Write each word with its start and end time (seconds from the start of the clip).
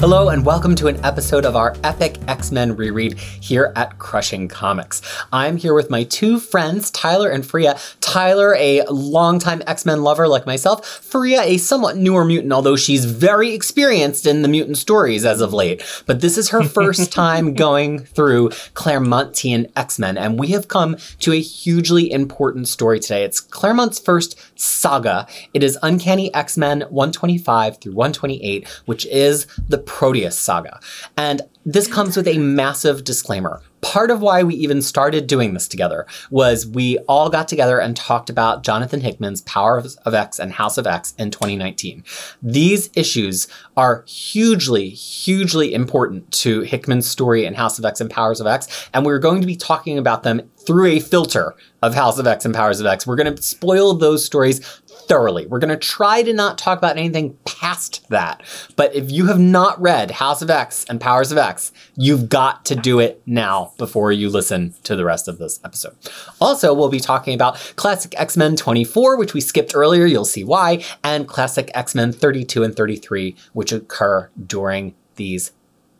Hello, 0.00 0.28
and 0.28 0.46
welcome 0.46 0.76
to 0.76 0.86
an 0.86 1.04
episode 1.04 1.44
of 1.44 1.56
our 1.56 1.74
epic 1.82 2.18
X 2.28 2.52
Men 2.52 2.76
reread 2.76 3.18
here 3.18 3.72
at 3.74 3.98
Crushing 3.98 4.46
Comics. 4.46 5.02
I'm 5.32 5.56
here 5.56 5.74
with 5.74 5.90
my 5.90 6.04
two 6.04 6.38
friends, 6.38 6.92
Tyler 6.92 7.30
and 7.30 7.44
Freya. 7.44 7.76
Tyler, 8.00 8.54
a 8.54 8.84
longtime 8.84 9.60
X 9.66 9.84
Men 9.84 10.04
lover 10.04 10.28
like 10.28 10.46
myself, 10.46 10.86
Freya, 10.86 11.40
a 11.40 11.56
somewhat 11.56 11.96
newer 11.96 12.24
mutant, 12.24 12.52
although 12.52 12.76
she's 12.76 13.06
very 13.06 13.52
experienced 13.52 14.24
in 14.24 14.42
the 14.42 14.48
mutant 14.48 14.78
stories 14.78 15.24
as 15.24 15.40
of 15.40 15.52
late. 15.52 15.82
But 16.06 16.20
this 16.20 16.38
is 16.38 16.50
her 16.50 16.62
first 16.78 17.10
time 17.10 17.54
going 17.54 17.98
through 17.98 18.50
Claremontian 18.74 19.68
X 19.74 19.98
Men, 19.98 20.16
and 20.16 20.38
we 20.38 20.48
have 20.48 20.68
come 20.68 20.96
to 21.18 21.32
a 21.32 21.40
hugely 21.40 22.12
important 22.12 22.68
story 22.68 23.00
today. 23.00 23.24
It's 23.24 23.40
Claremont's 23.40 23.98
first 23.98 24.38
saga. 24.54 25.26
It 25.54 25.64
is 25.64 25.76
Uncanny 25.82 26.32
X 26.32 26.56
Men 26.56 26.82
125 26.82 27.78
through 27.78 27.94
128, 27.94 28.68
which 28.86 29.04
is 29.06 29.48
the 29.68 29.87
Proteus 29.88 30.38
saga. 30.38 30.78
And 31.16 31.42
this 31.64 31.88
comes 31.88 32.16
with 32.16 32.28
a 32.28 32.38
massive 32.38 33.04
disclaimer. 33.04 33.60
Part 33.80 34.10
of 34.10 34.20
why 34.20 34.42
we 34.42 34.54
even 34.54 34.82
started 34.82 35.26
doing 35.26 35.54
this 35.54 35.68
together 35.68 36.06
was 36.30 36.66
we 36.66 36.98
all 37.08 37.30
got 37.30 37.48
together 37.48 37.78
and 37.78 37.96
talked 37.96 38.28
about 38.28 38.64
Jonathan 38.64 39.00
Hickman's 39.00 39.40
Power 39.42 39.82
of 40.04 40.14
X 40.14 40.38
and 40.38 40.52
House 40.52 40.78
of 40.78 40.86
X 40.86 41.14
in 41.18 41.30
2019. 41.30 42.04
These 42.42 42.90
issues 42.94 43.48
are 43.76 44.04
hugely, 44.06 44.90
hugely 44.90 45.74
important 45.74 46.30
to 46.32 46.62
Hickman's 46.62 47.06
story 47.06 47.44
in 47.44 47.54
House 47.54 47.78
of 47.78 47.84
X 47.84 48.00
and 48.00 48.10
Powers 48.10 48.40
of 48.40 48.46
X, 48.46 48.88
and 48.92 49.06
we're 49.06 49.18
going 49.18 49.40
to 49.40 49.46
be 49.46 49.56
talking 49.56 49.98
about 49.98 50.22
them 50.22 50.50
through 50.56 50.86
a 50.86 51.00
filter 51.00 51.54
of 51.82 51.94
House 51.94 52.18
of 52.18 52.26
X 52.26 52.44
and 52.44 52.54
Powers 52.54 52.80
of 52.80 52.86
X. 52.86 53.06
We're 53.06 53.16
going 53.16 53.34
to 53.34 53.42
spoil 53.42 53.94
those 53.94 54.24
stories 54.24 54.60
thoroughly. 55.08 55.46
We're 55.46 55.58
going 55.58 55.70
to 55.70 55.76
try 55.76 56.22
to 56.22 56.32
not 56.32 56.58
talk 56.58 56.78
about 56.78 56.98
anything 56.98 57.36
past 57.44 58.08
that. 58.10 58.42
But 58.76 58.94
if 58.94 59.10
you 59.10 59.26
have 59.26 59.40
not 59.40 59.80
read 59.80 60.12
House 60.12 60.42
of 60.42 60.50
X 60.50 60.84
and 60.88 61.00
Powers 61.00 61.32
of 61.32 61.38
X, 61.38 61.72
you've 61.96 62.28
got 62.28 62.64
to 62.66 62.76
do 62.76 63.00
it 63.00 63.22
now 63.26 63.72
before 63.78 64.12
you 64.12 64.28
listen 64.28 64.74
to 64.84 64.94
the 64.94 65.04
rest 65.04 65.26
of 65.26 65.38
this 65.38 65.60
episode. 65.64 65.96
Also, 66.40 66.74
we'll 66.74 66.88
be 66.88 67.00
talking 67.00 67.34
about 67.34 67.56
Classic 67.76 68.14
X 68.18 68.36
Men 68.36 68.54
24, 68.54 69.16
which 69.18 69.34
we 69.34 69.40
skipped 69.40 69.74
earlier, 69.74 70.04
you'll 70.04 70.24
see 70.24 70.44
why, 70.44 70.84
and 71.02 71.26
Classic 71.26 71.70
X 71.74 71.94
Men 71.94 72.12
32 72.12 72.62
and 72.62 72.76
33, 72.76 73.34
which 73.54 73.72
occur 73.72 74.30
during 74.46 74.94
these 75.16 75.52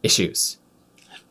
issues. 0.02 0.58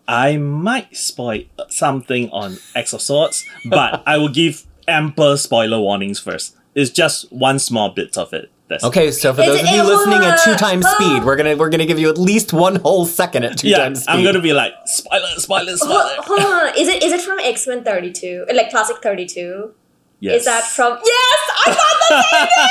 I 0.07 0.37
might 0.37 0.95
spoil 0.95 1.43
something 1.69 2.29
on 2.31 2.57
X 2.73 2.93
of 2.93 3.01
Swords, 3.01 3.45
but 3.65 4.03
I 4.05 4.17
will 4.17 4.29
give 4.29 4.65
ample 4.87 5.35
spoiler 5.37 5.79
warnings 5.79 6.19
first. 6.19 6.56
It's 6.77 6.91
just 6.91 7.33
one 7.33 7.57
small 7.57 7.89
bit 7.89 8.15
of 8.19 8.33
it. 8.33 8.51
That's 8.67 8.83
okay, 8.83 9.09
so 9.09 9.33
for 9.33 9.41
those 9.41 9.61
of 9.61 9.67
you 9.67 9.81
listening 9.81 10.19
at 10.19 10.37
two 10.43 10.53
times 10.53 10.85
speed, 10.87 11.23
we're 11.23 11.35
gonna 11.35 11.55
we're 11.55 11.71
gonna 11.71 11.87
give 11.87 11.97
you 11.97 12.07
at 12.07 12.19
least 12.19 12.53
one 12.53 12.75
whole 12.75 13.07
second 13.07 13.45
at 13.45 13.57
two 13.57 13.69
yeah, 13.69 13.77
times 13.79 14.03
speed. 14.03 14.11
I'm 14.11 14.23
gonna 14.23 14.41
be 14.41 14.53
like 14.53 14.73
spoiler, 14.85 15.25
spoiler, 15.37 15.75
spoiler. 15.75 16.15
Hold, 16.19 16.39
on, 16.39 16.77
is 16.77 16.87
it 16.87 17.01
is 17.01 17.13
it 17.13 17.21
from 17.21 17.39
X 17.39 17.65
Men 17.65 17.83
32, 17.83 18.45
like 18.53 18.69
classic 18.69 18.97
32? 19.01 19.73
Yes. 20.19 20.41
Is 20.41 20.45
that 20.45 20.65
from? 20.65 20.99
Yes, 21.03 21.39
I 21.65 21.71
thought 21.73 21.97
the 22.03 22.21
same 22.29 22.47
thing. 22.53 22.69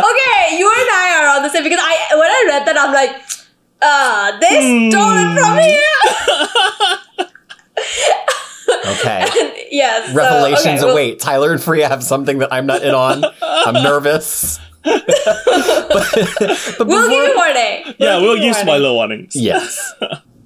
okay, 0.08 0.56
you 0.56 0.72
and 0.72 0.88
I 0.88 1.20
are 1.20 1.36
on 1.36 1.42
the 1.42 1.50
same 1.50 1.64
because 1.64 1.80
I 1.82 2.16
when 2.16 2.30
I 2.30 2.44
read 2.48 2.66
that 2.66 2.78
I'm 2.78 2.94
like, 2.94 3.20
ah, 3.82 4.32
uh, 4.32 4.40
they 4.40 4.56
hmm. 4.56 4.90
stole 4.90 5.18
it 5.20 5.36
from 5.36 5.58
here. 5.58 7.28
Okay. 8.84 9.26
yes. 9.70 10.14
Revelations 10.14 10.80
so, 10.80 10.88
okay, 10.88 10.92
await. 10.92 11.20
Tyler 11.20 11.52
and 11.52 11.62
Freya 11.62 11.88
have 11.88 12.02
something 12.02 12.38
that 12.38 12.52
I'm 12.52 12.66
not 12.66 12.82
in 12.82 12.94
on. 12.94 13.24
I'm 13.42 13.74
nervous. 13.82 14.58
but, 14.82 15.04
but 16.78 16.86
we'll 16.86 17.08
give 17.08 17.28
you 17.28 17.36
warning. 17.36 17.82
We'll 17.86 17.94
yeah, 17.98 18.18
we'll 18.18 18.36
use 18.36 18.56
give 18.56 18.66
spoiler 18.66 18.92
warnings. 18.92 19.36
Yes. 19.36 19.94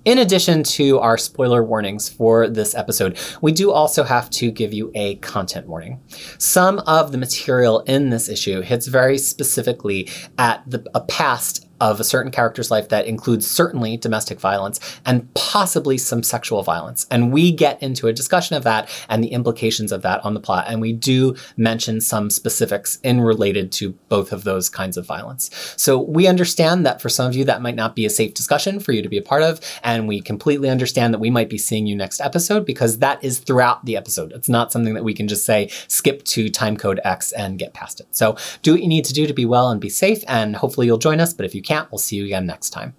In 0.04 0.18
addition 0.18 0.62
to 0.62 1.00
our 1.00 1.18
spoiler 1.18 1.64
warnings 1.64 2.08
for 2.08 2.48
this 2.48 2.76
episode, 2.76 3.18
we 3.40 3.50
do 3.50 3.72
also 3.72 4.04
have 4.04 4.30
to 4.30 4.52
give 4.52 4.72
you 4.72 4.92
a 4.94 5.16
content 5.16 5.66
warning. 5.66 6.00
Some 6.38 6.78
of 6.80 7.10
the 7.10 7.18
material 7.18 7.80
in 7.80 8.10
this 8.10 8.28
issue 8.28 8.60
hits 8.60 8.86
very 8.86 9.18
specifically 9.18 10.08
at 10.38 10.62
the, 10.64 10.86
a 10.94 11.00
past 11.00 11.65
of 11.80 12.00
a 12.00 12.04
certain 12.04 12.32
character's 12.32 12.70
life 12.70 12.88
that 12.88 13.06
includes 13.06 13.46
certainly 13.46 13.96
domestic 13.96 14.40
violence 14.40 14.80
and 15.04 15.32
possibly 15.34 15.98
some 15.98 16.22
sexual 16.22 16.62
violence. 16.62 17.06
And 17.10 17.32
we 17.32 17.52
get 17.52 17.82
into 17.82 18.08
a 18.08 18.12
discussion 18.12 18.56
of 18.56 18.64
that 18.64 18.88
and 19.08 19.22
the 19.22 19.28
implications 19.28 19.92
of 19.92 20.02
that 20.02 20.24
on 20.24 20.34
the 20.34 20.40
plot. 20.40 20.66
And 20.68 20.80
we 20.80 20.92
do 20.92 21.34
mention 21.56 22.00
some 22.00 22.30
specifics 22.30 22.98
in 23.02 23.20
related 23.20 23.72
to 23.72 23.92
both 24.08 24.32
of 24.32 24.44
those 24.44 24.68
kinds 24.68 24.96
of 24.96 25.06
violence. 25.06 25.50
So 25.76 26.00
we 26.00 26.26
understand 26.26 26.86
that 26.86 27.00
for 27.00 27.08
some 27.08 27.26
of 27.26 27.34
you, 27.34 27.44
that 27.44 27.62
might 27.62 27.74
not 27.74 27.94
be 27.94 28.06
a 28.06 28.10
safe 28.10 28.34
discussion 28.34 28.80
for 28.80 28.92
you 28.92 29.02
to 29.02 29.08
be 29.08 29.18
a 29.18 29.22
part 29.22 29.42
of. 29.42 29.60
And 29.82 30.08
we 30.08 30.20
completely 30.20 30.70
understand 30.70 31.12
that 31.14 31.18
we 31.18 31.30
might 31.30 31.50
be 31.50 31.58
seeing 31.58 31.86
you 31.86 31.96
next 31.96 32.20
episode 32.20 32.64
because 32.64 32.98
that 32.98 33.22
is 33.22 33.38
throughout 33.38 33.84
the 33.84 33.96
episode. 33.96 34.32
It's 34.32 34.48
not 34.48 34.72
something 34.72 34.94
that 34.94 35.04
we 35.04 35.14
can 35.14 35.28
just 35.28 35.44
say, 35.44 35.68
skip 35.88 36.24
to 36.24 36.46
timecode 36.46 36.98
X 37.04 37.32
and 37.32 37.58
get 37.58 37.74
past 37.74 38.00
it. 38.00 38.06
So 38.10 38.36
do 38.62 38.72
what 38.72 38.82
you 38.82 38.88
need 38.88 39.04
to 39.06 39.12
do 39.12 39.26
to 39.26 39.34
be 39.34 39.44
well 39.44 39.70
and 39.70 39.80
be 39.80 39.88
safe. 39.88 40.22
And 40.26 40.56
hopefully 40.56 40.86
you'll 40.86 40.98
join 40.98 41.20
us. 41.20 41.34
But 41.34 41.46
if 41.46 41.54
you 41.54 41.62
can't, 41.66 41.90
we'll 41.90 41.98
see 41.98 42.16
you 42.16 42.24
again 42.24 42.46
next 42.46 42.70
time. 42.70 42.94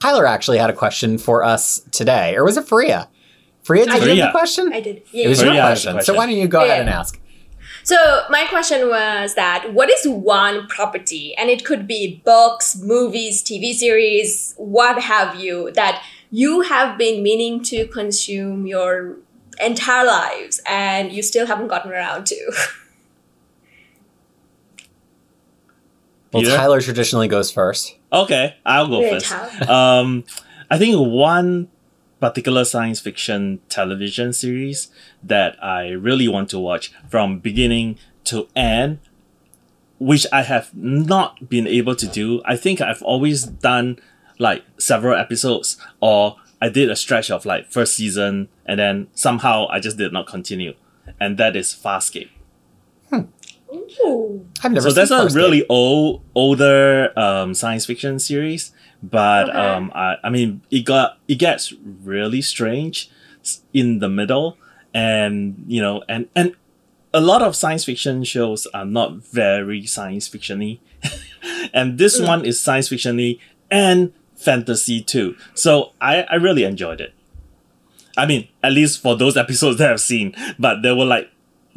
Tyler 0.00 0.26
actually 0.26 0.58
had 0.58 0.70
a 0.70 0.72
question 0.72 1.18
for 1.18 1.44
us 1.44 1.80
today, 1.90 2.36
or 2.36 2.44
was 2.44 2.56
it 2.56 2.66
Freya? 2.66 3.08
Freya, 3.62 3.86
did 3.86 4.16
you 4.16 4.22
have 4.22 4.30
a 4.30 4.32
question? 4.32 4.72
I 4.72 4.80
did. 4.80 5.02
Yeah, 5.12 5.26
it 5.26 5.28
was 5.28 5.42
your 5.42 5.52
question. 5.52 5.92
question. 5.92 6.06
So 6.06 6.14
why 6.14 6.26
don't 6.26 6.36
you 6.36 6.48
go 6.48 6.60
yeah. 6.64 6.72
ahead 6.72 6.80
and 6.82 6.90
ask? 6.90 7.20
So 7.82 8.22
my 8.30 8.44
question 8.46 8.88
was 8.88 9.34
that 9.34 9.72
what 9.74 9.90
is 9.90 10.06
one 10.06 10.66
property, 10.68 11.34
and 11.36 11.50
it 11.50 11.64
could 11.64 11.86
be 11.86 12.22
books, 12.24 12.76
movies, 12.80 13.42
TV 13.42 13.74
series, 13.74 14.54
what 14.56 15.02
have 15.02 15.36
you, 15.36 15.70
that 15.72 16.02
you 16.30 16.62
have 16.62 16.96
been 16.96 17.22
meaning 17.22 17.62
to 17.64 17.86
consume 17.88 18.66
your 18.66 19.16
entire 19.60 20.06
lives 20.06 20.60
and 20.66 21.12
you 21.12 21.22
still 21.22 21.46
haven't 21.46 21.68
gotten 21.68 21.90
around 21.90 22.26
to? 22.26 22.52
Well, 26.32 26.42
Peter? 26.42 26.56
Tyler 26.56 26.80
traditionally 26.80 27.28
goes 27.28 27.50
first. 27.50 27.96
Okay, 28.12 28.56
I'll 28.64 28.88
go 28.88 29.08
first. 29.08 29.32
Um, 29.68 30.24
I 30.70 30.78
think 30.78 30.96
one 30.98 31.68
particular 32.20 32.64
science 32.64 33.00
fiction 33.00 33.60
television 33.68 34.32
series 34.32 34.90
that 35.22 35.62
I 35.62 35.90
really 35.90 36.28
want 36.28 36.50
to 36.50 36.58
watch 36.58 36.92
from 37.08 37.38
beginning 37.38 37.98
to 38.24 38.48
end, 38.54 38.98
which 39.98 40.26
I 40.32 40.42
have 40.42 40.74
not 40.74 41.48
been 41.48 41.66
able 41.66 41.94
to 41.96 42.06
do. 42.06 42.42
I 42.44 42.56
think 42.56 42.80
I've 42.80 43.02
always 43.02 43.44
done 43.44 43.98
like 44.38 44.64
several 44.78 45.18
episodes, 45.18 45.76
or 46.00 46.36
I 46.60 46.68
did 46.68 46.90
a 46.90 46.96
stretch 46.96 47.30
of 47.30 47.46
like 47.46 47.70
first 47.70 47.94
season, 47.94 48.48
and 48.66 48.78
then 48.78 49.08
somehow 49.14 49.66
I 49.68 49.80
just 49.80 49.96
did 49.96 50.12
not 50.12 50.26
continue, 50.26 50.74
and 51.18 51.38
that 51.38 51.56
is 51.56 51.72
Farscape. 51.72 52.30
Hmm. 53.10 53.22
Ooh. 53.72 54.46
I've 54.62 54.72
never. 54.72 54.90
So 54.90 54.94
that's 54.94 55.10
a 55.10 55.28
really 55.36 55.66
old, 55.68 56.22
older 56.34 57.12
um, 57.18 57.54
science 57.54 57.86
fiction 57.86 58.18
series, 58.18 58.72
but 59.02 59.50
okay. 59.50 59.58
um, 59.58 59.92
I, 59.94 60.16
I 60.24 60.30
mean, 60.30 60.62
it 60.70 60.84
got 60.84 61.18
it 61.28 61.36
gets 61.36 61.72
really 62.02 62.42
strange 62.42 63.10
in 63.72 63.98
the 63.98 64.08
middle, 64.08 64.56
and 64.94 65.64
you 65.66 65.80
know, 65.80 66.02
and 66.08 66.28
and 66.34 66.54
a 67.12 67.20
lot 67.20 67.42
of 67.42 67.54
science 67.54 67.84
fiction 67.84 68.24
shows 68.24 68.66
are 68.72 68.84
not 68.84 69.16
very 69.16 69.86
science 69.86 70.28
fictiony, 70.28 70.80
and 71.74 71.98
this 71.98 72.20
mm. 72.20 72.26
one 72.26 72.44
is 72.44 72.60
science 72.60 72.88
fictiony 72.88 73.38
and 73.70 74.12
fantasy 74.34 75.02
too. 75.02 75.36
So 75.54 75.92
I 76.00 76.22
I 76.22 76.36
really 76.36 76.64
enjoyed 76.64 77.00
it. 77.00 77.12
I 78.16 78.26
mean, 78.26 78.48
at 78.64 78.72
least 78.72 79.00
for 79.00 79.16
those 79.16 79.36
episodes 79.36 79.78
that 79.78 79.92
I've 79.92 80.00
seen, 80.00 80.34
but 80.58 80.82
there 80.82 80.96
were 80.96 81.04
like 81.04 81.30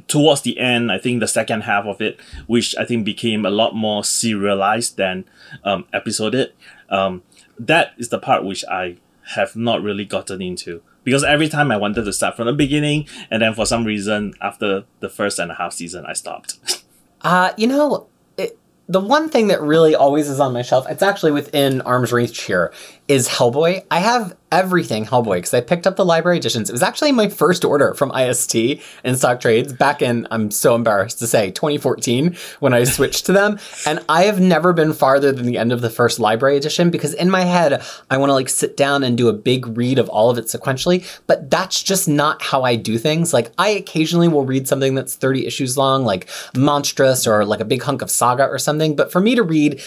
towards 0.08 0.42
the 0.42 0.58
end, 0.60 0.92
I 0.92 0.98
think 0.98 1.20
the 1.20 1.28
second 1.28 1.62
half 1.62 1.86
of 1.86 2.02
it, 2.02 2.20
which 2.48 2.76
I 2.78 2.86
think 2.86 3.06
became 3.06 3.46
a 3.46 3.50
lot 3.50 3.76
more 3.76 4.04
serialized 4.04 4.98
than 4.98 5.26
um, 5.64 5.86
episoded, 5.94 6.54
um, 6.90 7.24
that 7.60 7.94
is 7.98 8.10
the 8.10 8.20
part 8.20 8.44
which 8.44 8.66
I 8.70 8.98
have 9.36 9.56
not 9.56 9.82
really 9.82 10.06
gotten 10.06 10.42
into. 10.42 10.82
Because 11.04 11.24
every 11.24 11.50
time 11.50 11.72
I 11.72 11.78
wanted 11.78 12.06
to 12.06 12.14
start 12.14 12.36
from 12.36 12.46
the 12.46 12.54
beginning, 12.54 13.08
and 13.32 13.42
then 13.42 13.54
for 13.54 13.66
some 13.66 13.86
reason, 13.86 14.34
after 14.40 14.84
the 15.00 15.10
first 15.10 15.40
and 15.40 15.52
a 15.52 15.56
half 15.56 15.74
season, 15.74 16.06
I 16.06 16.14
stopped. 16.14 16.84
uh, 17.22 17.54
you 17.58 17.68
know, 17.68 18.08
it, 18.38 18.58
the 18.88 19.00
one 19.00 19.30
thing 19.30 19.48
that 19.48 19.62
really 19.62 19.96
always 19.96 20.30
is 20.30 20.40
on 20.40 20.54
my 20.54 20.62
shelf, 20.62 20.86
it's 20.90 21.02
actually 21.02 21.32
within 21.32 21.82
arm's 21.82 22.12
reach 22.12 22.44
here, 22.44 22.72
is 23.12 23.28
Hellboy. 23.28 23.84
I 23.92 24.00
have 24.00 24.38
everything 24.54 25.06
Hellboy 25.06 25.36
because 25.36 25.54
I 25.54 25.60
picked 25.60 25.86
up 25.86 25.98
the 25.98 26.06
library 26.06 26.38
editions. 26.38 26.70
It 26.70 26.72
was 26.72 26.82
actually 26.82 27.12
my 27.12 27.28
first 27.28 27.66
order 27.66 27.94
from 27.94 28.10
IST 28.16 28.56
in 28.56 29.18
stock 29.18 29.42
trades 29.42 29.74
back 29.74 30.02
in, 30.02 30.30
I'm 30.32 30.50
so 30.50 30.76
embarrassed 30.76 31.20
to 31.20 31.28
say, 31.28 31.52
2014 31.52 32.38
when 32.62 32.74
I 32.74 32.86
switched 32.86 33.26
to 33.26 33.34
them. 33.34 33.60
And 33.86 34.00
I 34.08 34.24
have 34.24 34.40
never 34.40 34.72
been 34.72 34.94
farther 34.94 35.34
than 35.34 35.46
the 35.46 35.58
end 35.58 35.74
of 35.74 35.82
the 35.82 35.90
first 35.90 36.20
library 36.20 36.56
edition 36.56 36.90
because 36.90 37.14
in 37.14 37.30
my 37.30 37.42
head, 37.42 37.84
I 38.10 38.18
want 38.18 38.30
to 38.30 38.34
like 38.34 38.48
sit 38.48 38.78
down 38.78 39.04
and 39.04 39.18
do 39.18 39.28
a 39.28 39.34
big 39.34 39.76
read 39.76 40.00
of 40.00 40.08
all 40.08 40.30
of 40.30 40.38
it 40.38 40.46
sequentially. 40.46 41.06
But 41.28 41.50
that's 41.50 41.84
just 41.84 42.08
not 42.08 42.42
how 42.42 42.64
I 42.64 42.76
do 42.76 42.98
things. 42.98 43.34
Like 43.34 43.52
I 43.58 43.70
occasionally 43.70 44.30
will 44.30 44.46
read 44.46 44.70
something 44.70 44.96
that's 44.96 45.16
30 45.16 45.46
issues 45.46 45.78
long, 45.78 46.06
like 46.06 46.28
Monstress 46.54 47.28
or 47.28 47.44
like 47.44 47.60
a 47.60 47.66
big 47.66 47.82
hunk 47.82 48.02
of 48.02 48.10
Saga 48.12 48.48
or 48.48 48.60
something. 48.60 48.96
But 48.96 49.12
for 49.12 49.20
me 49.20 49.36
to 49.36 49.44
read 49.44 49.82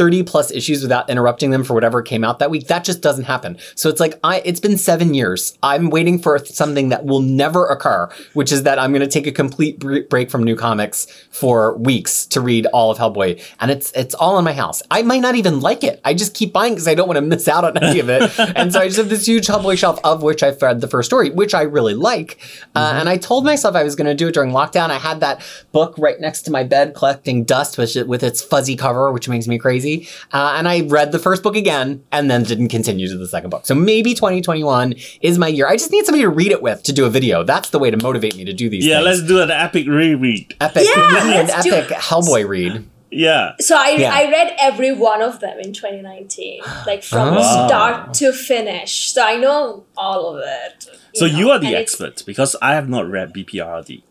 30 0.00 0.22
plus 0.22 0.50
issues 0.50 0.80
without 0.80 1.10
interrupting 1.10 1.50
them 1.50 1.62
for 1.62 1.74
whatever 1.74 2.00
came 2.00 2.24
out 2.24 2.38
that 2.38 2.50
week. 2.50 2.68
That 2.68 2.84
just 2.84 3.02
doesn't 3.02 3.24
happen. 3.24 3.58
So 3.74 3.90
it's 3.90 4.00
like 4.00 4.18
I 4.24 4.40
it's 4.46 4.58
been 4.58 4.78
7 4.78 5.12
years. 5.12 5.58
I'm 5.62 5.90
waiting 5.90 6.18
for 6.18 6.38
something 6.38 6.88
that 6.88 7.04
will 7.04 7.20
never 7.20 7.66
occur, 7.66 8.08
which 8.32 8.50
is 8.50 8.62
that 8.62 8.78
I'm 8.78 8.92
going 8.92 9.02
to 9.02 9.06
take 9.06 9.26
a 9.26 9.30
complete 9.30 9.78
break 10.08 10.30
from 10.30 10.42
new 10.42 10.56
comics 10.56 11.04
for 11.30 11.76
weeks 11.76 12.24
to 12.28 12.40
read 12.40 12.64
all 12.72 12.90
of 12.90 12.96
Hellboy 12.96 13.44
and 13.60 13.70
it's 13.70 13.92
it's 13.92 14.14
all 14.14 14.38
in 14.38 14.44
my 14.46 14.54
house. 14.54 14.82
I 14.90 15.02
might 15.02 15.20
not 15.20 15.34
even 15.34 15.60
like 15.60 15.84
it. 15.84 16.00
I 16.02 16.14
just 16.14 16.32
keep 16.32 16.54
buying 16.54 16.76
cuz 16.76 16.88
I 16.88 16.94
don't 16.94 17.06
want 17.06 17.18
to 17.18 17.26
miss 17.34 17.46
out 17.46 17.64
on 17.64 17.76
any 17.84 18.00
of 18.00 18.08
it. 18.08 18.22
and 18.56 18.72
so 18.72 18.80
I 18.80 18.86
just 18.86 18.96
have 18.96 19.10
this 19.10 19.26
huge 19.26 19.48
Hellboy 19.48 19.76
shelf 19.76 20.00
of 20.02 20.22
which 20.22 20.42
I've 20.42 20.62
read 20.62 20.80
the 20.80 20.88
first 20.88 21.10
story, 21.10 21.28
which 21.28 21.52
I 21.52 21.60
really 21.76 21.92
like. 21.92 22.38
Uh, 22.74 22.94
and 22.94 23.06
I 23.06 23.18
told 23.18 23.44
myself 23.44 23.76
I 23.76 23.84
was 23.84 23.96
going 23.96 24.06
to 24.06 24.14
do 24.14 24.28
it 24.28 24.32
during 24.32 24.50
lockdown. 24.52 24.88
I 24.88 24.98
had 24.98 25.20
that 25.20 25.42
book 25.72 25.94
right 25.98 26.18
next 26.18 26.40
to 26.44 26.50
my 26.50 26.64
bed 26.64 26.94
collecting 26.94 27.44
dust 27.44 27.76
with, 27.76 27.94
with 28.06 28.22
its 28.22 28.40
fuzzy 28.40 28.76
cover, 28.76 29.12
which 29.12 29.28
makes 29.28 29.46
me 29.46 29.58
crazy. 29.58 29.89
Uh, 30.32 30.54
and 30.56 30.68
I 30.68 30.80
read 30.82 31.12
the 31.12 31.18
first 31.18 31.42
book 31.42 31.56
again 31.56 32.02
and 32.12 32.30
then 32.30 32.42
didn't 32.44 32.68
continue 32.68 33.08
to 33.08 33.16
the 33.16 33.28
second 33.28 33.50
book. 33.50 33.66
So 33.66 33.74
maybe 33.74 34.14
2021 34.14 34.94
is 35.20 35.38
my 35.38 35.48
year. 35.48 35.66
I 35.68 35.76
just 35.76 35.90
need 35.92 36.04
somebody 36.06 36.22
to 36.22 36.30
read 36.30 36.52
it 36.52 36.62
with 36.62 36.82
to 36.84 36.92
do 36.92 37.04
a 37.06 37.10
video. 37.10 37.42
That's 37.44 37.70
the 37.70 37.78
way 37.78 37.90
to 37.90 37.96
motivate 37.96 38.36
me 38.36 38.44
to 38.44 38.52
do 38.52 38.68
these 38.68 38.84
Yeah, 38.86 38.96
things. 39.02 39.06
let's 39.18 39.22
do 39.28 39.40
an 39.40 39.50
epic 39.50 39.86
reread. 39.86 40.54
Epic, 40.60 40.84
Yeah, 40.86 41.08
maybe 41.12 41.36
an 41.38 41.46
let's 41.48 41.64
do- 41.64 41.72
epic 41.74 41.96
Hellboy 41.96 42.46
read. 42.48 42.84
Yeah. 43.12 43.52
So 43.58 43.74
I, 43.76 43.96
Yeah. 43.98 44.12
I 44.14 44.30
read 44.30 44.54
every 44.60 44.92
one 44.92 45.20
of 45.20 45.40
them 45.40 45.58
in 45.58 45.72
2019, 45.72 46.60
like 46.86 47.02
from 47.02 47.34
Oh. 47.38 47.66
start 47.66 48.14
to 48.14 48.32
finish. 48.32 49.12
So 49.12 49.22
I 49.24 49.34
know 49.36 49.84
all 49.96 50.36
of 50.36 50.42
it. 50.44 50.86
So 51.16 51.26
know, 51.26 51.38
you 51.38 51.50
are 51.50 51.58
the 51.58 51.66
and 51.68 51.74
expert 51.76 52.22
because 52.24 52.54
I 52.62 52.74
have 52.74 52.88
not 52.88 53.10
read 53.10 53.32
BPRD. 53.32 54.02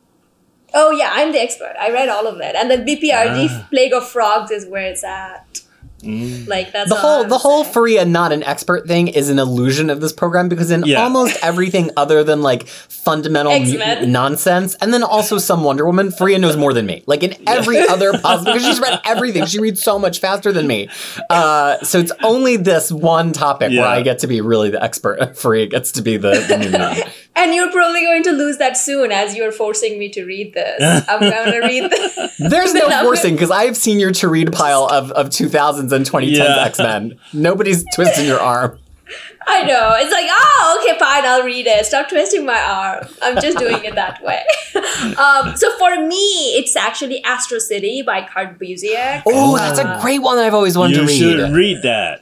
Oh 0.74 0.92
yeah, 0.92 1.12
I'm 1.14 1.32
the 1.32 1.40
expert. 1.42 1.76
I 1.80 1.90
read 1.92 2.10
all 2.10 2.28
of 2.28 2.42
it, 2.42 2.56
and 2.56 2.70
then 2.70 2.86
BPRD 2.86 3.48
Ah. 3.50 3.68
Plague 3.72 3.94
of 3.94 4.06
Frogs 4.08 4.52
is 4.52 4.66
where 4.68 4.84
it's 4.92 5.04
at. 5.04 5.62
Mm. 6.00 6.48
Like 6.48 6.72
that's 6.72 6.90
the 6.90 6.96
all 6.96 7.02
whole 7.02 7.24
I'm 7.24 7.30
the 7.30 7.38
whole 7.38 7.64
saying. 7.64 7.74
Faria 7.74 8.06
not 8.06 8.32
an 8.32 8.44
expert 8.44 8.88
thing 8.88 9.08
is 9.10 9.30
an 9.30 9.40
illusion 9.40 9.90
of 9.90 10.02
this 10.02 10.14
program 10.14 10.50
because 10.50 10.72
in 10.72 10.84
Yeah. 10.86 11.04
almost 11.04 11.38
everything 11.44 11.92
other 11.98 12.24
than 12.24 12.42
like 12.42 12.68
fundamental 12.68 13.52
X-Men. 13.52 14.12
nonsense 14.12 14.76
and 14.76 14.94
then 14.94 15.04
also 15.04 15.38
some 15.38 15.64
Wonder 15.64 15.86
Woman, 15.86 16.12
Faria 16.12 16.40
knows 16.40 16.56
more 16.58 16.74
than 16.74 16.86
me. 16.86 17.04
Like 17.06 17.24
in 17.24 17.36
every 17.48 17.80
other 17.88 18.14
possible 18.18 18.54
because 18.54 18.66
she's 18.66 18.80
read 18.80 19.00
everything. 19.06 19.46
She 19.46 19.60
reads 19.60 19.82
so 19.82 20.00
much 20.00 20.20
faster 20.20 20.52
than 20.52 20.68
me. 20.68 20.90
Uh, 21.30 21.80
so 21.84 22.00
it's 22.00 22.12
only 22.24 22.56
this 22.58 22.92
one 22.92 23.34
topic 23.34 23.72
where 23.72 23.86
I 23.86 24.02
get 24.02 24.20
to 24.20 24.28
be 24.28 24.42
really 24.42 24.70
the 24.70 24.84
expert. 24.84 25.38
Faria 25.38 25.68
gets 25.68 25.92
to 25.94 26.02
be 26.02 26.18
the, 26.18 26.32
the 26.48 26.58
new 26.58 26.70
mutant. 26.70 27.10
And 27.40 27.54
you're 27.56 27.72
probably 27.72 28.02
going 28.02 28.24
to 28.24 28.32
lose 28.32 28.58
that 28.58 28.76
soon 28.78 29.12
as 29.12 29.36
you're 29.36 29.52
forcing 29.52 29.98
me 29.98 30.10
to 30.10 30.26
read 30.26 30.54
this. 30.54 31.06
I'm 31.08 31.20
going 31.22 31.52
to 31.54 31.60
read 31.60 31.90
this. 31.92 32.36
There's 32.38 32.74
no 32.74 32.88
I'm 32.88 33.06
forcing 33.06 33.34
because 33.36 33.50
I 33.52 33.64
have 33.66 33.78
seen 33.78 34.00
your 34.00 34.12
to 34.12 34.28
read 34.28 34.52
pile 34.52 34.86
of, 34.92 35.12
of 35.12 35.30
2000s 35.30 35.92
and 35.92 36.06
2010s 36.06 36.36
Yeah. 36.38 36.64
X 36.66 36.78
Men. 36.80 37.20
Nobody's 37.34 37.84
twisting 37.96 38.26
your 38.26 38.40
arm. 38.40 38.78
I 39.48 39.64
know. 39.64 39.94
It's 39.98 40.12
like, 40.12 40.28
oh, 40.30 40.80
okay, 40.84 41.00
fine, 41.00 41.26
I'll 41.26 41.44
read 41.44 41.66
it. 41.66 41.84
Stop 41.86 42.10
twisting 42.10 42.46
my 42.46 42.62
arm. 42.62 43.08
I'm 43.24 43.42
just 43.42 43.58
doing 43.58 43.84
it 43.84 43.96
that 43.96 44.22
way. 44.24 44.44
um, 45.18 45.56
so 45.56 45.76
for 45.80 46.06
me, 46.06 46.54
it's 46.60 46.76
actually 46.76 47.24
Astro 47.24 47.58
City 47.58 48.04
by 48.04 48.22
Kurt 48.28 48.60
Busiek. 48.60 49.24
Oh, 49.26 49.58
that's 49.58 49.80
a 49.80 49.98
great 50.02 50.20
one 50.22 50.38
that 50.38 50.46
I've 50.46 50.54
always 50.54 50.78
wanted 50.78 50.98
You 50.98 51.02
to 51.02 51.08
read. 51.08 51.18
should 51.18 51.52
read 51.56 51.82
that. 51.82 52.22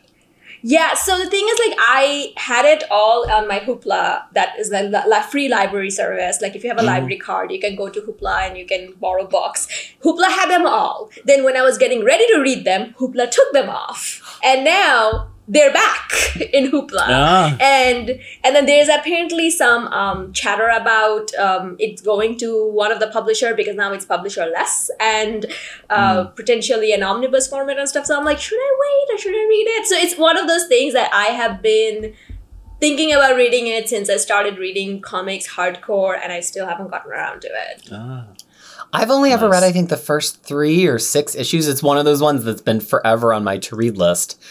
Yeah, 0.62 0.94
so 0.95 1.18
the 1.18 1.30
thing 1.30 1.48
is, 1.50 1.59
like, 1.68 1.77
I 1.80 2.33
had 2.36 2.65
it 2.65 2.83
all 2.89 3.30
on 3.30 3.48
my 3.48 3.59
Hoopla, 3.59 4.25
that 4.33 4.57
is 4.59 4.69
the 4.69 4.83
li- 4.83 5.21
free 5.31 5.50
library 5.50 5.92
service. 5.92 6.42
Like, 6.42 6.56
if 6.56 6.63
you 6.63 6.69
have 6.69 6.77
a 6.77 6.81
mm-hmm. 6.81 6.88
library 6.88 7.18
card, 7.18 7.51
you 7.51 7.59
can 7.59 7.75
go 7.75 7.89
to 7.89 8.01
Hoopla 8.01 8.48
and 8.48 8.57
you 8.57 8.65
can 8.65 8.94
borrow 8.94 9.25
books. 9.25 9.68
Hoopla 10.04 10.30
had 10.30 10.50
them 10.50 10.65
all. 10.65 11.09
Then, 11.25 11.44
when 11.44 11.56
I 11.57 11.62
was 11.62 11.77
getting 11.77 12.04
ready 12.04 12.27
to 12.33 12.39
read 12.39 12.65
them, 12.65 12.95
Hoopla 13.00 13.30
took 13.30 13.54
them 13.54 13.69
off. 13.69 14.39
And 14.44 14.65
now 14.65 15.30
they're 15.47 15.71
back 15.71 16.11
in 16.53 16.69
Hoopla. 16.71 17.05
Ah. 17.07 17.57
And 17.59 18.19
and 18.44 18.55
then 18.55 18.65
there's 18.65 18.89
apparently 18.89 19.49
some 19.49 19.88
um, 19.88 20.33
chatter 20.33 20.67
about 20.67 21.33
um, 21.35 21.75
it 21.79 22.03
going 22.03 22.38
to 22.39 22.69
one 22.69 22.91
of 22.91 22.99
the 22.99 23.07
publisher 23.07 23.53
because 23.53 23.75
now 23.75 23.94
it's 23.94 24.05
publisher 24.05 24.45
less 24.45 24.89
and 24.99 25.45
uh, 25.89 26.25
potentially 26.25 26.94
an 26.94 27.03
omnibus 27.03 27.47
format 27.47 27.79
and 27.79 27.88
stuff. 27.88 28.05
So 28.05 28.17
I'm 28.17 28.25
like, 28.25 28.39
should 28.39 28.59
I 28.59 28.77
wait 28.79 29.15
or 29.15 29.17
should 29.17 29.33
I 29.33 29.47
read 29.47 29.67
it? 29.77 29.88
So 29.88 29.95
it's 29.95 30.17
one 30.17 30.38
of 30.38 30.47
those 30.47 30.67
things 30.67 30.94
that 30.94 31.13
I 31.13 31.27
have 31.27 31.61
been 31.61 32.13
thinking 32.79 33.11
about 33.13 33.35
reading 33.35 33.67
it 33.67 33.89
since 33.89 34.09
I 34.09 34.17
started 34.17 34.57
reading 34.57 35.01
comics 35.01 35.47
hardcore, 35.47 36.17
and 36.21 36.31
I 36.31 36.41
still 36.41 36.67
haven't 36.67 36.91
gotten 36.91 37.11
around 37.11 37.41
to 37.41 37.47
it. 37.47 37.89
Ah. 37.91 38.25
I've 38.93 39.09
only 39.11 39.31
ever 39.31 39.49
read, 39.49 39.63
I 39.63 39.71
think, 39.71 39.89
the 39.89 39.97
first 39.97 40.43
three 40.43 40.87
or 40.87 40.97
six 40.97 41.35
issues. 41.35 41.67
It's 41.67 41.83
one 41.83 41.97
of 41.97 42.05
those 42.05 42.21
ones 42.21 42.43
that's 42.45 42.61
been 42.61 42.79
forever 42.79 43.33
on 43.33 43.43
my 43.43 43.57
to 43.59 43.75
read 43.75 43.97
list. 43.97 44.41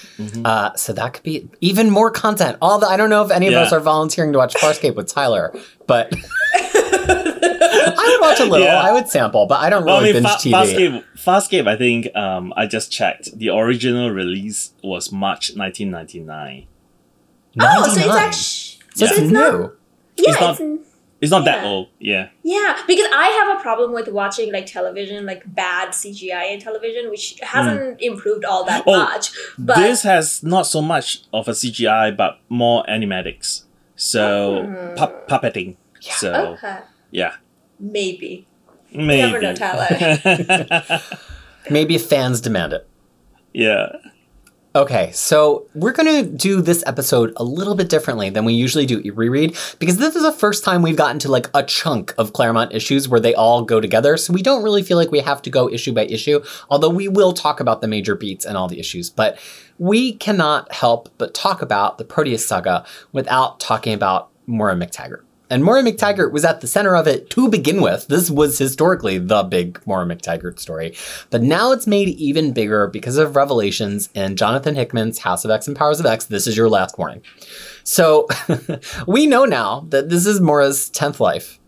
Uh, 0.44 0.74
so 0.74 0.92
that 0.92 1.14
could 1.14 1.22
be 1.22 1.48
even 1.60 1.90
more 1.90 2.10
content. 2.10 2.58
All 2.60 2.78
the 2.78 2.86
I 2.86 2.96
don't 2.96 3.10
know 3.10 3.24
if 3.24 3.30
any 3.30 3.48
of 3.48 3.54
us 3.54 3.72
are 3.72 3.80
volunteering 3.80 4.32
to 4.32 4.38
watch 4.38 4.54
Farscape 4.54 4.94
with 4.94 5.08
Tyler, 5.08 5.54
but 5.86 6.12
I 6.88 8.18
would 8.18 8.20
watch 8.20 8.40
a 8.40 8.44
little. 8.44 8.66
Yeah. 8.66 8.80
I 8.80 8.92
would 8.92 9.08
sample, 9.08 9.46
but 9.46 9.60
I 9.60 9.70
don't 9.70 9.84
Well, 9.84 9.96
I 9.96 10.00
really 10.02 10.12
mean, 10.14 10.22
binge 10.24 10.42
Fa- 10.42 10.48
TV. 10.48 10.52
Farscape, 10.52 11.04
Farscape, 11.16 11.68
I 11.68 11.76
think 11.76 12.14
um, 12.16 12.52
I 12.56 12.66
just 12.66 12.90
checked. 12.92 13.36
The 13.38 13.50
original 13.50 14.10
release 14.10 14.72
was 14.82 15.10
March 15.12 15.52
1999. 15.56 16.66
Oh, 17.58 17.88
so 17.88 18.00
it's 18.00 18.08
actually 18.14 18.84
So 18.94 19.06
so 19.06 19.06
it's 19.06 19.18
it's 19.18 19.30
new. 19.30 19.32
not 19.32 19.72
yeah, 20.18 20.30
It's 20.30 20.40
not- 20.40 20.50
it's 20.52 20.60
in- 20.60 20.80
It's 21.26 21.30
not 21.32 21.44
that 21.44 21.64
old, 21.64 21.88
yeah. 21.98 22.28
Yeah, 22.42 22.76
because 22.86 23.06
I 23.12 23.26
have 23.38 23.58
a 23.58 23.62
problem 23.62 23.92
with 23.92 24.08
watching 24.08 24.52
like 24.52 24.66
television, 24.66 25.26
like 25.26 25.42
bad 25.54 25.88
CGI 25.90 26.52
in 26.52 26.60
television, 26.60 27.10
which 27.10 27.38
hasn't 27.42 28.00
improved 28.00 28.44
all 28.44 28.64
that 28.64 28.84
Oh, 28.86 28.96
much. 28.96 29.30
But 29.58 29.76
this 29.76 30.02
has 30.02 30.42
not 30.42 30.66
so 30.66 30.80
much 30.80 31.22
of 31.32 31.48
a 31.48 31.52
CGI, 31.52 32.16
but 32.16 32.38
more 32.48 32.84
animatics. 32.88 33.64
So, 33.96 34.62
Hmm. 34.64 34.94
pu- 34.94 35.20
puppeting. 35.28 35.76
So, 36.00 36.32
okay, 36.58 36.78
yeah. 37.10 37.34
maybe. 37.80 38.46
Maybe. 38.92 39.22
never 39.22 39.40
know, 39.42 39.54
Tyler. 39.54 41.00
Maybe 41.70 41.98
fans 41.98 42.40
demand 42.40 42.72
it. 42.72 42.86
yeah. 43.52 43.86
Okay, 44.76 45.10
so 45.12 45.66
we're 45.74 45.94
going 45.94 46.22
to 46.22 46.30
do 46.30 46.60
this 46.60 46.84
episode 46.86 47.32
a 47.36 47.42
little 47.42 47.74
bit 47.74 47.88
differently 47.88 48.28
than 48.28 48.44
we 48.44 48.52
usually 48.52 48.84
do 48.84 49.00
reread 49.14 49.56
because 49.78 49.96
this 49.96 50.14
is 50.14 50.22
the 50.22 50.30
first 50.30 50.64
time 50.64 50.82
we've 50.82 50.98
gotten 50.98 51.18
to 51.20 51.30
like 51.30 51.48
a 51.54 51.62
chunk 51.62 52.14
of 52.18 52.34
Claremont 52.34 52.74
issues 52.74 53.08
where 53.08 53.18
they 53.18 53.34
all 53.34 53.62
go 53.62 53.80
together. 53.80 54.18
So 54.18 54.34
we 54.34 54.42
don't 54.42 54.62
really 54.62 54.82
feel 54.82 54.98
like 54.98 55.10
we 55.10 55.20
have 55.20 55.40
to 55.42 55.50
go 55.50 55.70
issue 55.70 55.94
by 55.94 56.04
issue, 56.04 56.44
although 56.68 56.90
we 56.90 57.08
will 57.08 57.32
talk 57.32 57.58
about 57.58 57.80
the 57.80 57.88
major 57.88 58.14
beats 58.14 58.44
and 58.44 58.54
all 58.58 58.68
the 58.68 58.78
issues. 58.78 59.08
But 59.08 59.38
we 59.78 60.12
cannot 60.12 60.70
help 60.70 61.08
but 61.16 61.32
talk 61.32 61.62
about 61.62 61.96
the 61.96 62.04
Proteus 62.04 62.46
saga 62.46 62.84
without 63.12 63.58
talking 63.58 63.94
about 63.94 64.28
Maura 64.46 64.74
MacTaggert. 64.74 65.22
And 65.48 65.62
Maura 65.62 65.82
MacTaggert 65.82 66.32
was 66.32 66.44
at 66.44 66.60
the 66.60 66.66
center 66.66 66.96
of 66.96 67.06
it 67.06 67.30
to 67.30 67.48
begin 67.48 67.80
with. 67.80 68.08
This 68.08 68.30
was 68.30 68.58
historically 68.58 69.18
the 69.18 69.44
big 69.44 69.80
Maura 69.86 70.04
MacTaggert 70.04 70.58
story. 70.58 70.94
But 71.30 71.42
now 71.42 71.72
it's 71.72 71.86
made 71.86 72.08
even 72.08 72.52
bigger 72.52 72.88
because 72.88 73.16
of 73.16 73.36
revelations 73.36 74.08
in 74.14 74.36
Jonathan 74.36 74.74
Hickman's 74.74 75.18
House 75.18 75.44
of 75.44 75.50
X 75.50 75.68
and 75.68 75.76
Powers 75.76 76.00
of 76.00 76.06
X. 76.06 76.24
This 76.24 76.46
is 76.46 76.56
your 76.56 76.68
last 76.68 76.98
warning. 76.98 77.22
So 77.84 78.26
we 79.06 79.26
know 79.26 79.44
now 79.44 79.86
that 79.90 80.08
this 80.08 80.26
is 80.26 80.40
Maura's 80.40 80.90
10th 80.90 81.20
life. 81.20 81.60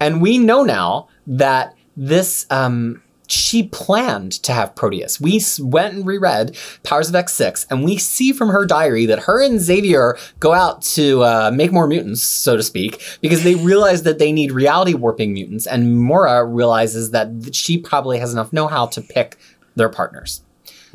And 0.00 0.22
we 0.22 0.38
know 0.38 0.62
now 0.62 1.08
that 1.26 1.74
this, 1.96 2.46
um, 2.50 3.02
she 3.28 3.64
planned 3.64 4.32
to 4.42 4.52
have 4.52 4.74
Proteus. 4.74 5.20
We 5.20 5.42
went 5.60 5.94
and 5.94 6.06
reread 6.06 6.56
Powers 6.82 7.08
of 7.08 7.14
X6, 7.14 7.66
and 7.70 7.84
we 7.84 7.96
see 7.98 8.32
from 8.32 8.48
her 8.48 8.64
diary 8.64 9.06
that 9.06 9.20
her 9.20 9.42
and 9.42 9.60
Xavier 9.60 10.18
go 10.40 10.52
out 10.52 10.82
to 10.82 11.22
uh, 11.22 11.50
make 11.54 11.72
more 11.72 11.86
mutants, 11.86 12.22
so 12.22 12.56
to 12.56 12.62
speak, 12.62 13.02
because 13.20 13.44
they 13.44 13.54
realize 13.54 14.02
that 14.04 14.18
they 14.18 14.32
need 14.32 14.52
reality 14.52 14.94
warping 14.94 15.32
mutants, 15.32 15.66
and 15.66 15.98
Mora 15.98 16.44
realizes 16.44 17.10
that 17.10 17.54
she 17.54 17.78
probably 17.78 18.18
has 18.18 18.32
enough 18.32 18.52
know 18.52 18.66
how 18.66 18.86
to 18.86 19.00
pick 19.00 19.36
their 19.76 19.88
partners. 19.88 20.42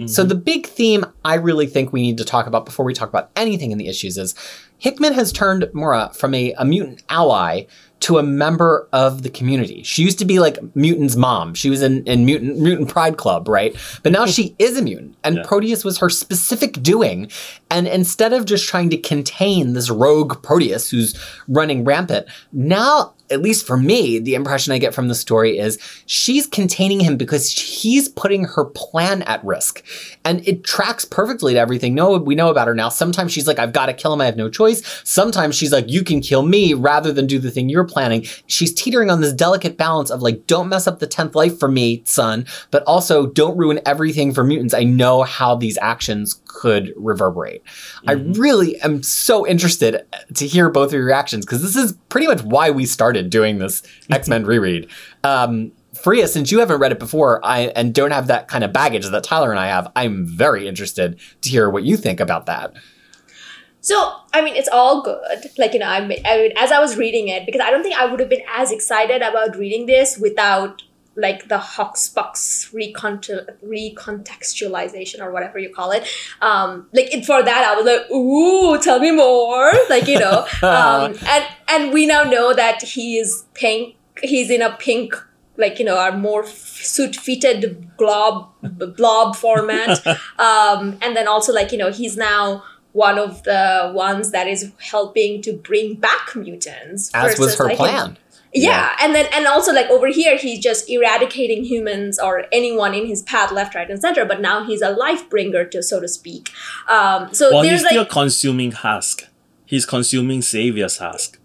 So 0.07 0.23
the 0.23 0.35
big 0.35 0.65
theme 0.65 1.05
I 1.23 1.35
really 1.35 1.67
think 1.67 1.93
we 1.93 2.01
need 2.01 2.17
to 2.17 2.25
talk 2.25 2.47
about 2.47 2.65
before 2.65 2.83
we 2.83 2.95
talk 2.95 3.09
about 3.09 3.29
anything 3.35 3.71
in 3.71 3.77
the 3.77 3.87
issues 3.87 4.17
is 4.17 4.33
Hickman 4.79 5.13
has 5.13 5.31
turned 5.31 5.69
Mora 5.71 6.11
from 6.15 6.33
a, 6.33 6.51
a 6.53 6.65
mutant 6.65 7.03
ally 7.09 7.65
to 8.03 8.17
a 8.17 8.23
member 8.23 8.87
of 8.91 9.23
the 9.23 9.29
community. 9.29 9.81
She 9.83 10.03
used 10.03 10.19
to 10.19 10.25
be 10.25 10.39
like 10.39 10.57
Mutant's 10.75 11.15
mom. 11.15 11.53
She 11.53 11.69
was 11.69 11.81
in, 11.81 12.03
in 12.05 12.25
Mutant 12.25 12.59
Mutant 12.59 12.89
Pride 12.89 13.15
Club, 13.17 13.47
right? 13.47 13.75
But 14.03 14.11
now 14.11 14.25
she 14.25 14.55
is 14.59 14.77
a 14.77 14.81
mutant, 14.81 15.15
and 15.23 15.37
Yeah. 15.37 15.43
Proteus 15.45 15.85
was 15.85 15.97
her 15.99 16.09
specific 16.09 16.81
doing. 16.83 17.31
And 17.71 17.87
instead 17.87 18.33
of 18.33 18.45
just 18.45 18.67
trying 18.67 18.89
to 18.89 18.97
contain 18.97 19.73
this 19.73 19.89
rogue 19.89 20.41
Proteus 20.43 20.89
who's 20.89 21.17
running 21.47 21.85
rampant, 21.85 22.27
now 22.51 23.13
at 23.33 23.41
least 23.41 23.65
for 23.65 23.75
me, 23.75 24.19
the 24.19 24.35
impression 24.35 24.71
I 24.71 24.77
get 24.77 24.93
from 24.93 25.07
the 25.07 25.15
story 25.15 25.57
is 25.57 25.79
she's 26.05 26.47
containing 26.47 26.99
him 26.99 27.17
because 27.17 27.51
he's 27.51 28.07
putting 28.07 28.45
her 28.45 28.65
plan 28.65 29.23
at 29.23 29.43
risk. 29.43 29.83
And 30.23 30.47
it 30.47 30.63
tracks 30.63 31.03
perfectly 31.03 31.53
to 31.53 31.59
everything 31.59 31.95
no, 31.95 32.17
we 32.17 32.35
know 32.35 32.49
about 32.49 32.67
her 32.67 32.75
now. 32.75 32.89
Sometimes 32.89 33.31
she's 33.31 33.47
like, 33.47 33.59
I've 33.59 33.73
got 33.73 33.87
to 33.87 33.93
kill 33.93 34.13
him, 34.13 34.21
I 34.21 34.25
have 34.25 34.37
no 34.37 34.49
choice. 34.49 35.01
Sometimes 35.03 35.55
she's 35.55 35.71
like, 35.71 35.89
you 35.89 36.03
can 36.03 36.21
kill 36.21 36.43
me 36.43 36.73
rather 36.73 37.11
than 37.11 37.27
do 37.27 37.39
the 37.39 37.51
thing 37.51 37.69
you're 37.69 37.83
planning. 37.83 38.23
She's 38.47 38.73
teetering 38.73 39.09
on 39.09 39.21
this 39.21 39.33
delicate 39.33 39.77
balance 39.77 40.09
of 40.11 40.21
like, 40.21 40.47
don't 40.47 40.69
mess 40.69 40.87
up 40.87 40.99
the 40.99 41.07
10th 41.07 41.35
life 41.35 41.59
for 41.59 41.67
me, 41.67 42.03
son, 42.05 42.45
but 42.71 42.83
also 42.83 43.27
don't 43.27 43.57
ruin 43.57 43.79
everything 43.85 44.33
for 44.33 44.43
mutants. 44.43 44.73
I 44.73 44.83
know 44.83 45.23
how 45.23 45.55
these 45.55 45.77
actions 45.81 46.39
could 46.45 46.93
reverberate. 46.95 47.63
Mm-hmm. 47.65 48.09
I 48.09 48.13
really 48.37 48.79
am 48.81 49.03
so 49.03 49.45
interested 49.45 50.05
to 50.35 50.47
hear 50.47 50.69
both 50.69 50.89
of 50.89 50.93
your 50.93 51.05
reactions 51.05 51.45
because 51.45 51.61
this 51.61 51.75
is 51.75 51.93
pretty 52.09 52.27
much 52.27 52.41
why 52.43 52.69
we 52.69 52.85
started 52.85 53.22
doing 53.29 53.59
this 53.59 53.83
X 54.09 54.27
Men 54.27 54.45
reread. 54.45 54.89
Um, 55.23 55.71
Freya, 55.93 56.27
since 56.27 56.51
you 56.51 56.59
haven't 56.59 56.79
read 56.79 56.91
it 56.91 56.99
before 56.99 57.39
I, 57.45 57.71
and 57.75 57.93
don't 57.93 58.11
have 58.11 58.27
that 58.27 58.47
kind 58.47 58.63
of 58.63 58.73
baggage 58.73 59.07
that 59.07 59.23
Tyler 59.23 59.51
and 59.51 59.59
I 59.59 59.67
have, 59.67 59.91
I'm 59.95 60.25
very 60.25 60.67
interested 60.67 61.19
to 61.41 61.49
hear 61.49 61.69
what 61.69 61.83
you 61.83 61.97
think 61.97 62.19
about 62.19 62.47
that. 62.47 62.73
So, 63.81 64.15
I 64.33 64.41
mean, 64.41 64.55
it's 64.55 64.69
all 64.69 65.03
good. 65.03 65.19
Like, 65.57 65.73
you 65.73 65.79
know, 65.79 65.87
I 65.87 66.05
mean, 66.05 66.19
I 66.25 66.37
mean, 66.37 66.53
as 66.57 66.71
I 66.71 66.79
was 66.79 66.95
reading 66.95 67.27
it, 67.27 67.45
because 67.45 67.61
I 67.61 67.69
don't 67.69 67.83
think 67.83 67.95
I 67.95 68.05
would 68.05 68.19
have 68.21 68.29
been 68.29 68.43
as 68.55 68.71
excited 68.71 69.21
about 69.21 69.57
reading 69.57 69.85
this 69.85 70.17
without 70.17 70.83
like 71.15 71.47
the 71.47 71.57
HoXPoX 71.57 72.73
recontextualization 72.73 75.21
or 75.21 75.31
whatever 75.31 75.57
you 75.59 75.69
call 75.69 75.91
it. 75.91 76.05
Um, 76.41 76.87
like 76.91 77.13
it, 77.13 77.23
for 77.25 77.41
that, 77.43 77.65
I 77.65 77.75
was 77.75 77.85
like, 77.85 78.09
ooh, 78.11 78.79
tell 78.81 78.99
me 78.99 79.11
more. 79.11 79.71
Like 79.89 80.07
you 80.07 80.17
know, 80.17 80.47
um, 80.63 81.13
and 81.27 81.45
and 81.67 81.91
we 81.93 82.07
now 82.07 82.23
know 82.23 82.53
that 82.53 82.81
he 82.81 83.17
is 83.17 83.43
pink. 83.53 83.97
He's 84.23 84.49
in 84.49 84.61
a 84.61 84.71
pink, 84.77 85.13
like 85.57 85.77
you 85.77 85.83
know, 85.85 85.97
our 85.97 86.17
more 86.17 86.45
suit-fitted 86.45 87.97
glob 87.97 88.49
blob 88.61 89.35
format, 89.35 90.07
um, 90.39 90.97
and 91.01 91.15
then 91.15 91.27
also 91.27 91.53
like 91.53 91.71
you 91.71 91.77
know, 91.77 91.91
he's 91.91 92.17
now 92.17 92.63
one 92.93 93.19
of 93.19 93.43
the 93.43 93.91
ones 93.93 94.31
that 94.31 94.47
is 94.47 94.71
helping 94.79 95.41
to 95.41 95.53
bring 95.53 95.95
back 95.95 96.35
mutants. 96.35 97.11
As 97.13 97.37
was 97.37 97.55
her 97.57 97.65
like, 97.65 97.77
plan 97.77 98.17
yeah. 98.53 98.69
yeah. 98.69 98.95
and 99.01 99.15
then 99.15 99.27
and 99.33 99.45
also 99.47 99.73
like 99.73 99.89
over 99.89 100.07
here 100.07 100.37
he's 100.37 100.59
just 100.59 100.89
eradicating 100.89 101.63
humans 101.63 102.19
or 102.19 102.45
anyone 102.51 102.93
in 102.93 103.05
his 103.05 103.21
path 103.23 103.51
left 103.51 103.75
right 103.75 103.89
and 103.89 103.99
center 104.01 104.25
but 104.25 104.41
now 104.41 104.65
he's 104.65 104.81
a 104.81 104.89
life 104.89 105.29
bringer 105.29 105.65
to 105.65 105.81
so 105.81 105.99
to 105.99 106.07
speak 106.07 106.49
um 106.89 107.33
so 107.33 107.51
well, 107.51 107.63
he's 107.63 107.83
like, 107.83 107.91
still 107.91 108.05
consuming 108.05 108.71
husk 108.71 109.27
he's 109.65 109.85
consuming 109.85 110.41
xavier's 110.41 110.97
husk 110.97 111.39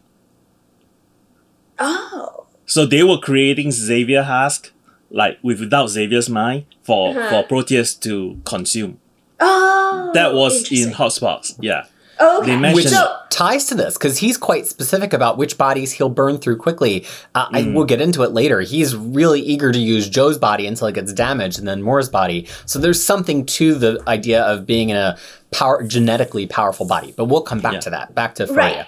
oh 1.78 2.46
so 2.66 2.84
they 2.84 3.02
were 3.02 3.18
creating 3.18 3.70
xavier 3.70 4.22
husk 4.22 4.72
like 5.10 5.38
with, 5.42 5.60
without 5.60 5.88
xavier's 5.88 6.28
mind 6.28 6.66
for 6.82 7.10
uh-huh. 7.10 7.30
for 7.30 7.46
proteus 7.46 7.94
to 7.94 8.40
consume 8.44 9.00
oh 9.40 10.10
that 10.14 10.34
was 10.34 10.70
in 10.72 10.90
HoXPoX. 10.90 11.56
yeah 11.60 11.86
Oh, 12.20 12.42
okay. 12.42 12.74
Which 12.74 12.88
so, 12.88 13.16
ties 13.30 13.66
to 13.66 13.74
this 13.74 13.96
because 13.96 14.18
he's 14.18 14.36
quite 14.36 14.66
specific 14.66 15.12
about 15.12 15.38
which 15.38 15.56
bodies 15.56 15.92
he'll 15.92 16.08
burn 16.08 16.38
through 16.38 16.56
quickly. 16.56 17.06
Uh, 17.34 17.48
mm. 17.48 17.54
I 17.54 17.74
will 17.74 17.84
get 17.84 18.00
into 18.00 18.22
it 18.22 18.32
later. 18.32 18.60
He's 18.60 18.96
really 18.96 19.40
eager 19.40 19.70
to 19.70 19.78
use 19.78 20.08
Joe's 20.08 20.38
body 20.38 20.66
until 20.66 20.88
it 20.88 20.94
gets 20.94 21.12
damaged, 21.12 21.58
and 21.58 21.68
then 21.68 21.82
Moore's 21.82 22.08
body. 22.08 22.48
So 22.66 22.78
there's 22.78 23.02
something 23.02 23.46
to 23.46 23.74
the 23.74 24.02
idea 24.08 24.42
of 24.42 24.66
being 24.66 24.90
in 24.90 24.96
a 24.96 25.16
power 25.52 25.82
genetically 25.84 26.46
powerful 26.46 26.86
body. 26.86 27.12
But 27.16 27.26
we'll 27.26 27.42
come 27.42 27.60
back 27.60 27.74
yeah. 27.74 27.80
to 27.80 27.90
that. 27.90 28.14
Back 28.14 28.34
to 28.36 28.46
Freya. 28.46 28.58
Right. 28.58 28.86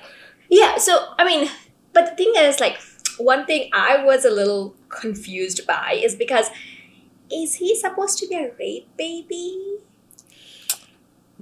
Yeah. 0.49 0.79
So 0.79 1.07
I 1.19 1.25
mean, 1.25 1.49
but 1.93 2.11
the 2.11 2.17
thing 2.17 2.33
is, 2.37 2.61
like, 2.61 2.79
one 3.19 3.47
thing 3.47 3.71
I 3.73 4.05
was 4.05 4.25
a 4.25 4.31
little 4.31 4.75
confused 4.89 5.67
by 5.67 6.01
is 6.03 6.17
because 6.17 6.51
is 7.31 7.55
he 7.55 7.77
supposed 7.77 8.19
to 8.19 8.27
be 8.27 8.35
a 8.35 8.53
rape 8.59 8.89
baby? 8.97 9.79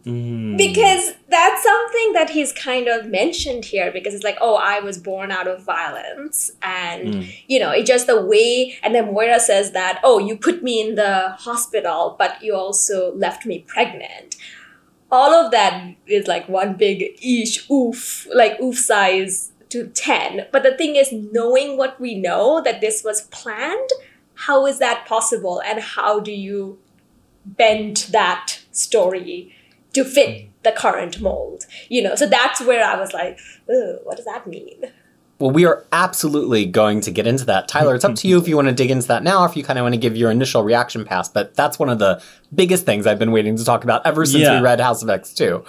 Mm. 0.04 0.56
Because 0.56 1.12
that's 1.28 1.62
something 1.62 2.12
that 2.12 2.30
he's 2.30 2.52
kind 2.52 2.88
of 2.88 3.06
mentioned 3.06 3.64
here 3.64 3.90
because 3.92 4.14
it's 4.14 4.24
like, 4.24 4.38
oh, 4.40 4.56
I 4.56 4.80
was 4.80 4.98
born 4.98 5.30
out 5.30 5.46
of 5.46 5.62
violence. 5.62 6.50
And, 6.62 7.14
mm. 7.14 7.34
you 7.46 7.58
know, 7.58 7.70
it's 7.70 7.88
just 7.88 8.06
the 8.06 8.20
way. 8.20 8.78
And 8.82 8.94
then 8.94 9.12
Moira 9.12 9.40
says 9.40 9.72
that, 9.72 10.00
oh, 10.04 10.18
you 10.18 10.36
put 10.36 10.62
me 10.62 10.80
in 10.80 10.94
the 10.94 11.30
hospital, 11.38 12.16
but 12.18 12.42
you 12.42 12.54
also 12.54 13.14
left 13.14 13.46
me 13.46 13.64
pregnant. 13.66 14.36
All 15.10 15.32
of 15.32 15.50
that 15.52 15.94
is 16.06 16.26
like 16.26 16.48
one 16.48 16.74
big 16.74 17.18
ish 17.22 17.68
oof, 17.70 18.26
like 18.34 18.60
oof 18.60 18.78
size 18.78 19.52
to 19.70 19.88
10. 19.88 20.46
But 20.52 20.62
the 20.62 20.76
thing 20.76 20.96
is, 20.96 21.12
knowing 21.12 21.76
what 21.76 22.00
we 22.00 22.14
know 22.14 22.62
that 22.62 22.80
this 22.80 23.02
was 23.02 23.22
planned, 23.22 23.90
how 24.34 24.66
is 24.66 24.78
that 24.78 25.06
possible? 25.06 25.60
And 25.64 25.80
how 25.80 26.20
do 26.20 26.32
you 26.32 26.78
bend 27.44 28.08
that 28.12 28.60
story? 28.70 29.54
To 29.98 30.04
fit 30.04 30.48
the 30.62 30.72
current 30.72 31.20
mold 31.20 31.64
you 31.88 32.02
know 32.02 32.14
so 32.14 32.26
that's 32.26 32.60
where 32.60 32.84
i 32.84 32.98
was 32.98 33.12
like 33.12 33.38
what 34.04 34.16
does 34.16 34.24
that 34.24 34.46
mean 34.46 34.84
well, 35.38 35.52
we 35.52 35.66
are 35.66 35.86
absolutely 35.92 36.66
going 36.66 37.00
to 37.02 37.12
get 37.12 37.26
into 37.26 37.44
that. 37.44 37.68
Tyler, 37.68 37.94
it's 37.94 38.04
up 38.04 38.16
to 38.16 38.28
you 38.28 38.38
if 38.38 38.48
you 38.48 38.56
want 38.56 38.66
to 38.66 38.74
dig 38.74 38.90
into 38.90 39.06
that 39.06 39.22
now 39.22 39.42
or 39.42 39.48
if 39.48 39.56
you 39.56 39.62
kind 39.62 39.78
of 39.78 39.84
want 39.84 39.94
to 39.94 40.00
give 40.00 40.16
your 40.16 40.32
initial 40.32 40.64
reaction 40.64 41.04
pass. 41.04 41.28
But 41.28 41.54
that's 41.54 41.78
one 41.78 41.88
of 41.88 42.00
the 42.00 42.20
biggest 42.52 42.84
things 42.84 43.06
I've 43.06 43.20
been 43.20 43.30
waiting 43.30 43.56
to 43.56 43.64
talk 43.64 43.84
about 43.84 44.04
ever 44.04 44.24
since 44.24 44.42
yeah. 44.42 44.58
we 44.58 44.64
read 44.64 44.80
House 44.80 45.00
of 45.00 45.08
X 45.08 45.32
2. 45.34 45.64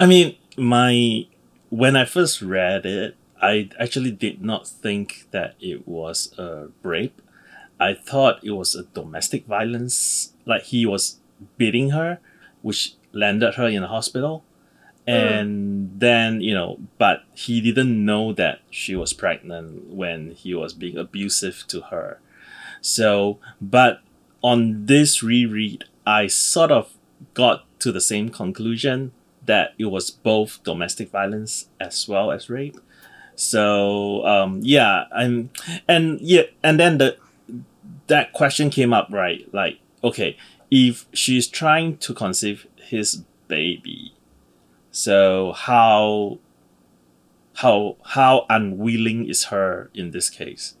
I 0.00 0.06
mean, 0.06 0.36
my 0.56 1.26
when 1.70 1.94
I 1.94 2.04
first 2.04 2.42
read 2.42 2.84
it, 2.84 3.16
I 3.40 3.70
actually 3.78 4.10
did 4.10 4.42
not 4.42 4.66
think 4.66 5.28
that 5.30 5.54
it 5.60 5.86
was 5.86 6.36
a 6.36 6.68
rape. 6.82 7.22
I 7.78 7.94
thought 7.94 8.42
it 8.42 8.50
was 8.50 8.74
a 8.74 8.82
domestic 8.82 9.46
violence, 9.46 10.34
like 10.46 10.64
he 10.64 10.84
was 10.84 11.18
beating 11.56 11.90
her, 11.90 12.18
which 12.60 12.94
landed 13.12 13.54
her 13.54 13.68
in 13.68 13.82
the 13.82 13.88
hospital. 13.88 14.44
And 15.04 15.88
mm. 15.88 15.98
then 15.98 16.40
you 16.40 16.54
know 16.54 16.78
but 16.96 17.24
he 17.34 17.60
didn't 17.60 18.04
know 18.04 18.32
that 18.34 18.60
she 18.70 18.94
was 18.94 19.12
pregnant 19.12 19.88
when 19.88 20.30
he 20.30 20.54
was 20.54 20.74
being 20.74 20.96
abusive 20.96 21.64
to 21.68 21.80
her. 21.82 22.20
So 22.80 23.38
but 23.60 24.00
on 24.42 24.86
this 24.86 25.22
reread 25.22 25.84
i 26.04 26.26
sort 26.26 26.72
of 26.72 26.92
got 27.34 27.64
to 27.78 27.92
the 27.92 28.00
same 28.00 28.28
conclusion 28.28 29.12
that 29.46 29.74
it 29.78 29.86
was 29.86 30.10
both 30.10 30.62
domestic 30.64 31.10
violence 31.10 31.66
as 31.80 32.06
well 32.08 32.30
as 32.30 32.48
rape. 32.48 32.78
So 33.34 34.24
um 34.24 34.60
yeah 34.62 35.04
and 35.10 35.50
and 35.88 36.20
yeah 36.20 36.42
and 36.62 36.78
then 36.78 36.98
the 36.98 37.16
that 38.06 38.32
question 38.32 38.70
came 38.70 38.92
up 38.92 39.08
right? 39.10 39.52
Like 39.52 39.80
okay 40.04 40.36
if 40.74 41.04
she's 41.12 41.46
trying 41.48 41.98
to 41.98 42.14
conceive 42.14 42.66
his 42.76 43.24
baby. 43.46 44.14
So 44.90 45.52
how 45.52 46.38
how 47.56 47.96
how 48.02 48.46
unwilling 48.48 49.28
is 49.28 49.44
her 49.44 49.90
in 49.92 50.12
this 50.12 50.30
case? 50.30 50.74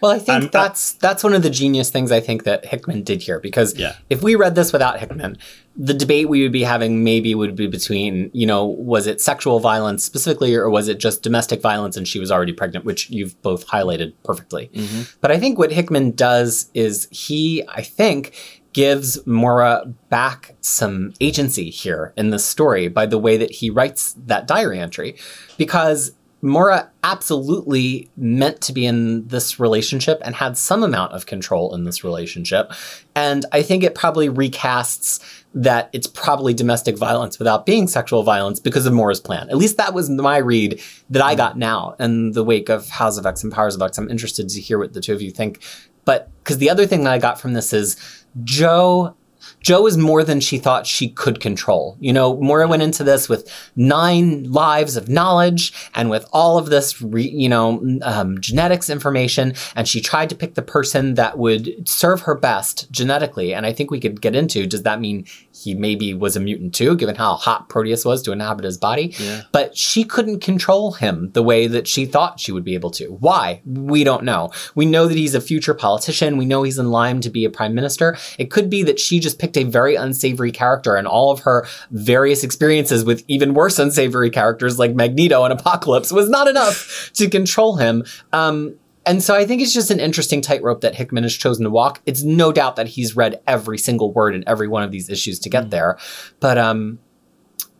Well, 0.00 0.12
I 0.12 0.18
think 0.18 0.44
I'm, 0.44 0.50
that's 0.50 0.92
that's 0.94 1.24
one 1.24 1.32
of 1.34 1.42
the 1.42 1.50
genius 1.50 1.90
things 1.90 2.12
I 2.12 2.20
think 2.20 2.44
that 2.44 2.64
Hickman 2.64 3.02
did 3.02 3.22
here 3.22 3.40
because 3.40 3.76
yeah. 3.76 3.96
if 4.10 4.22
we 4.22 4.36
read 4.36 4.54
this 4.54 4.72
without 4.72 5.00
Hickman, 5.00 5.38
the 5.76 5.94
debate 5.94 6.28
we 6.28 6.42
would 6.42 6.52
be 6.52 6.62
having 6.62 7.02
maybe 7.02 7.34
would 7.34 7.56
be 7.56 7.66
between, 7.66 8.30
you 8.32 8.46
know, 8.46 8.66
was 8.66 9.06
it 9.08 9.20
sexual 9.20 9.58
violence 9.58 10.04
specifically 10.04 10.54
or 10.54 10.70
was 10.70 10.86
it 10.88 10.98
just 10.98 11.22
domestic 11.22 11.60
violence 11.60 11.96
and 11.96 12.06
she 12.06 12.18
was 12.18 12.32
already 12.32 12.52
pregnant, 12.52 12.84
which 12.84 13.10
you've 13.10 13.40
both 13.42 13.66
highlighted 13.68 14.12
perfectly. 14.24 14.70
Mm-hmm. 14.74 15.02
But 15.20 15.30
I 15.30 15.38
think 15.38 15.58
what 15.58 15.70
Hickman 15.70 16.12
does 16.12 16.68
is 16.74 17.08
he, 17.12 17.62
I 17.68 17.82
think, 17.82 18.61
gives 18.72 19.24
Mora 19.26 19.92
back 20.08 20.54
some 20.60 21.12
agency 21.20 21.70
here 21.70 22.12
in 22.16 22.30
the 22.30 22.38
story 22.38 22.88
by 22.88 23.06
the 23.06 23.18
way 23.18 23.36
that 23.36 23.50
he 23.50 23.70
writes 23.70 24.14
that 24.26 24.46
diary 24.46 24.78
entry. 24.78 25.16
Because 25.58 26.12
Mora 26.44 26.90
absolutely 27.04 28.10
meant 28.16 28.60
to 28.62 28.72
be 28.72 28.84
in 28.84 29.28
this 29.28 29.60
relationship 29.60 30.20
and 30.24 30.34
had 30.34 30.58
some 30.58 30.82
amount 30.82 31.12
of 31.12 31.26
control 31.26 31.72
in 31.72 31.84
this 31.84 32.02
relationship. 32.02 32.72
And 33.14 33.46
I 33.52 33.62
think 33.62 33.84
it 33.84 33.94
probably 33.94 34.28
recasts 34.28 35.22
that 35.54 35.88
it's 35.92 36.08
probably 36.08 36.52
domestic 36.52 36.98
violence 36.98 37.38
without 37.38 37.64
being 37.64 37.86
sexual 37.86 38.24
violence 38.24 38.58
because 38.58 38.86
of 38.86 38.92
Mora's 38.92 39.20
plan. 39.20 39.50
At 39.50 39.56
least 39.56 39.76
that 39.76 39.94
was 39.94 40.10
my 40.10 40.38
read 40.38 40.80
that 41.10 41.22
I 41.22 41.36
got 41.36 41.56
now 41.56 41.94
in 42.00 42.32
the 42.32 42.42
wake 42.42 42.68
of 42.68 42.88
House 42.88 43.18
of 43.18 43.26
X 43.26 43.44
and 43.44 43.52
Powers 43.52 43.76
of 43.76 43.82
X. 43.82 43.96
I'm 43.96 44.10
interested 44.10 44.48
to 44.48 44.60
hear 44.60 44.78
what 44.78 44.94
the 44.94 45.00
two 45.00 45.14
of 45.14 45.22
you 45.22 45.30
think. 45.30 45.62
But 46.04 46.28
because 46.42 46.58
the 46.58 46.70
other 46.70 46.86
thing 46.86 47.04
that 47.04 47.12
I 47.12 47.18
got 47.18 47.40
from 47.40 47.52
this 47.52 47.72
is 47.72 48.21
Joe 48.36 49.14
Jo 49.62 49.86
is 49.86 49.96
more 49.96 50.24
than 50.24 50.40
she 50.40 50.58
thought 50.58 50.86
she 50.86 51.08
could 51.08 51.40
control. 51.40 51.96
You 52.00 52.12
know, 52.12 52.36
Moira 52.36 52.68
went 52.68 52.82
into 52.82 53.04
this 53.04 53.28
with 53.28 53.50
nine 53.76 54.50
lives 54.50 54.96
of 54.96 55.08
knowledge 55.08 55.72
and 55.94 56.10
with 56.10 56.26
all 56.32 56.58
of 56.58 56.66
this, 56.66 57.00
re, 57.00 57.22
you 57.22 57.48
know, 57.48 57.82
um, 58.02 58.40
genetics 58.40 58.90
information, 58.90 59.54
and 59.76 59.86
she 59.86 60.00
tried 60.00 60.28
to 60.30 60.34
pick 60.34 60.54
the 60.54 60.62
person 60.62 61.14
that 61.14 61.38
would 61.38 61.88
serve 61.88 62.22
her 62.22 62.34
best 62.34 62.90
genetically. 62.90 63.54
And 63.54 63.64
I 63.64 63.72
think 63.72 63.90
we 63.90 64.00
could 64.00 64.20
get 64.20 64.34
into 64.34 64.66
does 64.66 64.82
that 64.82 65.00
mean 65.00 65.26
he 65.54 65.74
maybe 65.74 66.14
was 66.14 66.36
a 66.36 66.40
mutant 66.40 66.74
too, 66.74 66.96
given 66.96 67.14
how 67.14 67.34
hot 67.34 67.68
Proteus 67.68 68.04
was 68.04 68.22
to 68.22 68.32
inhabit 68.32 68.64
his 68.64 68.78
body? 68.78 69.14
Yeah. 69.18 69.42
But 69.52 69.76
she 69.76 70.04
couldn't 70.04 70.40
control 70.40 70.92
him 70.92 71.30
the 71.32 71.42
way 71.42 71.66
that 71.66 71.86
she 71.86 72.06
thought 72.06 72.40
she 72.40 72.52
would 72.52 72.64
be 72.64 72.74
able 72.74 72.90
to. 72.92 73.06
Why? 73.06 73.60
We 73.64 74.04
don't 74.04 74.24
know. 74.24 74.50
We 74.74 74.86
know 74.86 75.06
that 75.06 75.16
he's 75.16 75.34
a 75.34 75.40
future 75.40 75.74
politician. 75.74 76.36
We 76.36 76.46
know 76.46 76.62
he's 76.62 76.78
in 76.78 76.90
line 76.90 77.20
to 77.20 77.30
be 77.30 77.44
a 77.44 77.50
prime 77.50 77.74
minister. 77.74 78.16
It 78.38 78.50
could 78.50 78.68
be 78.68 78.82
that 78.84 78.98
she 78.98 79.20
just 79.20 79.38
picked 79.38 79.51
a 79.56 79.64
very 79.64 79.94
unsavory 79.94 80.52
character 80.52 80.96
and 80.96 81.06
all 81.06 81.30
of 81.30 81.40
her 81.40 81.66
various 81.90 82.44
experiences 82.44 83.04
with 83.04 83.24
even 83.28 83.54
worse 83.54 83.78
unsavory 83.78 84.30
characters 84.30 84.78
like 84.78 84.94
Magneto 84.94 85.44
and 85.44 85.52
Apocalypse 85.52 86.12
was 86.12 86.28
not 86.28 86.48
enough 86.48 87.10
to 87.14 87.28
control 87.28 87.76
him. 87.76 88.04
Um, 88.32 88.76
and 89.04 89.22
so 89.22 89.34
I 89.34 89.44
think 89.44 89.60
it's 89.62 89.72
just 89.72 89.90
an 89.90 89.98
interesting 89.98 90.40
tightrope 90.40 90.80
that 90.82 90.94
Hickman 90.94 91.24
has 91.24 91.34
chosen 91.34 91.64
to 91.64 91.70
walk. 91.70 92.00
It's 92.06 92.22
no 92.22 92.52
doubt 92.52 92.76
that 92.76 92.86
he's 92.86 93.16
read 93.16 93.40
every 93.46 93.78
single 93.78 94.12
word 94.12 94.34
in 94.34 94.44
every 94.46 94.68
one 94.68 94.82
of 94.82 94.92
these 94.92 95.08
issues 95.08 95.38
to 95.40 95.50
get 95.50 95.70
there. 95.70 95.98
But 96.40 96.58
um 96.58 96.98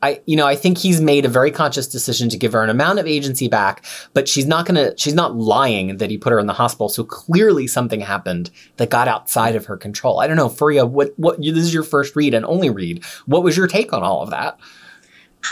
I 0.03 0.21
you 0.27 0.37
know, 0.37 0.47
I 0.47 0.57
think 0.57 0.79
he's 0.79 1.01
made 1.01 1.25
a 1.25 1.29
very 1.29 1.51
conscious 1.51 1.87
decision 1.87 2.29
to 2.31 2.37
give 2.37 2.53
her 2.53 2.63
an 2.63 2.71
amount 2.71 2.99
of 2.99 3.07
agency 3.07 3.49
back, 3.49 3.85
but 4.13 4.29
she's 4.29 4.47
not 4.47 4.67
to 4.67 4.95
she's 4.97 5.15
not 5.15 5.37
lying 5.37 5.97
that 5.99 6.11
he 6.11 6.19
put 6.19 6.33
her 6.33 6.39
in 6.39 6.47
the 6.47 6.53
hospital. 6.53 6.89
So 6.89 7.05
clearly 7.05 7.67
something 7.67 8.01
happened 8.01 8.51
that 8.77 8.91
got 8.91 9.09
outside 9.09 9.57
of 9.57 9.67
her 9.67 9.77
control. 9.77 10.21
I 10.21 10.27
don't 10.27 10.37
know, 10.37 10.49
Faria, 10.49 10.85
what 10.85 11.13
what 11.17 11.39
this 11.41 11.57
is 11.57 11.73
your 11.73 11.85
first 11.85 12.17
read 12.17 12.35
and 12.35 12.45
only 12.45 12.69
read. 12.69 13.05
What 13.27 13.43
was 13.43 13.57
your 13.57 13.69
take 13.69 13.93
on 13.93 14.03
all 14.03 14.23
of 14.23 14.31
that? 14.31 14.59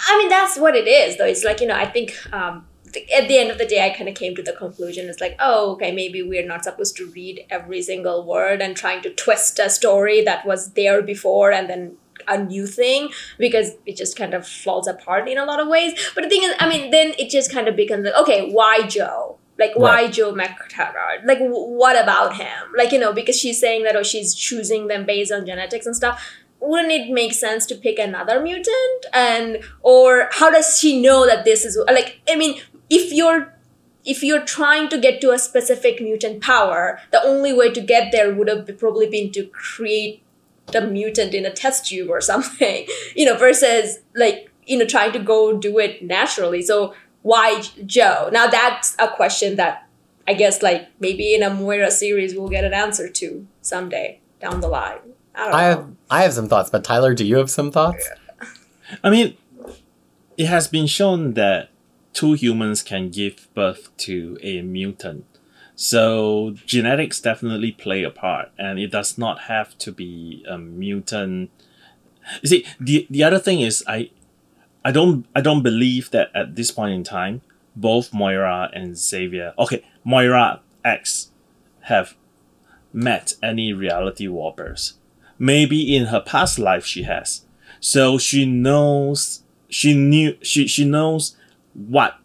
I 0.08 0.18
mean, 0.18 0.28
that's 0.28 0.56
what 0.56 0.76
it 0.76 0.86
is, 0.86 1.16
though. 1.16 1.26
It's 1.26 1.44
like, 1.44 1.60
you 1.60 1.66
know, 1.66 1.74
I 1.74 1.84
think 1.84 2.14
um, 2.32 2.66
at 3.14 3.28
the 3.28 3.38
end 3.38 3.50
of 3.50 3.58
the 3.58 3.66
day, 3.66 3.84
I 3.84 3.90
kind 3.90 4.08
of 4.08 4.14
came 4.14 4.34
to 4.36 4.42
the 4.42 4.52
conclusion 4.52 5.08
it's 5.08 5.20
like, 5.20 5.36
oh, 5.38 5.72
okay, 5.72 5.92
maybe 5.92 6.22
we're 6.22 6.46
not 6.46 6.64
supposed 6.64 6.96
to 6.96 7.10
read 7.10 7.44
every 7.50 7.82
single 7.82 8.24
word 8.24 8.60
and 8.62 8.76
trying 8.76 9.02
to 9.02 9.10
twist 9.10 9.58
a 9.58 9.70
story 9.70 10.22
that 10.22 10.46
was 10.46 10.72
there 10.72 11.02
before 11.02 11.52
and 11.52 11.68
then 11.68 11.96
a 12.30 12.42
new 12.42 12.66
thing 12.66 13.10
because 13.38 13.72
it 13.86 13.96
just 13.96 14.16
kind 14.16 14.34
of 14.34 14.46
falls 14.46 14.86
apart 14.86 15.28
in 15.28 15.38
a 15.38 15.44
lot 15.44 15.60
of 15.60 15.68
ways. 15.68 15.92
But 16.14 16.24
the 16.24 16.30
thing 16.30 16.42
is, 16.42 16.54
I 16.58 16.68
mean, 16.68 16.90
then 16.90 17.14
it 17.18 17.30
just 17.30 17.52
kind 17.52 17.68
of 17.68 17.76
becomes 17.76 18.04
like, 18.04 18.16
okay, 18.16 18.50
why 18.50 18.86
Joe? 18.86 19.38
Like, 19.58 19.72
why 19.76 20.08
Joe 20.08 20.32
MacTaggert? 20.32 21.26
Like, 21.26 21.38
w- 21.38 21.52
what 21.52 22.02
about 22.02 22.36
him? 22.36 22.72
Like, 22.74 22.92
you 22.92 22.98
know, 22.98 23.12
because 23.12 23.38
she's 23.38 23.60
saying 23.60 23.82
that, 23.84 23.94
oh, 23.94 24.02
she's 24.02 24.34
choosing 24.34 24.88
them 24.88 25.04
based 25.04 25.30
on 25.30 25.44
genetics 25.44 25.84
and 25.84 25.94
stuff 25.94 26.22
wouldn't 26.60 26.92
it 26.92 27.10
make 27.10 27.32
sense 27.32 27.64
to 27.66 27.74
pick 27.74 27.98
another 27.98 28.40
mutant 28.40 29.06
and 29.12 29.64
or 29.82 30.28
how 30.32 30.50
does 30.50 30.78
she 30.78 31.00
know 31.00 31.26
that 31.26 31.44
this 31.44 31.64
is 31.64 31.78
like 31.86 32.20
i 32.28 32.36
mean 32.36 32.60
if 32.90 33.12
you're 33.12 33.54
if 34.04 34.22
you're 34.22 34.44
trying 34.44 34.88
to 34.88 34.98
get 34.98 35.20
to 35.20 35.30
a 35.30 35.38
specific 35.38 36.00
mutant 36.00 36.42
power 36.42 37.00
the 37.12 37.22
only 37.22 37.52
way 37.52 37.70
to 37.72 37.80
get 37.80 38.12
there 38.12 38.32
would 38.32 38.48
have 38.48 38.78
probably 38.78 39.08
been 39.08 39.32
to 39.32 39.46
create 39.46 40.22
the 40.72 40.80
mutant 40.80 41.34
in 41.34 41.46
a 41.46 41.50
test 41.50 41.86
tube 41.86 42.08
or 42.10 42.20
something 42.32 42.86
you 43.14 43.24
know 43.24 43.36
versus 43.36 43.98
like 44.14 44.50
you 44.66 44.78
know 44.78 44.86
trying 44.86 45.12
to 45.12 45.18
go 45.18 45.56
do 45.56 45.78
it 45.78 46.02
naturally 46.02 46.62
so 46.62 46.94
why 47.22 47.60
Joe? 47.84 48.30
now 48.32 48.46
that's 48.46 48.96
a 48.98 49.08
question 49.08 49.56
that 49.56 49.86
i 50.26 50.34
guess 50.34 50.62
like 50.62 50.88
maybe 51.00 51.34
in 51.34 51.42
a 51.42 51.52
moira 51.52 51.90
series 51.90 52.34
we'll 52.34 52.48
get 52.48 52.64
an 52.64 52.72
answer 52.72 53.08
to 53.08 53.46
someday 53.60 54.20
down 54.40 54.60
the 54.60 54.68
line 54.68 54.98
I 55.34 55.44
don't 55.44 55.54
I 55.54 55.60
know. 55.62 55.68
have 55.68 55.90
I 56.10 56.22
have 56.22 56.32
some 56.32 56.48
thoughts, 56.48 56.70
but 56.70 56.84
Tyler, 56.84 57.14
do 57.14 57.24
you 57.24 57.36
have 57.36 57.50
some 57.50 57.70
thoughts? 57.70 58.08
I 59.04 59.10
mean, 59.10 59.36
it 60.36 60.46
has 60.46 60.66
been 60.68 60.86
shown 60.86 61.34
that 61.34 61.70
two 62.12 62.32
humans 62.32 62.82
can 62.82 63.10
give 63.10 63.48
birth 63.54 63.96
to 63.98 64.36
a 64.42 64.62
mutant. 64.62 65.29
So 65.80 66.54
genetics 66.66 67.22
definitely 67.22 67.72
play 67.72 68.02
a 68.02 68.10
part, 68.10 68.50
and 68.58 68.78
it 68.78 68.90
does 68.92 69.16
not 69.16 69.44
have 69.44 69.78
to 69.78 69.90
be 69.90 70.44
a 70.46 70.58
mutant. 70.58 71.50
You 72.42 72.50
see, 72.50 72.66
the 72.78 73.06
the 73.08 73.24
other 73.24 73.38
thing 73.38 73.62
is 73.62 73.82
I, 73.86 74.10
I 74.84 74.92
don't 74.92 75.24
I 75.34 75.40
don't 75.40 75.62
believe 75.62 76.10
that 76.10 76.30
at 76.34 76.54
this 76.54 76.70
point 76.70 76.92
in 76.92 77.02
time, 77.02 77.40
both 77.74 78.12
Moira 78.12 78.68
and 78.74 78.94
Xavier, 78.94 79.54
okay, 79.58 79.82
Moira 80.04 80.60
X, 80.84 81.30
have 81.84 82.14
met 82.92 83.36
any 83.42 83.72
reality 83.72 84.28
warpers. 84.28 84.98
Maybe 85.38 85.96
in 85.96 86.08
her 86.08 86.20
past 86.20 86.58
life 86.58 86.84
she 86.84 87.04
has. 87.04 87.46
So 87.80 88.18
she 88.18 88.44
knows 88.44 89.44
she 89.70 89.94
knew 89.94 90.36
she 90.42 90.68
she 90.68 90.84
knows 90.84 91.38
what 91.72 92.19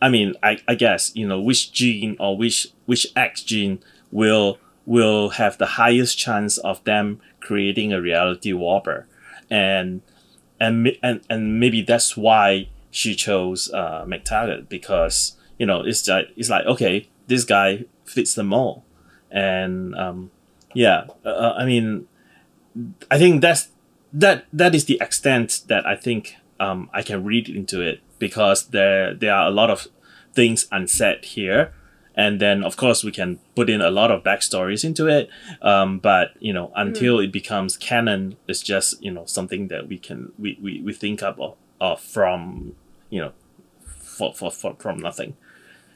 I 0.00 0.08
mean, 0.08 0.34
I, 0.42 0.58
I 0.68 0.74
guess, 0.74 1.12
you 1.14 1.26
know, 1.26 1.40
which 1.40 1.72
gene 1.72 2.16
or 2.20 2.36
which 2.36 2.68
which 2.86 3.06
X 3.16 3.42
gene 3.42 3.80
will 4.10 4.58
will 4.84 5.30
have 5.30 5.58
the 5.58 5.66
highest 5.66 6.18
chance 6.18 6.58
of 6.58 6.82
them 6.84 7.20
creating 7.40 7.92
a 7.92 8.00
reality 8.00 8.52
warper. 8.52 9.06
And 9.50 10.02
and 10.60 10.96
and, 11.02 11.20
and 11.30 11.60
maybe 11.60 11.82
that's 11.82 12.16
why 12.16 12.68
she 12.90 13.14
chose 13.14 13.72
uh 13.72 14.04
MacTaggert 14.06 14.68
because, 14.68 15.36
you 15.58 15.66
know, 15.66 15.80
it's 15.80 16.06
like 16.06 16.28
it's 16.36 16.50
like, 16.50 16.66
okay, 16.66 17.08
this 17.26 17.44
guy 17.44 17.84
fits 18.04 18.34
them 18.34 18.52
all. 18.52 18.84
And 19.30 19.94
um 19.96 20.30
yeah, 20.74 21.06
uh, 21.24 21.54
I 21.56 21.64
mean 21.64 22.06
I 23.10 23.18
think 23.18 23.40
that's 23.40 23.68
that 24.12 24.46
that 24.52 24.74
is 24.74 24.84
the 24.84 24.98
extent 25.00 25.62
that 25.68 25.86
I 25.86 25.96
think 25.96 26.36
um, 26.58 26.90
I 26.92 27.02
can 27.02 27.24
read 27.24 27.48
into 27.48 27.80
it 27.80 28.00
because 28.18 28.68
there 28.68 29.14
there 29.14 29.34
are 29.34 29.46
a 29.46 29.50
lot 29.50 29.70
of 29.70 29.88
things 30.32 30.66
unsaid 30.70 31.24
here, 31.24 31.72
and 32.14 32.40
then 32.40 32.64
of 32.64 32.76
course 32.76 33.04
we 33.04 33.12
can 33.12 33.38
put 33.54 33.68
in 33.70 33.80
a 33.80 33.90
lot 33.90 34.10
of 34.10 34.22
backstories 34.22 34.84
into 34.84 35.06
it. 35.06 35.28
Um, 35.62 35.98
but 35.98 36.30
you 36.40 36.52
know, 36.52 36.72
until 36.74 37.18
it 37.18 37.32
becomes 37.32 37.76
canon, 37.76 38.36
it's 38.46 38.62
just 38.62 39.02
you 39.02 39.10
know 39.10 39.24
something 39.26 39.68
that 39.68 39.88
we 39.88 39.98
can 39.98 40.32
we, 40.38 40.58
we, 40.62 40.80
we 40.80 40.92
think 40.92 41.22
up 41.22 41.38
of, 41.40 41.56
of 41.80 42.00
from 42.00 42.74
you 43.10 43.20
know 43.20 43.32
for, 44.16 44.32
for, 44.32 44.50
for 44.50 44.74
from 44.78 44.98
nothing. 44.98 45.36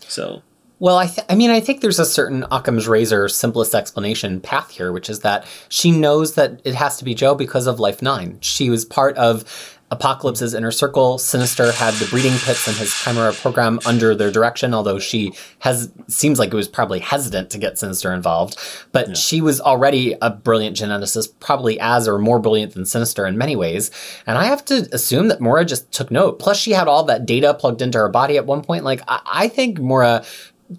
So 0.08 0.42
Well, 0.78 0.96
I, 0.96 1.06
th- 1.06 1.26
I 1.28 1.34
mean, 1.34 1.50
I 1.50 1.60
think 1.60 1.82
there's 1.82 1.98
a 1.98 2.06
certain 2.06 2.44
Occam's 2.50 2.88
razor 2.88 3.28
simplest 3.28 3.74
explanation 3.74 4.40
path 4.40 4.70
here, 4.70 4.92
which 4.92 5.10
is 5.10 5.20
that 5.20 5.46
she 5.68 5.90
knows 5.90 6.34
that 6.34 6.60
it 6.64 6.74
has 6.74 6.96
to 6.98 7.04
be 7.04 7.14
Joe 7.14 7.34
because 7.34 7.66
of 7.66 7.78
Life 7.78 8.00
Nine. 8.00 8.38
She 8.40 8.70
was 8.70 8.84
part 8.84 9.16
of 9.18 9.78
Apocalypse's 9.90 10.54
inner 10.54 10.70
circle. 10.70 11.18
Sinister 11.18 11.72
had 11.72 11.94
the 11.94 12.06
breeding 12.06 12.36
pits 12.38 12.68
and 12.68 12.76
his 12.76 12.94
Chimera 12.94 13.32
program 13.32 13.80
under 13.84 14.14
their 14.14 14.30
direction, 14.30 14.72
although 14.72 14.98
she 14.98 15.32
has 15.60 15.90
seems 16.06 16.38
like 16.38 16.52
it 16.52 16.56
was 16.56 16.68
probably 16.68 17.00
hesitant 17.00 17.50
to 17.50 17.58
get 17.58 17.78
Sinister 17.78 18.12
involved. 18.12 18.56
But 18.92 19.16
she 19.16 19.40
was 19.40 19.60
already 19.60 20.14
a 20.22 20.30
brilliant 20.30 20.76
geneticist, 20.76 21.32
probably 21.40 21.78
as 21.80 22.06
or 22.06 22.18
more 22.18 22.38
brilliant 22.38 22.74
than 22.74 22.86
Sinister 22.86 23.26
in 23.26 23.36
many 23.36 23.56
ways. 23.56 23.90
And 24.26 24.38
I 24.38 24.44
have 24.44 24.64
to 24.66 24.88
assume 24.92 25.28
that 25.28 25.40
Mora 25.40 25.64
just 25.64 25.90
took 25.90 26.10
note. 26.10 26.38
Plus, 26.38 26.56
she 26.56 26.70
had 26.70 26.86
all 26.86 27.02
that 27.04 27.26
data 27.26 27.54
plugged 27.54 27.82
into 27.82 27.98
her 27.98 28.08
body 28.08 28.36
at 28.36 28.46
one 28.46 28.62
point. 28.62 28.84
Like, 28.84 29.02
I, 29.08 29.20
I 29.26 29.48
think 29.48 29.80
Mora 29.80 30.24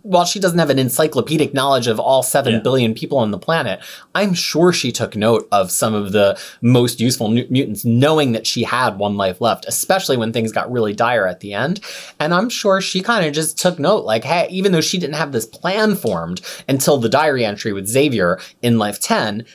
while 0.04 0.26
she 0.26 0.40
doesn't 0.40 0.58
have 0.60 0.70
an 0.70 0.80
encyclopedic 0.80 1.54
knowledge 1.54 1.88
of 1.88 2.00
all 2.00 2.24
seven 2.24 2.54
Yeah. 2.54 2.60
billion 2.60 2.94
people 2.94 3.18
on 3.18 3.32
the 3.32 3.38
planet, 3.38 3.80
I'm 4.16 4.34
sure 4.34 4.72
she 4.72 4.92
took 4.92 5.16
note 5.16 5.48
of 5.52 5.70
some 5.72 5.94
of 5.94 6.12
the 6.14 6.40
most 6.62 7.00
useful 7.00 7.28
mu- 7.28 7.46
mutants, 7.50 7.84
knowing 7.84 8.32
that 8.32 8.48
she 8.48 8.64
had 8.64 8.98
one 8.98 9.18
life 9.18 9.42
left, 9.42 9.66
especially 9.68 10.16
when 10.18 10.32
things 10.32 10.52
got 10.52 10.72
really 10.72 10.94
dire 10.94 11.28
at 11.28 11.42
the 11.42 11.54
end. 11.54 11.82
And 12.20 12.34
I'm 12.34 12.50
sure 12.50 12.80
she 12.80 13.02
kind 13.02 13.26
of 13.26 13.34
just 13.34 13.58
took 13.58 13.80
note, 13.80 14.06
like, 14.06 14.24
hey, 14.24 14.48
even 14.50 14.72
though 14.72 14.82
she 14.82 14.98
didn't 14.98 15.16
have 15.16 15.32
this 15.34 15.46
plan 15.46 15.96
formed 15.96 16.42
until 16.70 16.98
the 16.98 17.10
diary 17.10 17.44
entry 17.44 17.74
with 17.74 17.88
Xavier 17.88 18.40
in 18.62 18.78
Life 18.78 19.00
10, 19.00 19.46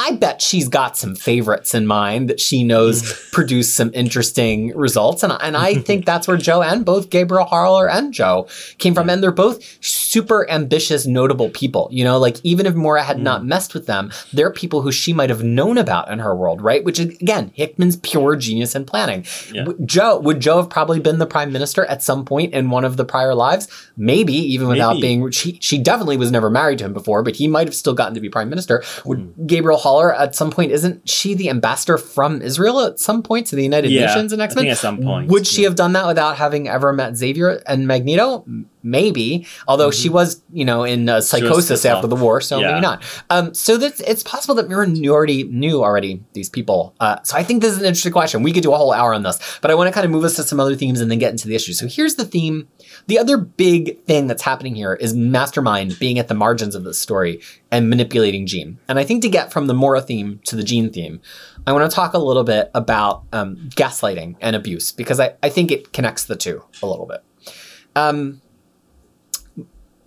I 0.00 0.12
bet 0.12 0.40
she's 0.40 0.66
got 0.66 0.96
some 0.96 1.14
favorites 1.14 1.74
in 1.74 1.86
mind 1.86 2.30
that 2.30 2.40
she 2.40 2.64
knows 2.64 3.12
produce 3.32 3.72
some 3.72 3.90
interesting 3.92 4.74
results. 4.74 5.22
And, 5.22 5.34
and 5.42 5.58
I 5.58 5.74
think 5.74 6.06
that's 6.06 6.26
where 6.26 6.38
Joe 6.38 6.62
and 6.62 6.86
both 6.86 7.10
Gabrielle 7.10 7.44
Haller 7.44 7.86
and 7.86 8.10
Joe 8.10 8.48
came 8.78 8.94
from. 8.94 9.10
And 9.10 9.22
they're 9.22 9.30
both 9.30 9.62
super 9.84 10.48
ambitious, 10.48 11.06
notable 11.06 11.50
people. 11.50 11.86
You 11.92 12.04
know, 12.04 12.18
like 12.18 12.38
even 12.42 12.64
if 12.64 12.74
Mora 12.74 13.02
had 13.02 13.18
not 13.18 13.42
mm. 13.42 13.48
messed 13.48 13.74
with 13.74 13.84
them, 13.84 14.10
they're 14.32 14.50
people 14.50 14.80
who 14.80 14.90
she 14.90 15.12
might 15.12 15.28
have 15.28 15.44
known 15.44 15.76
about 15.76 16.10
in 16.10 16.18
her 16.18 16.34
world, 16.34 16.62
right? 16.62 16.82
Which 16.82 16.98
is, 16.98 17.08
again, 17.20 17.52
Hickman's 17.54 17.96
pure 17.96 18.36
genius 18.36 18.74
in 18.74 18.86
planning. 18.86 19.26
Yeah. 19.52 19.66
Joe, 19.84 20.18
would 20.18 20.40
Joe 20.40 20.56
have 20.56 20.70
probably 20.70 21.00
been 21.00 21.18
the 21.18 21.26
prime 21.26 21.52
minister 21.52 21.84
at 21.84 22.02
some 22.02 22.24
point 22.24 22.54
in 22.54 22.70
one 22.70 22.86
of 22.86 22.96
the 22.96 23.04
prior 23.04 23.34
lives? 23.34 23.68
Maybe, 23.98 24.32
even 24.32 24.66
without 24.66 24.94
Maybe. 24.94 25.02
being, 25.02 25.30
she, 25.30 25.58
she 25.60 25.76
definitely 25.76 26.16
was 26.16 26.30
never 26.30 26.48
married 26.48 26.78
to 26.78 26.86
him 26.86 26.94
before, 26.94 27.22
but 27.22 27.36
he 27.36 27.46
might 27.46 27.66
have 27.66 27.74
still 27.74 27.92
gotten 27.92 28.14
to 28.14 28.20
be 28.20 28.30
prime 28.30 28.48
minister. 28.48 28.82
Would 29.04 29.18
hmm. 29.18 29.46
Gabrielle 29.46 29.89
At 29.98 30.34
some 30.34 30.50
point, 30.50 30.72
isn't 30.72 31.08
she 31.08 31.34
the 31.34 31.48
ambassador 31.50 31.98
from 31.98 32.40
Israel 32.42 32.80
at 32.80 32.98
some 32.98 33.22
point 33.22 33.46
to 33.48 33.56
the 33.56 33.62
United 33.62 33.90
Yeah, 33.90 34.06
Nations 34.06 34.32
in 34.32 34.40
X 34.40 34.54
Men? 34.54 34.66
at 34.68 34.78
some 34.78 35.02
point, 35.02 35.28
Would 35.30 35.46
she 35.46 35.62
yeah. 35.62 35.68
have 35.68 35.76
done 35.76 35.92
that 35.94 36.06
without 36.06 36.36
having 36.36 36.68
ever 36.68 36.92
met 36.92 37.16
Xavier 37.16 37.62
and 37.66 37.86
Magneto? 37.86 38.44
Maybe. 38.82 39.46
Although 39.68 39.90
she 39.90 40.08
was, 40.08 40.42
you 40.52 40.64
know, 40.64 40.84
in 40.84 41.08
uh, 41.08 41.20
psychosis 41.20 41.84
after 41.84 42.06
the 42.06 42.16
war, 42.16 42.40
so 42.40 42.58
Yeah. 42.60 42.68
maybe 42.68 42.80
not. 42.80 43.02
Um, 43.28 43.54
so 43.54 43.76
that's 43.76 44.00
it's 44.00 44.22
possible 44.22 44.54
that 44.56 44.68
Mira 44.68 44.86
knew 44.86 45.12
already 45.12 45.44
knew 45.44 45.82
already 45.82 46.22
these 46.32 46.48
people. 46.48 46.94
Uh, 47.00 47.16
so 47.22 47.36
I 47.36 47.42
think 47.42 47.62
this 47.62 47.72
is 47.72 47.78
an 47.78 47.84
interesting 47.84 48.12
question. 48.12 48.42
We 48.42 48.52
could 48.52 48.62
do 48.62 48.72
a 48.72 48.76
whole 48.76 48.92
hour 48.92 49.12
on 49.14 49.22
this, 49.22 49.38
but 49.60 49.70
I 49.70 49.74
want 49.74 49.88
to 49.88 49.92
kind 49.92 50.04
of 50.04 50.10
move 50.10 50.24
us 50.24 50.36
to 50.36 50.42
some 50.42 50.58
other 50.60 50.74
themes 50.74 51.00
and 51.00 51.10
then 51.10 51.18
get 51.18 51.30
into 51.30 51.46
the 51.48 51.54
issue. 51.54 51.72
So 51.72 51.86
here's 51.86 52.14
the 52.14 52.24
theme. 52.24 52.68
The 53.06 53.18
other 53.18 53.36
big 53.38 54.02
thing 54.04 54.26
that's 54.26 54.42
happening 54.42 54.74
here 54.74 54.94
is 54.94 55.14
Mastermind 55.14 55.98
being 55.98 56.18
at 56.18 56.28
the 56.28 56.34
margins 56.34 56.74
of 56.74 56.84
this 56.84 56.98
story 56.98 57.40
and 57.70 57.88
manipulating 57.88 58.46
Jean. 58.46 58.78
And 58.88 58.98
I 58.98 59.04
think 59.04 59.22
to 59.22 59.28
get 59.28 59.52
from 59.52 59.66
the 59.66 59.74
Mora 59.74 60.00
theme 60.02 60.40
to 60.44 60.56
the 60.56 60.62
Jean 60.64 60.90
theme, 60.90 61.20
I 61.66 61.72
want 61.72 61.90
to 61.90 61.94
talk 61.94 62.14
a 62.14 62.18
little 62.18 62.44
bit 62.44 62.70
about 62.74 63.24
um, 63.32 63.56
gaslighting 63.74 64.36
and 64.40 64.56
abuse 64.56 64.92
because 64.92 65.20
I, 65.20 65.34
I 65.42 65.48
think 65.50 65.70
it 65.70 65.92
connects 65.92 66.24
the 66.24 66.36
two 66.36 66.62
a 66.82 66.86
little 66.86 67.06
bit. 67.06 67.22
Um, 67.96 68.40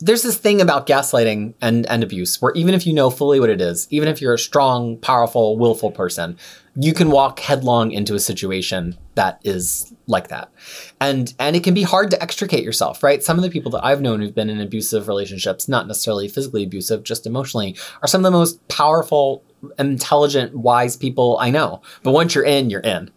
there's 0.04 0.22
this 0.22 0.38
thing 0.38 0.60
about 0.60 0.86
gaslighting 0.86 1.54
and, 1.62 1.86
and 1.86 2.04
abuse 2.04 2.42
where 2.42 2.52
even 2.56 2.74
if 2.74 2.86
you 2.86 2.92
know 2.92 3.10
fully 3.10 3.40
what 3.40 3.50
it 3.50 3.62
is, 3.62 3.88
even 3.90 4.10
if 4.10 4.22
you're 4.22 4.34
a 4.34 4.40
strong, 4.40 4.98
powerful, 4.98 5.58
willful 5.58 5.92
person, 5.92 6.38
you 6.76 6.94
can 6.94 7.10
walk 7.10 7.40
headlong 7.40 7.92
into 7.92 8.14
a 8.14 8.20
situation 8.20 8.98
that 9.16 9.40
is 9.46 9.94
like 10.08 10.28
that. 10.28 10.52
And 11.00 11.34
and 11.40 11.56
it 11.56 11.64
can 11.64 11.74
be 11.74 11.84
hard 11.84 12.12
to 12.12 12.22
extricate 12.22 12.66
yourself, 12.66 13.02
right? 13.02 13.24
Some 13.24 13.38
of 13.38 13.44
the 13.44 13.50
people 13.50 13.72
that 13.72 13.86
I've 13.86 14.02
known 14.02 14.20
who've 14.20 14.36
been 14.36 14.50
in 14.50 14.60
abusive 14.60 15.08
relationships, 15.08 15.70
not 15.70 15.88
necessarily 15.88 16.28
physically 16.28 16.64
abusive, 16.64 17.04
just 17.04 17.26
emotionally, 17.26 17.78
are 18.02 18.08
some 18.08 18.26
of 18.26 18.30
the 18.30 18.38
most 18.38 18.68
powerful, 18.68 19.42
intelligent, 19.80 20.54
wise 20.54 20.98
people 20.98 21.38
I 21.40 21.50
know. 21.50 21.82
But 22.02 22.12
once 22.12 22.36
you're 22.36 22.44
in, 22.44 22.70
you're 22.70 22.82
in. 22.82 23.10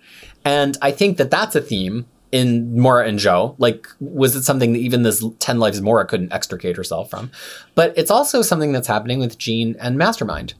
And 0.44 0.78
I 0.80 0.92
think 0.92 1.16
that 1.16 1.32
that's 1.32 1.56
a 1.56 1.60
theme 1.60 2.06
in 2.36 2.78
Mora 2.78 3.08
and 3.08 3.18
Joe. 3.18 3.54
Like, 3.56 3.88
was 3.98 4.36
it 4.36 4.42
something 4.42 4.74
that 4.74 4.78
even 4.78 5.04
this 5.04 5.24
10 5.38 5.58
Lives 5.58 5.80
Mora 5.80 6.04
couldn't 6.04 6.34
extricate 6.34 6.76
herself 6.76 7.08
from? 7.08 7.30
But 7.74 7.94
it's 7.96 8.10
also 8.10 8.42
something 8.42 8.72
that's 8.72 8.86
happening 8.86 9.20
with 9.20 9.38
Jean 9.38 9.74
and 9.80 9.96
Mastermind. 9.96 10.52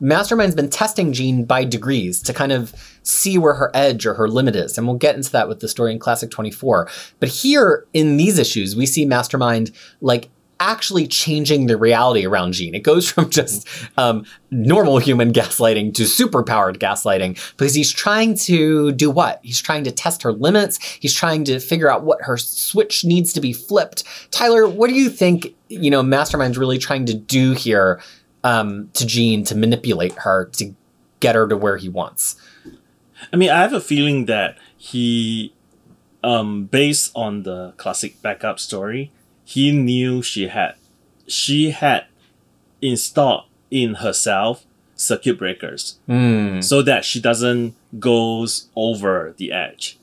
Mastermind's 0.00 0.56
been 0.56 0.70
testing 0.70 1.12
Jean 1.12 1.44
by 1.44 1.62
degrees 1.62 2.20
to 2.22 2.32
kind 2.32 2.50
of 2.50 2.74
see 3.04 3.38
where 3.38 3.54
her 3.54 3.70
edge 3.74 4.06
or 4.06 4.14
her 4.14 4.26
limit 4.26 4.56
is. 4.56 4.76
And 4.76 4.88
we'll 4.88 4.96
get 4.96 5.14
into 5.14 5.30
that 5.30 5.46
with 5.46 5.60
the 5.60 5.68
story 5.68 5.92
in 5.92 6.00
Classic 6.00 6.30
24. 6.30 6.88
But 7.20 7.28
here 7.28 7.86
in 7.92 8.16
these 8.16 8.36
issues, 8.36 8.74
we 8.74 8.86
see 8.86 9.04
Mastermind 9.04 9.70
like 10.00 10.30
actually 10.60 11.08
changing 11.08 11.66
the 11.66 11.76
reality 11.76 12.26
around 12.26 12.52
Jean. 12.52 12.74
It 12.74 12.80
goes 12.80 13.10
from 13.12 13.30
just 13.30 13.66
um, 13.96 14.24
normal 14.50 14.98
human 14.98 15.32
gaslighting 15.32 15.94
to 15.94 16.02
superpowered 16.04 16.76
gaslighting 16.76 17.40
because 17.56 17.74
he's 17.74 17.90
trying 17.90 18.34
to 18.34 18.92
do 18.92 19.10
what? 19.10 19.40
He's 19.42 19.60
trying 19.60 19.84
to 19.84 19.90
test 19.90 20.22
her 20.22 20.32
limits. 20.32 20.78
He's 21.00 21.14
trying 21.14 21.44
to 21.44 21.58
figure 21.58 21.90
out 21.90 22.04
what 22.04 22.22
her 22.22 22.36
switch 22.36 23.04
needs 23.04 23.32
to 23.32 23.40
be 23.40 23.52
flipped. 23.52 24.04
Tyler, 24.30 24.68
what 24.68 24.88
do 24.88 24.94
you 24.94 25.08
think, 25.08 25.54
you 25.68 25.90
know, 25.90 26.02
Mastermind's 26.02 26.58
really 26.58 26.78
trying 26.78 27.06
to 27.06 27.14
do 27.14 27.52
here 27.52 28.00
um, 28.44 28.90
to 28.94 29.06
Jean 29.06 29.44
to 29.44 29.56
manipulate 29.56 30.12
her 30.12 30.46
to 30.56 30.74
get 31.20 31.34
her 31.34 31.48
to 31.48 31.56
where 31.56 31.78
he 31.78 31.88
wants? 31.88 32.36
I 33.32 33.36
mean, 33.36 33.50
I 33.50 33.60
have 33.60 33.72
a 33.72 33.80
feeling 33.80 34.26
that 34.26 34.56
he, 34.76 35.54
um, 36.22 36.64
based 36.64 37.12
on 37.14 37.42
the 37.42 37.72
classic 37.76 38.20
backup 38.22 38.58
story, 38.58 39.12
he 39.52 39.72
knew 39.72 40.22
she 40.22 40.46
had, 40.48 40.74
she 41.26 41.70
had 41.70 42.04
installed 42.80 43.44
in 43.70 43.94
herself 43.94 44.64
circuit 44.94 45.38
breakers 45.38 45.98
Hmm. 46.06 46.60
so 46.60 46.82
that 46.82 47.04
she 47.04 47.20
doesn't 47.20 47.74
goes 47.98 48.68
over 48.76 49.34
the 49.36 49.50
edge. 49.50 49.98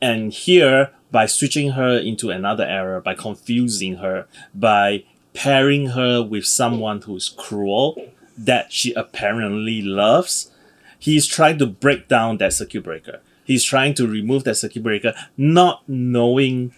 And 0.00 0.32
here, 0.32 0.90
by 1.10 1.26
switching 1.26 1.70
her 1.72 1.96
into 1.98 2.30
another 2.30 2.64
era, 2.64 3.00
by 3.00 3.14
confusing 3.14 3.96
her, 3.96 4.26
by 4.54 5.04
pairing 5.34 5.86
her 5.98 6.22
with 6.22 6.44
someone 6.46 7.00
who's 7.02 7.28
cruel 7.44 7.96
that 8.36 8.72
she 8.72 8.92
apparently 8.94 9.80
loves, 9.82 10.50
he's 10.98 11.26
trying 11.26 11.58
to 11.58 11.66
break 11.66 12.08
down 12.08 12.38
that 12.38 12.52
circuit 12.52 12.82
breaker. 12.84 13.20
He's 13.44 13.64
trying 13.64 13.94
to 13.94 14.06
remove 14.06 14.44
that 14.44 14.56
circuit 14.56 14.82
breaker, 14.82 15.14
not 15.36 15.82
knowing 15.88 16.72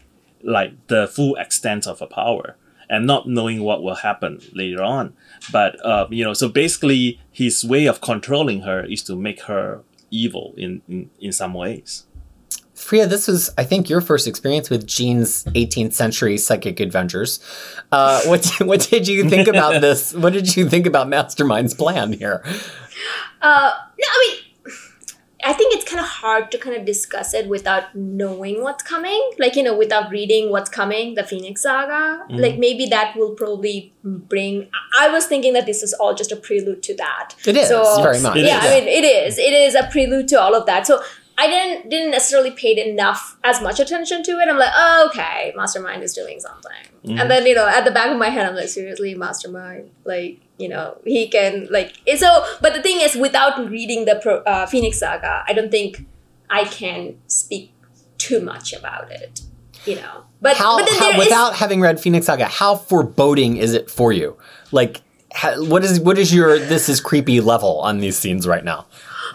like 0.45 0.87
the 0.89 1.09
full 1.09 1.37
extent 1.37 1.87
of 1.87 2.01
her 2.01 2.07
power 2.07 2.57
and 2.89 3.07
not 3.07 3.29
knowing 3.29 3.63
what 3.63 3.83
will 3.83 3.97
happen 3.97 4.41
later 4.53 4.83
on. 4.83 5.15
But 5.51 5.85
uh, 5.85 6.07
you 6.11 6.25
know, 6.25 6.35
so 6.35 6.49
basically, 6.49 7.21
his 7.31 7.65
way 7.65 7.87
of 7.87 8.01
controlling 8.01 8.63
her 8.63 8.85
is 8.85 9.03
to 9.05 9.17
make 9.17 9.43
her 9.43 9.83
evil 10.11 10.55
in 10.57 10.83
in, 10.89 11.11
in 11.21 11.33
some 11.33 11.55
ways. 11.55 12.07
Freya, 12.75 13.07
this 13.07 13.29
was, 13.29 13.51
I 13.57 13.63
think, 13.65 13.89
your 13.89 14.01
first 14.01 14.27
experience 14.27 14.69
with 14.69 14.85
Jean's 14.85 15.45
18th 15.45 15.93
century 15.93 16.37
psychic 16.37 16.81
adventures. 16.81 17.39
Uh, 17.93 18.21
what 18.25 18.47
what 18.61 18.81
did 18.91 19.07
you 19.09 19.29
think 19.31 19.49
about 19.49 19.81
this? 19.81 20.13
What 20.13 20.33
did 20.33 20.57
you 20.57 20.69
think 20.69 20.87
about 20.87 21.09
Mastermind's 21.09 21.75
plan 21.75 22.13
here? 22.13 22.43
Uh, 23.41 23.73
no, 23.99 24.07
I 24.09 24.29
mean, 24.29 24.44
I 25.47 25.53
think 25.53 25.75
it's 25.75 25.85
kind 25.85 26.01
of 26.01 26.07
hard 26.07 26.51
to 26.53 26.59
kind 26.59 26.75
of 26.77 26.85
discuss 26.87 27.35
it 27.35 27.49
without 27.49 27.95
knowing 27.95 28.63
what's 28.63 28.83
coming. 28.83 29.31
Like, 29.39 29.57
you 29.57 29.63
know, 29.63 29.77
without 29.77 30.11
reading 30.11 30.51
what's 30.51 30.71
coming, 30.71 31.15
the 31.15 31.23
Phoenix 31.25 31.63
Saga. 31.63 32.25
Mhm. 32.31 32.41
Like, 32.41 32.59
maybe 32.59 32.87
that 32.87 33.15
will 33.17 33.33
probably 33.33 33.93
bring. 34.03 34.69
I 34.99 35.09
was 35.11 35.27
thinking 35.27 35.53
that 35.53 35.67
this 35.67 35.83
is 35.83 35.93
all 35.95 36.15
just 36.15 36.33
a 36.33 36.37
prelude 36.37 36.83
to 36.85 36.97
that. 36.97 37.35
It 37.47 37.57
is 37.57 37.69
So- 37.69 38.03
very 38.03 38.21
much. 38.21 38.39
Yeah. 38.39 38.61
I 38.63 38.81
mean, 38.81 38.89
it 38.89 39.05
is. 39.05 39.39
It 39.39 39.53
is 39.53 39.75
a 39.75 39.85
prelude 39.93 40.29
to 40.29 40.41
all 40.41 40.55
of 40.55 40.65
that. 40.67 40.87
So 40.87 41.03
I 41.37 41.49
didn't 41.49 41.91
didn't 41.91 42.13
necessarily 42.13 42.53
paid 42.53 42.79
enough 42.79 43.37
as 43.43 43.61
much 43.61 43.81
attention 43.81 44.23
to 44.23 44.33
it. 44.41 44.49
I'm 44.49 44.57
like, 44.57 44.73
oh, 44.75 45.09
okay, 45.11 45.53
Mastermind 45.57 46.03
is 46.05 46.15
doing 46.15 46.39
something. 46.39 46.85
Mhm. 47.07 47.21
And 47.21 47.31
then 47.31 47.45
you 47.45 47.55
know, 47.57 47.67
at 47.67 47.85
the 47.85 47.91
back 47.91 48.09
of 48.11 48.17
my 48.17 48.29
head, 48.31 48.47
I'm 48.47 48.55
like, 48.55 48.69
seriously, 48.69 49.15
Mastermind, 49.17 49.91
like 50.05 50.39
you 50.59 50.69
know, 50.69 50.97
he 51.05 51.29
can 51.29 51.67
like. 51.71 51.95
So, 52.17 52.45
but 52.61 52.75
the 52.75 52.83
thing 52.83 53.01
is, 53.01 53.17
without 53.17 53.69
reading 53.69 54.05
the 54.05 54.21
Pro, 54.23 54.37
uh, 54.39 54.67
Phoenix 54.67 54.99
Saga, 54.99 55.45
I 55.47 55.53
don't 55.53 55.71
think 55.71 56.07
I 56.51 56.65
can 56.65 57.17
speak 57.27 57.73
too 58.19 58.41
much 58.41 58.73
about 58.73 59.11
it. 59.11 59.41
You 59.87 59.97
know, 59.97 60.25
but 60.41 60.57
How, 60.57 60.79
but 60.79 60.87
then 60.87 60.99
how 60.99 61.11
there 61.11 61.21
is- 61.21 61.27
without 61.27 61.55
having 61.57 61.81
read 61.81 62.01
Phoenix 62.01 62.27
Saga, 62.27 62.47
how 62.47 62.77
foreboding 62.77 63.59
is 63.59 63.75
it 63.75 63.91
for 63.91 64.13
you? 64.13 64.37
Like, 64.73 65.03
ha, 65.35 65.57
what 65.59 65.85
is 65.85 66.01
what 66.01 66.17
is 66.19 66.33
your 66.33 66.59
this 66.59 66.89
is 66.89 67.01
creepy 67.03 67.41
level 67.43 67.81
on 67.81 67.99
these 67.99 68.17
scenes 68.17 68.47
right 68.47 68.65
now? 68.65 68.87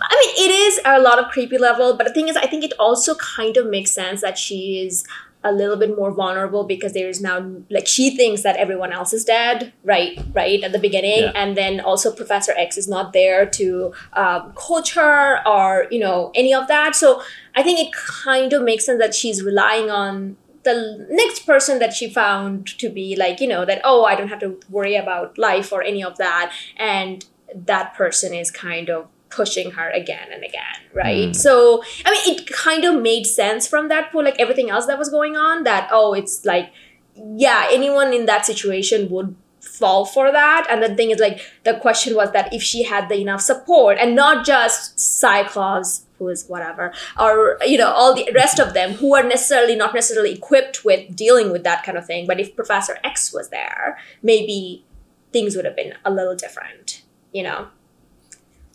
I 0.01 0.15
mean, 0.37 0.49
it 0.49 0.51
is 0.53 0.79
a 0.85 0.99
lot 1.01 1.19
of 1.19 1.29
creepy 1.29 1.57
level, 1.57 1.95
but 1.97 2.07
the 2.07 2.13
thing 2.13 2.29
is, 2.29 2.37
I 2.37 2.47
think 2.47 2.63
it 2.63 2.73
also 2.79 3.13
kind 3.15 3.57
of 3.57 3.67
makes 3.67 3.91
sense 3.91 4.21
that 4.21 4.37
she 4.37 4.81
is 4.83 5.03
a 5.43 5.51
little 5.53 5.77
bit 5.77 5.95
more 5.95 6.11
vulnerable 6.11 6.65
because 6.65 6.91
there 6.93 7.07
is 7.07 7.21
now 7.21 7.39
like 7.69 7.87
she 7.87 8.15
thinks 8.15 8.41
that 8.43 8.57
everyone 8.57 8.91
else 8.91 9.13
is 9.13 9.23
dead, 9.23 9.71
right? 9.83 10.19
Right 10.33 10.61
at 10.63 10.71
the 10.73 10.79
beginning, 10.79 11.23
Yeah. 11.23 11.31
and 11.33 11.55
then 11.55 11.79
also 11.79 12.11
Professor 12.13 12.53
X 12.57 12.77
is 12.77 12.87
not 12.89 13.13
there 13.13 13.45
to 13.45 13.93
um, 14.13 14.51
coach 14.53 14.95
her 14.95 15.45
or 15.47 15.87
you 15.91 15.99
know 15.99 16.31
any 16.35 16.53
of 16.53 16.67
that. 16.67 16.93
So 16.95 17.21
I 17.55 17.63
think 17.63 17.79
it 17.79 17.93
kind 17.93 18.51
of 18.51 18.63
makes 18.63 18.85
sense 18.85 18.99
that 18.99 19.15
she's 19.15 19.41
relying 19.41 19.89
on 19.89 20.35
the 20.63 21.07
next 21.09 21.45
person 21.45 21.79
that 21.79 21.93
she 21.93 22.09
found 22.09 22.67
to 22.77 22.89
be 22.89 23.15
like 23.15 23.39
you 23.39 23.47
know 23.47 23.63
that 23.63 23.79
oh 23.85 24.03
I 24.03 24.15
don't 24.15 24.27
have 24.27 24.39
to 24.41 24.59
worry 24.69 24.95
about 24.97 25.37
life 25.37 25.71
or 25.71 25.81
any 25.81 26.03
of 26.03 26.17
that, 26.17 26.51
and 26.75 27.25
that 27.55 27.95
person 27.95 28.33
is 28.33 28.51
kind 28.51 28.89
of 28.89 29.07
pushing 29.29 29.71
her 29.71 29.89
again 29.91 30.27
and 30.31 30.43
again, 30.43 30.79
right? 30.93 31.29
Mm. 31.29 31.35
So, 31.35 31.83
I 32.05 32.11
mean, 32.11 32.35
it 32.35 32.47
kind 32.47 32.83
of 32.85 33.01
made 33.01 33.25
sense 33.25 33.67
from 33.67 33.87
that 33.89 34.11
point, 34.11 34.25
like 34.25 34.39
everything 34.39 34.69
else 34.69 34.85
that 34.87 34.97
was 34.97 35.09
going 35.09 35.37
on, 35.37 35.63
that, 35.63 35.89
oh, 35.91 36.13
it's 36.13 36.45
like, 36.45 36.71
yeah, 37.15 37.67
anyone 37.69 38.13
in 38.13 38.25
that 38.25 38.45
situation 38.45 39.09
would 39.09 39.35
fall 39.61 40.05
for 40.05 40.31
that. 40.31 40.67
And 40.69 40.81
the 40.81 40.95
thing 40.95 41.11
is, 41.11 41.19
like, 41.19 41.41
the 41.63 41.75
question 41.75 42.15
was 42.15 42.31
that 42.31 42.53
if 42.53 42.63
she 42.63 42.83
had 42.83 43.09
the 43.09 43.15
enough 43.15 43.41
support 43.41 43.97
and 43.99 44.15
not 44.15 44.45
just 44.45 44.99
Cyclops, 44.99 46.05
who 46.17 46.27
is 46.27 46.45
whatever, 46.47 46.93
or, 47.17 47.57
you 47.65 47.77
know, 47.77 47.91
all 47.91 48.13
the 48.13 48.29
rest 48.33 48.59
of 48.59 48.73
them 48.73 48.93
who 48.93 49.15
are 49.15 49.23
necessarily 49.23 49.75
not 49.75 49.93
necessarily 49.93 50.33
equipped 50.33 50.83
with 50.83 51.15
dealing 51.15 51.51
with 51.51 51.63
that 51.63 51.83
kind 51.83 51.97
of 51.97 52.05
thing. 52.05 52.27
But 52.27 52.39
if 52.39 52.55
Professor 52.55 52.97
X 53.03 53.33
was 53.33 53.49
there, 53.49 53.97
maybe 54.21 54.85
things 55.31 55.55
would 55.55 55.65
have 55.65 55.75
been 55.75 55.93
a 56.03 56.11
little 56.11 56.35
different, 56.35 57.03
you 57.31 57.43
know? 57.43 57.69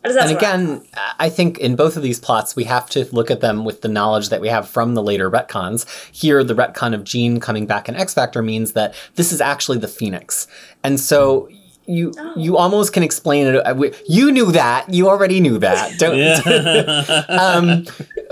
How 0.04 0.10
does 0.10 0.16
that 0.16 0.28
and 0.28 0.36
again, 0.36 0.82
I 1.18 1.30
think 1.30 1.56
in 1.58 1.76
both 1.76 1.96
of 1.96 2.02
these 2.02 2.20
plots, 2.20 2.54
we 2.54 2.64
have 2.64 2.90
to 2.90 3.08
look 3.12 3.30
at 3.30 3.40
them 3.40 3.64
with 3.64 3.80
the 3.80 3.88
knowledge 3.88 4.28
that 4.28 4.42
we 4.42 4.48
have 4.48 4.68
from 4.68 4.92
the 4.92 5.02
later 5.02 5.30
retcons. 5.30 5.86
Here, 6.14 6.44
the 6.44 6.54
retcon 6.54 6.94
of 6.94 7.04
Jean 7.04 7.40
coming 7.40 7.64
back 7.64 7.88
in 7.88 7.96
X 7.96 8.12
Factor 8.12 8.42
means 8.42 8.72
that 8.72 8.94
this 9.14 9.32
is 9.32 9.40
actually 9.40 9.78
the 9.78 9.88
Phoenix. 9.88 10.46
And 10.82 11.00
so 11.00 11.48
you 11.86 12.12
Oh. 12.18 12.32
you 12.36 12.56
almost 12.56 12.92
can 12.92 13.02
explain 13.02 13.46
it. 13.46 13.56
uh, 13.56 13.74
You 14.08 14.32
knew 14.32 14.52
that. 14.52 14.92
You 14.92 15.08
already 15.08 15.40
knew 15.40 15.58
that. 15.58 15.98
Don't, 15.98 16.18
um, 17.28 17.84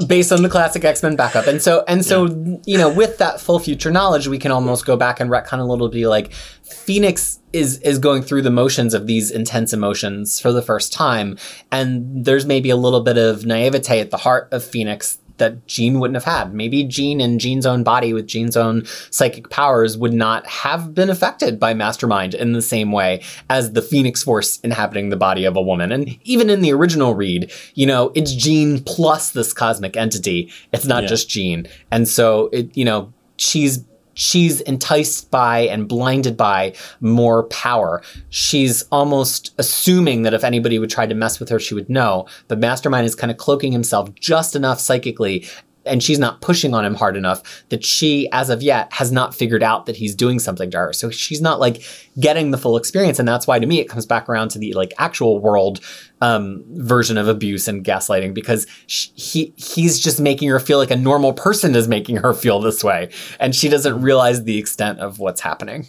based 0.07 0.33
on 0.33 0.43
the 0.43 0.49
classic 0.49 0.85
X 0.85 1.03
Men 1.03 1.17
backup, 1.17 1.47
and 1.47 1.61
so 1.61 1.85
and 1.89 2.05
so 2.05 2.27
you 2.67 2.79
know, 2.79 2.93
with 2.93 3.19
that 3.19 3.41
full 3.41 3.59
future 3.59 3.91
knowledge, 3.91 4.27
we 4.27 4.39
can 4.39 4.51
almost 4.53 4.87
go 4.87 4.97
back 4.97 5.21
and 5.21 5.31
retcon 5.31 5.59
a 5.59 5.65
little, 5.65 5.89
be 5.89 6.07
like, 6.07 6.33
Phoenix 6.63 7.39
is 7.53 7.79
is 7.79 7.99
going 7.99 8.23
through 8.23 8.43
the 8.43 8.51
motions 8.51 8.95
of 8.95 9.07
these 9.07 9.31
intense 9.31 9.73
emotions 9.73 10.41
for 10.41 10.53
the 10.53 10.63
first 10.63 10.93
time, 10.93 11.37
and 11.71 12.25
there's 12.25 12.47
maybe 12.47 12.71
a 12.71 12.77
little 12.77 13.01
bit 13.03 13.19
of 13.19 13.45
naivete 13.45 14.01
at 14.01 14.11
the 14.11 14.17
heart 14.19 14.49
of 14.53 14.65
Phoenix 14.65 15.19
that 15.39 15.67
Jean 15.67 15.99
wouldn't 16.01 16.17
have 16.17 16.25
had. 16.25 16.55
Maybe 16.55 16.85
Jean 16.85 17.21
in 17.21 17.39
Jean's 17.39 17.67
own 17.67 17.83
body 17.83 18.13
with 18.13 18.27
Jean's 18.27 18.57
own 18.57 18.85
psychic 19.11 19.51
powers 19.51 19.97
would 19.97 20.13
not 20.13 20.47
have 20.47 20.95
been 20.95 21.11
affected 21.11 21.59
by 21.59 21.75
Mastermind 21.75 22.35
in 22.35 22.53
the 22.53 22.63
same 22.63 22.93
way 22.93 23.23
as 23.51 23.73
the 23.73 23.83
Phoenix 23.83 24.23
Force 24.23 24.59
inhabiting 24.61 25.09
the 25.09 25.17
body 25.17 25.45
of 25.45 25.57
a 25.57 25.63
woman. 25.63 25.93
And 25.93 26.19
even 26.25 26.51
in 26.51 26.61
the 26.61 26.73
original 26.73 27.15
read, 27.15 27.51
you 27.75 27.87
know, 27.87 28.13
it's 28.15 28.33
Jean 28.35 28.83
plus 28.85 29.31
this 29.31 29.53
cosmic 29.53 29.97
entity. 29.97 30.51
It's 30.73 30.87
not 30.87 31.03
Yeah. 31.05 31.09
just 31.09 31.29
Jean. 31.29 31.67
And 31.91 32.07
so 32.09 32.49
it, 32.53 32.77
you 32.77 32.85
know, 32.85 33.13
she's 33.37 33.85
she's 34.15 34.61
enticed 34.63 35.31
by 35.31 35.61
and 35.61 35.89
blinded 35.89 36.37
by 36.37 36.75
more 37.01 37.45
power. 37.45 38.03
She's 38.31 38.85
almost 38.93 39.55
assuming 39.59 40.23
that 40.23 40.35
if 40.35 40.45
anybody 40.45 40.79
would 40.79 40.91
try 40.91 41.07
to 41.07 41.15
mess 41.15 41.41
with 41.41 41.49
her, 41.49 41.59
she 41.59 41.75
would 41.75 41.89
know. 41.89 42.27
But 42.49 42.59
Mastermind 42.59 43.07
is 43.07 43.15
kind 43.15 43.31
of 43.31 43.37
cloaking 43.37 43.73
himself 43.73 44.15
just 44.15 44.57
enough 44.57 44.81
psychically. 44.81 45.47
And 45.85 46.03
she's 46.03 46.19
not 46.19 46.41
pushing 46.41 46.75
on 46.75 46.85
him 46.85 46.95
hard 46.95 47.17
enough 47.17 47.65
that 47.71 47.85
she, 47.85 48.29
as 48.33 48.51
of 48.51 48.63
yet, 48.63 48.93
has 48.93 49.11
not 49.11 49.35
figured 49.35 49.63
out 49.63 49.87
that 49.87 49.97
he's 49.97 50.15
doing 50.15 50.39
something 50.39 50.71
to 50.71 50.79
her. 50.79 50.93
So 50.93 51.11
she's 51.11 51.41
not 51.41 51.59
like 51.59 51.83
getting 52.21 52.51
the 52.51 52.59
full 52.59 52.77
experience. 52.77 53.19
And 53.19 53.27
that's 53.27 53.47
why 53.47 53.59
to 53.59 53.67
me, 53.67 53.81
it 53.81 53.89
comes 53.89 54.07
back 54.07 54.29
around 54.29 54.51
to 54.51 54.59
the 54.59 54.73
like 54.75 54.93
actual 54.99 55.41
world 55.41 55.81
um, 56.21 56.65
version 56.69 57.19
of 57.19 57.27
abuse 57.27 57.67
and 57.67 57.85
gaslighting 57.85 58.33
because 58.33 58.67
sh 58.87 59.09
he 59.17 59.53
he's 59.57 59.99
just 59.99 60.21
making 60.21 60.49
her 60.49 60.61
feel 60.61 60.79
like 60.79 60.93
a 60.93 60.97
normal 60.97 61.33
person 61.33 61.75
is 61.75 61.89
making 61.89 62.17
her 62.19 62.33
feel 62.33 62.61
this 62.61 62.85
way, 62.85 63.11
and 63.41 63.55
she 63.55 63.69
doesn't 63.69 64.01
realize 64.01 64.45
the 64.45 64.57
extent 64.57 65.01
of 65.01 65.19
what's 65.19 65.41
happening. 65.41 65.89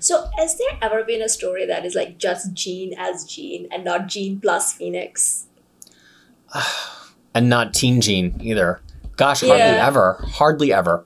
So, 0.00 0.30
has 0.36 0.56
there 0.58 0.78
ever 0.80 1.04
been 1.04 1.22
a 1.22 1.28
story 1.28 1.66
that 1.66 1.84
is 1.84 1.94
like 1.94 2.18
just 2.18 2.54
Jean 2.54 2.94
as 2.96 3.24
Jean 3.24 3.68
and 3.70 3.84
not 3.84 4.06
Jean 4.06 4.40
plus 4.40 4.72
Phoenix? 4.72 5.46
And 7.38 7.48
not 7.48 7.72
Teen 7.72 8.00
Jean 8.00 8.34
either. 8.42 8.80
Gosh, 9.16 9.42
hardly 9.42 9.58
Yeah. 9.58 9.86
ever, 9.86 10.24
hardly 10.32 10.72
ever. 10.72 11.04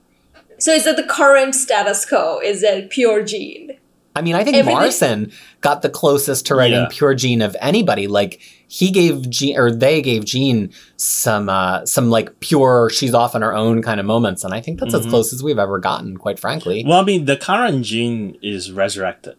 So, 0.57 0.73
is 0.73 0.87
it 0.87 0.95
the 0.95 1.03
current 1.03 1.53
status 1.53 2.05
quo? 2.07 2.39
Is 2.43 2.63
it 2.63 2.89
pure 2.89 3.21
Jean? 3.21 3.73
I 4.15 4.21
mean, 4.23 4.33
I 4.33 4.43
think 4.43 4.57
Everything- 4.57 4.75
Morrison 4.79 5.31
got 5.61 5.83
the 5.83 5.89
closest 5.89 6.47
to 6.47 6.55
writing 6.55 6.79
Yeah. 6.81 6.87
pure 6.89 7.13
Jean 7.13 7.43
of 7.43 7.55
anybody. 7.61 8.07
Like 8.07 8.39
he 8.67 8.89
gave 8.89 9.29
Jean, 9.29 9.59
or 9.59 9.69
they 9.71 10.01
gave 10.01 10.25
Jean 10.25 10.71
some, 10.97 11.49
uh, 11.49 11.85
some 11.85 12.09
like 12.09 12.39
pure 12.39 12.89
she's 12.91 13.13
off 13.13 13.35
on 13.35 13.43
her 13.43 13.55
own 13.55 13.83
kind 13.83 13.99
of 13.99 14.07
moments, 14.07 14.43
and 14.43 14.55
I 14.55 14.59
think 14.61 14.79
that's 14.79 14.95
as 14.95 15.05
Mhm. 15.05 15.09
close 15.11 15.33
as 15.33 15.43
we've 15.43 15.59
ever 15.59 15.77
gotten, 15.77 16.17
quite 16.17 16.39
frankly. 16.39 16.83
Well, 16.87 16.99
I 16.99 17.03
mean, 17.03 17.25
the 17.25 17.37
current 17.37 17.85
Jean 17.85 18.37
is 18.41 18.71
resurrected, 18.71 19.35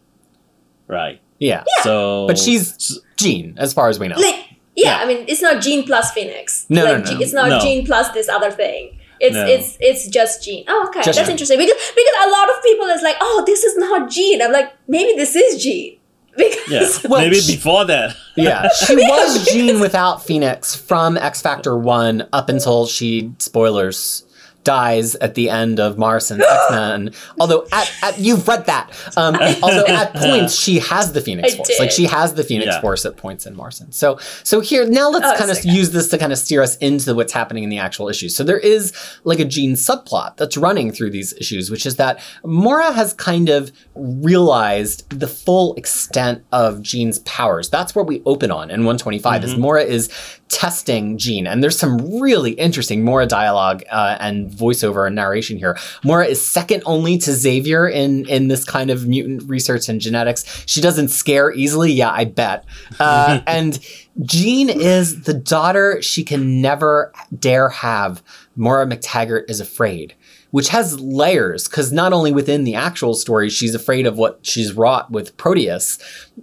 right? 0.86 1.20
Yeah, 1.40 1.64
So, 1.82 2.26
but 2.28 2.38
she's 2.38 2.72
s- 2.74 2.98
Jean, 3.16 3.54
as 3.58 3.72
far 3.72 3.88
as 3.88 3.98
we 3.98 4.06
know. 4.06 4.16
Like, 4.16 4.43
yeah, 4.76 4.98
Yeah. 4.98 5.04
I 5.04 5.06
mean, 5.06 5.24
it's 5.28 5.42
not 5.42 5.62
Jean 5.62 5.84
plus 5.84 6.12
Phoenix. 6.12 6.66
No, 6.68 6.84
like, 6.84 7.04
no, 7.04 7.12
no. 7.14 7.20
It's 7.20 7.32
not 7.32 7.48
No. 7.48 7.60
Jean 7.60 7.84
plus 7.86 8.10
this 8.10 8.28
other 8.28 8.50
thing. 8.50 8.98
It's 9.20 9.34
No. 9.34 9.46
it's 9.46 9.76
it's 9.80 10.08
just 10.08 10.44
Jean. 10.44 10.64
Oh, 10.68 10.86
okay, 10.88 11.02
Just 11.02 11.16
that's 11.16 11.28
Jean. 11.28 11.32
interesting 11.34 11.58
because 11.58 11.74
because 11.94 12.14
a 12.26 12.30
lot 12.30 12.50
of 12.50 12.62
people 12.62 12.86
is 12.86 13.02
like, 13.02 13.16
oh, 13.20 13.42
this 13.46 13.62
is 13.64 13.76
not 13.76 14.10
Jean. 14.10 14.42
I'm 14.42 14.52
like, 14.52 14.72
maybe 14.88 15.14
this 15.16 15.34
is 15.36 15.62
Jean. 15.62 15.98
because 16.36 16.68
yeah, 16.68 17.08
Well, 17.08 17.20
maybe 17.20 17.36
she- 17.40 17.54
before 17.56 17.84
that. 17.86 18.16
Yeah, 18.36 18.68
she 18.84 18.96
was 18.96 19.46
Jean 19.46 19.78
without 19.78 20.26
Phoenix 20.26 20.74
from 20.74 21.16
X 21.16 21.40
Factor 21.40 21.76
1 21.78 22.26
up 22.32 22.48
until 22.48 22.84
she, 22.88 23.30
spoilers, 23.38 24.24
dies 24.64 25.14
at 25.16 25.34
the 25.34 25.50
end 25.50 25.78
of 25.78 25.98
Morrison's 25.98 26.42
X 26.48 26.62
Men. 26.70 27.10
Although, 27.38 27.66
at, 27.72 27.92
at, 28.02 28.18
you've 28.18 28.48
read 28.48 28.66
that. 28.66 28.90
Um, 29.16 29.36
although, 29.62 29.84
at 29.86 30.12
points, 30.16 30.54
she 30.54 30.78
has 30.80 31.12
the 31.12 31.20
Phoenix 31.20 31.52
I 31.52 31.56
Force. 31.56 31.68
did. 31.68 31.80
Like, 31.80 31.90
she 31.90 32.06
has 32.06 32.34
the 32.34 32.42
Phoenix 32.44 32.74
Yeah. 32.74 32.80
Force 32.80 33.04
at 33.04 33.16
points 33.16 33.46
in 33.46 33.54
Morrison. 33.54 33.92
So, 33.92 34.18
so 34.42 34.60
here, 34.60 34.86
now 34.86 35.10
let's 35.10 35.26
Oh, 35.26 35.36
kind 35.38 35.50
of 35.50 35.64
use 35.64 35.90
this 35.90 36.08
to 36.08 36.18
kind 36.18 36.32
of 36.32 36.38
steer 36.38 36.62
us 36.62 36.76
into 36.78 37.14
what's 37.14 37.32
happening 37.32 37.62
in 37.64 37.70
the 37.70 37.78
actual 37.78 38.08
issues. 38.08 38.34
So, 38.34 38.42
there 38.44 38.58
is 38.58 38.92
like 39.24 39.38
a 39.38 39.44
Jean 39.44 39.74
subplot 39.74 40.36
that's 40.36 40.56
running 40.56 40.90
through 40.92 41.10
these 41.10 41.32
issues, 41.34 41.70
which 41.70 41.86
is 41.86 41.96
that 41.96 42.20
Mora 42.44 42.92
has 42.92 43.12
kind 43.14 43.48
of 43.50 43.70
realized 43.94 45.08
the 45.10 45.28
full 45.28 45.74
extent 45.74 46.44
of 46.52 46.80
Jean's 46.82 47.18
powers. 47.20 47.68
That's 47.68 47.94
where 47.94 48.04
we 48.04 48.22
open 48.26 48.50
on 48.50 48.70
in 48.70 48.80
125 48.80 49.44
is 49.44 49.56
Mora 49.56 49.82
is 49.82 50.08
testing 50.54 51.18
Jean. 51.18 51.48
And 51.48 51.64
there's 51.64 51.76
some 51.76 52.20
really 52.20 52.52
interesting 52.52 53.04
Mora 53.04 53.26
dialogue 53.26 53.82
uh, 53.90 54.16
and 54.20 54.48
voiceover 54.48 55.04
and 55.04 55.16
narration 55.16 55.58
here. 55.58 55.76
Mora 56.04 56.26
is 56.26 56.44
second 56.44 56.84
only 56.86 57.18
to 57.18 57.32
Xavier 57.32 57.88
in, 57.88 58.28
in 58.28 58.46
this 58.46 58.64
kind 58.64 58.88
of 58.88 59.04
mutant 59.08 59.42
research 59.48 59.88
and 59.88 60.00
genetics. 60.00 60.64
She 60.66 60.80
doesn't 60.80 61.08
scare 61.08 61.52
easily. 61.52 61.90
Yeah, 61.92 62.12
I 62.12 62.24
bet. 62.24 62.64
Uh, 63.00 63.40
and 63.48 63.80
Jean 64.22 64.70
is 64.70 65.22
the 65.22 65.34
daughter 65.34 66.00
she 66.00 66.22
can 66.22 66.62
never 66.62 67.12
dare 67.36 67.68
have. 67.68 68.22
Mora 68.54 68.86
MacTaggert 68.86 69.50
is 69.50 69.58
afraid 69.58 70.14
which 70.52 70.68
has 70.68 71.00
layers 71.00 71.66
because 71.66 71.90
not 71.90 72.12
only 72.12 72.30
within 72.30 72.62
the 72.62 72.76
actual 72.76 73.14
story 73.14 73.50
she's 73.50 73.74
afraid 73.74 74.06
of 74.06 74.16
what 74.16 74.38
she's 74.42 74.72
wrought 74.72 75.10
with 75.10 75.36
Proteus, 75.36 75.98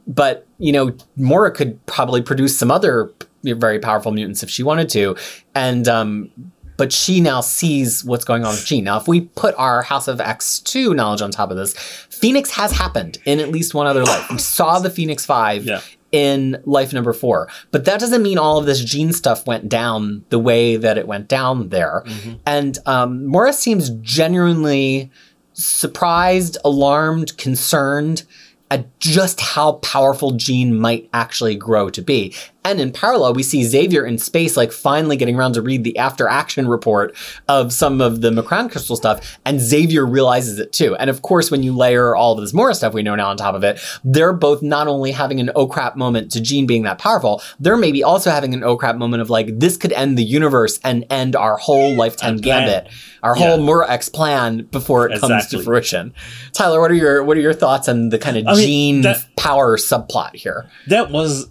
but 0.06 0.46
you 0.58 0.74
know 0.74 0.94
Mora 1.16 1.50
could 1.50 1.84
probably 1.86 2.22
produce 2.22 2.60
some 2.60 2.70
other 2.70 3.10
very 3.44 3.80
powerful 3.80 4.12
mutants 4.12 4.44
if 4.44 4.50
she 4.50 4.64
wanted 4.64 4.90
to, 4.90 5.16
and 5.56 5.88
um, 5.88 6.32
but 6.78 6.92
she 6.92 7.22
now 7.22 7.42
sees 7.42 8.04
what's 8.04 8.26
going 8.26 8.44
on 8.44 8.52
with 8.54 8.66
Jean. 8.66 8.84
Now, 8.86 8.98
if 8.98 9.08
we 9.08 9.22
put 9.22 9.54
our 9.58 9.84
House 9.84 10.08
of 10.08 10.20
X 10.20 10.60
two 10.60 10.94
knowledge 10.94 11.22
on 11.22 11.30
top 11.32 11.52
of 11.52 11.58
this, 11.58 11.74
Phoenix 12.10 12.50
has 12.52 12.72
happened 12.72 13.18
in 13.26 13.40
at 13.40 13.50
least 13.50 13.74
one 13.74 13.86
other 13.88 14.04
life. 14.04 14.30
We 14.32 14.38
saw 14.40 14.80
the 14.80 14.90
Phoenix 14.90 15.26
Five 15.26 15.66
Yeah. 15.66 15.82
in 16.12 16.62
life 16.66 16.92
number 16.92 17.14
four. 17.14 17.50
But 17.72 17.86
that 17.86 18.00
doesn't 18.00 18.24
mean 18.24 18.38
all 18.38 18.58
of 18.58 18.66
this 18.66 18.84
Jean 18.84 19.14
stuff 19.14 19.46
went 19.46 19.70
down 19.70 20.26
the 20.30 20.40
way 20.40 20.76
that 20.76 20.98
it 20.98 21.08
went 21.08 21.28
down 21.28 21.70
there. 21.70 22.04
And 22.46 22.78
um, 22.88 23.28
Morris 23.28 23.60
seems 23.60 23.90
genuinely 24.02 25.12
surprised, 25.54 26.58
alarmed, 26.66 27.38
concerned 27.38 28.24
at 28.70 29.00
just 29.00 29.42
how 29.42 29.74
powerful 29.74 30.32
Jean 30.32 30.80
might 30.80 31.10
actually 31.14 31.56
grow 31.56 31.90
to 31.90 32.02
be. 32.02 32.34
And 32.64 32.80
in 32.80 32.92
parallel, 32.92 33.34
we 33.34 33.42
see 33.42 33.64
Xavier 33.64 34.06
in 34.06 34.20
space, 34.20 34.56
like 34.56 34.72
finally 34.72 35.18
getting 35.18 35.36
around 35.36 35.54
to 35.54 35.64
read 35.64 35.84
the 35.84 35.98
after 35.98 36.28
action 36.28 36.68
report 36.68 37.16
of 37.48 37.74
some 37.74 38.00
of 38.02 38.22
the 38.22 38.30
M'Kraan 38.30 38.70
crystal 38.72 38.96
stuff, 38.96 39.40
and 39.46 39.60
Xavier 39.60 40.06
realizes 40.06 40.60
it 40.60 40.72
too. 40.72 40.96
And 40.98 41.10
of 41.10 41.24
course, 41.24 41.50
when 41.50 41.64
you 41.64 41.76
layer 41.76 42.16
all 42.16 42.34
of 42.34 42.40
this 42.42 42.54
Mora 42.54 42.76
stuff 42.76 42.94
we 42.94 43.02
know 43.02 43.16
now 43.16 43.30
on 43.30 43.38
top 43.38 43.56
of 43.56 43.64
it, 43.64 43.80
they're 44.04 44.32
both 44.32 44.62
not 44.62 44.88
only 44.88 45.12
having 45.12 45.40
an 45.40 45.50
oh 45.56 45.66
crap 45.66 45.96
moment 45.96 46.32
to 46.34 46.42
Jean 46.42 46.68
being 46.68 46.84
that 46.84 47.00
powerful, 47.00 47.42
they're 47.60 47.78
maybe 47.78 48.04
also 48.04 48.30
having 48.30 48.54
an 48.54 48.64
oh 48.64 48.78
crap 48.78 48.96
moment 48.96 49.22
of 49.22 49.32
like, 49.32 49.58
this 49.58 49.76
could 49.76 49.92
end 49.94 50.16
the 50.16 50.24
universe 50.24 50.80
and 50.84 51.04
end 51.10 51.36
our 51.36 51.58
whole 51.58 51.96
lifetime 51.96 52.38
gambit, 52.38 52.88
our 53.24 53.36
Yeah. 53.36 53.48
whole 53.56 53.58
Mora 53.58 53.90
X 53.90 54.08
plan 54.08 54.68
before 54.72 55.10
it 55.10 55.20
comes 55.20 55.48
to 55.48 55.64
fruition. 55.64 56.14
Tyler, 56.54 56.80
what 56.80 56.92
are 56.92 56.96
your 56.96 57.24
what 57.24 57.38
are 57.38 57.42
your 57.42 57.54
thoughts 57.54 57.90
on 57.90 58.10
the 58.10 58.20
kind 58.20 58.38
of 58.38 58.46
I 58.48 58.54
mean, 58.54 58.66
Jean 58.68 59.02
that- 59.02 59.26
power 59.36 59.78
subplot 59.78 60.36
here? 60.36 60.70
that 60.88 61.10
was 61.10 61.48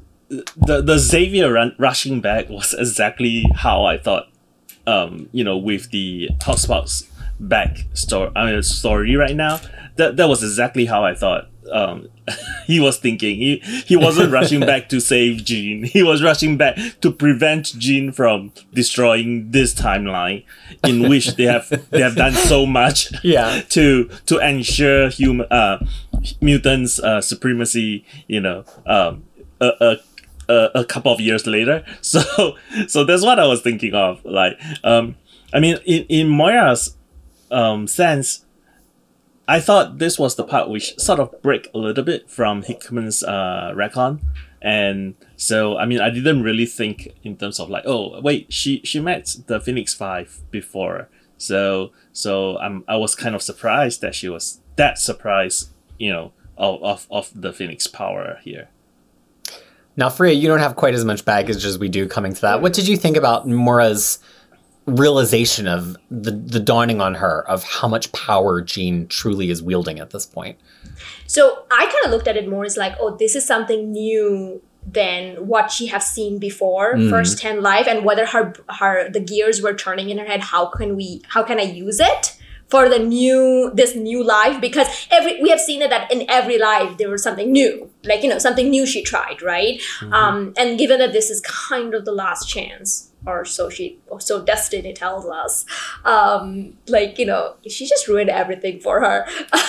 the 0.56 0.80
the 0.82 0.98
Xavier 0.98 1.52
run, 1.52 1.74
rushing 1.78 2.20
back 2.20 2.48
was 2.48 2.74
exactly 2.74 3.44
how 3.54 3.84
I 3.84 3.98
thought. 3.98 4.28
Um, 4.86 5.28
you 5.32 5.44
know, 5.44 5.56
with 5.58 5.90
the 5.90 6.30
HoXPoX 6.40 7.08
back 7.38 7.84
story, 7.92 8.30
I 8.34 8.50
mean, 8.50 8.62
story 8.62 9.14
right 9.16 9.36
now, 9.36 9.60
that 9.96 10.16
that 10.16 10.28
was 10.28 10.42
exactly 10.42 10.86
how 10.86 11.04
I 11.04 11.14
thought. 11.14 11.48
Um, 11.70 12.08
he 12.66 12.80
was 12.80 12.96
thinking. 12.98 13.36
He 13.36 13.56
he 13.86 13.96
wasn't 13.96 14.32
rushing 14.38 14.60
back 14.60 14.88
to 14.88 15.00
save 15.00 15.44
Jean. 15.44 15.84
He 15.96 16.02
was 16.02 16.22
rushing 16.22 16.56
back 16.56 16.76
to 17.02 17.12
prevent 17.12 17.66
Jean 17.78 18.10
from 18.12 18.52
destroying 18.72 19.50
this 19.50 19.74
timeline, 19.74 20.44
in 20.84 21.08
which 21.08 21.36
they 21.36 21.44
have 21.44 21.68
they 21.90 22.00
have 22.00 22.16
done 22.16 22.32
so 22.32 22.66
much 22.66 23.12
Yeah. 23.22 23.62
to 23.70 24.08
to 24.26 24.38
ensure 24.38 25.08
human 25.10 25.46
uh 25.50 25.84
mutants 26.40 26.98
uh 27.00 27.20
supremacy 27.20 28.04
you 28.28 28.40
know 28.40 28.64
um 28.86 29.24
a, 29.60 29.70
a 29.80 29.96
a, 30.50 30.80
a 30.80 30.84
couple 30.84 31.12
of 31.12 31.20
years 31.20 31.46
later. 31.46 31.84
So 32.02 32.56
so 32.88 33.04
that's 33.04 33.22
what 33.22 33.38
i 33.38 33.46
was 33.46 33.60
thinking 33.62 33.94
of 33.94 34.24
like 34.24 34.58
um 34.82 35.16
i 35.52 35.60
mean 35.60 35.76
in 35.84 36.04
in 36.08 36.28
moira's 36.28 36.96
um 37.50 37.86
sense 37.86 38.44
i 39.46 39.60
thought 39.60 39.98
this 39.98 40.18
was 40.18 40.34
the 40.36 40.44
part 40.44 40.68
which 40.68 40.98
sort 40.98 41.20
of 41.20 41.30
break 41.42 41.68
a 41.74 41.78
little 41.78 42.04
bit 42.04 42.30
from 42.30 42.62
hickman's 42.62 43.22
uh 43.22 43.72
retcon. 43.76 44.20
And 44.62 45.14
so 45.36 45.76
i 45.78 45.84
mean 45.86 46.00
i 46.00 46.10
didn't 46.10 46.42
really 46.42 46.66
think 46.66 46.96
in 47.22 47.36
terms 47.36 47.60
of 47.60 47.70
like 47.70 47.84
oh 47.86 48.20
wait 48.20 48.52
she 48.52 48.80
she 48.84 48.98
met 49.00 49.36
the 49.46 49.60
phoenix 49.60 49.94
five 49.94 50.40
before. 50.50 51.08
So 51.36 51.92
so 52.12 52.58
I'm 52.58 52.84
I 52.88 52.96
was 52.96 53.14
kind 53.14 53.34
of 53.34 53.42
surprised 53.42 54.00
that 54.02 54.14
she 54.14 54.28
was 54.28 54.60
that 54.76 54.98
surprised, 54.98 55.70
you 55.98 56.10
know, 56.12 56.32
of 56.56 56.82
of, 56.82 57.06
of 57.10 57.30
the 57.34 57.52
Phoenix 57.52 57.86
power 57.86 58.38
here. 58.42 58.68
Now, 60.00 60.08
Freya, 60.08 60.32
you 60.32 60.48
don't 60.48 60.60
have 60.60 60.76
quite 60.76 60.94
as 60.94 61.04
much 61.04 61.26
baggage 61.26 61.62
as 61.66 61.78
we 61.78 61.90
do 61.90 62.08
coming 62.08 62.32
to 62.32 62.40
that. 62.40 62.62
What 62.62 62.72
did 62.72 62.88
you 62.88 62.96
think 62.96 63.18
about 63.18 63.46
Mora's 63.46 64.18
realization 64.86 65.68
of 65.68 65.94
the, 66.10 66.30
the 66.30 66.58
dawning 66.58 67.02
on 67.02 67.16
her 67.16 67.46
of 67.46 67.62
how 67.64 67.86
much 67.86 68.10
power 68.12 68.62
Jean 68.62 69.06
truly 69.08 69.50
is 69.50 69.62
wielding 69.62 70.00
at 70.00 70.08
this 70.08 70.24
point? 70.24 70.58
So 71.26 71.64
I 71.70 71.84
kind 71.84 72.06
of 72.06 72.12
looked 72.12 72.28
at 72.28 72.38
it 72.38 72.48
more 72.48 72.64
as 72.64 72.78
like, 72.78 72.94
oh, 72.98 73.14
this 73.14 73.36
is 73.36 73.44
something 73.44 73.92
new 73.92 74.62
than 74.86 75.46
what 75.46 75.70
she 75.70 75.88
has 75.88 76.06
seen 76.06 76.38
before 76.38 76.94
Mm. 76.94 77.10
firsthand 77.10 77.60
life 77.60 77.86
and 77.86 78.02
whether 78.02 78.24
her 78.24 78.54
her 78.70 79.10
the 79.10 79.20
gears 79.20 79.60
were 79.60 79.74
turning 79.74 80.08
in 80.08 80.16
her 80.16 80.24
head 80.24 80.40
how 80.40 80.64
can 80.64 80.96
we 80.96 81.20
how 81.28 81.42
can 81.42 81.58
i 81.60 81.62
use 81.62 82.00
it 82.00 82.34
for 82.70 82.88
the 82.88 82.98
new 82.98 83.70
this 83.74 83.94
new 83.94 84.22
life 84.22 84.60
because 84.60 84.86
every 85.10 85.40
we 85.42 85.50
have 85.50 85.60
seen 85.60 85.82
it 85.82 85.90
that 85.90 86.10
in 86.12 86.24
every 86.28 86.58
life 86.58 86.96
there 86.98 87.10
was 87.10 87.22
something 87.22 87.52
new. 87.52 87.90
Like 88.04 88.22
you 88.22 88.28
know 88.28 88.38
something 88.38 88.70
new 88.70 88.86
she 88.86 89.02
tried 89.02 89.42
right? 89.42 89.80
Um 90.12 90.54
and 90.56 90.78
given 90.78 90.98
that 91.00 91.12
this 91.12 91.30
is 91.30 91.40
kind 91.40 91.94
of 91.94 92.04
the 92.04 92.12
last 92.12 92.48
chance 92.48 93.09
or 93.26 93.44
so 93.44 93.68
she 93.68 93.98
or 94.08 94.20
so 94.20 94.42
destiny 94.42 94.92
tells 94.94 95.26
us 95.26 95.66
um 96.06 96.72
like 96.88 97.18
you 97.18 97.26
know 97.26 97.54
she 97.68 97.86
just 97.86 98.08
ruined 98.08 98.30
everything 98.30 98.80
for 98.80 99.00
her. 99.00 99.26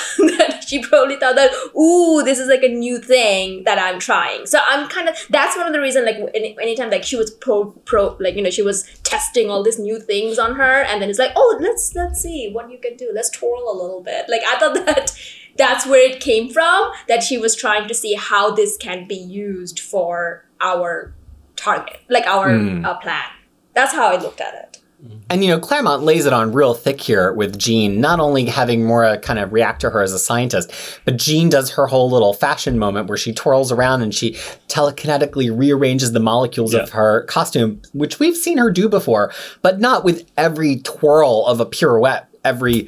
She 0.67 0.81
probably 0.81 1.17
thought 1.17 1.35
that 1.35 1.51
ooh 1.77 2.23
this 2.23 2.39
is 2.39 2.47
like 2.47 2.63
a 2.63 2.69
new 2.69 2.97
thing 2.99 3.63
that 3.65 3.77
i'm 3.77 3.99
trying. 3.99 4.45
So 4.45 4.59
i'm 4.65 4.87
kind 4.87 5.09
of 5.09 5.15
that's 5.29 5.57
one 5.57 5.67
of 5.67 5.73
the 5.73 5.81
reasons 5.81 6.05
like 6.05 6.17
any, 6.33 6.55
anytime 6.61 6.89
like 6.89 7.03
she 7.03 7.17
was 7.17 7.29
pro 7.29 7.65
pro 7.85 8.15
like 8.21 8.35
you 8.35 8.41
know 8.41 8.49
she 8.49 8.61
was 8.61 8.83
testing 9.03 9.49
all 9.49 9.63
these 9.63 9.77
new 9.79 9.99
things 9.99 10.39
on 10.39 10.55
her 10.55 10.83
and 10.83 11.01
then 11.01 11.09
it's 11.09 11.19
like 11.19 11.31
oh 11.35 11.57
let's 11.59 11.93
let's 11.95 12.21
see 12.21 12.51
what 12.53 12.71
you 12.71 12.77
can 12.77 12.95
do. 12.95 13.11
Let's 13.13 13.29
twirl 13.29 13.69
a 13.69 13.75
little 13.81 14.01
bit. 14.01 14.29
Like 14.29 14.41
i 14.47 14.57
thought 14.59 14.75
that 14.85 15.11
that's 15.57 15.85
where 15.85 16.09
it 16.09 16.21
came 16.21 16.49
from 16.49 16.91
that 17.09 17.21
she 17.21 17.37
was 17.37 17.53
trying 17.55 17.87
to 17.89 17.93
see 17.93 18.13
how 18.13 18.51
this 18.51 18.77
can 18.77 19.07
be 19.07 19.15
used 19.17 19.79
for 19.79 20.45
our 20.61 21.13
target 21.57 21.99
like 22.09 22.25
our 22.25 22.49
Mm. 22.49 22.85
uh, 22.85 22.95
plan 22.99 23.25
that's 23.73 23.93
how 23.93 24.07
i 24.07 24.17
looked 24.17 24.41
at 24.41 24.53
it 24.53 24.81
And 25.31 25.43
you 25.43 25.49
know, 25.49 25.59
Claremont 25.59 26.03
lays 26.03 26.25
it 26.27 26.33
on 26.33 26.51
real 26.51 26.75
thick 26.75 27.01
here 27.01 27.33
with 27.33 27.57
Jean, 27.57 27.99
not 27.99 28.19
only 28.19 28.45
having 28.45 28.83
Mora 28.85 29.17
kind 29.17 29.39
of 29.39 29.51
react 29.51 29.81
to 29.81 29.89
her 29.89 30.01
as 30.01 30.13
a 30.13 30.19
scientist, 30.19 30.71
but 31.05 31.17
Jean 31.17 31.49
does 31.49 31.71
her 31.71 31.87
whole 31.87 32.11
little 32.11 32.33
fashion 32.33 32.77
moment 32.77 33.07
where 33.07 33.17
she 33.17 33.33
twirls 33.33 33.71
around 33.71 34.03
and 34.03 34.13
she 34.13 34.33
telekinetically 34.67 35.49
rearranges 35.57 36.11
the 36.11 36.19
molecules 36.19 36.75
of 36.75 36.91
her 36.91 37.23
costume, 37.23 37.81
which 37.93 38.19
we've 38.19 38.37
seen 38.37 38.59
her 38.59 38.69
do 38.69 38.87
before, 38.87 39.33
but 39.63 39.79
not 39.79 40.03
with 40.03 40.29
every 40.37 40.77
twirl 40.81 41.45
of 41.47 41.59
a 41.59 41.65
pirouette, 41.65 42.27
every 42.43 42.87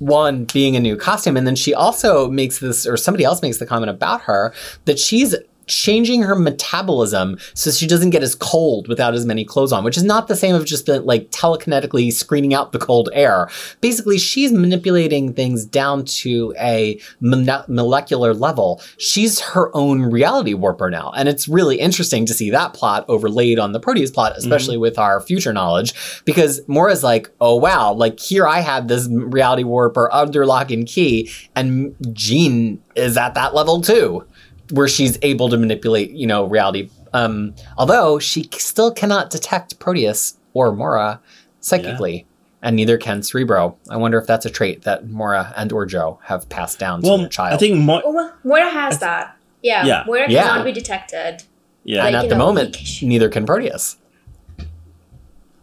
one 0.00 0.46
being 0.46 0.74
a 0.74 0.80
new 0.80 0.96
costume. 0.96 1.36
And 1.36 1.46
then 1.46 1.56
she 1.56 1.72
also 1.72 2.28
makes 2.28 2.58
this, 2.58 2.84
or 2.84 2.96
somebody 2.96 3.22
else 3.22 3.42
makes 3.42 3.58
the 3.58 3.66
comment 3.66 3.90
about 3.90 4.22
her, 4.22 4.52
that 4.86 4.98
she's 4.98 5.36
changing 5.66 6.22
her 6.22 6.34
metabolism 6.34 7.38
so 7.54 7.70
she 7.70 7.86
doesn't 7.86 8.10
get 8.10 8.22
as 8.22 8.34
cold 8.34 8.88
without 8.88 9.14
as 9.14 9.26
many 9.26 9.44
clothes 9.44 9.72
on, 9.72 9.84
which 9.84 9.96
is 9.96 10.02
not 10.02 10.28
the 10.28 10.36
same 10.36 10.54
of 10.54 10.64
just 10.64 10.86
the, 10.86 11.00
like 11.00 11.30
telekinetically 11.30 12.12
screening 12.12 12.54
out 12.54 12.72
the 12.72 12.78
cold 12.78 13.08
air. 13.12 13.48
Basically, 13.80 14.18
she's 14.18 14.52
manipulating 14.52 15.32
things 15.32 15.64
down 15.64 16.04
to 16.04 16.54
a 16.58 17.00
molecular 17.20 18.34
level. 18.34 18.80
She's 18.98 19.40
her 19.40 19.74
own 19.76 20.02
reality 20.02 20.54
warper 20.54 20.90
now. 20.90 21.12
And 21.16 21.28
it's 21.28 21.48
really 21.48 21.80
interesting 21.80 22.26
to 22.26 22.34
see 22.34 22.50
that 22.50 22.74
plot 22.74 23.04
overlaid 23.08 23.58
on 23.58 23.72
the 23.72 23.80
Proteus 23.80 24.10
plot, 24.10 24.32
mm-hmm. 24.32 24.40
especially 24.40 24.76
with 24.76 24.98
our 24.98 25.20
future 25.20 25.52
knowledge, 25.52 25.94
because 26.24 26.60
Moira's 26.68 27.02
like, 27.02 27.30
oh 27.40 27.56
wow, 27.56 27.92
like 27.92 28.20
here 28.20 28.46
I 28.46 28.60
have 28.60 28.88
this 28.88 29.08
reality 29.10 29.64
warper 29.64 30.12
under 30.12 30.46
lock 30.46 30.70
and 30.70 30.86
key, 30.86 31.30
and 31.54 31.94
Jean 32.12 32.82
is 32.94 33.16
at 33.16 33.34
that 33.34 33.54
level 33.54 33.80
too 33.80 34.24
where 34.70 34.88
she's 34.88 35.18
able 35.22 35.48
to 35.50 35.56
manipulate, 35.56 36.10
you 36.10 36.26
know, 36.26 36.44
reality. 36.46 36.90
Um, 37.12 37.54
although 37.78 38.18
she 38.18 38.48
still 38.52 38.90
cannot 38.92 39.30
detect 39.30 39.78
Proteus 39.78 40.36
or 40.52 40.72
Moira 40.72 41.20
psychically, 41.60 42.26
and 42.62 42.76
neither 42.76 42.96
can 42.96 43.22
Cerebro. 43.22 43.76
I 43.90 43.96
wonder 43.96 44.18
if 44.18 44.26
that's 44.26 44.46
a 44.46 44.50
trait 44.50 44.82
that 44.82 45.08
Moira 45.08 45.52
and 45.56 45.70
or 45.72 45.84
Joe 45.86 46.18
have 46.24 46.48
passed 46.48 46.78
down 46.78 47.02
to 47.02 47.08
Well, 47.08 47.18
their 47.18 47.28
child. 47.28 47.54
I 47.54 47.56
think 47.58 47.78
more. 47.78 48.02
oh 48.04 48.12
well 48.12 48.32
moira 48.42 48.70
has 48.70 48.98
that 49.00 49.36
yeah, 49.62 49.84
Yeah. 49.84 50.04
moira 50.06 50.30
Yeah. 50.30 50.42
cannot 50.48 50.64
be 50.64 50.72
detected 50.72 51.42
Yeah, 51.84 52.06
and 52.06 52.16
at 52.16 52.28
the 52.30 52.34
know, 52.36 52.46
moment, 52.46 52.76
he- 52.76 53.06
neither 53.06 53.28
can 53.28 53.44
Proteus. 53.46 53.96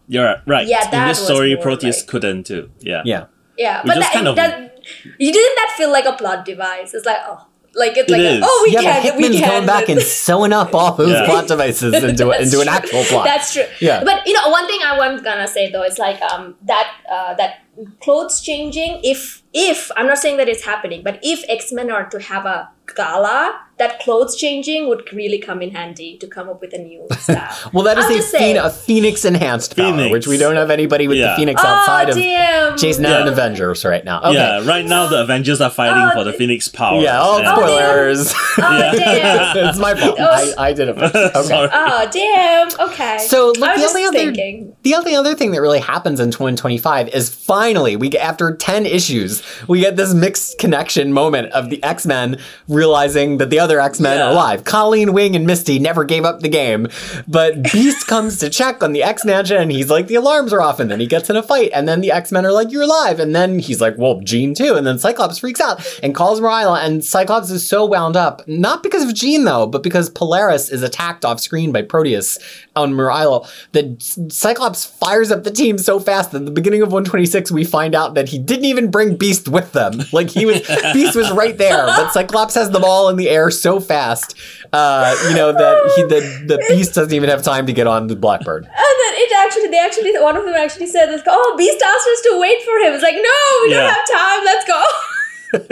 you're 0.07 0.25
right. 0.25 0.37
right. 0.45 0.67
Yeah, 0.67 0.85
In 1.01 1.07
this 1.07 1.23
story, 1.23 1.55
Proteus 1.55 2.01
like- 2.01 2.07
couldn't 2.07 2.43
too. 2.45 2.69
Yeah. 2.79 3.01
Yeah. 3.05 3.25
Yeah, 3.57 3.81
Which 3.81 3.87
but 3.87 3.97
is 3.97 4.03
that, 4.03 4.13
kind 4.13 4.27
of- 4.27 4.35
that 4.35 4.77
you 5.17 5.31
didn't 5.31 5.55
that 5.55 5.73
feel 5.77 5.91
like 5.91 6.05
a 6.05 6.13
plot 6.13 6.45
device? 6.45 6.93
It's 6.93 7.05
like 7.05 7.17
oh, 7.25 7.45
like 7.73 7.95
it's 7.97 8.09
It 8.11 8.17
like 8.17 8.21
a, 8.21 8.41
oh 8.43 8.61
we 8.67 8.73
yeah, 8.73 8.81
can 8.81 9.03
but 9.03 9.15
we 9.17 9.23
Hickman's 9.23 9.39
can 9.39 9.49
going 9.49 9.65
back 9.65 9.89
and 9.89 10.01
sewing 10.01 10.51
up 10.53 10.73
all 10.75 10.93
those 10.93 11.11
Yeah. 11.11 11.25
plot 11.25 11.47
devices 11.47 11.93
into, 11.93 12.25
That's 12.25 12.43
into 12.43 12.59
an 12.61 12.67
actual 12.67 13.03
plot. 13.05 13.25
That's 13.25 13.53
true. 13.53 13.63
Yeah. 13.79 14.03
But 14.03 14.27
you 14.27 14.33
know, 14.33 14.49
one 14.49 14.67
thing 14.67 14.79
I 14.83 14.97
was 14.97 15.21
gonna 15.21 15.47
say 15.47 15.71
though 15.71 15.83
is 15.83 15.97
like 15.97 16.21
um 16.21 16.55
that 16.63 16.91
uh, 17.09 17.33
that 17.35 17.59
clothes 17.99 18.41
changing. 18.41 18.99
If 19.03 19.41
if 19.53 19.91
I'm 19.97 20.07
not 20.07 20.17
saying 20.17 20.37
that 20.37 20.47
it's 20.47 20.63
happening, 20.63 21.03
but 21.03 21.19
if 21.23 21.43
X 21.49 21.71
Men 21.71 21.91
are 21.91 22.09
to 22.09 22.19
have 22.21 22.45
a 22.45 22.69
gala, 22.95 23.59
that 23.77 23.99
clothes 23.99 24.35
changing 24.35 24.87
would 24.89 25.11
really 25.13 25.39
come 25.39 25.61
in 25.61 25.71
handy 25.71 26.17
to 26.17 26.27
come 26.27 26.49
up 26.49 26.59
with 26.61 26.73
a 26.73 26.77
new 26.77 27.05
style. 27.19 27.55
well, 27.73 27.83
that 27.83 27.97
is 27.97 28.05
I'm 28.05 28.11
a, 28.11 28.15
just 28.15 28.33
phen- 28.35 28.63
a 28.63 28.69
Phoenix 28.69 29.23
enhanced 29.25 29.75
power, 29.77 30.09
which 30.09 30.27
we 30.27 30.37
don't 30.37 30.55
have 30.55 30.69
anybody 30.69 31.07
with 31.07 31.17
the 31.17 31.33
Phoenix 31.35 31.61
oh, 31.63 31.67
outside 31.67 32.07
oh 32.07 32.11
of 32.11 32.17
damn! 32.17 32.77
Jason 32.77 33.03
Yeah. 33.03 33.11
Aaron 33.11 33.27
Avengers 33.27 33.83
right 33.85 34.03
now. 34.05 34.19
Okay. 34.21 34.33
Yeah, 34.33 34.65
right 34.65 34.85
now 34.85 35.07
the 35.07 35.17
oh. 35.19 35.23
Avengers 35.23 35.61
are 35.61 35.69
fighting 35.69 36.03
Oh, 36.03 36.11
for 36.13 36.23
the 36.23 36.33
Phoenix 36.33 36.67
power. 36.67 37.01
Yeah, 37.01 37.19
oh, 37.21 37.39
and- 37.39 37.47
spoilers. 37.47 38.33
Oh 38.33 38.51
Yeah. 38.57 38.91
Oh, 38.93 38.97
damn! 38.97 39.57
it's 39.69 39.79
my 39.79 39.95
fault. 39.95 40.15
Oh, 40.19 40.53
I, 40.57 40.67
I 40.69 40.73
did 40.73 40.89
it 40.89 40.97
first. 40.97 41.15
Okay. 41.15 41.41
Sorry. 41.47 41.69
Oh 41.71 42.09
damn! 42.11 42.89
Okay. 42.89 43.17
So, 43.19 43.47
look, 43.47 43.75
the 43.75 43.85
only 43.85 44.05
other- 44.05 44.73
The 44.83 44.95
only 44.95 45.15
other 45.15 45.35
thing 45.35 45.51
that 45.51 45.61
really 45.61 45.79
happens 45.79 46.19
in 46.19 46.31
2025 46.31 47.09
is 47.09 47.33
finally 47.61 47.95
we 47.95 48.09
after 48.17 48.55
10 48.55 48.87
issues, 48.87 49.43
we 49.67 49.79
get 49.81 49.95
this 49.95 50.15
mixed 50.15 50.57
connection 50.57 51.13
moment 51.13 51.51
of 51.53 51.69
the 51.69 51.81
X-Men 51.83 52.39
realizing 52.67 53.37
that 53.37 53.51
the 53.51 53.59
other 53.59 53.79
X-Men 53.79 54.17
Yeah. 54.17 54.25
are 54.27 54.31
alive. 54.31 54.63
Colleen, 54.63 55.13
Wing, 55.13 55.35
and 55.35 55.45
Misty 55.45 55.77
never 55.77 56.03
gave 56.03 56.25
up 56.25 56.39
the 56.39 56.49
game. 56.49 56.87
But 57.27 57.61
Beast 57.71 58.07
comes 58.07 58.39
to 58.39 58.49
check 58.49 58.81
on 58.81 58.93
the 58.93 59.03
X-Mansion 59.03 59.57
and 59.57 59.71
he's 59.71 59.91
like, 59.91 60.07
the 60.07 60.15
alarms 60.15 60.51
are 60.53 60.61
off, 60.61 60.79
and 60.79 60.89
then 60.89 60.99
he 60.99 61.05
gets 61.05 61.29
in 61.29 61.35
a 61.35 61.43
fight, 61.43 61.69
and 61.75 61.87
then 61.87 62.01
the 62.01 62.11
X-Men 62.11 62.45
are 62.47 62.51
like, 62.51 62.71
You're 62.71 62.81
alive. 62.81 63.19
And 63.19 63.35
then 63.35 63.59
he's 63.59 63.79
like, 63.79 63.95
Well, 63.97 64.19
Jean 64.21 64.55
too. 64.55 64.73
And 64.73 64.87
then 64.87 64.97
Cyclops 64.97 65.37
freaks 65.37 65.61
out 65.61 65.85
and 66.01 66.15
calls 66.15 66.41
Marila, 66.41 66.83
and 66.83 67.03
Cyclops 67.05 67.51
is 67.51 67.67
so 67.67 67.85
wound 67.85 68.15
up, 68.17 68.41
not 68.47 68.81
because 68.81 69.03
of 69.03 69.13
Jean 69.13 69.43
though, 69.45 69.67
but 69.67 69.83
because 69.83 70.09
Polaris 70.09 70.69
is 70.71 70.81
attacked 70.81 71.23
off 71.25 71.39
screen 71.39 71.71
by 71.71 71.83
Proteus 71.83 72.39
on 72.75 72.93
Marila, 72.93 73.47
that 73.73 74.01
Cyclops 74.33 74.83
fires 74.85 75.29
up 75.31 75.43
the 75.43 75.51
team 75.51 75.77
so 75.77 75.99
fast 75.99 76.31
that 76.31 76.45
the 76.45 76.51
beginning 76.51 76.81
of 76.81 76.87
126 76.91 77.50
we 77.51 77.63
find 77.65 77.93
out 77.95 78.15
that 78.15 78.29
he 78.29 78.37
didn't 78.39 78.65
even 78.65 78.89
bring 78.91 79.15
Beast 79.15 79.47
with 79.47 79.71
them. 79.73 80.01
Like 80.11 80.29
he 80.29 80.45
was 80.45 80.61
Beast 80.93 81.15
was 81.15 81.31
right 81.31 81.57
there, 81.57 81.85
but 81.85 82.11
Cyclops 82.11 82.55
has 82.55 82.69
them 82.71 82.83
all 82.83 83.09
in 83.09 83.15
the 83.17 83.29
air 83.29 83.49
so 83.51 83.79
fast, 83.79 84.35
uh, 84.73 85.15
you 85.29 85.35
know, 85.35 85.51
that 85.51 85.93
he 85.95 86.01
the, 86.03 86.45
the 86.55 86.65
Beast 86.69 86.95
doesn't 86.95 87.13
even 87.13 87.29
have 87.29 87.43
time 87.43 87.65
to 87.67 87.73
get 87.73 87.87
on 87.87 88.07
the 88.07 88.15
Blackbird. 88.15 88.63
And 88.65 88.73
then 88.73 89.13
it 89.15 89.31
actually, 89.37 89.67
they 89.67 89.79
actually, 89.79 90.11
one 90.19 90.35
of 90.37 90.45
them 90.45 90.53
actually 90.55 90.87
said, 90.87 91.07
this, 91.07 91.21
"Oh, 91.27 91.55
Beast 91.57 91.81
asked 91.81 92.07
us 92.07 92.21
to 92.31 92.39
wait 92.39 92.61
for 92.63 92.75
him." 92.85 92.93
It's 92.93 93.03
like, 93.03 93.15
no, 93.15 93.39
we 93.63 93.71
Yeah. 93.71 93.81
don't 93.81 93.93
have 93.93 94.07
time. 94.09 94.45
Let's 94.45 94.65
go. 94.67 94.83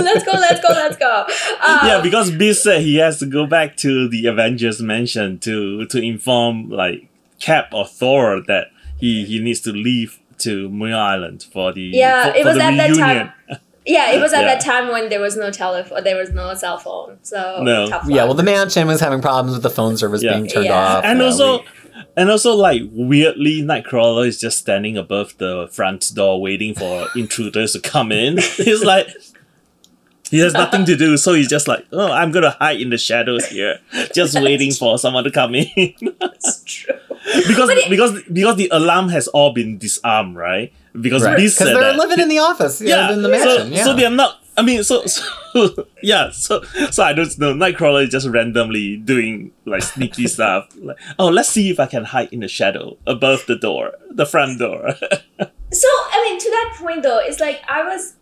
let's 0.04 0.26
go. 0.26 0.32
Let's 0.34 0.60
go. 0.60 0.68
Let's 0.70 0.98
go. 0.98 1.26
Um, 1.64 1.80
yeah, 1.88 2.02
because 2.04 2.32
Beast 2.32 2.64
said 2.64 2.82
he 2.82 2.98
has 2.98 3.20
to 3.20 3.26
go 3.26 3.46
back 3.48 3.78
to 3.78 4.10
the 4.10 4.26
Avengers 4.28 4.82
mansion 4.82 5.40
to 5.40 5.86
to 5.86 6.02
inform 6.02 6.70
like 6.70 7.08
Cap 7.40 7.74
or 7.74 7.86
Thor 7.88 8.42
that 8.48 8.68
he 9.00 9.24
he 9.24 9.40
needs 9.40 9.62
to 9.62 9.72
leave 9.72 10.19
to 10.40 10.70
Moon 10.70 10.94
Island 10.94 11.46
for 11.52 11.72
the 11.74 11.82
Yeah, 11.82 12.32
for, 12.32 12.38
it 12.38 12.46
was 12.46 12.56
the 12.58 12.64
at 12.64 12.78
that 12.78 12.90
reunion. 12.90 12.98
time. 13.08 13.32
yeah, 13.86 14.12
it 14.12 14.20
was 14.22 14.34
at 14.34 14.42
Yeah. 14.44 14.54
that 14.56 14.62
time 14.62 14.90
when 14.90 15.10
there 15.10 15.20
was 15.20 15.36
no 15.38 15.52
telephone, 15.52 16.04
there 16.04 16.18
was 16.18 16.32
no 16.32 16.54
cell 16.54 16.78
phone. 16.78 17.18
So 17.24 17.62
No. 17.64 17.88
tough 17.88 18.06
Yeah, 18.08 18.26
well, 18.26 18.34
the 18.34 18.44
mansion 18.44 18.88
was 18.88 19.00
having 19.00 19.22
problems 19.22 19.54
with 19.54 19.64
the 19.64 19.70
phone 19.70 19.98
service 19.98 20.22
Yeah. 20.24 20.34
being 20.34 20.48
turned 20.48 20.66
Yeah. 20.66 20.98
off. 20.98 21.04
and 21.06 21.22
also 21.22 21.60
we- 21.60 21.66
and 22.16 22.30
also 22.32 22.54
like 22.56 22.82
weirdly 22.92 23.62
nightcrawler 23.62 24.26
is 24.28 24.40
just 24.40 24.58
standing 24.58 24.98
above 24.98 25.38
the 25.38 25.68
front 25.72 26.12
door 26.16 26.40
waiting 26.42 26.74
for 26.74 27.08
intruders 27.16 27.74
to 27.74 27.80
come 27.80 28.12
in 28.12 28.38
he's 28.38 28.84
like 28.84 29.08
he 30.30 30.40
has 30.40 30.54
nothing 30.54 30.86
to 30.86 30.96
do 30.96 31.18
so 31.18 31.34
he's 31.34 31.48
just 31.50 31.68
like 31.68 31.86
oh 31.92 32.12
i'm 32.12 32.32
gonna 32.32 32.52
hide 32.60 32.80
in 32.80 32.90
the 32.90 32.98
shadows 32.98 33.46
here 33.48 33.80
just 34.14 34.40
waiting 34.42 34.72
for 34.72 34.98
someone 34.98 35.24
to 35.24 35.32
come 35.32 35.56
in 35.56 35.94
That's 36.20 36.64
true. 36.64 36.94
because 37.48 37.68
But 37.70 37.78
it- 37.78 37.90
because 37.90 38.22
because 38.32 38.56
the 38.58 38.70
alarm 38.72 39.10
has 39.10 39.28
all 39.30 39.54
been 39.54 39.78
disarmed 39.78 40.36
right 40.38 40.72
because 41.00 41.24
Right. 41.24 41.38
Beast 41.38 41.58
Because 41.58 41.74
said 41.74 41.82
they're 41.82 41.94
that. 41.94 41.98
living 42.00 42.20
in 42.20 42.30
the 42.30 42.40
office, 42.40 42.82
yeah, 42.82 43.10
yeah, 43.10 43.14
in 43.14 43.22
the 43.22 43.30
mansion. 43.30 43.68
so, 43.70 43.76
yeah. 43.76 43.84
so 43.84 43.94
they're 43.96 44.10
not. 44.10 44.38
I 44.58 44.62
mean, 44.64 44.84
so, 44.84 45.06
so 45.06 45.24
yeah, 46.04 46.32
so 46.32 46.64
so 46.92 47.04
I 47.04 47.14
don't 47.14 47.38
know. 47.40 47.54
Nightcrawler 47.54 48.04
is 48.06 48.10
just 48.10 48.28
randomly 48.28 48.98
doing 48.98 49.52
like 49.66 49.84
sneaky 49.84 50.28
stuff. 50.36 50.68
Like, 50.82 50.98
oh, 51.20 51.28
let's 51.30 51.48
see 51.48 51.70
if 51.70 51.80
I 51.80 51.86
can 51.86 52.06
hide 52.06 52.30
in 52.34 52.40
the 52.42 52.48
shadow 52.50 52.98
above 53.06 53.46
the 53.48 53.56
door, 53.56 53.94
the 54.10 54.26
front 54.26 54.58
door. 54.60 54.96
So 55.72 55.88
I 55.88 56.24
mean, 56.26 56.40
to 56.40 56.50
that 56.50 56.76
point 56.80 57.04
though, 57.04 57.20
it's 57.20 57.40
like 57.40 57.62
I 57.70 57.84
was. 57.84 58.14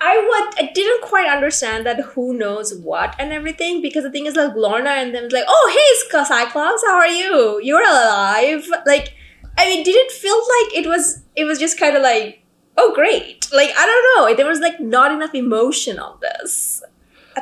I 0.00 0.16
would 0.18 0.68
I 0.68 0.72
didn't 0.72 1.02
quite 1.02 1.28
understand 1.28 1.86
that 1.86 2.00
who 2.00 2.34
knows 2.34 2.74
what 2.74 3.14
and 3.18 3.32
everything 3.32 3.80
because 3.80 4.04
the 4.04 4.10
thing 4.10 4.26
is 4.26 4.36
like 4.36 4.54
Lorna 4.54 4.90
and 4.90 5.14
them 5.14 5.28
like 5.30 5.44
oh 5.48 5.66
hey 5.72 6.24
Cyclops 6.24 6.84
how 6.84 6.96
are 6.96 7.08
you? 7.08 7.60
You're 7.62 7.82
alive. 7.82 8.66
Like 8.84 9.14
I 9.56 9.66
mean 9.66 9.84
did 9.84 9.96
it 9.96 10.12
feel 10.12 10.36
like 10.36 10.84
it 10.84 10.86
was 10.86 11.22
it 11.34 11.44
was 11.44 11.58
just 11.58 11.78
kind 11.78 11.96
of 11.96 12.02
like 12.02 12.42
oh 12.76 12.94
great. 12.94 13.46
Like 13.52 13.70
I 13.76 13.86
don't 13.86 14.28
know. 14.28 14.36
There 14.36 14.46
was 14.46 14.60
like 14.60 14.80
not 14.80 15.12
enough 15.12 15.34
emotion 15.34 15.98
on 15.98 16.18
this 16.20 16.82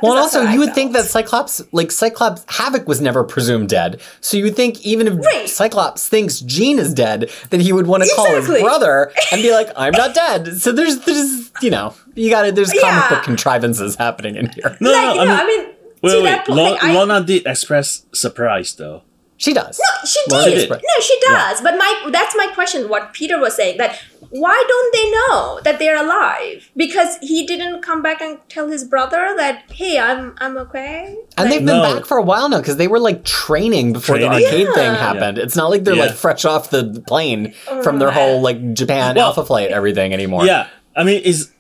Well, 0.03 0.13
and 0.13 0.21
least 0.23 0.33
that's 0.33 0.35
also 0.35 0.41
what 0.41 0.49
I 0.49 0.53
you 0.55 0.59
would 0.61 0.75
think 0.75 0.93
that. 0.93 1.05
Cyclops, 1.07 1.63
like 1.73 1.91
Cyclops, 1.93 2.45
Havoc 2.49 2.89
was 2.89 3.01
never 3.01 3.23
presumed 3.25 3.69
dead. 3.69 4.01
So 4.21 4.37
you 4.37 4.45
would 4.45 4.57
think 4.57 4.85
even 4.85 5.07
if 5.07 5.15
Right. 5.25 5.49
Cyclops 5.49 6.09
thinks 6.09 6.41
Jean 6.41 6.79
is 6.79 6.93
dead, 6.93 7.31
that 7.51 7.61
he 7.61 7.73
would 7.73 7.87
want 7.87 8.03
to 8.03 8.11
call 8.15 8.27
his 8.35 8.47
brother 8.47 9.13
and 9.31 9.41
be 9.43 9.53
like, 9.53 9.71
"I'm 9.77 9.93
not 9.93 10.15
dead." 10.15 10.59
So 10.61 10.73
there's, 10.73 10.99
there's, 11.01 11.51
you 11.63 11.71
know, 11.71 11.95
you 12.15 12.31
got 12.31 12.45
it. 12.47 12.55
There's 12.55 12.71
comic 12.73 12.83
Yeah. 12.85 13.09
book 13.11 13.23
contrivances 13.25 13.97
happening 13.97 14.37
in 14.37 14.47
here. 14.49 14.77
No, 14.81 14.91
like, 14.91 15.03
no, 15.07 15.15
you 15.15 15.21
I 15.21 15.25
know, 15.25 15.31
mean, 15.31 15.41
I 15.41 15.47
mean, 15.47 15.67
wait, 16.03 16.13
to 16.13 16.17
wait, 16.19 16.23
that 16.25 16.47
point, 16.47 16.57
Lo- 16.59 16.71
like, 16.73 16.83
I, 16.85 16.93
Lorna 16.95 17.23
did 17.25 17.47
express 17.47 18.05
surprise 18.13 18.75
though. 18.75 19.03
She 19.37 19.53
does. 19.53 19.79
No, 19.81 20.07
she 20.09 20.21
Lorna 20.31 20.51
did. 20.51 20.69
did. 20.69 20.71
No, 20.71 21.03
she 21.03 21.19
does. 21.23 21.61
But 21.61 21.77
my 21.77 22.09
that's 22.13 22.35
my 22.37 22.47
question. 22.55 22.89
What 22.89 23.13
Peter 23.13 23.39
was 23.41 23.57
saying 23.57 23.79
that 23.79 24.01
why 24.31 24.65
don't 24.69 24.93
they 24.95 25.11
know 25.11 25.61
that 25.65 25.79
they're 25.79 25.97
alive? 26.03 26.71
Because 26.77 27.19
he 27.21 27.45
didn't 27.47 27.83
come 27.83 28.01
back 28.01 28.21
and 28.21 28.39
tell 28.49 28.69
his 28.69 28.85
brother 28.85 29.35
that 29.37 29.65
hey, 29.73 29.99
I'm 29.99 30.35
I'm 30.39 30.57
okay. 30.59 31.17
And 31.37 31.49
Like- 31.49 31.51
they've 31.51 31.67
been 31.67 31.79
No. 31.83 31.95
back 31.95 32.07
for 32.07 32.17
a 32.17 32.23
while 32.23 32.49
now 32.49 32.59
because 32.59 32.77
they 32.77 32.87
were 32.89 33.01
like 33.01 33.25
training 33.25 33.93
before 33.93 34.19
the 34.19 34.27
Training. 34.27 34.45
arcade 34.47 34.69
thing 34.75 34.85
Yeah. 34.85 34.97
happened. 34.97 35.39
It's 35.39 35.57
not 35.57 35.69
like 35.71 35.83
they're 35.85 35.95
Yeah. 35.97 36.07
like 36.07 36.15
fresh 36.15 36.45
off 36.45 36.71
the 36.71 37.03
plane 37.07 37.53
from 37.83 37.99
their 37.99 38.13
whole 38.13 38.41
like 38.41 38.73
Japan 38.75 39.17
Well- 39.17 39.27
Alpha 39.27 39.45
Flight 39.45 39.71
everything 39.71 40.13
anymore. 40.15 40.47
Yeah, 40.47 40.69
I 40.97 41.03
mean, 41.05 41.21
is 41.23 41.51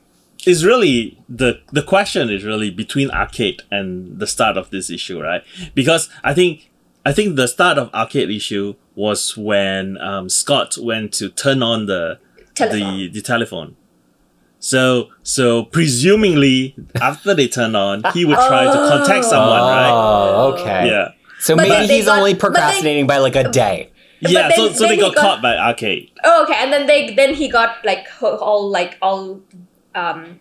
is 0.46 0.64
really 0.64 1.18
the 1.28 1.58
the 1.72 1.82
question 1.82 2.30
is 2.30 2.44
really 2.44 2.70
between 2.70 3.10
arcade 3.10 3.62
and 3.70 4.18
the 4.20 4.26
start 4.28 4.56
of 4.56 4.70
this 4.70 4.90
issue, 4.90 5.20
right? 5.20 5.42
Because 5.74 6.08
I 6.22 6.34
think 6.34 6.70
I 7.06 7.12
think 7.12 7.36
the 7.36 7.46
start 7.48 7.76
of 7.78 7.92
arcade 7.94 8.30
issue 8.30 8.74
was 8.94 9.36
when 9.36 9.98
um, 10.00 10.28
Scott 10.28 10.76
went 10.80 11.12
to 11.14 11.28
turn 11.28 11.62
on 11.62 11.86
the 11.86 12.18
Telephone. 12.54 12.78
the 12.98 13.08
the 13.08 13.20
telephone. 13.20 13.76
So 14.58 15.08
so 15.22 15.64
presumably 15.64 16.74
after 17.00 17.34
they 17.34 17.48
turn 17.48 17.74
on, 17.76 18.02
he 18.14 18.24
would 18.24 18.36
try 18.36 18.64
to 18.64 18.72
contact 18.88 19.24
someone, 19.26 19.60
right? 19.60 19.90
Oh, 19.90 20.52
okay. 20.54 20.86
Yeah. 20.88 21.08
So 21.40 21.56
But 21.56 21.62
maybe 21.62 21.70
then 21.74 21.88
they 21.88 21.96
he's 21.96 22.06
got- 22.06 22.18
only 22.18 22.32
but 22.34 22.38
they- 22.38 22.40
procrastinating 22.60 23.06
by 23.06 23.18
like 23.18 23.36
a 23.36 23.50
day. 23.50 23.90
Yeah, 24.20 24.48
then- 24.48 24.56
so, 24.56 24.72
so 24.72 24.86
they 24.88 24.96
got, 24.96 25.14
got- 25.14 25.20
caught 25.20 25.42
by 25.42 25.56
arcade. 25.58 26.10
Oh, 26.24 26.44
okay, 26.44 26.54
and 26.56 26.72
then 26.72 26.86
they 26.86 27.12
then 27.14 27.34
he 27.34 27.48
got 27.48 27.84
like 27.84 28.06
all 28.22 28.70
like 28.70 28.96
all 29.02 29.42
um 29.94 30.40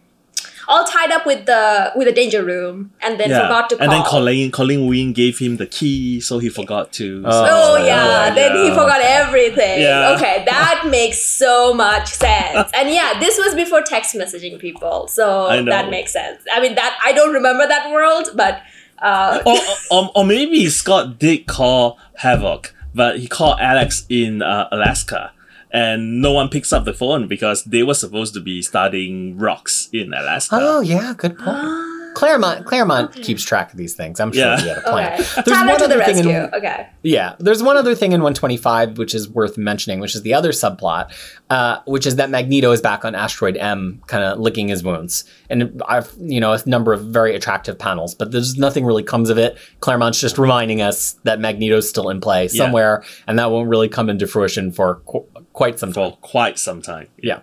all 0.68 0.84
tied 0.86 1.11
up 1.11 1.26
with 1.26 1.45
the 1.45 1.91
with 1.95 2.07
the 2.07 2.14
danger 2.14 2.43
room, 2.43 2.91
and 3.01 3.20
then 3.20 3.30
yeah. 3.30 3.41
forgot 3.43 3.70
to 3.70 3.76
call. 3.76 3.84
and 3.84 3.91
then 3.91 4.03
Colleen 4.05 4.51
Colleen 4.51 4.88
Wing 4.88 5.14
gave 5.14 5.39
him 5.39 5.57
the 5.57 5.66
key, 5.68 6.20
so 6.22 6.39
he 6.39 6.49
forgot 6.49 6.91
to. 6.93 7.24
Oh. 7.26 7.45
Oh 7.49 7.74
Oh, 7.74 7.78
yeah, 7.86 8.28
yeah. 8.28 8.34
then 8.34 8.55
he 8.64 8.70
forgot 8.70 9.01
everything. 9.01 9.82
Yeah. 9.82 10.14
Okay, 10.16 10.43
that 10.45 10.86
makes 10.89 11.20
so 11.20 11.74
much 11.74 12.07
sense. 12.09 12.70
And 12.74 12.89
yeah, 12.89 13.20
this 13.20 13.38
was 13.38 13.55
before 13.55 13.82
text 13.82 14.16
messaging 14.16 14.59
people, 14.59 15.07
so 15.07 15.47
that 15.66 15.89
makes 15.89 16.14
sense. 16.14 16.43
I 16.53 16.61
mean, 16.61 16.76
that 16.76 16.97
I 17.03 17.11
don't 17.14 17.34
remember 17.34 17.68
that 17.68 17.91
world, 17.91 18.30
but 18.36 18.61
uh, 18.99 19.41
or, 19.45 19.57
or, 19.91 20.11
or 20.16 20.26
maybe 20.26 20.70
Scott 20.70 21.20
did 21.20 21.45
call 21.47 21.97
Havoc, 22.16 22.74
but 22.95 23.20
he 23.20 23.28
called 23.28 23.59
Alex 23.59 24.05
in 24.07 24.41
uh, 24.41 24.70
Alaska, 24.72 25.33
and 25.74 26.21
no 26.21 26.32
one 26.32 26.47
picks 26.49 26.71
up 26.71 26.86
the 26.86 26.93
phone 26.93 27.28
because 27.28 27.63
they 27.65 27.84
were 27.84 27.93
supposed 27.95 28.34
to 28.36 28.39
be 28.39 28.61
studying 28.61 29.38
rocks 29.38 29.89
in 29.91 30.13
Alaska. 30.13 30.57
Oh 30.61 30.80
yeah, 30.82 31.13
good 31.17 31.38
point. 31.38 31.89
Claremont 32.15 32.63
Claremont 32.67 33.11
keeps 33.15 33.41
track 33.43 33.71
of 33.71 33.78
these 33.78 33.95
things. 33.95 34.19
I'm 34.19 34.32
sure 34.32 34.43
Yeah. 34.43 34.61
he 34.61 34.67
had 34.67 34.78
a 34.78 34.82
plan. 34.82 35.13
okay, 35.13 35.24
There's 35.43 35.57
Tyler 35.57 35.71
one 35.71 35.80
to 35.82 35.88
the 35.88 35.95
other 35.95 36.03
thing 36.13 36.30
in- 36.30 36.53
okay, 36.53 36.88
Yeah, 37.01 37.34
there's 37.39 37.63
one 37.63 37.76
other 37.76 37.95
thing 37.95 38.11
in 38.11 38.21
125 38.21 38.99
which 38.99 39.15
is 39.15 39.28
worth 39.28 39.57
mentioning, 39.57 39.99
which 39.99 40.13
is 40.13 40.21
the 40.21 40.32
other 40.36 40.51
subplot, 40.51 41.07
uh, 41.49 41.78
which 41.86 42.05
is 42.05 42.17
that 42.17 42.30
Magneto 42.30 42.71
is 42.71 42.82
back 42.82 43.03
on 43.03 43.15
Asteroid 43.15 43.57
M, 43.57 43.99
kind 44.05 44.24
of 44.24 44.38
licking 44.39 44.67
his 44.67 44.84
wounds, 44.84 45.24
and 45.49 45.82
I've 45.89 46.11
you 46.19 46.39
know 46.39 46.53
a 46.53 46.59
number 46.67 46.93
of 46.93 47.01
very 47.05 47.36
attractive 47.36 47.80
panels, 47.80 48.13
but 48.13 48.32
there's 48.32 48.57
nothing 48.57 48.86
really 48.86 49.03
comes 49.03 49.32
of 49.32 49.39
it. 49.39 49.57
Claremont's 49.80 50.21
just 50.21 50.38
reminding 50.38 50.82
us 50.84 51.15
that 51.24 51.39
Magneto's 51.39 51.89
still 51.89 52.09
in 52.09 52.21
play 52.21 52.43
Yeah. 52.43 52.63
somewhere, 52.65 53.03
and 53.28 53.39
that 53.39 53.49
won't 53.49 53.69
really 53.69 53.89
come 53.89 54.07
into 54.07 54.28
fruition 54.28 54.71
for 54.71 55.01
qu- 55.07 55.26
quite 55.54 55.80
some 55.80 55.93
time. 55.93 56.12
For 56.12 56.18
quite 56.18 56.60
some 56.60 56.82
time. 56.82 57.08
Yeah. 57.22 57.41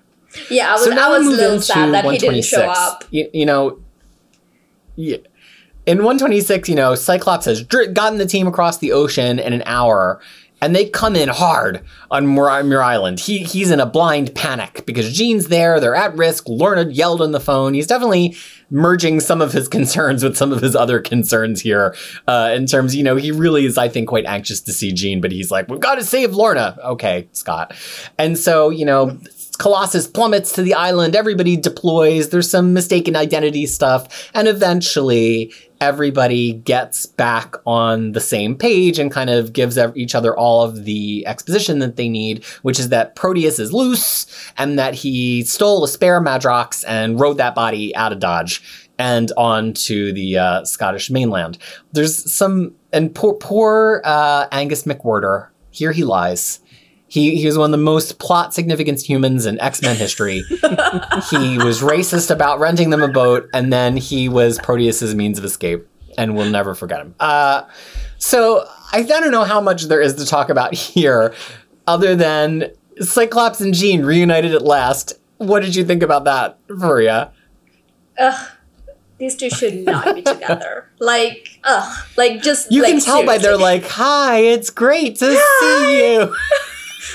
yeah, 0.51 0.71
I 0.71 0.73
was 0.75 0.85
So 0.85 0.91
now 0.91 1.13
I 1.13 1.19
was 1.19 1.27
we 1.27 1.27
a 1.27 1.31
move 1.31 1.39
little 1.39 1.55
into 1.55 1.65
sad 1.67 1.95
that 1.95 2.05
he 2.05 2.19
didn't 2.19 2.43
show 2.45 2.67
126. 2.67 2.79
up. 2.79 3.05
You, 3.11 3.31
you 3.33 3.47
know, 3.47 3.79
yeah. 4.97 5.17
In 5.87 5.99
126, 5.99 6.69
you 6.69 6.75
know, 6.75 6.95
Cyclops 6.95 7.47
has 7.47 7.63
dr- 7.63 7.95
gotten 7.95 8.19
the 8.19 8.27
team 8.27 8.47
across 8.47 8.79
the 8.79 8.93
ocean 8.93 9.39
in 9.39 9.53
an 9.53 9.63
hour, 9.65 10.21
and 10.61 10.75
they 10.75 10.89
come 10.89 11.17
in 11.17 11.29
hard 11.29 11.83
on 12.11 12.33
Muir, 12.35 12.83
Island. 12.83 13.21
He 13.21 13.39
he's 13.45 13.71
in 13.71 13.81
a 13.81 13.87
blind 13.87 14.35
panic 14.35 14.85
because 14.87 15.13
Jean's 15.13 15.49
there. 15.49 15.81
They're 15.81 15.95
at 15.95 16.17
risk. 16.17 16.49
Lorna 16.49 16.91
yelled 16.91 17.23
on 17.23 17.33
the 17.33 17.41
phone. 17.41 17.75
He's 17.75 17.87
definitely 17.87 18.37
merging 18.71 19.21
some 19.21 19.41
of 19.41 19.53
his 19.53 19.69
concerns 19.77 20.23
with 20.23 20.37
some 20.37 20.53
of 20.53 20.61
his 20.61 20.77
other 20.77 21.01
concerns 21.01 21.61
here. 21.61 21.95
Uh, 22.29 22.53
in 22.55 22.67
terms, 22.67 22.95
you 22.95 23.03
know, 23.03 23.17
he 23.17 23.31
really 23.33 23.65
is, 23.65 23.79
I 23.79 23.89
think, 23.89 24.09
quite 24.09 24.27
anxious 24.27 24.61
to 24.63 24.73
see 24.73 24.93
Jean, 24.93 25.21
but 25.21 25.33
he's 25.33 25.51
like, 25.51 25.69
"We've 25.69 25.81
got 25.81 25.97
to 25.97 26.05
save 26.05 26.33
Lorna." 26.33 26.79
Okay, 26.85 27.29
Scott. 27.33 27.75
And 28.19 28.39
so, 28.39 28.71
you 28.71 28.85
know, 28.85 29.19
Colossus 29.61 30.07
plummets 30.07 30.53
to 30.53 30.63
the 30.63 30.73
island. 30.73 31.15
Everybody 31.15 31.55
deploys. 31.55 32.31
There's 32.31 32.51
some 32.51 32.73
mistaken 32.73 33.15
identity 33.15 33.67
stuff. 33.67 34.31
And 34.33 34.49
eventually, 34.49 35.53
everybody 35.83 36.55
gets 36.55 37.05
back 37.05 37.57
on 37.67 38.13
the 38.13 38.21
same 38.23 38.57
page 38.57 38.99
and 38.99 39.13
kind 39.13 39.29
of 39.29 39.53
gives 39.53 39.79
each 39.95 40.15
other 40.15 40.35
all 40.35 40.63
of 40.63 40.87
the 40.87 41.27
exposition 41.27 41.79
that 41.81 41.97
they 41.97 42.09
need, 42.09 42.43
which 42.63 42.81
is 42.81 42.89
that 42.89 43.17
Proteus 43.17 43.59
is 43.59 43.71
loose 43.71 44.27
and 44.57 44.79
that 44.79 44.95
he 44.95 45.45
stole 45.45 45.85
a 45.85 45.89
spare 45.89 46.23
Madrox 46.23 46.83
and 46.89 47.21
rode 47.21 47.37
that 47.37 47.55
body 47.55 47.95
out 47.95 48.13
of 48.13 48.19
Dodge 48.19 48.89
and 48.99 49.31
on 49.37 49.75
to 49.75 50.11
the 50.15 50.39
uh, 50.39 50.65
Scottish 50.65 51.11
mainland. 51.11 51.59
There's 51.93 52.33
some, 52.33 52.75
and 52.95 53.15
poor, 53.15 53.35
poor 53.35 54.01
uh, 54.07 54.47
Angus 54.53 54.85
MacWhirter, 54.85 55.49
here 55.71 55.93
he 55.93 56.05
lies. 56.05 56.61
He, 57.11 57.35
he 57.37 57.45
was 57.47 57.59
one 57.59 57.67
of 57.67 57.73
the 57.73 57.85
most 57.85 58.21
plot 58.21 58.55
significant 58.55 59.01
humans 59.07 59.45
in 59.45 59.61
X 59.61 59.83
Men 59.83 59.97
history. 59.97 60.43
he 60.49 61.59
was 61.59 61.81
racist 61.83 62.31
about 62.31 62.61
renting 62.61 62.91
them 62.91 63.03
a 63.03 63.09
boat, 63.09 63.49
and 63.53 63.73
then 63.73 63.97
he 63.97 64.29
was 64.29 64.61
Proteus's 64.61 65.13
means 65.15 65.37
of 65.37 65.45
escape, 65.45 65.87
and 66.17 66.37
we'll 66.37 66.49
never 66.49 66.73
forget 66.75 67.01
him. 67.01 67.17
Uh, 67.19 67.63
so 68.19 68.65
I, 68.93 68.99
I 68.99 69.03
don't 69.03 69.33
know 69.33 69.43
how 69.43 69.61
much 69.61 69.85
there 69.85 70.01
is 70.01 70.15
to 70.15 70.25
talk 70.25 70.51
about 70.51 70.73
here, 70.95 71.35
other 71.89 72.15
than 72.15 72.71
Cyclops 73.01 73.61
and 73.61 73.75
Jean 73.75 74.05
reunited 74.05 74.55
at 74.55 74.63
last. 74.63 75.15
What 75.39 75.61
did 75.65 75.75
you 75.75 75.85
think 75.85 76.05
about 76.05 76.25
that, 76.27 76.59
Freya? 76.79 77.33
Ugh, 78.21 78.49
these 79.19 79.35
two 79.35 79.51
should 79.51 79.75
not 79.85 80.15
be 80.15 80.23
together. 80.23 80.87
Like, 81.03 81.59
ugh, 81.65 82.07
like 82.19 82.43
just 82.43 82.71
You 82.71 82.83
like, 82.83 82.91
can 82.93 83.01
tell 83.01 83.25
by 83.25 83.39
their 83.39 83.57
seriously. 83.57 83.63
like, 83.65 83.85
"Hi, 83.89 84.37
it's 84.41 84.69
great 84.69 85.17
to 85.17 85.35
see 85.61 85.99
you." 86.15 86.37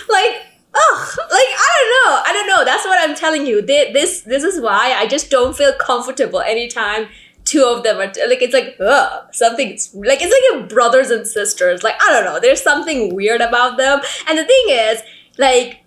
Like 0.10 0.46
ugh 0.76 1.18
like 1.18 1.52
i 1.58 1.72
don't 1.78 1.92
know 1.92 2.22
i 2.26 2.34
don't 2.34 2.48
know 2.48 2.66
that's 2.66 2.86
what 2.86 3.00
i'm 3.00 3.16
telling 3.16 3.46
you 3.46 3.62
They, 3.62 3.94
this 3.94 4.22
this 4.22 4.44
is 4.44 4.62
why 4.62 4.94
i 4.98 5.08
just 5.08 5.30
don't 5.30 5.56
feel 5.56 5.74
comfortable 5.74 6.42
anytime 6.42 7.08
two 7.46 7.64
of 7.64 7.84
them 7.84 7.98
are 7.98 8.12
like 8.28 8.42
it's 8.42 8.54
like 8.54 8.76
ugh 8.80 9.28
something's 9.32 9.94
like 9.96 10.20
it's 10.22 10.34
like 10.34 10.64
a 10.64 10.68
brothers 10.68 11.12
and 11.12 11.26
sisters 11.26 11.84
like 11.84 11.96
i 12.02 12.12
don't 12.12 12.26
know 12.26 12.40
there's 12.40 12.62
something 12.62 13.16
weird 13.16 13.42
about 13.42 13.78
them 13.78 14.02
and 14.28 14.38
the 14.38 14.46
thing 14.46 14.66
is 14.70 15.02
like 15.38 15.82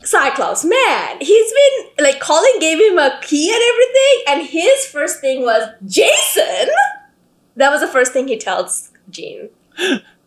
Cyclops, 0.00 0.64
man, 0.64 1.18
he's 1.20 1.52
been 1.52 2.04
like 2.04 2.20
Colleen 2.20 2.60
gave 2.60 2.78
him 2.78 2.98
a 2.98 3.18
key 3.20 3.50
and 3.50 3.60
everything, 3.60 4.22
and 4.28 4.48
his 4.48 4.86
first 4.86 5.20
thing 5.20 5.42
was 5.42 5.68
Jason. 5.86 6.68
That 7.56 7.70
was 7.70 7.80
the 7.80 7.88
first 7.88 8.12
thing 8.12 8.28
he 8.28 8.38
tells 8.38 8.92
Jean. 9.10 9.48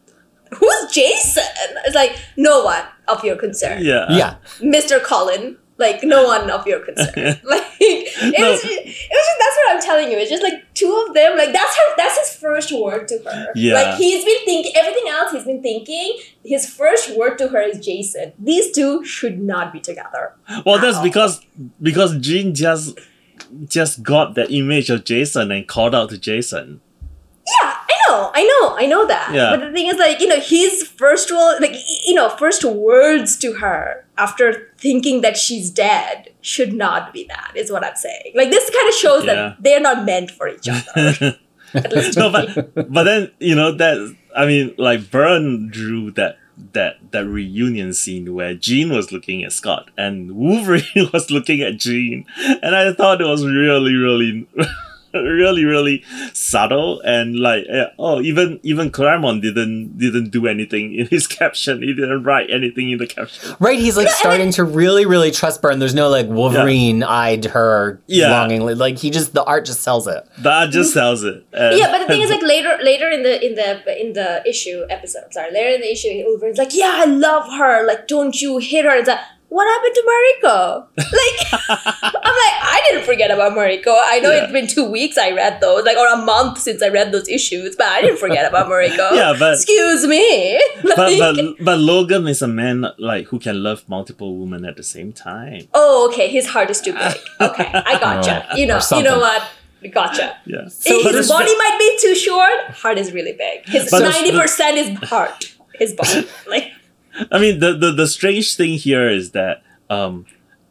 Who's 0.58 0.91
Jason? 0.91 1.43
It's 1.86 1.95
like 1.95 2.18
no 2.38 2.64
one 2.64 2.84
of 3.08 3.24
your 3.24 3.36
concern. 3.38 3.84
Yeah. 3.84 4.06
yeah, 4.10 4.36
Mr. 4.60 5.02
Colin, 5.02 5.58
like 5.78 6.04
no 6.04 6.26
one 6.26 6.49
of 6.52 6.68
your 6.68 6.80
concern. 6.82 7.14
like 7.43 7.64
it 7.80 8.38
No. 8.39 8.52
was, 8.52 8.62
just, 8.62 8.72
it 8.74 8.86
was 8.86 9.26
just 9.26 9.39
that's 9.39 9.56
what 9.58 9.76
I'm 9.76 9.82
telling 9.82 10.12
you. 10.12 10.18
It's 10.18 10.30
just 10.30 10.43
like 10.43 10.74
two 10.74 11.06
of 11.08 11.14
them. 11.14 11.38
Like 11.38 11.54
that's 11.54 11.76
her. 11.76 11.95
That's 11.97 12.18
his 12.20 12.38
first 12.39 12.72
word 12.72 13.08
to 13.08 13.20
her. 13.26 13.47
Yeah. 13.56 13.74
Like 13.74 13.95
he's 13.95 14.24
been 14.26 14.45
thinking 14.45 14.72
everything 14.76 15.08
else. 15.10 15.32
He's 15.32 15.45
been 15.45 15.62
thinking. 15.64 16.18
His 16.43 16.70
first 16.70 17.16
word 17.18 17.38
to 17.38 17.47
her 17.47 17.62
is 17.62 17.84
Jason. 17.84 18.34
These 18.38 18.72
two 18.72 19.04
should 19.06 19.39
not 19.41 19.72
be 19.74 19.80
together. 19.80 20.34
Well, 20.66 20.80
that's 20.80 20.97
Ow. 20.97 21.04
because 21.04 21.45
because 21.82 22.18
Jean 22.18 22.54
just 22.54 22.99
just 23.66 24.04
got 24.04 24.36
the 24.36 24.52
image 24.52 24.89
of 24.89 25.04
Jason 25.06 25.52
and 25.52 25.68
called 25.68 25.95
out 25.95 26.10
to 26.10 26.18
Jason. 26.18 26.82
Know, 28.12 28.32
I 28.34 28.43
know, 28.43 28.76
I 28.78 28.86
know 28.88 29.07
that. 29.07 29.34
Yeah. 29.34 29.51
But 29.51 29.66
the 29.66 29.72
thing 29.72 29.88
is, 29.88 29.97
like, 29.97 30.20
you 30.20 30.28
know, 30.28 30.39
his 30.39 30.84
first 30.84 31.32
role, 31.32 31.53
like, 31.59 31.76
you 32.05 32.14
know, 32.14 32.28
first 32.30 32.64
words 32.66 33.38
to 33.38 33.53
her 33.53 34.05
after 34.18 34.70
thinking 34.78 35.22
that 35.22 35.38
she's 35.38 35.70
dead 35.72 36.32
should 36.41 36.74
not 36.74 37.14
be 37.14 37.24
that, 37.30 37.51
is 37.55 37.72
what 37.72 37.86
I'm 37.86 37.95
saying. 37.95 38.34
Like, 38.36 38.49
this 38.51 38.70
kind 38.70 38.88
of 38.89 38.93
shows 38.95 39.24
Yeah. 39.26 39.34
that 39.34 39.64
they're 39.64 39.80
not 39.80 40.05
meant 40.05 40.30
for 40.32 40.47
each 40.47 40.68
other. 40.70 41.38
No, 42.18 42.30
but 42.30 42.91
but 42.91 43.03
then 43.05 43.32
you 43.39 43.55
know 43.55 43.72
that 43.72 43.95
I 44.36 44.45
mean, 44.45 44.76
like 44.78 45.09
Byrne 45.09 45.70
drew 45.70 46.12
that 46.20 46.38
that 46.74 46.97
that 47.12 47.26
reunion 47.26 47.93
scene 47.93 48.34
where 48.36 48.53
Jean 48.53 48.89
was 48.91 49.14
looking 49.14 49.41
at 49.45 49.53
Scott 49.53 49.89
and 49.97 50.34
Wolverine 50.36 50.84
was 51.14 51.32
looking 51.32 51.62
at 51.62 51.78
Jean, 51.78 52.26
and 52.62 52.76
I 52.76 52.91
thought 52.91 53.22
it 53.22 53.26
was 53.26 53.45
really 53.45 53.95
really 53.95 54.45
really 55.18 55.66
really 55.66 56.03
subtle 56.34 57.01
and 57.01 57.39
like 57.39 57.66
eh, 57.70 57.86
oh 57.99 58.22
even 58.22 58.59
even 58.64 58.89
Claremont 58.91 59.41
didn't 59.41 59.97
didn't 59.97 60.30
do 60.30 60.47
anything 60.47 60.95
in 60.95 61.07
his 61.07 61.28
caption. 61.39 61.82
He 61.82 61.93
didn't 61.93 62.24
write 62.24 62.49
anything 62.49 62.91
in 62.91 62.97
the 62.97 63.07
caption. 63.07 63.55
Right, 63.59 63.80
he's 63.80 63.97
like 63.97 64.09
starting 64.09 64.51
to 64.53 64.64
really, 64.64 65.05
really 65.05 65.32
trust 65.32 65.62
Byrne. 65.62 65.80
There's 65.80 65.93
no 65.95 66.09
like 66.09 66.28
Wolverine 66.28 67.03
eyed 67.03 67.45
her 67.45 68.01
Yeah. 68.07 68.32
longingly. 68.32 68.76
Like 68.76 68.97
he 68.97 69.09
just 69.09 69.34
the 69.34 69.43
art 69.43 69.66
just 69.66 69.82
sells 69.82 70.07
it. 70.07 70.28
That 70.39 70.72
just 70.72 70.93
sells 70.93 71.24
it. 71.24 71.45
And- 71.53 71.78
yeah, 71.78 71.91
but 71.91 71.99
the 71.99 72.07
thing 72.07 72.22
is, 72.22 72.30
like 72.36 72.41
later, 72.41 72.78
later 72.84 73.09
in 73.09 73.24
the 73.24 73.45
in 73.45 73.55
the 73.55 74.01
in 74.01 74.14
the 74.14 74.41
issue 74.47 74.84
episode, 74.89 75.32
sorry, 75.34 75.51
later 75.51 75.70
in 75.76 75.82
the 75.82 75.91
issue, 75.91 76.24
Wolverine's 76.26 76.57
like, 76.57 76.74
"Yeah, 76.76 76.91
I 76.95 77.05
love 77.05 77.51
her. 77.57 77.86
Like, 77.86 78.07
don't 78.07 78.39
you 78.41 78.57
hit 78.59 78.86
her?" 78.86 78.91
It's 78.95 79.07
like, 79.07 79.20
what 79.56 79.66
happened 79.74 79.95
to 79.99 80.04
Mariko? 80.12 80.58
Like, 81.20 81.38
I'm 82.28 82.36
like, 82.43 82.58
I 82.76 82.82
didn't 82.86 83.06
forget 83.06 83.32
about 83.32 83.52
Mariko. 83.58 83.93
I 84.14 84.20
know 84.24 84.32
Yeah. 84.32 84.43
it's 84.43 84.54
been 84.54 84.68
two 84.68 84.86
weeks 84.89 85.18
I 85.18 85.32
read 85.32 85.60
those, 85.60 85.84
like, 85.84 85.97
or 85.97 86.08
a 86.08 86.18
month 86.18 86.60
since 86.68 86.82
I 86.82 86.88
read 86.88 87.12
those 87.12 87.28
issues, 87.28 87.76
but 87.76 87.88
I 87.88 88.02
didn't 88.02 88.18
forget 88.26 88.45
about 88.52 88.68
Mariko. 88.68 89.06
Yeah, 89.22 89.36
but- 89.38 89.56
excuse 89.56 90.08
me. 90.08 90.26
but 90.84 90.97
Like- 90.97 91.20
but 91.20 91.36
but 91.70 91.78
Logan 91.80 92.28
is 92.28 92.41
a 92.41 92.47
man 92.47 92.78
like 92.97 93.26
who 93.28 93.39
can 93.39 93.62
love 93.62 93.84
multiple 93.95 94.38
women 94.41 94.64
at 94.66 94.76
the 94.78 94.84
same 94.95 95.12
time. 95.14 95.68
oh, 95.74 96.08
okay, 96.10 96.28
his 96.38 96.47
heart 96.54 96.70
is 96.70 96.80
too 96.82 96.93
big. 96.93 97.16
Okay, 97.49 97.68
I 97.91 97.99
gotcha. 97.99 98.36
You 98.56 98.66
know, 98.68 98.80
you 98.97 99.04
know 99.04 99.20
what? 99.20 99.41
Gotcha. 99.93 100.28
Yeah. 100.45 100.64
his 100.64 101.04
But 101.04 101.14
it's- 101.16 101.28
body 101.38 101.54
might 101.64 101.78
be 101.86 101.89
too 102.06 102.16
short. 102.16 102.60
Heart 102.84 102.97
is 103.04 103.12
really 103.18 103.34
big. 103.45 103.58
His 103.78 103.91
ninety 103.91 104.32
percent 104.32 104.78
is 104.84 104.89
heart. 105.10 105.39
His 105.82 105.93
body, 105.93 106.28
like 106.47 106.68
I 107.32 107.39
mean, 107.39 107.59
the, 107.59 107.74
the, 107.74 107.91
the 107.91 108.07
strange 108.07 108.55
thing 108.55 108.78
here 108.78 109.09
is 109.09 109.32
that 109.32 109.64
um, 109.89 110.26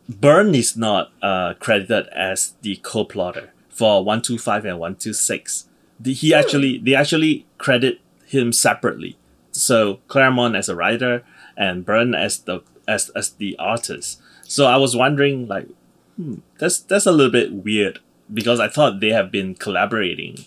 Byrne 0.08 0.54
is 0.54 0.76
not 0.76 1.12
uh, 1.22 1.54
credited 1.54 2.08
as 2.08 2.54
the 2.62 2.76
co-plotter 2.76 3.52
for 3.68 4.04
one 4.04 4.22
two 4.22 4.38
five 4.38 4.64
and 4.64 4.78
one 4.78 4.96
two 4.96 5.12
six. 5.12 5.68
The, 5.98 6.12
he 6.12 6.34
actually 6.34 6.78
they 6.78 6.94
actually 6.94 7.46
credit 7.58 8.00
him 8.26 8.52
separately. 8.52 9.18
So 9.52 10.00
Claremont 10.08 10.56
as 10.56 10.68
a 10.68 10.76
writer 10.76 11.24
and 11.56 11.84
Byrne 11.84 12.14
as 12.14 12.38
the 12.38 12.62
as 12.88 13.10
as 13.10 13.30
the 13.30 13.56
artist. 13.58 14.20
So 14.44 14.66
I 14.66 14.76
was 14.76 14.96
wondering, 14.96 15.46
like, 15.46 15.68
hmm, 16.16 16.36
that's 16.58 16.80
that's 16.80 17.06
a 17.06 17.12
little 17.12 17.30
bit 17.30 17.52
weird 17.52 18.00
because 18.32 18.60
I 18.60 18.68
thought 18.68 19.00
they 19.00 19.10
have 19.10 19.30
been 19.30 19.54
collaborating. 19.54 20.46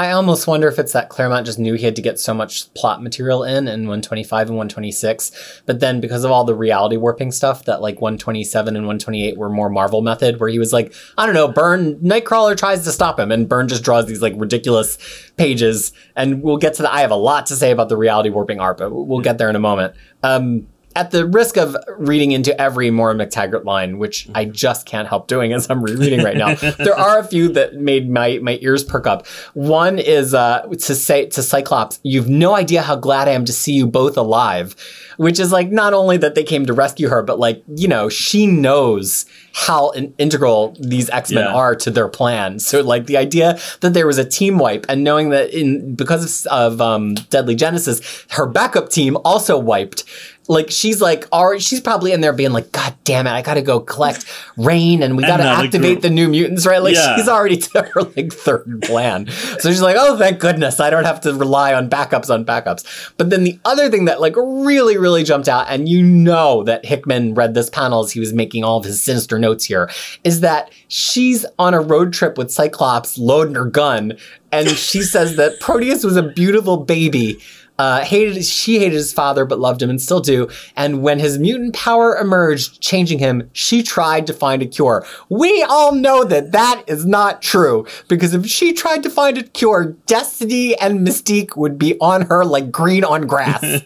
I 0.00 0.12
almost 0.12 0.46
wonder 0.46 0.68
if 0.68 0.78
it's 0.78 0.92
that 0.92 1.08
Claremont 1.08 1.44
just 1.44 1.58
knew 1.58 1.74
he 1.74 1.84
had 1.84 1.96
to 1.96 2.02
get 2.02 2.20
so 2.20 2.32
much 2.32 2.72
plot 2.74 3.02
material 3.02 3.42
in 3.42 3.66
in 3.66 3.80
125 3.80 4.48
and 4.48 4.56
126, 4.56 5.62
but 5.66 5.80
then 5.80 6.00
because 6.00 6.22
of 6.22 6.30
all 6.30 6.44
the 6.44 6.54
reality 6.54 6.96
warping 6.96 7.32
stuff, 7.32 7.64
that 7.64 7.82
like 7.82 8.00
127 8.00 8.76
and 8.76 8.86
128 8.86 9.36
were 9.36 9.50
more 9.50 9.68
Marvel 9.68 10.00
method, 10.00 10.38
where 10.38 10.48
he 10.48 10.60
was 10.60 10.72
like, 10.72 10.94
I 11.16 11.26
don't 11.26 11.34
know, 11.34 11.48
Byrne 11.48 11.96
Nightcrawler 11.96 12.56
tries 12.56 12.84
to 12.84 12.92
stop 12.92 13.18
him, 13.18 13.32
and 13.32 13.48
Byrne 13.48 13.66
just 13.66 13.82
draws 13.82 14.06
these 14.06 14.22
like 14.22 14.34
ridiculous 14.36 14.98
pages, 15.36 15.92
and 16.14 16.42
we'll 16.44 16.58
get 16.58 16.74
to 16.74 16.82
the. 16.82 16.94
I 16.94 17.00
have 17.00 17.10
a 17.10 17.16
lot 17.16 17.46
to 17.46 17.56
say 17.56 17.72
about 17.72 17.88
the 17.88 17.96
reality 17.96 18.30
warping 18.30 18.60
art, 18.60 18.78
but 18.78 18.92
we'll 18.92 19.20
get 19.20 19.38
there 19.38 19.50
in 19.50 19.56
a 19.56 19.60
moment. 19.60 19.94
Um, 20.22 20.68
at 20.98 21.12
the 21.12 21.24
risk 21.26 21.56
of 21.56 21.76
reading 21.96 22.32
into 22.32 22.60
every 22.60 22.90
Moira 22.90 23.14
MacTaggert 23.14 23.64
line, 23.64 23.98
which 23.98 24.28
I 24.34 24.44
just 24.46 24.84
can't 24.84 25.06
help 25.06 25.28
doing 25.28 25.52
as 25.52 25.70
I'm 25.70 25.80
rereading 25.82 26.24
right 26.24 26.36
now, 26.36 26.54
there 26.78 26.98
are 26.98 27.20
a 27.20 27.24
few 27.24 27.48
that 27.50 27.74
made 27.74 28.10
my, 28.10 28.40
my 28.42 28.58
ears 28.60 28.82
perk 28.82 29.06
up. 29.06 29.26
One 29.54 30.00
is 30.00 30.34
uh, 30.34 30.62
to 30.62 30.94
say 30.96 31.26
to 31.26 31.42
Cyclops, 31.42 32.00
"You've 32.02 32.28
no 32.28 32.54
idea 32.56 32.82
how 32.82 32.96
glad 32.96 33.28
I 33.28 33.32
am 33.32 33.44
to 33.44 33.52
see 33.52 33.72
you 33.74 33.86
both 33.86 34.16
alive," 34.16 34.74
which 35.18 35.38
is 35.38 35.52
like 35.52 35.70
not 35.70 35.94
only 35.94 36.16
that 36.16 36.34
they 36.34 36.42
came 36.44 36.66
to 36.66 36.72
rescue 36.72 37.08
her, 37.08 37.22
but 37.22 37.38
like 37.38 37.62
you 37.68 37.86
know 37.86 38.08
she 38.08 38.46
knows 38.48 39.24
how 39.54 39.90
in- 39.90 40.12
integral 40.18 40.76
these 40.80 41.08
X 41.10 41.30
Men 41.30 41.44
Yeah. 41.44 41.54
are 41.54 41.74
to 41.76 41.90
their 41.90 42.08
plan. 42.08 42.58
So 42.58 42.80
like 42.82 43.06
the 43.06 43.16
idea 43.16 43.58
that 43.80 43.94
there 43.94 44.06
was 44.06 44.18
a 44.18 44.24
team 44.24 44.58
wipe, 44.58 44.84
and 44.88 45.04
knowing 45.04 45.30
that 45.30 45.50
in 45.54 45.94
because 45.94 46.44
of, 46.46 46.52
of 46.72 46.80
um, 46.80 47.14
Deadly 47.30 47.54
Genesis, 47.54 48.00
her 48.30 48.46
backup 48.46 48.88
team 48.88 49.16
also 49.24 49.56
wiped 49.58 50.04
like 50.50 50.70
she's 50.70 51.00
like 51.00 51.26
already 51.32 51.60
she's 51.60 51.80
probably 51.80 52.10
in 52.12 52.20
there 52.22 52.32
being 52.32 52.52
like 52.52 52.72
god 52.72 52.94
damn 53.04 53.26
it 53.26 53.30
i 53.30 53.42
gotta 53.42 53.60
go 53.62 53.78
collect 53.80 54.24
rain 54.56 55.02
and 55.02 55.16
we 55.16 55.22
gotta 55.22 55.42
Another 55.42 55.66
activate 55.66 55.94
group. 55.96 56.02
the 56.02 56.10
new 56.10 56.26
mutants 56.28 56.66
right 56.66 56.82
like 56.82 56.94
Yeah. 56.94 57.16
she's 57.16 57.28
already 57.28 57.56
to 57.58 57.82
her 57.82 58.02
like 58.02 58.32
third 58.32 58.80
plan 58.82 59.28
so 59.28 59.68
she's 59.70 59.82
like 59.82 59.96
oh 59.98 60.16
thank 60.18 60.40
goodness 60.40 60.80
i 60.80 60.88
don't 60.90 61.04
have 61.04 61.20
to 61.22 61.34
rely 61.34 61.74
on 61.74 61.90
backups 61.90 62.30
on 62.32 62.44
backups 62.46 63.12
but 63.18 63.28
then 63.30 63.44
the 63.44 63.58
other 63.64 63.90
thing 63.90 64.06
that 64.06 64.20
like 64.20 64.34
really 64.36 64.96
really 64.96 65.22
jumped 65.22 65.48
out 65.48 65.66
and 65.68 65.88
you 65.88 66.02
know 66.02 66.62
that 66.62 66.84
hickman 66.84 67.34
read 67.34 67.52
this 67.54 67.68
panel 67.68 68.02
as 68.02 68.10
he 68.12 68.20
was 68.20 68.32
making 68.32 68.64
all 68.64 68.78
of 68.78 68.84
his 68.84 69.02
sinister 69.02 69.38
notes 69.38 69.64
here 69.66 69.90
is 70.24 70.40
that 70.40 70.72
she's 70.88 71.44
on 71.58 71.74
a 71.74 71.80
road 71.80 72.12
trip 72.12 72.38
with 72.38 72.50
cyclops 72.50 73.18
loading 73.18 73.54
her 73.54 73.64
gun 73.66 74.16
and 74.50 74.68
she 74.70 75.02
says 75.02 75.36
that 75.36 75.60
proteus 75.60 76.02
was 76.04 76.16
a 76.16 76.22
beautiful 76.22 76.78
baby 76.78 77.38
uh, 77.78 78.04
hated 78.04 78.44
she 78.44 78.78
hated 78.78 78.94
his 78.94 79.12
father 79.12 79.44
but 79.44 79.58
loved 79.58 79.82
him 79.82 79.90
and 79.90 80.00
still 80.00 80.20
do. 80.20 80.48
And 80.76 81.02
when 81.02 81.18
his 81.18 81.38
mutant 81.38 81.74
power 81.74 82.16
emerged 82.16 82.80
changing 82.80 83.18
him 83.18 83.50
she 83.52 83.82
tried 83.82 84.26
to 84.26 84.32
find 84.32 84.62
a 84.62 84.66
cure. 84.66 85.06
We 85.28 85.62
all 85.62 85.94
know 85.94 86.24
that 86.24 86.52
that 86.52 86.82
is 86.86 87.06
not 87.06 87.42
true 87.42 87.86
because 88.08 88.34
if 88.34 88.46
she 88.46 88.72
tried 88.72 89.02
to 89.04 89.10
find 89.10 89.38
a 89.38 89.42
cure 89.42 89.96
destiny 90.06 90.76
and 90.78 91.06
mystique 91.06 91.56
would 91.56 91.78
be 91.78 91.98
on 92.00 92.22
her 92.22 92.44
like 92.44 92.70
green 92.70 93.04
on 93.04 93.26
grass. 93.26 93.64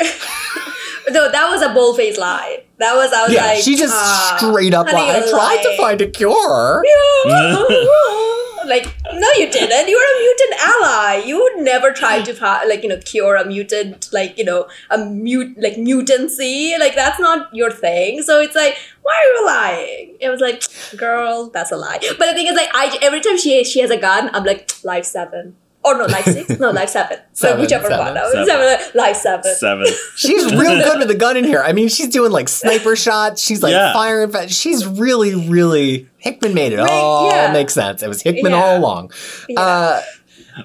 No, 1.10 1.30
that 1.30 1.50
was 1.50 1.62
a 1.62 1.74
bold 1.74 1.96
faced 1.96 2.20
lie. 2.20 2.62
That 2.78 2.94
was 2.94 3.12
I 3.12 3.24
was 3.24 3.32
yeah 3.32 3.46
like 3.46 3.62
she 3.62 3.76
just 3.76 3.92
ah, 3.94 4.36
straight 4.38 4.72
up 4.72 4.86
honey, 4.86 5.02
lied 5.02 5.16
i 5.16 5.18
you're 5.18 5.28
tried 5.28 5.62
to 5.62 5.76
find 5.76 6.00
a 6.00 6.08
cure 6.08 6.82
like 8.66 8.84
no 9.12 9.28
you 9.36 9.50
didn't. 9.50 9.88
You 9.88 9.96
were 9.96 10.16
a 10.16 10.20
mutant 10.20 10.54
ally. 10.60 11.22
You 11.26 11.38
would 11.40 11.64
never 11.64 11.92
try 11.92 12.22
to 12.22 12.34
fi- 12.34 12.64
like 12.64 12.82
you 12.82 12.88
know 12.88 12.98
cure 12.98 13.36
a 13.36 13.44
mutant 13.46 14.08
like 14.12 14.36
you 14.38 14.44
know 14.44 14.68
a 14.90 14.98
mute 14.98 15.56
like 15.58 15.74
mutancy. 15.76 16.78
Like 16.78 16.94
that's 16.94 17.20
not 17.20 17.54
your 17.54 17.70
thing. 17.70 18.22
So 18.22 18.40
it's 18.40 18.54
like 18.56 18.76
why 19.02 19.14
are 19.14 19.32
you 19.40 19.46
lying? 19.46 20.16
It 20.20 20.28
was 20.28 20.40
like 20.40 20.62
girl 20.96 21.50
that's 21.52 21.72
a 21.72 21.76
lie. 21.76 21.98
But 22.18 22.26
the 22.26 22.34
thing 22.34 22.46
is 22.46 22.54
like 22.56 22.68
i 22.74 22.98
every 23.02 23.20
time 23.20 23.38
she 23.38 23.64
she 23.64 23.80
has 23.80 23.90
a 23.90 23.96
gun 23.96 24.30
i'm 24.34 24.44
like 24.44 24.70
life 24.84 25.04
seven. 25.04 25.56
Or 25.82 25.96
no 25.96 26.04
life 26.04 26.26
six? 26.26 26.50
No 26.60 26.72
life 26.72 26.90
seven, 26.90 27.16
Seven, 27.32 27.56
like 27.58 27.64
whichever 27.66 27.88
seven, 27.88 28.04
one. 28.04 28.14
No, 28.14 28.30
seven. 28.30 28.46
seven, 28.46 28.90
life 28.94 29.16
seven. 29.16 29.54
Seven. 29.54 29.86
she's 30.14 30.44
real 30.52 30.76
good 30.76 30.98
with 30.98 31.08
the 31.08 31.14
gun 31.14 31.38
in 31.38 31.44
here. 31.44 31.62
I 31.62 31.72
mean 31.72 31.88
she's 31.88 32.08
doing 32.08 32.30
like 32.32 32.48
sniper 32.60 32.94
shots. 32.96 33.40
She's 33.42 33.62
like 33.62 33.72
Yeah. 33.72 33.94
firing 33.94 34.30
fa- 34.30 34.50
she's 34.50 34.86
really 34.86 35.48
really 35.48 36.09
hickman 36.20 36.54
made 36.54 36.72
it 36.72 36.78
Right, 36.78 36.90
all 36.90 37.28
yeah. 37.30 37.52
make 37.52 37.70
sense 37.70 38.02
it 38.02 38.08
was 38.08 38.22
hickman 38.22 38.52
Yeah. 38.52 38.62
all 38.62 38.78
along 38.78 39.12
Yeah. 39.48 39.60
uh 39.60 40.02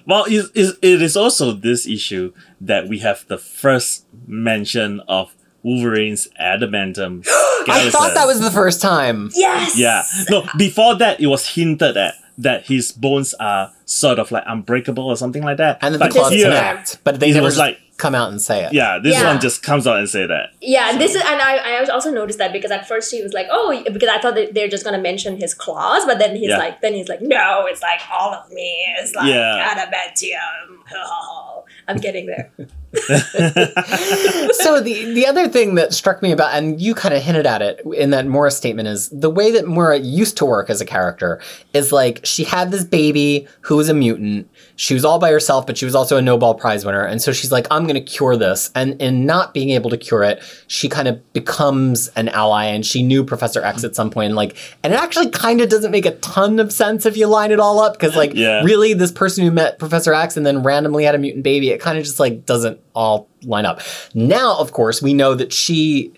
Well, 0.06 0.26
it, 0.28 0.49
it, 0.56 0.76
it 0.82 1.01
is 1.01 1.16
also 1.16 1.51
this 1.53 1.86
issue 1.88 2.34
that 2.60 2.88
we 2.89 2.99
have 2.99 3.24
the 3.28 3.38
first 3.38 4.06
mention 4.28 4.99
of 5.08 5.34
Wolverine's 5.64 6.28
adamantium. 6.41 7.26
I 7.70 7.89
thought 7.91 8.14
that 8.16 8.28
was 8.28 8.39
the 8.41 8.51
first 8.51 8.82
time. 8.82 9.30
yes 9.36 9.78
Yeah. 9.78 10.03
No, 10.30 10.43
before 10.58 10.95
that, 10.95 11.20
it 11.20 11.28
was 11.28 11.47
hinted 11.56 11.97
at 11.97 12.16
that 12.38 12.66
his 12.66 12.91
bones 12.91 13.34
are 13.39 13.72
sort 13.86 14.20
of 14.20 14.32
like 14.32 14.43
unbreakable 14.47 15.06
or 15.08 15.16
something 15.16 15.43
like 15.43 15.58
that. 15.58 15.80
And 15.82 15.93
then 15.93 15.99
but 15.99 16.12
the 16.14 16.20
claws 16.20 16.34
here, 16.34 16.45
connect, 16.49 17.03
but 17.03 17.20
they 17.20 17.30
it 17.30 17.36
never 17.36 17.45
was 17.45 17.58
like- 17.58 17.80
come 17.97 18.13
out 18.13 18.29
and 18.29 18.41
say 18.41 18.65
it. 18.65 18.73
yeah, 18.73 18.99
this 19.01 19.13
Yeah. 19.13 19.25
one 19.25 19.39
just 19.39 19.63
comes 19.63 19.87
out 19.87 19.97
and 19.97 20.09
say 20.09 20.25
that. 20.27 20.49
Yeah, 20.61 20.89
and 20.91 20.99
this 20.99 21.15
is, 21.15 21.21
and 21.21 21.41
I, 21.41 21.79
I 21.81 21.85
also 21.87 22.11
noticed 22.11 22.39
that 22.39 22.51
because 22.51 22.69
at 22.71 22.87
first 22.87 23.09
he 23.11 23.21
was 23.23 23.31
like, 23.31 23.47
oh, 23.49 23.81
because 23.91 24.09
I 24.09 24.19
thought 24.19 24.35
that 24.35 24.53
they're 24.53 24.67
just 24.67 24.83
gonna 24.83 24.97
mention 24.99 25.37
his 25.37 25.53
claws, 25.53 26.03
but 26.05 26.19
then 26.19 26.35
he's 26.35 26.49
Yeah. 26.49 26.57
like, 26.57 26.81
then 26.81 26.93
he's 26.93 27.07
like, 27.07 27.21
no, 27.21 27.65
it's 27.67 27.81
like 27.81 28.01
all 28.11 28.33
of 28.33 28.51
me 28.51 28.75
is 29.01 29.15
like 29.15 29.27
Yeah. 29.33 29.73
adamantium. 29.75 31.63
I'm 31.87 31.97
getting 31.97 32.25
there. 32.25 32.51
so 34.53 34.79
the 34.81 35.13
the 35.13 35.25
other 35.27 35.47
thing 35.47 35.75
that 35.75 35.93
struck 35.93 36.21
me 36.21 36.31
about, 36.31 36.53
and 36.53 36.81
you 36.81 36.95
kind 36.95 37.13
of 37.13 37.21
hinted 37.21 37.45
at 37.45 37.61
it 37.61 37.81
in 37.95 38.09
that 38.11 38.25
Moira 38.25 38.51
statement, 38.51 38.87
is 38.87 39.09
the 39.09 39.29
way 39.29 39.51
that 39.51 39.67
Moira 39.67 39.99
used 39.99 40.37
to 40.37 40.45
work 40.45 40.69
as 40.69 40.81
a 40.81 40.85
character 40.85 41.39
is 41.73 41.91
like 41.91 42.21
she 42.23 42.43
had 42.43 42.71
this 42.71 42.83
baby 42.83 43.47
who 43.61 43.75
was 43.77 43.89
a 43.89 43.93
mutant. 43.93 44.49
She 44.78 44.93
was 44.93 45.05
all 45.05 45.19
by 45.19 45.32
herself, 45.32 45.65
but 45.65 45.78
she 45.78 45.86
was 45.86 45.95
also 45.95 46.17
a 46.17 46.21
Nobel 46.21 46.53
Prize 46.53 46.86
winner, 46.86 47.03
and 47.03 47.21
so 47.21 47.32
she's 47.32 47.51
like, 47.51 47.65
"I'm 47.71 47.84
going 47.84 47.95
to 47.95 48.01
cure 48.01 48.36
this." 48.36 48.71
And 48.76 49.01
in 49.01 49.26
not 49.26 49.53
being 49.53 49.69
able 49.69 49.89
to 49.89 49.97
cure 49.97 50.23
it, 50.23 50.43
she 50.67 50.89
kind 50.89 51.07
of 51.07 51.34
becomes 51.34 52.09
an 52.09 52.30
ally, 52.30 52.65
and 52.65 52.86
she 52.86 53.01
knew 53.01 53.23
Professor 53.23 53.63
X 53.63 53.84
at 53.84 53.95
some 53.95 54.09
point, 54.09 54.28
and 54.28 54.36
like, 54.36 54.57
and 54.84 54.93
it 54.93 54.99
actually 54.99 55.30
kind 55.30 55.61
of 55.61 55.69
doesn't 55.69 55.91
make 55.91 56.05
a 56.05 56.15
ton 56.17 56.59
of 56.59 56.73
sense 56.73 57.05
if 57.05 57.15
you 57.15 57.28
line 57.28 57.51
it 57.51 57.59
all 57.59 57.80
up, 57.80 57.93
because 57.93 58.15
like, 58.15 58.34
Yeah. 58.34 58.63
really, 58.63 58.93
this 58.93 59.11
person 59.11 59.45
who 59.45 59.51
met 59.51 59.80
Professor 59.80 60.13
X 60.13 60.36
and 60.36 60.45
then 60.45 60.61
randomly 60.63 61.05
had 61.05 61.15
a 61.15 61.19
mutant 61.19 61.43
baby, 61.43 61.69
it 61.69 61.80
kind 61.80 61.97
of 61.97 62.03
just 62.03 62.19
like 62.19 62.45
doesn't 62.45 62.80
all 62.93 63.28
line 63.43 63.65
up. 63.65 63.80
Now, 64.13 64.57
of 64.57 64.71
course, 64.73 65.01
we 65.01 65.13
know 65.13 65.36
that 65.36 65.53
she 65.53 66.11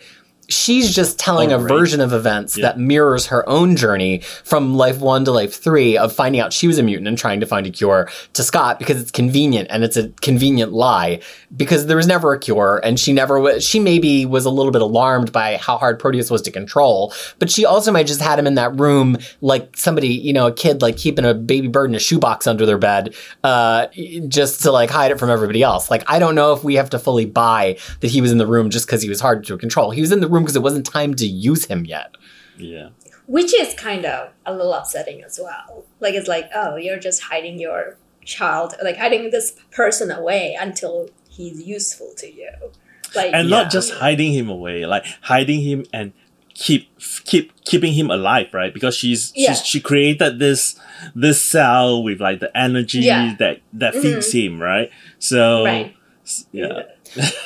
she's 0.49 0.93
just 0.95 1.19
telling 1.19 1.51
Oh, 1.51 1.55
a 1.57 1.59
right. 1.59 1.67
version 1.67 1.99
of 2.01 2.13
events 2.13 2.57
Yeah. 2.57 2.67
that 2.67 2.79
mirrors 2.79 3.25
her 3.27 3.47
own 3.49 3.75
journey 3.75 4.21
from 4.43 4.75
life 4.75 4.99
one 4.99 5.25
to 5.25 5.31
life 5.31 5.53
three 5.61 5.97
of 5.97 6.13
finding 6.13 6.39
out 6.39 6.53
she 6.53 6.67
was 6.67 6.77
a 6.77 6.83
mutant 6.83 7.07
and 7.07 7.17
trying 7.17 7.39
to 7.41 7.45
find 7.45 7.67
a 7.67 7.69
cure 7.69 8.09
to 8.33 8.43
Scott 8.43 8.79
because 8.79 9.01
it's 9.01 9.11
convenient 9.11 9.67
and 9.69 9.83
it's 9.83 9.97
a 9.97 10.09
convenient 10.21 10.71
lie 10.71 11.19
because 11.55 11.87
there 11.87 11.97
was 11.97 12.07
never 12.07 12.33
a 12.33 12.39
cure 12.39 12.79
and 12.83 12.99
she 12.99 13.11
never 13.13 13.39
was. 13.39 13.63
She 13.63 13.79
maybe 13.79 14.25
was 14.25 14.45
a 14.45 14.49
little 14.49 14.71
bit 14.71 14.81
alarmed 14.81 15.31
by 15.31 15.57
how 15.57 15.77
hard 15.77 15.99
Proteus 15.99 16.31
was 16.31 16.41
to 16.43 16.51
control, 16.51 17.13
but 17.39 17.49
she 17.51 17.65
also 17.65 17.91
might 17.91 18.07
just 18.07 18.21
had 18.21 18.39
him 18.39 18.47
in 18.47 18.55
that 18.55 18.77
room 18.79 19.17
like 19.41 19.75
somebody, 19.75 20.09
you 20.09 20.31
know, 20.33 20.47
a 20.47 20.53
kid 20.53 20.81
like 20.81 20.95
keeping 20.97 21.25
a 21.25 21.33
baby 21.33 21.67
bird 21.67 21.89
in 21.89 21.95
a 21.95 21.99
shoebox 21.99 22.47
under 22.47 22.65
their 22.65 22.77
bed, 22.77 23.13
uh, 23.43 23.87
just 24.27 24.61
to 24.63 24.71
like 24.71 24.89
hide 24.89 25.11
it 25.11 25.19
from 25.19 25.29
everybody 25.29 25.61
else. 25.63 25.89
Like 25.91 26.03
I 26.07 26.19
don't 26.19 26.35
know 26.35 26.53
if 26.53 26.63
we 26.63 26.75
have 26.75 26.89
to 26.91 26.99
fully 26.99 27.25
buy 27.25 27.77
that 27.99 28.07
he 28.07 28.21
was 28.21 28.31
in 28.31 28.37
the 28.37 28.47
room 28.47 28.69
just 28.69 28.85
because 28.87 29.01
he 29.01 29.09
was 29.09 29.19
hard 29.19 29.43
to 29.45 29.57
control. 29.57 29.91
He 29.91 30.01
was 30.01 30.11
in 30.11 30.19
the 30.21 30.27
room 30.27 30.36
because 30.43 30.55
it 30.55 30.61
wasn't 30.61 30.85
time 30.85 31.13
to 31.15 31.25
use 31.25 31.65
him 31.65 31.85
yet. 31.85 32.15
Yeah. 32.57 32.89
which 33.27 33.53
is 33.53 33.73
kind 33.75 34.05
of 34.05 34.29
a 34.45 34.53
little 34.53 34.73
upsetting 34.73 35.21
as 35.23 35.39
well. 35.41 35.83
Like 35.99 36.13
it's 36.15 36.27
like, 36.29 36.49
oh, 36.55 36.77
you're 36.77 36.97
just 36.99 37.23
hiding 37.23 37.59
your 37.59 37.97
child, 38.25 38.73
like 38.83 38.97
hiding 38.97 39.29
this 39.31 39.51
person 39.71 40.09
away 40.11 40.57
until 40.59 41.09
he's 41.29 41.61
useful 41.61 42.13
to 42.17 42.33
you. 42.33 42.49
Like 43.15 43.33
and 43.33 43.47
Yeah. 43.49 43.57
not 43.57 43.71
just 43.71 43.91
hiding 43.93 44.33
him 44.33 44.49
away, 44.49 44.85
like 44.85 45.05
hiding 45.21 45.61
him 45.61 45.85
and 45.93 46.13
keep 46.55 46.89
keep 47.25 47.53
keeping 47.65 47.93
him 47.93 48.09
alive, 48.09 48.47
right? 48.53 48.73
Because 48.73 48.95
she's 48.95 49.31
Yeah. 49.35 49.53
she's 49.53 49.65
she 49.65 49.79
created 49.81 50.39
this 50.39 50.79
this 51.13 51.41
cell 51.41 52.01
with 52.01 52.19
like 52.19 52.39
the 52.39 52.55
energy 52.57 52.99
Yeah. 53.01 53.35
that 53.39 53.59
that 53.73 53.93
mm-hmm. 53.93 54.01
feeds 54.01 54.31
him, 54.31 54.59
right? 54.61 54.89
So 55.19 55.63
right. 55.65 55.93
yeah, 56.51 56.83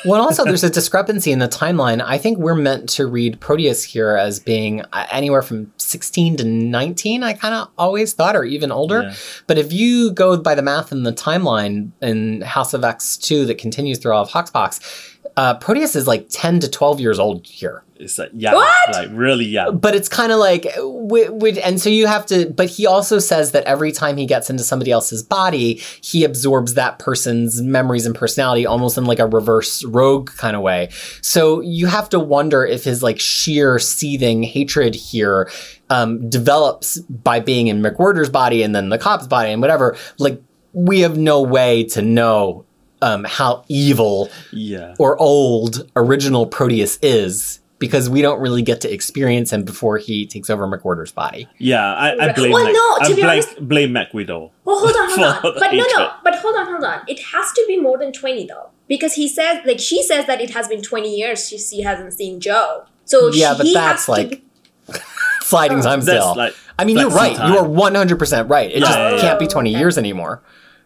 Well, 0.04 0.20
also 0.20 0.44
there's 0.44 0.64
a 0.64 0.70
discrepancy 0.70 1.30
in 1.32 1.38
the 1.38 1.48
timeline. 1.48 2.02
I 2.04 2.18
think 2.18 2.38
we're 2.38 2.54
meant 2.54 2.88
to 2.90 3.06
read 3.06 3.40
Proteus 3.40 3.84
here 3.84 4.16
as 4.16 4.40
being 4.40 4.82
uh, 4.92 5.06
anywhere 5.12 5.42
from 5.42 5.72
16 5.76 6.38
to 6.38 6.44
19. 6.44 7.22
I 7.22 7.32
kind 7.34 7.54
of 7.54 7.68
always 7.78 8.12
thought, 8.12 8.34
or 8.34 8.44
even 8.44 8.72
older. 8.72 9.02
Yeah. 9.02 9.14
But 9.46 9.58
if 9.58 9.72
you 9.72 10.10
go 10.12 10.36
by 10.36 10.54
the 10.54 10.62
math 10.62 10.92
in 10.92 11.04
the 11.04 11.12
timeline 11.12 11.92
in 12.00 12.40
House 12.40 12.74
of 12.74 12.80
X2 12.82 13.46
that 13.46 13.58
continues 13.58 13.98
through 13.98 14.12
all 14.12 14.22
of 14.22 14.30
HoXPoX, 14.30 15.11
uh, 15.36 15.54
Proteus 15.58 15.96
is 15.96 16.06
like 16.06 16.26
10 16.30 16.60
to 16.60 16.68
12 16.70 17.00
years 17.00 17.18
old 17.18 17.46
here. 17.46 17.82
it's 17.96 18.18
like 18.18 18.30
yeah, 18.34 18.52
What? 18.54 18.92
like 18.92 19.08
really 19.12 19.44
young. 19.46 19.78
But 19.78 19.94
it's 19.94 20.08
kind 20.08 20.30
of 20.32 20.38
like, 20.38 20.64
wi- 20.74 21.26
wi- 21.28 21.60
and 21.64 21.80
so 21.80 21.88
you 21.88 22.06
have 22.06 22.26
to, 22.26 22.50
but 22.50 22.68
he 22.68 22.86
also 22.86 23.18
says 23.18 23.52
that 23.52 23.64
every 23.64 23.92
time 23.92 24.16
he 24.16 24.26
gets 24.26 24.50
into 24.50 24.62
somebody 24.62 24.90
else's 24.90 25.22
body, 25.22 25.74
he 26.02 26.24
absorbs 26.24 26.74
that 26.74 26.98
person's 26.98 27.62
memories 27.62 28.04
and 28.06 28.14
personality 28.14 28.66
almost 28.66 28.98
in 28.98 29.04
like 29.04 29.18
a 29.20 29.26
reverse 29.26 29.84
rogue 29.84 30.30
kind 30.36 30.54
of 30.56 30.62
way. 30.62 30.88
So 31.22 31.60
you 31.60 31.86
have 31.86 32.08
to 32.10 32.18
wonder 32.18 32.64
if 32.64 32.84
his 32.84 33.02
like 33.02 33.20
sheer 33.20 33.78
seething 33.78 34.42
hatred 34.42 34.94
here 34.94 35.50
um, 35.90 36.28
develops 36.28 36.98
by 37.00 37.40
being 37.40 37.68
in 37.68 37.80
MacWhirter's 37.82 38.30
body 38.30 38.62
and 38.62 38.74
then 38.74 38.88
the 38.88 38.98
cop's 38.98 39.26
body 39.26 39.50
and 39.52 39.60
whatever. 39.62 39.96
Like, 40.18 40.42
we 40.74 41.00
have 41.00 41.18
no 41.18 41.42
way 41.42 41.84
to 41.84 42.00
know 42.00 42.64
um, 43.02 43.24
how 43.24 43.64
evil 43.68 44.30
Yeah. 44.52 44.94
or 44.98 45.20
old 45.20 45.90
original 45.96 46.46
Proteus 46.46 46.98
is 47.02 47.60
because 47.78 48.08
we 48.08 48.22
don't 48.22 48.40
really 48.40 48.62
get 48.62 48.80
to 48.82 48.92
experience 48.92 49.52
him 49.52 49.64
before 49.64 49.98
he 49.98 50.24
takes 50.26 50.48
over 50.48 50.66
MacWhirter's 50.68 51.10
body. 51.10 51.48
Yeah, 51.58 51.82
I, 51.94 52.28
I 52.28 52.32
blame 52.32 52.52
Well, 52.52 52.64
Mac, 52.64 52.72
no, 52.74 52.98
to 52.98 53.04
I 53.04 53.08
be 53.08 53.14
blame, 53.14 53.26
honest- 53.30 53.68
blame 53.68 53.92
Mac 53.92 54.14
Widow. 54.14 54.52
Well, 54.64 54.78
hold 54.78 54.94
on, 54.96 55.08
hold 55.42 55.54
on. 55.56 55.60
But 55.60 55.72
no, 55.74 55.84
no. 55.96 56.12
But 56.22 56.36
hold 56.36 56.54
on, 56.56 56.66
hold 56.66 56.84
on. 56.84 57.00
It 57.08 57.18
has 57.20 57.50
to 57.52 57.64
be 57.66 57.78
more 57.80 57.98
than 57.98 58.12
twenty 58.12 58.46
though, 58.46 58.70
because 58.86 59.14
he 59.14 59.26
says, 59.28 59.60
like, 59.66 59.80
she 59.80 60.00
says 60.02 60.26
that 60.26 60.40
it 60.40 60.50
has 60.50 60.68
been 60.68 60.80
twenty 60.82 61.16
years 61.16 61.48
she, 61.48 61.58
she 61.58 61.82
hasn't 61.82 62.12
seen 62.14 62.38
Joe. 62.40 62.84
So 63.04 63.30
Yeah, 63.32 63.54
she, 63.56 63.58
but 63.74 63.74
that's 63.74 64.08
like- 64.08 64.30
be- 64.30 64.42
Sliding 65.42 65.80
time 65.82 66.00
That's 66.00 66.18
still. 66.24 66.36
like 66.36 66.54
I 66.78 66.84
mean, 66.84 66.96
you're 66.96 67.10
right. 67.10 67.36
time. 67.36 67.52
You 67.52 67.58
are 67.58 67.66
100% 67.66 68.48
right. 68.48 68.70
It 68.70 68.74
Yeah, 68.74 68.80
just 68.80 68.98
yeah, 68.98 69.10
yeah. 69.16 69.20
can't 69.20 69.38
be 69.38 69.46
20 69.46 69.70
Okay. 69.70 69.78
years 69.78 69.98
anymore. 69.98 70.40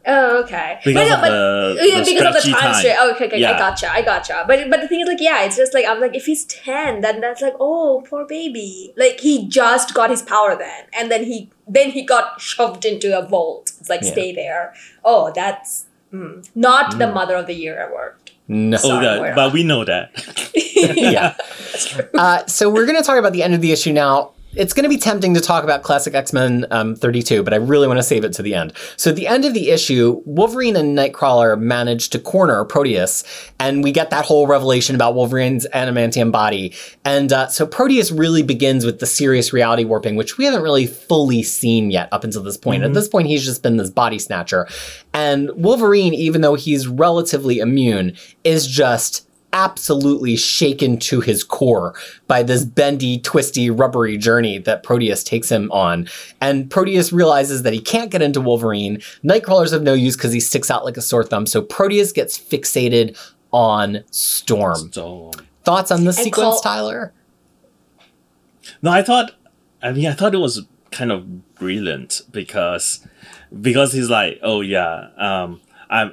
Oh, 0.08 0.42
okay. 0.44 0.78
because 0.84 1.08
but, 1.08 1.18
of 1.18 1.20
no, 1.24 1.74
but, 1.74 1.82
the, 1.82 1.88
yeah, 1.88 2.00
the 2.00 2.04
because 2.04 2.26
of 2.26 2.34
the 2.34 2.40
stretchy 2.40 2.52
time, 2.60 2.74
straight. 2.74 2.96
Oh, 2.98 3.10
okay, 3.14 3.26
okay, 3.26 3.44
I 3.44 3.58
gotcha, 3.58 3.90
I 3.92 4.02
gotcha. 4.02 4.44
But 4.46 4.70
but 4.70 4.80
the 4.80 4.86
thing 4.88 5.00
is, 5.00 5.08
like, 5.08 5.20
yeah, 5.20 5.42
it's 5.42 5.56
just 5.56 5.74
like 5.74 5.84
I'm 5.84 6.00
like, 6.00 6.14
if 6.14 6.26
he's 6.26 6.44
ten, 6.44 7.00
then 7.00 7.20
that's 7.20 7.42
like, 7.42 7.54
oh, 7.58 8.04
poor 8.08 8.24
baby. 8.26 8.92
Like 8.96 9.18
he 9.20 9.48
just 9.48 9.94
got 9.94 10.10
his 10.10 10.22
power 10.22 10.56
then, 10.56 10.84
and 10.92 11.10
then 11.10 11.24
he 11.24 11.50
then 11.66 11.90
he 11.90 12.02
got 12.04 12.40
shoved 12.40 12.84
into 12.84 13.18
a 13.18 13.26
vault. 13.26 13.72
It's 13.80 13.88
like 13.88 14.02
Yeah. 14.02 14.12
stay 14.12 14.32
there. 14.32 14.74
Oh, 15.04 15.32
that's 15.34 15.86
mm, 16.12 16.48
not 16.54 16.98
the 16.98 17.06
Mm. 17.06 17.14
Mother 17.14 17.34
of 17.34 17.46
the 17.46 17.54
Year 17.54 17.88
award. 17.88 18.14
No. 18.48 18.76
Sorry, 18.76 19.04
yeah, 19.04 19.16
Moira. 19.16 19.34
but 19.34 19.52
we 19.52 19.64
know 19.64 19.84
that. 19.84 20.12
Yeah. 20.76 21.34
that's 21.72 21.86
true. 21.88 22.04
Uh, 22.14 22.44
so 22.46 22.68
we're 22.70 22.84
going 22.84 22.98
to 22.98 23.02
talk 23.02 23.18
about 23.18 23.32
the 23.32 23.42
end 23.42 23.54
of 23.54 23.60
the 23.62 23.72
issue 23.72 23.92
now. 23.94 24.32
It's 24.56 24.72
going 24.72 24.84
to 24.84 24.88
be 24.88 24.96
tempting 24.96 25.34
to 25.34 25.40
talk 25.40 25.64
about 25.64 25.82
Classic 25.82 26.14
X 26.14 26.32
Men 26.32 26.66
um, 26.70 26.96
32, 26.96 27.42
but 27.42 27.52
I 27.52 27.58
really 27.58 27.86
want 27.86 27.98
to 27.98 28.02
save 28.02 28.24
it 28.24 28.32
to 28.34 28.42
the 28.42 28.54
end. 28.54 28.72
So, 28.96 29.10
at 29.10 29.16
the 29.16 29.26
end 29.26 29.44
of 29.44 29.52
the 29.52 29.70
issue, 29.70 30.22
Wolverine 30.24 30.76
and 30.76 30.96
Nightcrawler 30.96 31.60
manage 31.60 32.08
to 32.10 32.18
corner 32.18 32.64
Proteus, 32.64 33.22
and 33.60 33.84
we 33.84 33.92
get 33.92 34.08
that 34.10 34.24
whole 34.24 34.46
revelation 34.46 34.94
about 34.94 35.14
Wolverine's 35.14 35.66
adamantium 35.74 36.32
body. 36.32 36.74
And 37.04 37.34
uh, 37.34 37.48
so, 37.48 37.66
Proteus 37.66 38.10
really 38.10 38.42
begins 38.42 38.86
with 38.86 38.98
the 38.98 39.06
serious 39.06 39.52
reality 39.52 39.84
warping, 39.84 40.16
which 40.16 40.38
we 40.38 40.46
haven't 40.46 40.62
really 40.62 40.86
fully 40.86 41.42
seen 41.42 41.90
yet 41.90 42.08
up 42.10 42.24
until 42.24 42.42
this 42.42 42.56
point. 42.56 42.82
At 42.82 42.94
this 42.94 43.08
point, 43.08 43.28
he's 43.28 43.44
just 43.44 43.62
been 43.62 43.76
this 43.76 43.90
body 43.90 44.18
snatcher. 44.18 44.66
And 45.12 45.50
Wolverine, 45.54 46.14
even 46.14 46.40
though 46.40 46.54
he's 46.54 46.88
relatively 46.88 47.58
immune, 47.58 48.16
is 48.42 48.66
just 48.66 49.28
absolutely 49.52 50.36
shaken 50.36 50.98
to 50.98 51.20
his 51.20 51.42
core 51.42 51.94
by 52.26 52.42
this 52.42 52.64
bendy, 52.64 53.18
twisty, 53.18 53.70
rubbery 53.70 54.16
journey 54.18 54.58
that 54.58 54.82
Proteus 54.82 55.24
takes 55.24 55.50
him 55.50 55.70
on. 55.72 56.08
And 56.40 56.70
Proteus 56.70 57.12
realizes 57.12 57.62
that 57.62 57.72
he 57.72 57.80
can't 57.80 58.10
get 58.10 58.20
into 58.22 58.40
Wolverine. 58.40 59.00
Nightcrawler's 59.24 59.72
of 59.72 59.82
no 59.82 59.94
use 59.94 60.16
because 60.16 60.32
he 60.32 60.40
sticks 60.40 60.70
out 60.70 60.84
like 60.84 60.96
a 60.96 61.02
sore 61.02 61.24
thumb. 61.24 61.46
So 61.46 61.62
Proteus 61.62 62.12
gets 62.12 62.38
fixated 62.38 63.16
on 63.52 64.04
Storm. 64.10 64.92
So 64.92 65.30
Thoughts 65.64 65.90
on 65.90 66.04
this 66.04 66.18
And 66.18 66.24
sequence, 66.24 66.44
call- 66.54 66.60
Tyler? 66.60 67.12
no, 68.82 68.90
I 68.90 69.02
thought. 69.02 69.32
I 69.82 69.92
mean, 69.92 70.06
I 70.06 70.12
thought 70.12 70.34
it 70.34 70.38
was 70.38 70.66
kind 70.90 71.10
of 71.12 71.54
brilliant 71.54 72.22
because 72.30 73.06
because 73.60 73.92
he's 73.92 74.10
like, 74.10 74.38
oh 74.42 74.60
yeah, 74.60 75.08
um, 75.16 75.60
I'm. 75.90 76.12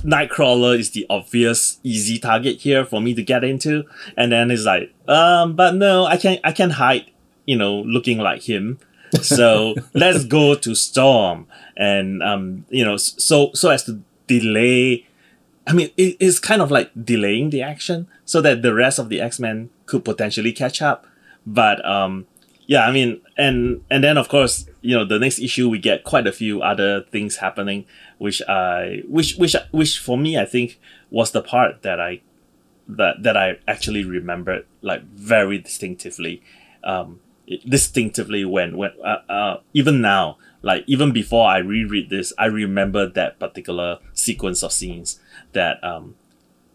Nightcrawler 0.00 0.78
is 0.78 0.90
the 0.90 1.06
obvious 1.08 1.78
easy 1.82 2.18
target 2.18 2.60
here 2.60 2.84
for 2.84 3.00
me 3.00 3.14
to 3.14 3.22
get 3.22 3.44
into, 3.44 3.84
and 4.16 4.32
then 4.32 4.50
he's 4.50 4.66
like, 4.66 4.92
um, 5.08 5.54
but 5.54 5.74
no, 5.74 6.04
I 6.04 6.16
can't 6.16 6.40
I 6.44 6.52
can't 6.52 6.72
hide, 6.72 7.10
you 7.46 7.56
know, 7.56 7.80
looking 7.80 8.18
like 8.18 8.42
him. 8.42 8.78
So 9.22 9.74
let's 9.94 10.24
go 10.24 10.54
to 10.54 10.74
Storm, 10.74 11.46
and 11.76 12.22
um, 12.22 12.66
you 12.70 12.84
know, 12.84 12.96
so 12.96 13.50
so 13.54 13.70
as 13.70 13.84
to 13.84 14.00
delay. 14.26 15.06
I 15.66 15.72
mean, 15.72 15.90
it, 15.96 16.18
it's 16.20 16.38
kind 16.38 16.60
of 16.60 16.70
like 16.70 16.90
delaying 17.06 17.48
the 17.48 17.62
action 17.62 18.06
so 18.26 18.42
that 18.42 18.60
the 18.60 18.74
rest 18.74 18.98
of 18.98 19.08
the 19.08 19.20
X 19.20 19.40
Men 19.40 19.70
could 19.86 20.04
potentially 20.04 20.52
catch 20.52 20.82
up. 20.82 21.06
But 21.46 21.84
um, 21.84 22.26
yeah, 22.66 22.86
I 22.86 22.92
mean, 22.92 23.20
and 23.36 23.82
and 23.90 24.02
then 24.02 24.16
of 24.16 24.28
course, 24.28 24.66
you 24.80 24.96
know, 24.96 25.04
the 25.04 25.18
next 25.18 25.38
issue 25.38 25.68
we 25.68 25.78
get 25.78 26.04
quite 26.04 26.26
a 26.26 26.32
few 26.32 26.62
other 26.62 27.02
things 27.02 27.36
happening, 27.36 27.86
which 28.18 28.42
I 28.48 29.02
which 29.08 29.36
which 29.36 29.56
which 29.70 29.98
for 29.98 30.16
me 30.16 30.38
I 30.38 30.44
think 30.44 30.80
was 31.10 31.32
the 31.32 31.42
part 31.42 31.82
that 31.82 32.00
I 32.00 32.20
that 32.88 33.22
that 33.22 33.36
I 33.36 33.58
actually 33.68 34.04
remembered 34.04 34.66
like 34.80 35.02
very 35.04 35.58
distinctively, 35.58 36.42
um, 36.82 37.20
distinctively 37.68 38.44
when 38.44 38.76
when 38.76 38.92
uh, 39.04 39.20
uh, 39.28 39.60
even 39.74 40.00
now 40.00 40.38
like 40.62 40.84
even 40.86 41.12
before 41.12 41.46
I 41.46 41.58
reread 41.58 42.08
this, 42.08 42.32
I 42.38 42.46
remember 42.46 43.06
that 43.06 43.38
particular 43.38 43.98
sequence 44.14 44.62
of 44.62 44.72
scenes 44.72 45.20
that 45.52 45.82
um 45.84 46.16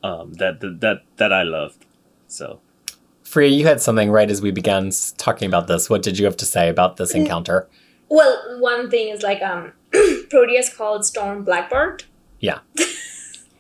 um 0.04 0.34
that 0.36 0.62
that 0.62 0.80
that, 0.82 1.04
that 1.18 1.34
I 1.34 1.42
loved. 1.42 1.86
So 2.28 2.62
Freya, 3.30 3.52
you 3.52 3.68
had 3.68 3.80
something 3.80 4.10
right 4.10 4.32
as 4.32 4.42
we 4.42 4.50
began 4.50 4.92
talking 5.18 5.46
about 5.48 5.68
this. 5.68 5.88
What 5.88 6.02
did 6.02 6.18
you 6.18 6.26
have 6.26 6.36
to 6.38 6.46
say 6.46 6.68
about 6.68 6.98
this 6.98 7.14
encounter? 7.14 7.70
Well, 8.10 8.58
one 8.60 8.90
thing 8.90 9.10
is 9.10 9.22
like 9.22 9.40
um, 9.44 9.72
Proteus 10.32 10.76
called 10.76 11.06
Storm 11.06 11.44
Blackbird. 11.44 12.06
Yeah. 12.40 12.58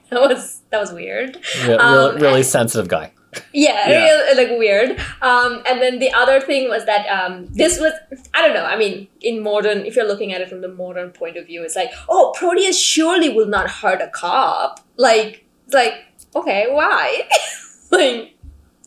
that 0.09 0.21
was 0.21 0.61
that 0.71 0.79
was 0.79 0.91
weird. 0.91 1.37
Re- 1.67 1.75
Um, 1.75 1.93
really, 2.15 2.21
really 2.21 2.43
sensitive 2.43 2.87
guy. 2.87 3.11
Yeah, 3.53 3.87
Yeah. 3.89 4.05
real- 4.05 4.37
like 4.37 4.57
weird. 4.57 4.99
Um, 5.21 5.61
and 5.67 5.79
then 5.79 5.99
the 5.99 6.11
other 6.13 6.41
thing 6.41 6.67
was 6.67 6.85
that 6.85 7.05
um, 7.07 7.45
this 7.51 7.79
was 7.79 7.93
I 8.33 8.41
don't 8.41 8.55
know. 8.55 8.65
I 8.65 8.75
mean, 8.75 9.07
in 9.21 9.43
modern, 9.43 9.85
if 9.85 9.95
you're 9.95 10.07
looking 10.07 10.33
at 10.33 10.41
it 10.41 10.49
from 10.49 10.61
the 10.61 10.67
modern 10.69 11.11
point 11.11 11.37
of 11.37 11.45
view, 11.45 11.61
it's 11.63 11.75
like, 11.75 11.91
oh, 12.09 12.33
Proteus 12.35 12.75
surely 12.79 13.29
will 13.29 13.45
not 13.47 13.69
hurt 13.69 14.01
a 14.01 14.07
cop. 14.07 14.79
Like, 14.97 15.45
like, 15.71 15.93
okay, 16.35 16.65
why? 16.71 17.29
like, 17.91 18.35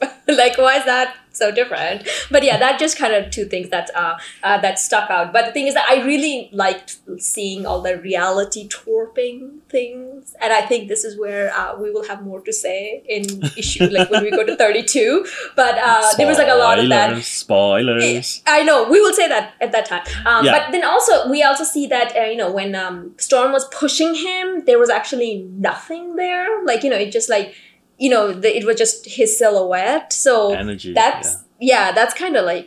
like 0.28 0.58
why 0.58 0.76
is 0.78 0.84
that 0.84 1.16
so 1.32 1.50
different. 1.50 2.08
But 2.30 2.42
yeah, 2.44 2.58
that 2.58 2.78
just 2.78 2.98
kind 2.98 3.14
of 3.14 3.30
two 3.30 3.46
things 3.46 3.70
that 3.70 3.90
uh, 3.94 4.18
uh, 4.42 4.60
that 4.60 4.78
stuck 4.78 5.10
out. 5.10 5.32
But 5.32 5.46
the 5.46 5.52
thing 5.52 5.66
is 5.66 5.74
that 5.74 5.88
I 5.88 6.04
really 6.04 6.50
liked 6.52 6.98
seeing 7.18 7.66
all 7.66 7.80
the 7.80 7.98
reality 7.98 8.68
twerping 8.68 9.60
things, 9.68 10.34
and 10.40 10.52
I 10.52 10.62
think 10.62 10.88
this 10.88 11.04
is 11.04 11.18
where 11.18 11.52
uh, 11.54 11.76
we 11.76 11.90
will 11.90 12.04
have 12.04 12.22
more 12.22 12.40
to 12.40 12.52
say 12.52 13.02
in 13.08 13.24
issue 13.56 13.86
like 13.86 14.10
when 14.10 14.22
we 14.24 14.30
go 14.30 14.44
to 14.44 14.56
thirty 14.56 14.82
two. 14.82 15.26
But 15.56 15.78
uh, 15.78 16.12
there 16.16 16.26
was 16.26 16.38
like 16.38 16.48
a 16.48 16.54
lot 16.54 16.78
of 16.78 16.88
that. 16.90 17.22
Spoilers. 17.24 18.42
I 18.46 18.62
know 18.62 18.88
we 18.88 19.00
will 19.00 19.14
say 19.14 19.28
that 19.28 19.54
at 19.60 19.72
that 19.72 19.86
time. 19.86 20.02
Um, 20.26 20.44
Yeah. 20.44 20.58
But 20.58 20.72
then 20.72 20.84
also 20.84 21.28
we 21.30 21.42
also 21.42 21.64
see 21.64 21.86
that 21.86 22.16
uh, 22.16 22.24
you 22.24 22.36
know 22.36 22.50
when 22.50 22.74
um, 22.74 23.14
Storm 23.16 23.52
was 23.52 23.66
pushing 23.68 24.14
him, 24.14 24.64
there 24.66 24.78
was 24.78 24.90
actually 24.90 25.48
nothing 25.56 26.16
there. 26.16 26.64
Like 26.64 26.82
you 26.82 26.90
know, 26.90 26.96
it 26.96 27.12
just 27.12 27.30
like 27.30 27.54
you 28.02 28.10
know 28.14 28.24
the, 28.42 28.50
it 28.58 28.64
was 28.68 28.76
just 28.84 28.96
his 29.18 29.30
silhouette. 29.38 30.12
So 30.12 30.32
Energy. 30.64 30.92
that's 30.92 31.28
yeah, 31.60 31.92
that's 31.98 32.14
kind 32.22 32.34
of 32.36 32.44
like 32.52 32.66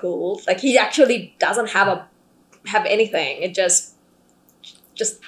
cool. 0.00 0.40
Like 0.48 0.60
he 0.60 0.78
actually 0.86 1.18
doesn't 1.38 1.70
have 1.76 1.88
a 1.88 1.96
have 2.74 2.84
anything. 2.96 3.42
It 3.46 3.52
just 3.54 3.94
just 5.00 5.20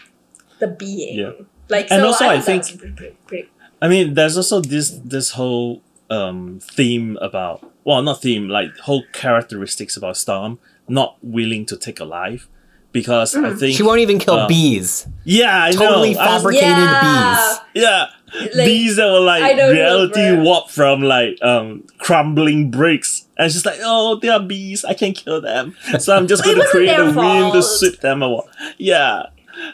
the 0.60 0.68
being. 0.68 1.18
Yeah. 1.18 1.32
Like 1.68 1.86
And 1.90 2.00
so 2.02 2.06
also, 2.06 2.24
I 2.26 2.36
that 2.36 2.44
think- 2.44 2.64
pretty, 2.78 2.94
pretty, 2.94 3.16
pretty 3.26 3.48
I 3.84 3.88
mean, 3.88 4.14
there's 4.14 4.36
also 4.36 4.60
this 4.60 4.90
this 5.14 5.28
whole 5.38 5.82
um 6.18 6.38
theme 6.62 7.18
about 7.20 7.58
well, 7.84 8.00
not 8.02 8.22
theme, 8.22 8.48
like 8.48 8.70
whole 8.86 9.02
characteristics 9.12 9.96
about 9.96 10.16
Storm 10.16 10.58
not 10.88 11.16
willing 11.22 11.64
to 11.66 11.76
take 11.76 11.98
a 12.00 12.04
life 12.04 12.48
because 12.92 13.34
I 13.34 13.54
think 13.54 13.76
She 13.76 13.82
won't 13.82 14.00
even 14.00 14.18
kill 14.18 14.34
uh, 14.34 14.46
bees. 14.48 15.06
yeah, 15.24 15.64
I 15.64 15.72
Totally 15.72 16.14
know. 16.14 16.20
I 16.20 16.34
was- 16.34 16.42
fabricated 16.42 16.68
Yeah. 16.68 17.58
bees. 17.74 17.82
yeah, 17.82 18.06
Like, 18.54 18.66
these 18.66 18.96
that 18.96 19.06
were 19.10 19.20
like 19.20 19.56
reality 19.56 20.20
Wilbur. 20.20 20.42
warp 20.42 20.70
from 20.70 21.02
like 21.02 21.38
um 21.42 21.84
crumbling 21.98 22.70
bricks. 22.70 23.26
And 23.38 23.50
she's 23.50 23.66
like, 23.66 23.78
oh, 23.82 24.16
they 24.20 24.28
are 24.28 24.40
bees. 24.40 24.84
I 24.84 24.94
can't 24.94 25.16
kill 25.16 25.40
them, 25.40 25.74
so 25.98 26.14
I'm 26.16 26.26
just 26.28 26.44
going 26.46 26.58
to 26.58 26.66
create 26.66 26.94
a 26.98 27.04
wind 27.04 27.52
to 27.52 27.60
fault. 27.62 27.64
sweep 27.64 28.00
them 28.00 28.22
away. 28.22 28.44
Yeah. 28.78 29.24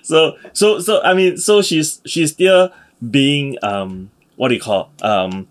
So 0.02 0.36
so 0.52 0.80
so 0.80 1.02
I 1.02 1.14
mean, 1.14 1.36
so 1.36 1.60
she's 1.62 2.00
she's 2.06 2.32
still 2.32 2.70
being 3.10 3.56
um 3.62 4.10
what 4.36 4.48
do 4.48 4.54
you 4.54 4.60
call 4.60 4.90
um 5.02 5.46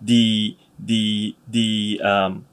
the 0.00 0.56
the 0.78 1.34
the 1.48 2.00
um 2.04 2.44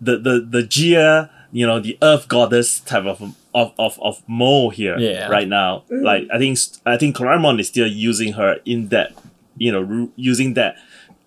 the 0.00 0.16
the 0.18 0.46
the 0.48 0.62
Gaia 0.62 1.28
you 1.52 1.66
know 1.66 1.80
the 1.80 1.98
Earth 2.02 2.28
goddess 2.28 2.80
type 2.80 3.04
of 3.04 3.20
of 3.54 3.72
of, 3.78 3.98
of 4.00 4.22
Mo 4.26 4.70
here 4.70 4.98
Yeah. 4.98 5.28
right 5.28 5.48
now. 5.48 5.84
Mm. 5.90 6.02
Like 6.02 6.28
I 6.32 6.38
think 6.38 6.58
I 6.86 6.96
think 6.96 7.16
Claremont 7.16 7.60
is 7.60 7.68
still 7.68 7.86
using 7.86 8.32
her 8.34 8.56
in 8.64 8.88
that 8.88 9.12
you 9.56 9.72
know 9.72 9.80
ru- 9.80 10.12
using 10.16 10.54
that 10.54 10.76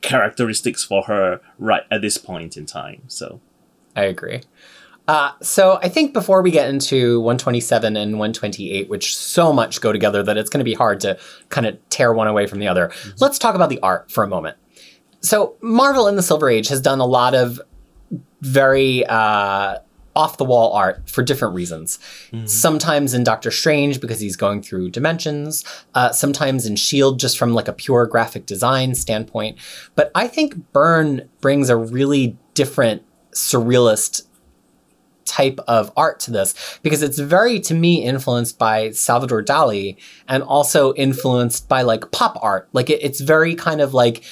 characteristics 0.02 0.84
for 0.84 1.04
her 1.04 1.40
right 1.60 1.84
at 1.92 2.02
this 2.02 2.18
point 2.18 2.58
in 2.58 2.66
time. 2.66 3.04
So 3.08 3.40
I 3.96 4.04
agree. 4.06 4.42
Uh, 5.08 5.32
so 5.42 5.78
I 5.82 5.90
think 5.90 6.14
before 6.14 6.42
we 6.42 6.52
get 6.52 6.70
into 6.70 7.20
127 7.22 7.98
and 7.98 8.14
128, 8.14 8.88
which 8.88 9.16
so 9.18 9.52
much 9.52 9.82
go 9.82 9.92
together 9.92 10.24
that 10.24 10.38
it's 10.38 10.50
going 10.50 10.60
to 10.60 10.64
be 10.64 10.76
hard 10.76 11.00
to 11.02 11.18
kind 11.50 11.66
of 11.68 11.78
tear 11.90 12.14
one 12.14 12.28
away 12.28 12.48
from 12.48 12.60
the 12.60 12.68
other, 12.68 12.92
let's 13.20 13.38
talk 13.38 13.56
about 13.56 13.70
the 13.70 13.80
art 13.82 14.10
for 14.12 14.24
a 14.24 14.28
moment. 14.28 14.58
So 15.20 15.56
Marvel 15.62 16.08
in 16.08 16.16
the 16.16 16.24
Silver 16.24 16.50
Age 16.50 16.70
has 16.70 16.80
done 16.82 17.00
a 17.00 17.06
lot 17.06 17.34
of 17.36 17.60
very 18.42 19.04
uh, 19.06 19.80
off 20.16 20.38
the 20.38 20.46
wall 20.46 20.74
art 20.74 21.10
for 21.10 21.24
different 21.24 21.56
reasons. 21.56 22.00
Sometimes 22.46 23.14
in 23.14 23.24
Doctor 23.24 23.52
Strange 23.52 24.02
because 24.02 24.20
he's 24.20 24.36
going 24.36 24.62
through 24.62 24.90
dimensions. 24.90 25.64
Uh, 25.96 26.12
sometimes 26.12 26.66
in 26.66 26.76
Shield 26.76 27.20
just 27.20 27.38
from 27.38 27.54
like 27.54 27.68
a 27.68 27.74
pure 27.74 28.06
graphic 28.06 28.46
design 28.46 28.96
standpoint. 28.96 29.58
But 29.96 30.12
I 30.16 30.28
think 30.28 30.72
Byrne 30.74 31.30
brings 31.40 31.70
a 31.70 31.78
really 31.78 32.38
different 32.54 33.04
surrealist 33.32 34.24
type 35.26 35.60
of 35.68 35.92
art 35.96 36.20
to 36.20 36.32
this 36.32 36.80
because 36.84 37.02
it's 37.02 37.18
very 37.18 37.60
to 37.60 37.74
me 37.74 38.04
influenced 38.04 38.58
by 38.60 38.92
Salvador 38.92 39.42
Dali 39.42 39.96
and 40.28 40.44
also 40.44 40.94
influenced 40.96 41.70
by 41.70 41.84
like 41.84 42.12
pop 42.12 42.38
art 42.42 42.68
like 42.74 42.90
it, 42.90 43.00
it's 43.02 43.22
very 43.22 43.56
kind 43.56 43.80
of 43.80 43.94
like 43.94 44.24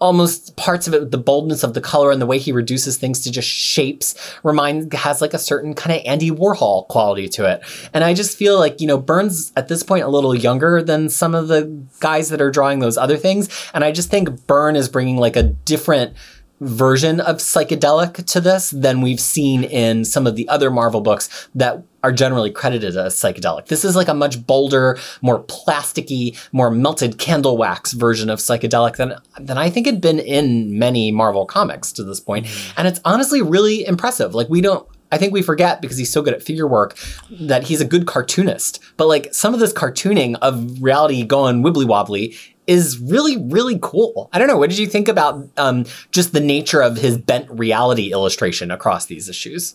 almost 0.00 0.56
parts 0.56 0.86
of 0.86 0.94
it 0.94 1.10
the 1.10 1.18
boldness 1.18 1.62
of 1.62 1.74
the 1.74 1.80
color 1.80 2.10
and 2.10 2.20
the 2.20 2.26
way 2.26 2.38
he 2.38 2.52
reduces 2.52 2.96
things 2.96 3.22
to 3.22 3.30
just 3.30 3.48
shapes 3.48 4.14
remind 4.42 4.92
has 4.92 5.20
like 5.20 5.34
a 5.34 5.38
certain 5.38 5.74
kind 5.74 5.98
of 5.98 6.06
Andy 6.06 6.30
Warhol 6.30 6.86
quality 6.88 7.28
to 7.30 7.50
it. 7.50 7.62
And 7.92 8.04
I 8.04 8.14
just 8.14 8.36
feel 8.36 8.58
like 8.58 8.80
you 8.80 8.86
know 8.86 8.98
Byrne's 8.98 9.52
at 9.56 9.68
this 9.68 9.82
point 9.82 10.04
a 10.04 10.08
little 10.08 10.34
younger 10.34 10.82
than 10.82 11.08
some 11.08 11.34
of 11.34 11.48
the 11.48 11.64
guys 12.00 12.28
that 12.28 12.40
are 12.40 12.50
drawing 12.50 12.78
those 12.78 12.96
other 12.96 13.16
things. 13.16 13.48
And 13.74 13.84
I 13.84 13.92
just 13.92 14.10
think 14.10 14.46
Byrne 14.46 14.76
is 14.76 14.88
bringing 14.88 15.16
like 15.16 15.36
a 15.36 15.42
different 15.42 16.14
version 16.60 17.20
of 17.20 17.36
psychedelic 17.36 18.24
to 18.26 18.40
this 18.40 18.70
than 18.70 19.00
we've 19.00 19.20
seen 19.20 19.64
in 19.64 20.04
some 20.04 20.26
of 20.26 20.36
the 20.36 20.48
other 20.48 20.70
Marvel 20.70 21.00
books 21.00 21.48
that 21.54 21.82
are 22.02 22.12
generally 22.12 22.50
credited 22.50 22.96
as 22.96 23.14
psychedelic. 23.14 23.66
This 23.66 23.84
is 23.84 23.96
like 23.96 24.08
a 24.08 24.14
much 24.14 24.46
bolder, 24.46 24.98
more 25.20 25.42
plasticky, 25.44 26.38
more 26.52 26.70
melted 26.70 27.18
candle 27.18 27.56
wax 27.56 27.92
version 27.92 28.30
of 28.30 28.38
psychedelic 28.38 28.96
than 28.96 29.14
than 29.38 29.58
I 29.58 29.70
think 29.70 29.86
had 29.86 30.00
been 30.00 30.18
in 30.18 30.78
many 30.78 31.10
Marvel 31.10 31.46
comics 31.46 31.92
to 31.92 32.04
this 32.04 32.20
point. 32.20 32.46
Mm-hmm. 32.46 32.74
And 32.78 32.88
it's 32.88 33.00
honestly 33.04 33.42
really 33.42 33.86
impressive. 33.86 34.34
Like 34.34 34.48
we 34.48 34.60
don't 34.60 34.88
I 35.10 35.18
think 35.18 35.32
we 35.32 35.42
forget 35.42 35.80
because 35.80 35.96
he's 35.96 36.12
so 36.12 36.22
good 36.22 36.34
at 36.34 36.42
figure 36.42 36.66
work 36.66 36.98
that 37.30 37.64
he's 37.64 37.80
a 37.80 37.84
good 37.84 38.06
cartoonist. 38.06 38.78
But 38.96 39.06
like 39.06 39.32
some 39.32 39.54
of 39.54 39.60
this 39.60 39.72
cartooning 39.72 40.36
of 40.42 40.82
reality 40.82 41.24
going 41.24 41.62
wibbly 41.62 41.86
wobbly 41.86 42.36
is 42.68 42.98
really, 42.98 43.38
really 43.38 43.78
cool. 43.80 44.28
I 44.32 44.38
don't 44.38 44.46
know. 44.46 44.58
What 44.58 44.68
did 44.68 44.78
you 44.78 44.86
think 44.86 45.08
about 45.08 45.48
um, 45.56 45.86
just 46.12 46.34
the 46.34 46.40
nature 46.40 46.82
of 46.82 46.98
his 46.98 47.16
bent 47.16 47.50
reality 47.50 48.12
illustration 48.12 48.70
across 48.70 49.06
these 49.06 49.28
issues? 49.28 49.74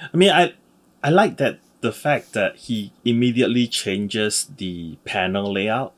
I 0.00 0.16
mean, 0.16 0.30
I 0.30 0.54
I 1.02 1.10
like 1.10 1.36
that 1.38 1.58
the 1.80 1.92
fact 1.92 2.32
that 2.34 2.56
he 2.56 2.92
immediately 3.04 3.66
changes 3.66 4.46
the 4.56 4.96
panel 5.04 5.52
layout 5.52 5.92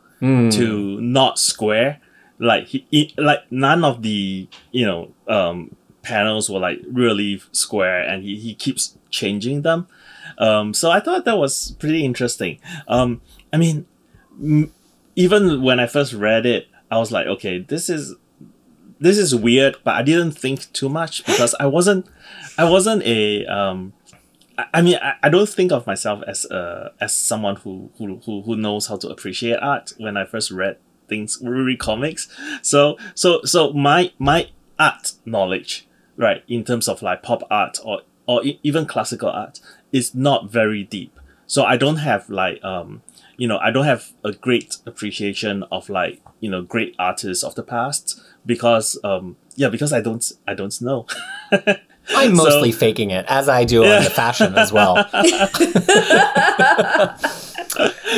to 0.53 1.01
not 1.01 1.39
square. 1.39 2.01
Like 2.39 2.67
he, 2.69 3.13
like 3.19 3.41
none 3.51 3.85
of 3.85 4.03
the 4.03 4.49
you 4.71 4.87
know 4.87 5.13
um 5.29 5.77
panels 6.03 6.49
were 6.49 6.61
like 6.61 6.81
really 6.91 7.43
square, 7.53 8.03
and 8.03 8.25
he 8.25 8.37
he 8.37 8.55
keeps 8.55 8.97
changing 9.11 9.63
them. 9.63 9.87
Um, 10.39 10.73
so 10.73 10.91
I 10.91 11.01
thought 11.01 11.25
that 11.27 11.37
was 11.37 11.73
pretty 11.79 12.05
interesting. 12.05 12.59
Um, 12.89 13.21
I 13.53 13.59
mean, 13.59 13.87
even 15.17 15.63
when 15.63 15.81
I 15.81 15.87
first 15.87 16.13
read 16.13 16.47
it, 16.47 16.69
I 16.91 16.99
was 16.99 17.13
like, 17.13 17.27
okay, 17.27 17.59
this 17.59 17.89
is 17.89 18.15
this 19.01 19.19
is 19.19 19.35
weird, 19.35 19.77
but 19.83 19.95
I 19.95 20.03
didn't 20.03 20.33
think 20.33 20.73
too 20.73 20.89
much 20.89 21.25
because 21.27 21.55
I 21.59 21.67
wasn't 21.67 22.07
I 22.57 22.69
wasn't 22.71 23.03
a 23.05 23.45
um 23.47 23.93
I- 24.75 24.83
mean 24.83 24.99
I, 25.03 25.15
I 25.25 25.29
don't 25.29 25.49
think 25.49 25.73
of 25.73 25.87
myself 25.87 26.23
as 26.27 26.45
a 26.47 26.93
as 27.01 27.15
someone 27.15 27.57
who, 27.57 27.91
who 27.99 28.21
who 28.25 28.43
who 28.43 28.57
knows 28.57 28.87
how 28.87 28.97
to 28.97 29.09
appreciate 29.09 29.57
art 29.57 29.93
when 29.99 30.17
I 30.17 30.25
first 30.25 30.51
read 30.51 30.77
things 31.09 31.39
read 31.43 31.79
comics. 31.79 32.29
So 32.63 32.97
so 33.15 33.43
so 33.45 33.73
my 33.73 34.13
my 34.19 34.49
art 34.79 35.13
knowledge, 35.25 35.87
right, 36.17 36.45
in 36.49 36.65
terms 36.65 36.89
of 36.89 37.03
like 37.03 37.23
pop 37.23 37.43
art 37.51 37.79
or 37.85 38.03
or 38.27 38.43
even 38.63 38.87
classical 38.87 39.31
art 39.31 39.61
is 39.91 40.15
not 40.15 40.51
very 40.51 40.85
deep. 40.85 41.19
So 41.47 41.65
I 41.65 41.77
don't 41.77 41.97
have 41.97 42.31
like 42.31 42.63
um 42.63 43.03
you 43.37 43.49
know, 43.49 43.59
I 43.59 43.71
don't 43.71 43.85
have 43.87 44.13
a 44.25 44.33
great 44.33 44.77
appreciation 44.87 45.63
of 45.73 45.89
like, 45.89 46.21
you 46.41 46.51
know, 46.51 46.63
great 46.63 46.95
artists 46.99 47.43
of 47.45 47.55
the 47.55 47.63
past 47.63 48.21
because 48.47 48.99
um 49.05 49.37
yeah, 49.57 49.69
because 49.69 49.93
I 49.93 50.01
don't 50.01 50.25
I 50.47 50.55
don't 50.55 50.81
know. 50.83 51.07
I'm 52.15 52.35
So- 52.35 52.45
mostly 52.45 52.73
faking 52.73 53.11
it, 53.11 53.25
as 53.29 53.49
I 53.49 53.65
do 53.65 53.85
on 53.85 54.03
the 54.05 54.11
fashion 54.11 54.55
as 54.59 54.73
well. 54.73 54.97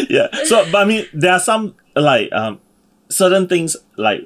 yeah. 0.08 0.28
So, 0.44 0.64
but 0.72 0.78
I 0.82 0.84
mean, 0.84 1.06
there 1.12 1.32
are 1.32 1.40
some 1.40 1.74
like 1.94 2.32
um 2.32 2.60
certain 3.08 3.46
things 3.48 3.76
like 3.96 4.20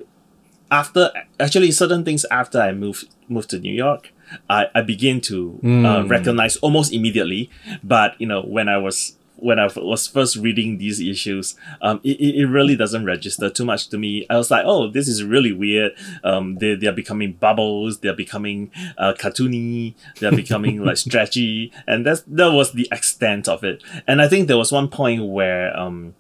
after 0.70 1.11
actually 1.41 1.70
certain 1.72 2.05
things 2.05 2.24
after 2.30 2.61
I 2.61 2.72
moved 2.72 3.09
moved 3.28 3.51
to 3.51 3.59
New 3.59 3.72
York, 3.74 4.12
I 4.49 4.66
I 4.74 4.82
begin 4.82 5.20
to 5.22 5.59
uh, 5.64 6.05
recognize 6.07 6.57
almost 6.59 6.93
immediately. 6.93 7.51
But 7.82 8.18
you 8.20 8.26
know, 8.26 8.43
when 8.43 8.68
I 8.68 8.78
was 8.78 9.16
when 9.41 9.59
I 9.59 9.68
was 9.76 10.07
first 10.07 10.36
reading 10.36 10.78
these 10.78 11.01
issues, 11.01 11.55
um, 11.80 12.01
it, 12.03 12.20
it 12.20 12.47
really 12.47 12.76
doesn't 12.76 13.05
register 13.05 13.49
too 13.49 13.64
much 13.64 13.89
to 13.89 13.99
me. 13.99 14.26
I 14.28 14.36
was 14.36 14.51
like, 14.51 14.64
oh, 14.66 14.89
this 14.89 15.07
is 15.07 15.22
really 15.22 15.53
weird. 15.53 15.93
Um, 16.24 16.57
they 16.57 16.74
they 16.74 16.86
are 16.86 16.93
becoming 16.93 17.32
bubbles. 17.34 18.01
They 18.01 18.09
are 18.09 18.16
becoming 18.16 18.70
uh, 18.97 19.14
cartoony. 19.18 19.95
They 20.18 20.26
are 20.26 20.32
becoming 20.32 20.80
like 20.84 20.97
stretchy, 20.97 21.72
and 21.86 22.05
that's 22.05 22.22
that 22.22 22.53
was 22.53 22.72
the 22.72 22.89
extent 22.91 23.49
of 23.49 23.64
it. 23.64 23.82
And 24.07 24.20
I 24.20 24.28
think 24.28 24.49
there 24.49 24.59
was 24.59 24.72
one 24.72 24.89
point 24.89 25.24
where 25.24 25.76
um, 25.78 26.14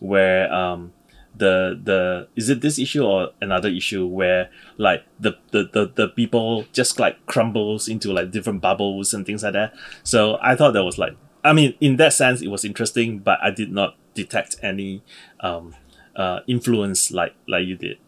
where 0.00 0.52
um, 0.52 0.92
the 1.34 1.78
the 1.82 2.28
is 2.36 2.48
it 2.50 2.60
this 2.60 2.78
issue 2.78 3.04
or 3.04 3.30
another 3.40 3.68
issue 3.68 4.06
where 4.06 4.50
like 4.76 5.04
the, 5.18 5.36
the 5.52 5.68
the 5.72 5.92
the 5.94 6.08
people 6.08 6.66
just 6.72 7.00
like 7.00 7.24
crumbles 7.26 7.88
into 7.88 8.12
like 8.12 8.30
different 8.30 8.60
bubbles 8.60 9.14
and 9.14 9.24
things 9.24 9.42
like 9.42 9.54
that. 9.54 9.74
So 10.02 10.38
I 10.42 10.54
thought 10.54 10.72
that 10.72 10.84
was 10.84 10.98
like 10.98 11.16
I 11.48 11.52
mean 11.52 11.74
in 11.80 11.96
that 11.96 12.12
sense 12.12 12.42
it 12.42 12.48
was 12.48 12.64
interesting, 12.64 13.18
but 13.18 13.38
I 13.42 13.50
did 13.50 13.72
not 13.72 13.96
detect 14.14 14.56
any 14.62 15.02
um 15.40 15.74
uh 16.16 16.40
influence 16.46 17.10
like 17.10 17.34
like 17.46 17.66
you 17.66 17.76
did. 17.76 17.98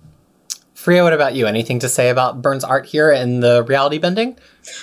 Freya, 0.80 1.02
what 1.02 1.12
about 1.12 1.34
you? 1.34 1.46
Anything 1.46 1.78
to 1.80 1.90
say 1.90 2.08
about 2.08 2.40
Byrne's 2.40 2.64
art 2.64 2.86
here 2.86 3.10
in 3.10 3.40
the 3.40 3.62
reality 3.64 3.98
bending? 3.98 4.38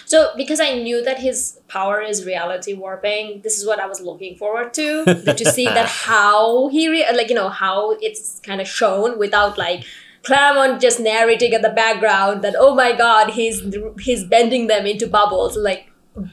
So, 0.05 0.29
because 0.37 0.59
I 0.59 0.75
knew 0.75 1.03
that 1.03 1.17
his 1.17 1.59
power 1.67 1.99
is 1.99 2.23
reality 2.23 2.75
warping, 2.75 3.41
this 3.41 3.57
is 3.57 3.65
what 3.65 3.79
I 3.79 3.87
was 3.87 3.99
looking 3.99 4.37
forward 4.37 4.75
to 4.75 5.05
to 5.39 5.45
see 5.51 5.65
that 5.65 5.87
how 5.87 6.67
he 6.67 6.87
re- 6.87 7.11
like 7.15 7.29
you 7.29 7.35
know 7.35 7.49
how 7.49 7.97
it's 7.99 8.39
kind 8.41 8.61
of 8.61 8.67
shown 8.67 9.17
without 9.17 9.57
like 9.57 9.85
Claremont 10.21 10.81
just 10.81 10.99
narrating 10.99 11.53
in 11.53 11.63
the 11.63 11.69
background 11.69 12.43
that 12.43 12.53
oh 12.59 12.75
my 12.75 12.91
god 12.95 13.31
he's 13.31 13.63
he's 13.99 14.23
bending 14.23 14.67
them 14.67 14.85
into 14.85 15.07
bubbles 15.07 15.57
like 15.57 15.86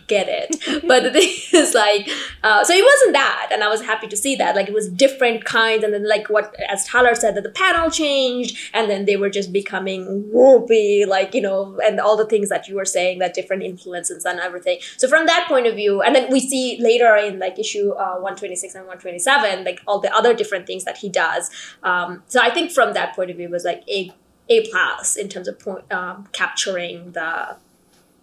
get 0.06 0.26
it. 0.28 0.56
But 0.86 1.02
the 1.02 1.10
thing 1.10 1.30
is 1.52 1.74
like 1.74 2.08
uh, 2.42 2.64
so 2.64 2.72
it 2.74 2.84
wasn't 2.84 3.12
that 3.14 3.48
and 3.52 3.62
i 3.62 3.68
was 3.68 3.82
happy 3.82 4.06
to 4.08 4.16
see 4.16 4.36
that. 4.36 4.54
Like 4.56 4.68
it 4.68 4.74
was 4.74 4.88
different 4.88 5.44
kinds 5.44 5.84
and 5.84 5.92
then 5.92 6.08
like 6.08 6.28
what 6.28 6.54
as 6.68 6.84
tyler 6.84 7.14
said 7.14 7.34
that 7.36 7.42
the 7.42 7.50
panel 7.50 7.90
changed 7.90 8.56
and 8.72 8.90
then 8.90 9.04
they 9.04 9.16
were 9.16 9.30
just 9.30 9.52
becoming 9.52 10.30
whoopy 10.32 11.06
like 11.06 11.34
you 11.34 11.40
know 11.40 11.78
and 11.84 12.00
all 12.00 12.16
the 12.16 12.26
things 12.26 12.48
that 12.48 12.68
you 12.68 12.74
were 12.74 12.84
saying 12.84 13.18
that 13.18 13.34
different 13.34 13.62
influences 13.62 14.24
and 14.24 14.40
everything. 14.40 14.78
So 14.96 15.08
from 15.08 15.26
that 15.26 15.46
point 15.48 15.66
of 15.66 15.74
view 15.74 16.02
and 16.02 16.14
then 16.14 16.30
we 16.30 16.40
see 16.40 16.78
later 16.80 17.16
in 17.16 17.38
like 17.38 17.58
issue 17.58 17.90
uh, 17.92 18.14
126 18.14 18.74
and 18.74 18.84
127 18.86 19.64
like 19.64 19.80
all 19.86 20.00
the 20.00 20.14
other 20.14 20.34
different 20.34 20.66
things 20.66 20.84
that 20.84 20.98
he 20.98 21.08
does. 21.08 21.50
Um, 21.82 22.22
so 22.26 22.40
i 22.40 22.50
think 22.50 22.70
from 22.72 22.92
that 22.94 23.14
point 23.14 23.30
of 23.30 23.36
view 23.36 23.48
was 23.48 23.64
like 23.64 23.82
a 23.88 24.12
a 24.48 24.68
plus 24.68 25.16
in 25.16 25.28
terms 25.28 25.48
of 25.48 25.58
point, 25.58 25.90
um, 25.92 26.28
capturing 26.32 27.12
the 27.12 27.56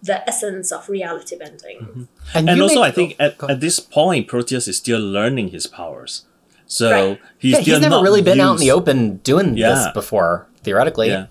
the 0.02 0.28
essence 0.28 0.72
of 0.72 0.88
reality 0.88 1.36
bending. 1.38 1.78
Mm-hmm. 1.78 2.02
And, 2.34 2.48
you 2.56 2.62
also, 2.62 2.76
made- 2.82 2.86
I 2.88 2.90
think 2.90 3.16
at, 3.20 3.38
go 3.38 3.48
at 3.48 3.60
this 3.60 3.78
point, 3.80 4.26
Proteus 4.28 4.66
is 4.68 4.76
still 4.76 5.00
learning 5.00 5.48
his 5.48 5.66
powers. 5.66 6.24
So 6.66 6.90
Right. 6.90 7.20
he's 7.38 7.52
yeah, 7.52 7.60
still 7.62 7.74
he's 7.76 7.82
never 7.82 7.96
not 7.96 8.02
really 8.02 8.22
been 8.22 8.40
out 8.40 8.54
in 8.54 8.60
the 8.60 8.70
open 8.70 9.16
doing 9.18 9.54
this 9.54 9.86
before, 9.94 10.46
theoretically. 10.64 11.08
Yeah, 11.08 11.26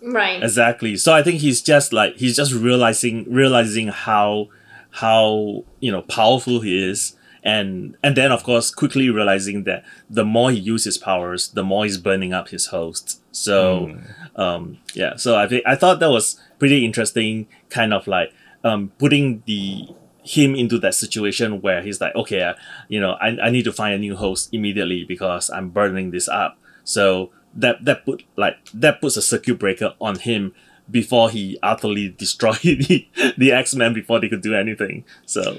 Right. 0.00 0.42
exactly. 0.42 0.96
So 0.96 1.12
I 1.12 1.22
think 1.22 1.40
he's 1.40 1.60
just 1.62 1.92
like 1.92 2.16
he's 2.16 2.36
just 2.36 2.52
realizing 2.52 3.24
realizing 3.28 3.88
how 3.88 4.48
how 4.90 5.64
you 5.80 5.90
know 5.90 6.02
powerful 6.02 6.60
he 6.60 6.78
is, 6.90 7.16
and 7.44 7.96
and 8.02 8.16
then 8.16 8.32
of 8.32 8.42
course 8.42 8.70
quickly 8.70 9.10
realizing 9.10 9.64
that 9.64 9.84
the 10.10 10.24
more 10.24 10.50
he 10.50 10.58
uses 10.58 10.84
his 10.96 10.98
powers, 10.98 11.48
the 11.48 11.62
more 11.62 11.84
he's 11.84 11.98
burning 11.98 12.32
up 12.32 12.48
his 12.48 12.66
host. 12.66 13.20
So 13.30 13.86
Hmm. 14.34 14.40
um, 14.40 14.78
yeah, 14.94 15.16
so 15.16 15.36
I 15.36 15.46
think 15.46 15.62
I 15.66 15.76
thought 15.76 16.00
that 16.00 16.10
was 16.10 16.40
pretty 16.58 16.84
interesting, 16.84 17.46
kind 17.68 17.92
of 17.92 18.06
like 18.06 18.32
um, 18.64 18.90
putting 18.98 19.42
the 19.46 19.88
him 20.22 20.54
into 20.54 20.78
that 20.78 20.94
situation 20.94 21.60
where 21.60 21.82
he's 21.82 22.00
like, 22.00 22.14
okay, 22.14 22.40
uh, 22.42 22.54
you 22.88 22.98
know, 22.98 23.12
I, 23.20 23.36
I 23.42 23.50
need 23.50 23.64
to 23.64 23.72
find 23.72 23.94
a 23.94 23.98
new 23.98 24.16
host 24.16 24.48
immediately 24.52 25.04
because 25.04 25.50
I'm 25.50 25.68
burning 25.68 26.12
this 26.12 26.28
up. 26.28 26.56
So 26.82 27.30
that 27.54 27.84
that 27.84 28.06
put 28.06 28.22
like 28.36 28.56
that 28.72 29.00
puts 29.02 29.16
a 29.18 29.22
circuit 29.22 29.58
breaker 29.58 29.92
on 30.00 30.18
him 30.18 30.54
before 30.90 31.28
he 31.30 31.58
utterly 31.62 32.08
destroyed 32.18 32.60
the, 32.62 33.06
the 33.36 33.52
X 33.52 33.74
Men 33.74 33.92
before 33.92 34.18
they 34.18 34.28
could 34.30 34.40
do 34.42 34.54
anything. 34.54 35.04
So 35.26 35.58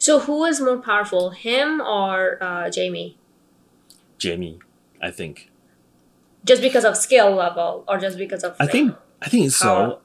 So 0.00 0.18
who 0.20 0.44
is 0.44 0.60
more 0.60 0.78
powerful, 0.78 1.30
him 1.30 1.80
or 1.80 2.38
uh, 2.42 2.70
Jamie? 2.70 3.16
Jamie, 4.18 4.58
I 5.00 5.10
think. 5.12 5.50
Just 6.44 6.62
because 6.62 6.84
of 6.84 6.96
skill 6.96 7.32
level, 7.34 7.84
or 7.86 7.98
just 7.98 8.16
because 8.18 8.42
of? 8.42 8.56
I 8.58 8.66
think 8.66 8.96
I 9.22 9.28
think 9.28 9.46
it's 9.46 9.60
Power. 9.62 9.98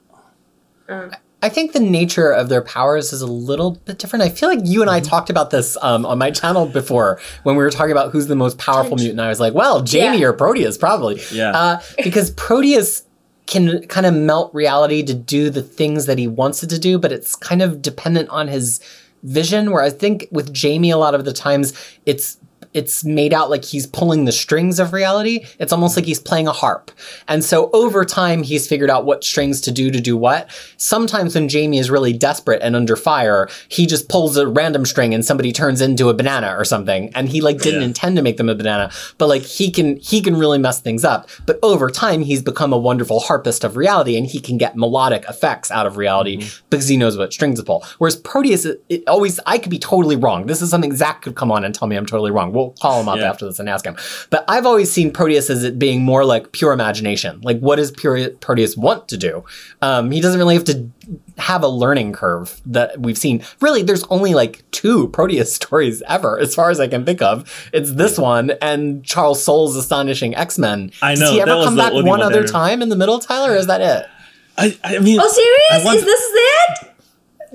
so. 0.87 0.93
Uh, 0.93 1.09
I 1.41 1.49
think 1.49 1.71
the 1.73 1.79
nature 1.79 2.31
of 2.31 2.49
their 2.49 2.61
powers 2.61 3.13
is 3.13 3.21
a 3.21 3.27
little 3.27 3.71
bit 3.85 3.97
different. 3.99 4.23
I 4.23 4.29
feel 4.29 4.49
like 4.49 4.59
you 4.63 4.81
and 4.81 4.89
I 4.89 4.99
Mm-hmm. 4.99 5.09
talked 5.09 5.29
about 5.29 5.49
this 5.51 5.77
um, 5.81 6.05
on 6.05 6.17
my 6.17 6.31
channel 6.31 6.65
before 6.65 7.19
when 7.43 7.55
we 7.55 7.63
were 7.63 7.69
talking 7.69 7.91
about 7.91 8.11
who's 8.11 8.27
the 8.27 8.35
most 8.35 8.57
powerful 8.57 8.97
mutant. 8.97 9.19
I 9.21 9.29
was 9.29 9.39
like, 9.39 9.53
well, 9.53 9.81
Jamie 9.81 10.19
Yeah. 10.19 10.27
or 10.27 10.33
Proteus, 10.33 10.77
probably. 10.77 11.21
Yeah. 11.31 11.51
Uh, 11.51 11.81
because 12.03 12.31
Proteus 12.35 13.03
can 13.45 13.85
kind 13.87 14.05
of 14.07 14.13
melt 14.13 14.53
reality 14.53 15.03
to 15.03 15.13
do 15.13 15.49
the 15.51 15.61
things 15.61 16.07
that 16.07 16.17
he 16.17 16.27
wants 16.27 16.63
it 16.63 16.69
to 16.71 16.79
do, 16.79 16.97
but 16.97 17.11
it's 17.11 17.35
kind 17.35 17.61
of 17.61 17.81
dependent 17.81 18.27
on 18.29 18.47
his 18.47 18.79
vision. 19.25 19.71
Where 19.71 19.81
I 19.81 19.89
think 19.89 20.27
with 20.31 20.53
Jamie, 20.53 20.91
a 20.91 20.97
lot 20.97 21.15
of 21.15 21.25
the 21.25 21.33
times 21.33 21.73
it's 22.05 22.37
it's 22.75 23.05
made 23.05 23.33
out 23.33 23.49
like 23.49 23.63
he's 23.63 23.87
pulling 23.87 24.25
the 24.25 24.31
strings 24.31 24.79
of 24.79 24.91
reality. 24.91 25.45
It's 25.59 25.71
almost 25.71 25.95
like 25.95 26.05
he's 26.05 26.19
playing 26.19 26.47
a 26.47 26.51
harp. 26.51 26.91
And 27.27 27.43
so 27.43 27.69
over 27.71 28.03
time, 28.03 28.43
he's 28.43 28.67
figured 28.67 28.89
out 28.89 29.05
what 29.05 29.23
strings 29.23 29.61
to 29.61 29.71
do 29.71 29.89
to 29.89 30.01
do 30.01 30.17
what. 30.17 30.49
Sometimes 30.77 31.35
when 31.35 31.47
Jamie 31.47 31.79
is 31.79 31.89
really 31.89 32.11
desperate 32.11 32.61
and 32.61 32.75
under 32.75 32.97
fire, 32.97 33.47
he 33.69 33.85
just 33.85 34.09
pulls 34.09 34.35
a 34.35 34.45
random 34.45 34.85
string 34.85 35.13
and 35.13 35.23
somebody 35.23 35.53
turns 35.53 35.79
into 35.79 36.09
a 36.09 36.13
banana 36.13 36.53
or 36.57 36.65
something. 36.65 37.11
And 37.15 37.29
he 37.29 37.39
like 37.41 37.59
didn't 37.59 37.81
Yeah. 37.81 37.87
intend 37.87 38.17
to 38.17 38.21
make 38.21 38.35
them 38.35 38.49
a 38.49 38.55
banana, 38.55 38.91
but 39.17 39.29
like 39.29 39.43
he 39.43 39.71
can 39.71 39.95
he 39.97 40.21
can 40.21 40.35
really 40.35 40.57
mess 40.57 40.81
things 40.81 41.05
up. 41.05 41.29
But 41.45 41.59
over 41.63 41.89
time, 41.89 42.21
he's 42.23 42.41
become 42.41 42.73
a 42.73 42.77
wonderful 42.77 43.21
harpist 43.21 43.63
of 43.63 43.77
reality, 43.77 44.17
and 44.17 44.27
he 44.27 44.39
can 44.41 44.57
get 44.57 44.75
melodic 44.75 45.23
effects 45.29 45.71
out 45.71 45.85
of 45.85 45.95
reality 45.95 46.37
mm-hmm. 46.39 46.65
because 46.69 46.89
he 46.89 46.97
knows 46.97 47.17
what 47.17 47.31
strings 47.31 47.59
to 47.59 47.65
pull. 47.65 47.85
Whereas 47.99 48.17
Proteus, 48.17 48.65
it, 48.65 48.83
it 48.89 49.03
always 49.07 49.39
I 49.45 49.59
could 49.59 49.71
be 49.71 49.79
totally 49.79 50.17
wrong. 50.17 50.47
This 50.47 50.61
is 50.61 50.69
something 50.69 50.93
Zach 50.95 51.21
could 51.21 51.35
come 51.35 51.51
on 51.51 51.63
and 51.63 51.73
tell 51.73 51.87
me 51.87 51.95
I'm 51.95 52.05
totally 52.05 52.31
wrong. 52.31 52.51
We'll 52.51 52.64
call 52.81 53.01
him 53.01 53.07
up 53.09 53.17
Yeah. 53.17 53.29
after 53.29 53.45
this 53.45 53.59
and 53.59 53.67
ask 53.69 53.85
him. 53.85 53.95
But 54.29 54.45
I've 54.47 54.65
always 54.65 54.91
seen 54.91 55.11
Proteus 55.11 55.49
as 55.49 55.63
it 55.63 55.77
being 55.79 56.03
more 56.03 56.23
like 56.25 56.51
pure 56.51 56.73
imagination. 56.73 57.41
Like, 57.43 57.59
what 57.59 57.75
does 57.77 57.91
pure 57.91 58.29
Proteus 58.29 58.75
want 58.77 59.07
to 59.09 59.17
do? 59.17 59.43
Um, 59.81 60.11
he 60.11 60.21
doesn't 60.21 60.39
really 60.39 60.55
have 60.55 60.63
to 60.65 60.89
have 61.37 61.63
a 61.63 61.67
learning 61.67 62.13
curve 62.13 62.61
that 62.65 62.99
we've 62.99 63.17
seen. 63.17 63.43
Really, 63.61 63.83
there's 63.83 64.03
only 64.05 64.33
like 64.33 64.63
two 64.71 65.07
Proteus 65.13 65.53
stories 65.55 66.01
ever, 66.07 66.39
as 66.39 66.55
far 66.55 66.69
as 66.69 66.79
I 66.79 66.87
can 66.87 67.05
think 67.05 67.21
of. 67.21 67.69
It's 67.73 67.91
this 67.93 68.17
one 68.17 68.51
and 68.61 69.03
Charles 69.03 69.43
Soule's 69.43 69.75
Astonishing 69.75 70.35
X 70.35 70.57
Men. 70.57 70.91
I 71.01 71.15
know. 71.15 71.21
Does 71.21 71.29
he 71.31 71.41
ever 71.41 71.63
come 71.63 71.75
back 71.75 71.93
one 71.93 72.05
one 72.05 72.21
other 72.21 72.41
that- 72.43 72.51
time 72.51 72.81
in 72.81 72.89
the 72.89 72.95
middle, 72.95 73.19
Tyler? 73.19 73.51
Or 73.51 73.55
is 73.55 73.67
that 73.67 73.81
it? 73.81 74.07
I 74.57 74.77
I 74.83 74.99
mean. 74.99 75.19
oh, 75.21 75.27
serious? 75.27 75.83
I 75.83 75.85
want- 75.85 75.97
is 75.97 76.05
this 76.05 76.21
it? 76.23 76.91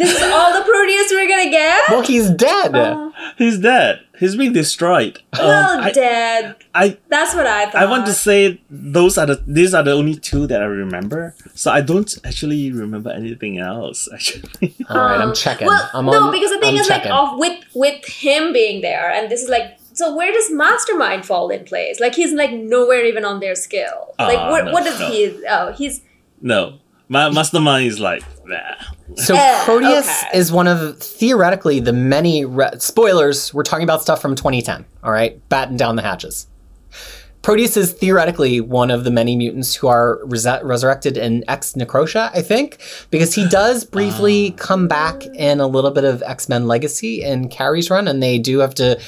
This 0.01 0.16
is 0.16 0.22
all 0.32 0.51
the 0.59 0.64
Proteus 0.64 1.11
we're 1.12 1.28
gonna 1.28 1.51
get? 1.51 1.80
Well, 1.90 2.03
he's 2.03 2.30
dead. 2.30 2.70
Oh, 2.74 3.12
He's 3.36 3.59
dead. 3.59 4.01
He's 4.18 4.34
being 4.36 4.53
destroyed. 4.55 5.18
Um, 5.34 5.46
well, 5.46 5.80
I, 5.80 5.90
dead. 5.92 6.57
I 6.74 6.96
That's 7.09 7.34
what 7.34 7.46
I 7.46 7.66
thought. 7.66 7.82
I 7.82 7.86
want 7.86 8.07
to 8.07 8.12
say 8.12 8.61
those 8.70 9.18
are 9.18 9.26
the 9.26 9.42
these 9.46 9.72
are 9.74 9.82
the 9.82 9.92
only 9.92 10.14
two 10.14 10.46
that 10.46 10.61
I 10.62 10.64
remember. 10.64 11.34
So 11.55 11.70
I 11.70 11.80
don't 11.82 12.11
actually 12.24 12.72
remember 12.72 13.11
anything 13.11 13.59
else. 13.59 14.09
Actually, 14.14 14.74
All 14.88 14.96
right, 14.96 15.20
I'm 15.20 15.28
Um, 15.30 15.34
checking. 15.34 15.66
Well, 15.66 15.90
I'm 15.94 16.07
no, 16.07 16.24
on- 16.24 16.32
because 16.32 16.51
the 16.51 16.61
thing 16.61 16.74
I'm 16.76 16.80
is, 16.80 16.88
checking. 16.88 17.11
like, 17.12 17.32
of 17.32 17.38
with 17.38 17.59
with 17.74 18.05
him 18.07 18.53
being 18.55 18.80
there, 18.80 19.11
and 19.11 19.30
this 19.30 19.42
is 19.42 19.48
like, 19.51 19.78
so 19.92 20.14
where 20.16 20.32
does 20.32 20.51
Mastermind 20.51 21.24
fall 21.26 21.51
in 21.51 21.64
place? 21.64 22.01
Like, 22.01 22.14
he's 22.14 22.32
like 22.32 22.53
nowhere 22.53 23.05
even 23.05 23.24
on 23.26 23.40
their 23.40 23.55
skill. 23.55 24.14
like, 24.18 24.38
Ah, 24.38 24.51
what, 24.51 24.64
no, 24.66 24.72
what 24.72 24.84
does 24.84 24.98
no. 25.01 25.11
he? 25.11 25.44
Oh, 25.48 25.72
he's 25.72 26.01
no. 26.40 26.80
My 27.11 27.29
mastermind 27.29 27.89
is 27.89 27.99
like 27.99 28.23
nah. 28.47 28.61
So 29.17 29.35
Proteus 29.65 30.09
okay. 30.23 30.39
is 30.39 30.53
one 30.53 30.69
of 30.69 30.97
theoretically 30.99 31.81
the 31.81 31.93
many 31.93 32.45
re- 32.45 32.71
spoilers. 32.79 33.53
We're 33.53 33.65
talking 33.65 33.83
about 33.83 34.01
stuff 34.01 34.23
from 34.23 34.37
2010. 34.37 34.87
All 35.03 35.11
right, 35.11 35.47
batten 35.49 35.77
down 35.77 35.97
the 35.97 36.03
hatches. 36.03 36.47
Proteus 37.43 37.77
is 37.77 37.93
theoretically 37.93 38.61
one 38.61 38.93
of 38.93 39.03
the 39.03 39.11
many 39.11 39.35
mutants 39.35 39.75
who 39.75 39.89
are 39.89 40.21
res- 40.25 40.47
resurrected 40.63 41.17
in 41.17 41.43
X 41.49 41.73
Necrosha, 41.73 42.31
I 42.33 42.43
think, 42.43 42.79
because 43.11 43.35
he 43.35 43.49
does 43.49 43.85
briefly 43.85 44.53
ah. 44.53 44.63
come 44.63 44.87
back 44.87 45.27
in 45.35 45.59
a 45.59 45.67
little 45.67 45.91
bit 45.91 46.05
of 46.05 46.23
X 46.23 46.49
Men 46.49 46.69
Legacy 46.69 47.23
in 47.23 47.49
Carey's 47.49 47.91
run, 47.91 48.07
and 48.07 48.23
they 48.23 48.39
do 48.39 48.61
have 48.61 48.77
to 48.77 49.01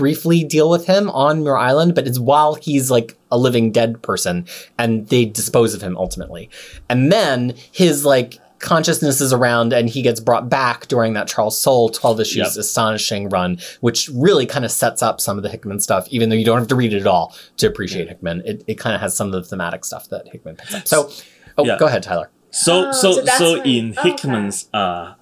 briefly 0.00 0.42
deal 0.44 0.70
with 0.70 0.86
him 0.86 1.10
on 1.10 1.42
Muir 1.44 1.56
Island, 1.58 1.94
but 1.94 2.06
it's 2.08 2.18
while 2.18 2.54
he's 2.54 2.90
like 2.90 3.16
a 3.30 3.36
living 3.36 3.70
dead 3.70 4.02
person, 4.02 4.46
and 4.78 5.06
they 5.08 5.26
dispose 5.26 5.74
of 5.74 5.82
him 5.82 5.96
ultimately. 5.98 6.48
And 6.88 7.12
then 7.12 7.54
his 7.70 8.04
like 8.04 8.38
consciousness 8.60 9.20
is 9.20 9.32
around 9.32 9.72
and 9.72 9.88
he 9.88 10.02
gets 10.02 10.20
brought 10.20 10.48
back 10.50 10.86
during 10.88 11.12
that 11.14 11.26
Charles 11.28 11.58
Soule 11.60 11.88
12 11.90 12.20
issues 12.20 12.36
Yep. 12.36 12.56
astonishing 12.56 13.28
run, 13.28 13.58
which 13.80 14.08
really 14.14 14.46
kind 14.46 14.64
of 14.64 14.70
sets 14.70 15.02
up 15.02 15.20
some 15.20 15.36
of 15.38 15.42
the 15.42 15.48
Hickman 15.50 15.80
stuff, 15.80 16.06
even 16.10 16.28
though 16.28 16.34
you 16.36 16.44
don't 16.44 16.58
have 16.58 16.68
to 16.68 16.74
read 16.76 16.92
it 16.94 17.00
at 17.00 17.06
all 17.06 17.34
to 17.58 17.66
appreciate 17.66 18.08
Hickman. 18.08 18.42
It, 18.44 18.64
it 18.66 18.74
kind 18.76 18.94
of 18.94 19.00
has 19.02 19.14
some 19.16 19.26
of 19.28 19.32
the 19.34 19.42
thematic 19.44 19.84
stuff 19.84 20.08
that 20.10 20.28
Hickman 20.28 20.56
picks 20.56 20.74
up. 20.74 20.86
So, 20.88 21.10
oh, 21.58 21.64
Yeah. 21.66 21.78
go 21.78 21.86
ahead, 21.86 22.02
Tyler. 22.02 22.30
So 22.50 22.88
Oh, 22.88 22.92
so 22.92 23.12
so 23.12 23.20
that's 23.22 23.38
so 23.38 23.58
when- 23.58 23.66
in 23.66 23.98
okay. 23.98 24.10
Hickman's 24.10 24.68
uh, 24.74 25.14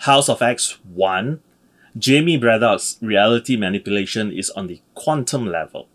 House 0.00 0.28
of 0.28 0.40
X 0.42 0.78
one, 0.94 1.40
Jamie 1.98 2.36
Braddock's 2.36 2.98
reality 3.00 3.56
manipulation 3.56 4.32
is 4.32 4.50
on 4.50 4.66
the 4.66 4.80
quantum 4.94 5.46
level, 5.46 5.88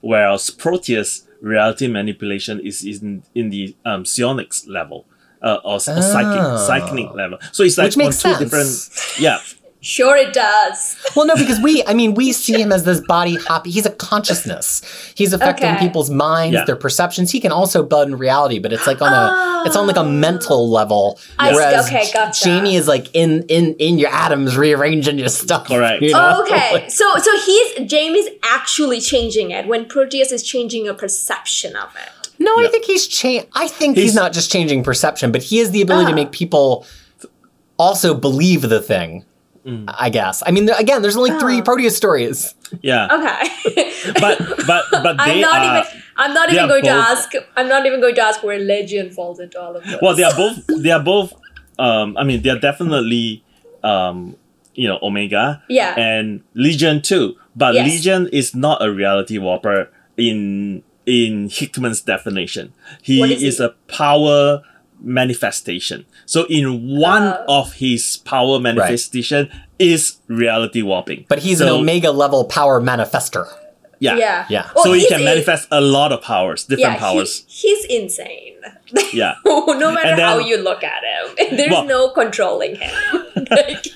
whereas 0.00 0.50
Proteus 0.50 1.26
reality 1.40 1.88
manipulation 1.88 2.60
is 2.60 2.82
in 2.84 3.22
in 3.34 3.50
the 3.50 3.74
um, 3.84 4.04
psionics 4.04 4.66
level. 4.66 5.06
Uh, 5.40 5.54
or, 5.64 5.74
or 5.74 5.74
Oh. 5.74 5.78
psychic 5.78 6.58
psychic 6.66 7.14
level, 7.14 7.38
so 7.52 7.62
it's 7.62 7.78
like 7.78 7.94
Which 7.94 8.06
on 8.06 8.10
two 8.10 8.18
sense. 8.18 8.38
different. 8.40 9.20
Yeah, 9.20 9.38
sure 9.80 10.16
it 10.16 10.32
does. 10.32 10.96
Well, 11.16 11.26
no, 11.26 11.34
because 11.34 11.58
we, 11.60 11.82
I 11.84 11.94
mean, 11.94 12.14
we 12.14 12.32
see 12.32 12.60
him 12.60 12.70
as 12.70 12.84
this 12.84 13.00
body 13.00 13.34
hoppy. 13.36 13.70
He's 13.70 13.86
a 13.86 13.90
consciousness. 13.90 14.82
He's 15.16 15.32
affecting 15.32 15.68
Okay. 15.70 15.78
people's 15.80 16.10
minds, 16.10 16.54
Yeah. 16.54 16.64
their 16.64 16.76
perceptions. 16.76 17.32
He 17.32 17.40
can 17.40 17.50
also 17.50 17.82
bud 17.82 18.06
in 18.08 18.16
reality, 18.18 18.58
but 18.60 18.72
it's 18.72 18.86
like 18.86 19.02
on 19.02 19.12
a, 19.12 19.62
it's 19.66 19.74
on 19.74 19.86
like 19.88 19.96
a 19.96 20.04
mental 20.04 20.70
level. 20.70 21.18
I 21.38 21.48
see. 21.50 21.54
Whereas 21.56 21.86
Okay, 21.86 22.08
gotcha. 22.12 22.44
Jamie 22.44 22.76
is 22.76 22.86
like 22.86 23.08
in 23.14 23.42
in 23.48 23.74
in 23.76 23.98
your 23.98 24.10
atoms, 24.10 24.56
rearranging 24.56 25.18
your 25.18 25.28
stuff. 25.28 25.66
Correct. 25.66 26.02
you 26.02 26.12
know? 26.12 26.34
Oh, 26.38 26.42
okay, 26.44 26.88
so 26.88 27.16
so 27.16 27.30
he's 27.46 27.90
Jamie's 27.90 28.28
actually 28.44 29.00
changing 29.00 29.50
it 29.50 29.66
when 29.66 29.86
Proteus 29.86 30.30
is 30.30 30.42
changing 30.44 30.84
your 30.84 30.94
perception 30.94 31.74
of 31.74 31.94
it. 31.96 32.28
No, 32.38 32.54
No, 32.54 32.64
I 32.64 32.68
think 32.68 32.84
he's 32.84 33.08
changed. 33.08 33.48
I 33.54 33.66
think 33.66 33.96
he's, 33.96 34.04
He's- 34.10 34.14
not 34.14 34.32
just 34.32 34.52
changing 34.52 34.84
perception, 34.84 35.32
but 35.32 35.42
he 35.42 35.58
has 35.58 35.72
the 35.72 35.82
ability 35.82 36.06
to 36.06 36.12
Ah. 36.12 36.14
make 36.14 36.30
people 36.30 36.86
also 37.76 38.14
believe 38.14 38.62
the 38.62 38.80
thing. 38.80 39.24
Mm. 39.68 39.84
I 39.98 40.08
guess. 40.08 40.42
I 40.46 40.50
mean, 40.50 40.66
th- 40.66 40.78
again, 40.80 41.02
there's 41.02 41.16
only 41.16 41.38
three 41.38 41.60
Proteus 41.62 41.94
stories. 41.96 42.54
Yeah, 42.80 43.04
Okay. 43.12 43.92
but 44.20 44.38
but 44.66 44.84
but 44.90 45.16
I'm 45.18 45.40
not 45.40 45.58
are. 45.60 45.78
even. 45.80 46.02
I'm 46.16 46.32
not 46.34 46.50
even 46.50 46.64
are 46.64 46.68
going 46.68 46.84
to 46.84 46.90
ask. 46.90 47.30
I'm 47.56 47.68
not 47.68 47.84
even 47.86 48.00
going 48.00 48.14
to 48.14 48.22
ask 48.22 48.42
where 48.42 48.58
Legion 48.58 49.10
falls 49.10 49.38
into 49.40 49.60
all 49.60 49.76
of 49.76 49.84
this. 49.84 49.98
Well, 50.02 50.16
they 50.16 50.24
are 50.24 50.34
both. 50.42 50.64
They 50.82 50.90
are 50.90 51.02
both. 51.02 51.34
Um, 51.78 52.16
I 52.16 52.24
mean, 52.24 52.42
they 52.42 52.50
are 52.50 52.58
definitely. 52.58 53.44
Um, 53.84 54.36
you 54.74 54.86
know, 54.86 54.98
Omega 55.02 55.60
Yeah. 55.68 55.94
and 55.98 56.40
Legion 56.54 57.02
too. 57.02 57.34
But 57.56 57.74
Yes. 57.74 57.86
Legion 57.90 58.28
is 58.32 58.54
not 58.54 58.80
a 58.80 58.90
reality 58.92 59.36
warper 59.38 59.90
in 60.16 60.82
in 61.04 61.48
Hickman's 61.50 62.00
definition. 62.00 62.72
He 63.02 63.18
What 63.18 63.30
is 63.30 63.42
is 63.42 63.58
he? 63.58 63.64
a 63.64 63.70
power 63.88 64.62
manifestation. 65.00 66.06
So 66.28 66.44
in 66.48 66.98
one 67.00 67.24
Oh. 67.48 67.60
of 67.60 67.72
his 67.80 68.18
power 68.18 68.60
manifestation 68.60 69.48
is 69.78 70.16
reality 70.28 70.82
warping. 70.82 71.24
But 71.28 71.38
he's 71.40 71.60
an 71.62 71.68
Omega 71.68 72.10
level 72.12 72.44
power 72.44 72.80
manifester. 72.82 73.46
Yeah. 74.00 74.16
Yeah. 74.16 74.46
Yeah. 74.48 74.70
Well, 74.74 74.84
so 74.84 74.92
he 74.92 75.00
he's 75.00 75.08
can 75.08 75.20
in- 75.20 75.24
manifest 75.24 75.66
a 75.72 75.80
lot 75.80 76.12
of 76.12 76.20
powers, 76.22 76.64
different 76.64 76.94
yeah, 76.94 76.98
powers. 77.06 77.44
He, 77.48 77.74
he's 77.74 77.84
insane. 77.86 78.60
yeah. 79.12 79.34
no 79.46 79.90
matter 79.90 80.14
then- 80.16 80.18
how 80.20 80.38
you 80.38 80.56
look 80.58 80.84
at 80.84 81.02
him, 81.02 81.24
there's 81.56 81.70
Well- 81.72 81.84
no 81.84 82.10
controlling 82.10 82.76
him. 82.76 82.94
like, 83.50 83.86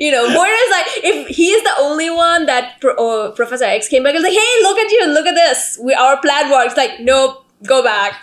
you 0.00 0.10
know, 0.12 0.24
whereas 0.24 0.68
like 0.76 0.86
if 1.04 1.28
he's 1.36 1.62
the 1.64 1.74
only 1.80 2.08
one 2.10 2.46
that 2.46 2.80
Pro- 2.80 2.94
uh, 2.94 3.30
Professor 3.32 3.64
X 3.64 3.88
came 3.88 4.04
back 4.04 4.14
and 4.14 4.22
was 4.22 4.30
like, 4.30 4.38
"Hey, 4.38 4.62
look 4.62 4.78
at 4.78 4.90
you! 4.90 5.06
Look 5.08 5.26
at 5.26 5.34
this! 5.34 5.78
We 5.82 5.92
our 5.94 6.16
plan 6.20 6.48
works." 6.50 6.76
Like, 6.76 7.00
nope, 7.00 7.44
go 7.66 7.82
back, 7.82 8.22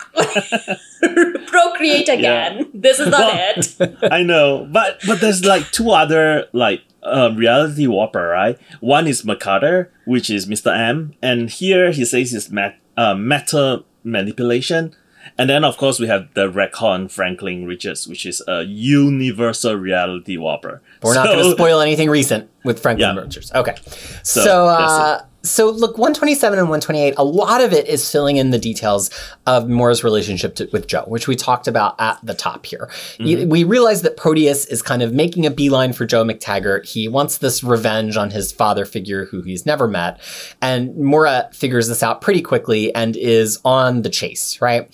procreate 1.46 2.08
again. 2.08 2.70
This 2.74 2.98
is 3.00 3.08
not 3.08 3.20
Well- 3.32 3.54
it. 3.56 3.96
I 4.12 4.22
know, 4.22 4.68
but 4.70 5.00
but 5.06 5.20
there's 5.20 5.44
like 5.44 5.70
two 5.72 5.90
other 5.90 6.46
like 6.52 6.82
uh, 7.02 7.30
reality 7.34 7.86
warper, 7.86 8.28
right? 8.28 8.58
One 8.80 9.06
is 9.06 9.24
Mercator, 9.24 9.90
which 10.04 10.28
is 10.30 10.46
Mr. 10.46 10.76
M, 10.76 11.14
and 11.22 11.48
here 11.50 11.90
he 11.92 12.04
says 12.04 12.34
it's 12.34 12.50
mat- 12.50 12.78
uh, 12.96 13.14
meta 13.14 13.84
manipulation. 14.04 14.94
And 15.38 15.48
then 15.48 15.64
of 15.64 15.76
course 15.76 15.98
we 16.00 16.06
have 16.08 16.32
the 16.34 16.48
Recon 16.50 17.08
Franklin 17.08 17.66
Richards, 17.66 18.06
which 18.08 18.24
is 18.26 18.42
a 18.48 18.62
universal 18.64 19.74
reality 19.74 20.36
warper. 20.36 20.82
We're 21.02 21.14
not 21.14 21.26
going 21.26 21.44
to 21.44 21.50
spoil 21.52 21.80
anything 21.80 22.10
recent 22.10 22.50
with 22.64 22.80
Franklin 22.82 23.16
Yeah. 23.16 23.22
Richards. 23.22 23.52
Okay. 23.54 23.74
So, 24.22 24.42
So, 24.44 24.66
uh, 24.66 25.22
so 25.42 25.70
look, 25.70 25.96
127 25.96 26.58
and 26.58 26.68
128, 26.68 27.14
a 27.16 27.24
lot 27.24 27.60
of 27.60 27.72
it 27.72 27.86
is 27.86 28.10
filling 28.10 28.36
in 28.36 28.50
the 28.50 28.58
details 28.58 29.10
of 29.46 29.68
Moira's 29.68 30.04
relationship 30.04 30.54
to, 30.56 30.68
with 30.72 30.86
Joe, 30.86 31.04
which 31.06 31.26
we 31.26 31.36
talked 31.36 31.66
about 31.66 31.94
at 31.98 32.18
the 32.22 32.34
top 32.34 32.66
here. 32.66 32.90
Y- 33.18 33.26
mm-hmm. 33.26 33.48
We 33.48 33.64
realize 33.64 34.02
that 34.02 34.16
Proteus 34.16 34.66
is 34.66 34.82
kind 34.82 35.02
of 35.02 35.12
making 35.12 35.46
a 35.46 35.50
beeline 35.50 35.92
for 35.92 36.04
Joe 36.04 36.24
MacTaggert. 36.24 36.86
He 36.86 37.08
wants 37.08 37.38
this 37.38 37.64
revenge 37.64 38.16
on 38.16 38.30
his 38.30 38.52
father 38.52 38.84
figure 38.84 39.24
who 39.26 39.42
he's 39.42 39.64
never 39.64 39.88
met. 39.88 40.20
And 40.60 40.96
Mora 40.96 41.48
figures 41.52 41.88
this 41.88 42.02
out 42.02 42.20
pretty 42.20 42.42
quickly 42.42 42.94
and 42.94 43.16
is 43.16 43.58
on 43.64 44.02
the 44.02 44.10
chase, 44.10 44.60
right? 44.60 44.90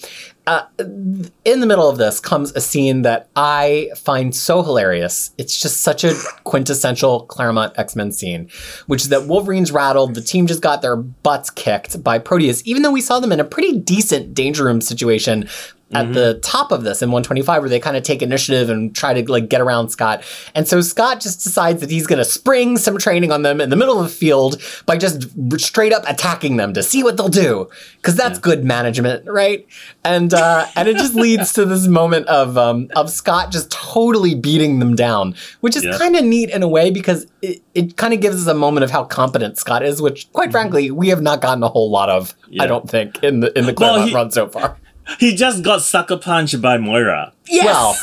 Uh, 0.47 0.65
in 0.79 1.59
the 1.59 1.67
middle 1.67 1.89
of 1.91 1.99
this 1.99 2.21
comes 2.21 2.53
a 2.53 2.61
scene 2.61 3.03
that 3.03 3.29
I 3.35 3.91
find 3.97 4.33
so 4.33 4.63
hilarious. 4.63 5.33
It's 5.39 5.61
just 5.61 5.81
such 5.81 6.05
a 6.05 6.15
quintessential 6.45 7.25
Claremont 7.25 7.77
X 7.77 7.97
Men 7.97 8.13
scene, 8.13 8.49
which 8.87 9.03
is 9.03 9.09
that 9.09 9.27
Wolverine's 9.27 9.73
rattled. 9.73 10.15
The 10.15 10.21
team 10.21 10.47
just 10.47 10.63
got 10.63 10.83
their 10.83 10.95
butts 10.95 11.51
kicked 11.51 12.03
by 12.05 12.21
Proteus, 12.21 12.63
even 12.65 12.83
though 12.83 12.93
we 12.93 13.01
saw 13.01 13.19
them 13.19 13.33
in 13.33 13.41
a 13.41 13.45
pretty 13.45 13.77
decent 13.77 14.35
danger 14.35 14.65
room 14.65 14.81
situation 14.81 15.49
at 15.93 16.13
the 16.15 16.35
top 16.43 16.73
of 16.73 16.83
this 16.83 17.01
in 17.01 17.11
125 17.11 17.63
where 17.63 17.69
they 17.69 17.79
kind 17.79 17.97
of 17.97 18.03
take 18.03 18.21
initiative 18.21 18.69
and 18.69 18.95
try 18.95 19.15
to 19.15 19.31
like 19.31 19.49
get 19.49 19.61
around 19.61 19.89
Scott. 19.91 20.25
And 20.53 20.67
so 20.67 20.81
Scott 20.81 21.21
just 21.21 21.45
decides 21.45 21.81
that 21.81 21.91
he's 21.91 22.09
going 22.09 22.19
to 22.19 22.25
spring 22.25 22.77
some 22.77 22.99
training 22.99 23.31
on 23.31 23.43
them 23.43 23.61
in 23.61 23.71
the 23.71 23.77
middle 23.77 23.99
of 24.01 24.05
the 24.05 24.13
field 24.15 24.61
by 24.85 24.97
just 24.97 25.29
straight 25.61 25.93
up 25.93 26.03
attacking 26.09 26.57
them 26.57 26.75
to 26.75 26.83
see 26.83 27.05
what 27.05 27.17
they'll 27.17 27.29
do 27.29 27.69
cuz 28.03 28.17
that's 28.17 28.41
good 28.41 28.65
management, 28.65 29.25
right? 29.29 29.65
And 30.05 30.35
uh 30.35 30.67
and 30.75 30.89
it 30.89 30.97
just 30.97 31.15
leads 31.27 31.53
to 31.53 31.65
this 31.65 31.87
moment 31.87 32.27
of 32.27 32.59
um 32.59 32.89
of 32.97 33.09
Scott 33.09 33.53
just 33.53 33.71
totally 33.71 34.35
beating 34.35 34.81
them 34.81 34.97
down, 34.97 35.37
which 35.61 35.77
is 35.77 35.85
Yeah. 35.85 35.97
kind 35.99 36.17
of 36.17 36.25
neat 36.25 36.51
in 36.51 36.65
a 36.65 36.69
way 36.69 36.91
because 36.91 37.27
it, 37.43 37.63
it 37.75 37.97
kind 37.97 38.13
of 38.13 38.21
gives 38.21 38.37
us 38.43 38.49
a 38.49 38.55
moment 38.55 38.83
of 38.83 38.91
how 38.91 39.05
competent 39.05 39.57
Scott 39.57 39.85
is, 39.85 40.03
which 40.03 40.31
quite 40.33 40.51
frankly, 40.51 40.91
we 40.91 41.09
have 41.11 41.23
not 41.23 41.41
gotten 41.41 41.63
a 41.63 41.69
whole 41.69 41.91
lot 41.91 42.09
of, 42.09 42.35
I 42.59 42.67
don't 42.67 42.91
think, 42.91 43.23
in 43.23 43.39
the 43.39 43.57
in 43.57 43.67
the 43.67 43.75
Well, 43.77 43.91
Claremont 43.91 44.09
he- 44.09 44.15
run 44.17 44.31
so 44.33 44.49
far. 44.49 44.77
He 45.19 45.35
just 45.35 45.63
got 45.63 45.83
sucker 45.83 46.17
punched 46.17 46.61
by 46.61 46.79
Moira. 46.79 47.33
Yes. 47.47 47.65
Well, 47.65 47.97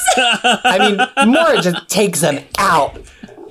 I 0.63 0.77
mean, 0.79 1.31
Moira 1.31 1.61
just 1.61 1.89
takes 1.89 2.21
him 2.21 2.43
out, 2.57 2.97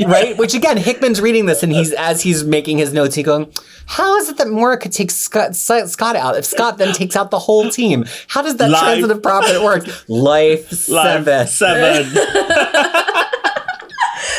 right? 0.07 0.36
Which 0.38 0.55
again, 0.55 0.76
Hickman's 0.78 1.20
reading 1.20 1.46
this, 1.46 1.62
and 1.62 1.70
he's 1.72 1.92
as 1.92 2.22
he's 2.22 2.44
making 2.44 2.78
his 2.78 2.92
notes, 2.94 3.14
he 3.14 3.22
going, 3.22 3.53
"How 3.86 4.16
is 4.16 4.28
it 4.30 4.38
that 4.38 4.48
Moira 4.48 4.78
could 4.78 4.92
take 4.92 5.11
Scott, 5.11 5.55
Scott 5.55 6.16
out 6.16 6.36
if 6.36 6.44
Scott 6.46 6.78
then 6.78 6.94
takes 6.94 7.14
out 7.14 7.30
the 7.30 7.38
whole 7.38 7.68
team? 7.70 8.07
How 8.28 8.40
does 8.42 8.57
that 8.57 8.70
Life. 8.70 8.82
transitive 8.82 9.22
property 9.22 9.59
work? 9.59 9.84
Life 10.09 10.88
Live 10.88 11.26
seven. 11.26 11.46
seven. 11.46 12.12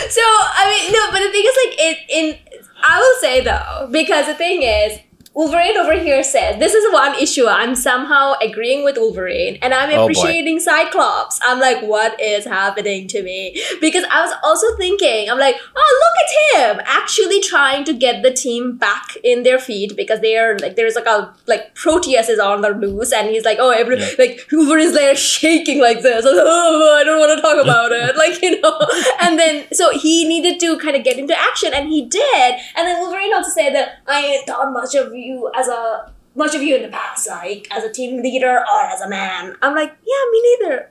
So 0.10 0.22
I 0.22 0.70
mean, 0.70 0.94
no, 0.94 1.12
but 1.12 1.20
the 1.20 1.32
thing 1.32 1.44
is, 1.44 1.58
like, 1.66 1.76
it 1.80 1.98
in 2.10 2.58
I 2.84 3.00
will 3.00 3.20
say 3.22 3.42
though, 3.44 3.90
because 3.92 4.28
the 4.28 4.36
thing 4.36 4.62
is, 4.62 5.00
Wolverine 5.36 5.78
over 5.78 5.94
here 5.98 6.24
says 6.24 6.60
this 6.60 6.76
is 6.76 6.94
one 6.94 7.16
issue. 7.16 7.48
I'm 7.48 7.74
somehow 7.76 8.34
agreeing 8.40 8.84
with 8.84 8.98
Wolverine, 8.98 9.58
and 9.64 9.74
I'm 9.74 9.90
Oh, 9.98 10.04
appreciating 10.04 10.60
Cyclops. 10.60 11.40
I'm 11.44 11.60
like, 11.60 11.82
what 11.82 12.20
is 12.22 12.46
happening 12.46 13.08
to 13.08 13.24
me? 13.24 13.60
Because 13.82 14.04
I 14.12 14.24
was 14.24 14.34
also 14.44 14.68
thinking, 14.78 15.32
I'm 15.32 15.40
like, 15.40 15.56
oh, 15.76 16.00
look 16.04 16.64
at 16.64 16.78
him 16.78 16.84
actually 16.86 17.42
trying 17.42 17.84
to 17.86 17.94
get 17.94 18.22
the 18.22 18.32
team 18.32 18.78
back 18.78 19.16
in 19.24 19.42
their 19.42 19.58
feet 19.58 19.96
because 19.98 20.20
they 20.22 20.38
are 20.38 20.58
like, 20.60 20.76
there's 20.76 20.94
like 20.96 21.08
a 21.08 21.34
like 21.48 21.74
Proteus 21.74 22.30
is 22.30 22.38
on 22.40 22.62
the 22.62 22.70
loose, 22.70 23.12
and 23.12 23.28
he's 23.30 23.44
like, 23.44 23.58
oh, 23.60 23.72
every 23.72 24.00
Yeah. 24.00 24.10
like 24.20 24.48
Wolverine's 24.52 24.94
there 24.94 25.16
shaking 25.16 25.80
like 25.82 26.02
this. 26.04 26.26
I 26.26 26.30
was 26.30 26.38
like, 26.38 26.46
oh, 26.48 26.98
I 27.00 27.04
don't 27.04 27.20
want 27.20 27.36
to 27.38 27.42
talk 27.42 27.64
about 27.64 27.92
it, 27.92 28.16
like 28.24 28.40
you 28.44 28.62
know. 28.62 28.80
And 29.20 29.40
then 29.40 29.66
so 29.74 29.90
he 29.98 30.28
needed 30.28 30.60
to 30.60 30.78
kind 30.78 30.96
of 30.96 31.04
get 31.04 31.18
into 31.18 31.36
action, 31.36 31.74
and 31.74 31.90
he 31.90 32.06
did. 32.06 32.54
And 32.78 32.88
then 32.88 33.02
Wolverine 33.02 33.34
also 33.34 33.50
said 33.50 33.74
that 33.74 34.04
I 34.08 34.20
ain't 34.24 34.46
thought 34.46 34.72
much 34.72 34.94
of 34.94 35.12
you 35.16 35.23
as 35.56 35.68
a 35.68 36.12
much 36.36 36.56
of 36.56 36.62
you 36.64 36.76
in 36.76 36.82
the 36.84 36.90
past, 36.90 37.28
like 37.30 37.68
as 37.72 37.84
a 37.84 37.92
team 37.92 38.22
leader 38.22 38.56
or 38.74 38.82
as 38.94 39.02
a 39.02 39.10
man. 39.10 39.56
I'm 39.62 39.76
like, 39.76 39.92
yeah, 40.06 40.24
me 40.32 40.58
neither. 40.60 40.90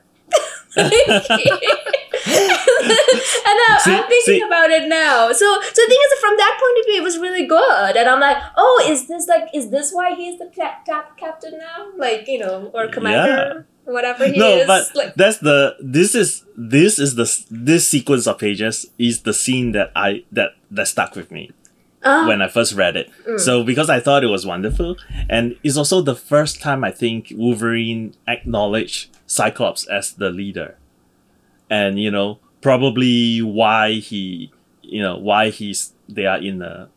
and 0.75 0.89
I, 2.25 3.79
See- 3.83 3.91
I'm 3.93 4.07
thinking 4.07 4.21
see- 4.23 4.41
about 4.41 4.69
it 4.71 4.87
now. 4.87 5.31
So, 5.31 5.45
so 5.61 5.81
the 5.81 5.87
thing 5.87 5.97
is, 6.05 6.19
from 6.19 6.35
that 6.37 6.57
point 6.61 6.77
of 6.79 6.85
view, 6.85 7.01
it 7.01 7.03
was 7.03 7.17
really 7.19 7.45
good. 7.45 7.95
And 7.97 8.09
I'm 8.09 8.19
like, 8.19 8.37
oh, 8.57 8.87
is 8.89 9.07
this 9.07 9.27
like, 9.27 9.49
is 9.53 9.69
this 9.69 9.91
why 9.93 10.15
he's 10.15 10.39
the 10.39 10.47
cap- 10.55 10.85
cap- 10.85 11.17
captain 11.17 11.59
now? 11.59 11.89
Like, 11.97 12.27
you 12.27 12.39
know, 12.39 12.71
or 12.73 12.87
commander, 12.87 13.67
whatever 13.85 14.25
he 14.27 14.37
no, 14.37 14.49
is. 14.57 14.67
but 14.67 14.95
like, 14.95 15.13
that's 15.15 15.37
the 15.39 15.75
this 15.79 16.15
is 16.15 16.43
this 16.57 16.97
is 16.97 17.15
the 17.15 17.27
this 17.51 17.87
sequence 17.87 18.25
of 18.25 18.39
pages 18.39 18.85
is 18.97 19.21
the 19.23 19.33
scene 19.33 19.73
that 19.73 19.91
I 19.95 20.23
that 20.31 20.51
that 20.71 20.87
stuck 20.87 21.15
with 21.15 21.29
me 21.31 21.51
ah, 22.03 22.27
when 22.27 22.41
I 22.41 22.47
first 22.47 22.73
read 22.73 22.95
it. 22.95 23.09
Mm. 23.27 23.39
So 23.39 23.63
because 23.63 23.89
I 23.89 23.99
thought 23.99 24.23
it 24.23 24.27
was 24.27 24.45
wonderful, 24.45 24.97
and 25.29 25.57
it's 25.63 25.77
also 25.77 26.01
the 26.01 26.15
first 26.15 26.61
time 26.61 26.83
I 26.83 26.91
think 26.91 27.31
Wolverine 27.35 28.15
acknowledged 28.27 29.15
Cyclops 29.27 29.87
as 29.87 30.13
the 30.13 30.29
leader, 30.29 30.77
and 31.69 31.99
you 31.99 32.11
know 32.11 32.39
probably 32.61 33.41
why 33.41 33.93
he 33.93 34.51
you 34.81 35.01
know 35.01 35.17
why 35.17 35.49
he's 35.49 35.93
they 36.07 36.25
are 36.25 36.37
in 36.37 36.59
the 36.59 36.89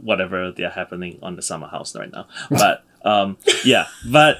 whatever 0.00 0.50
they 0.50 0.64
are 0.64 0.70
happening 0.70 1.18
on 1.22 1.36
the 1.36 1.42
summer 1.42 1.68
house 1.68 1.94
right 1.94 2.10
now. 2.12 2.26
But 2.50 2.84
um 3.04 3.36
yeah, 3.64 3.86
but 4.10 4.38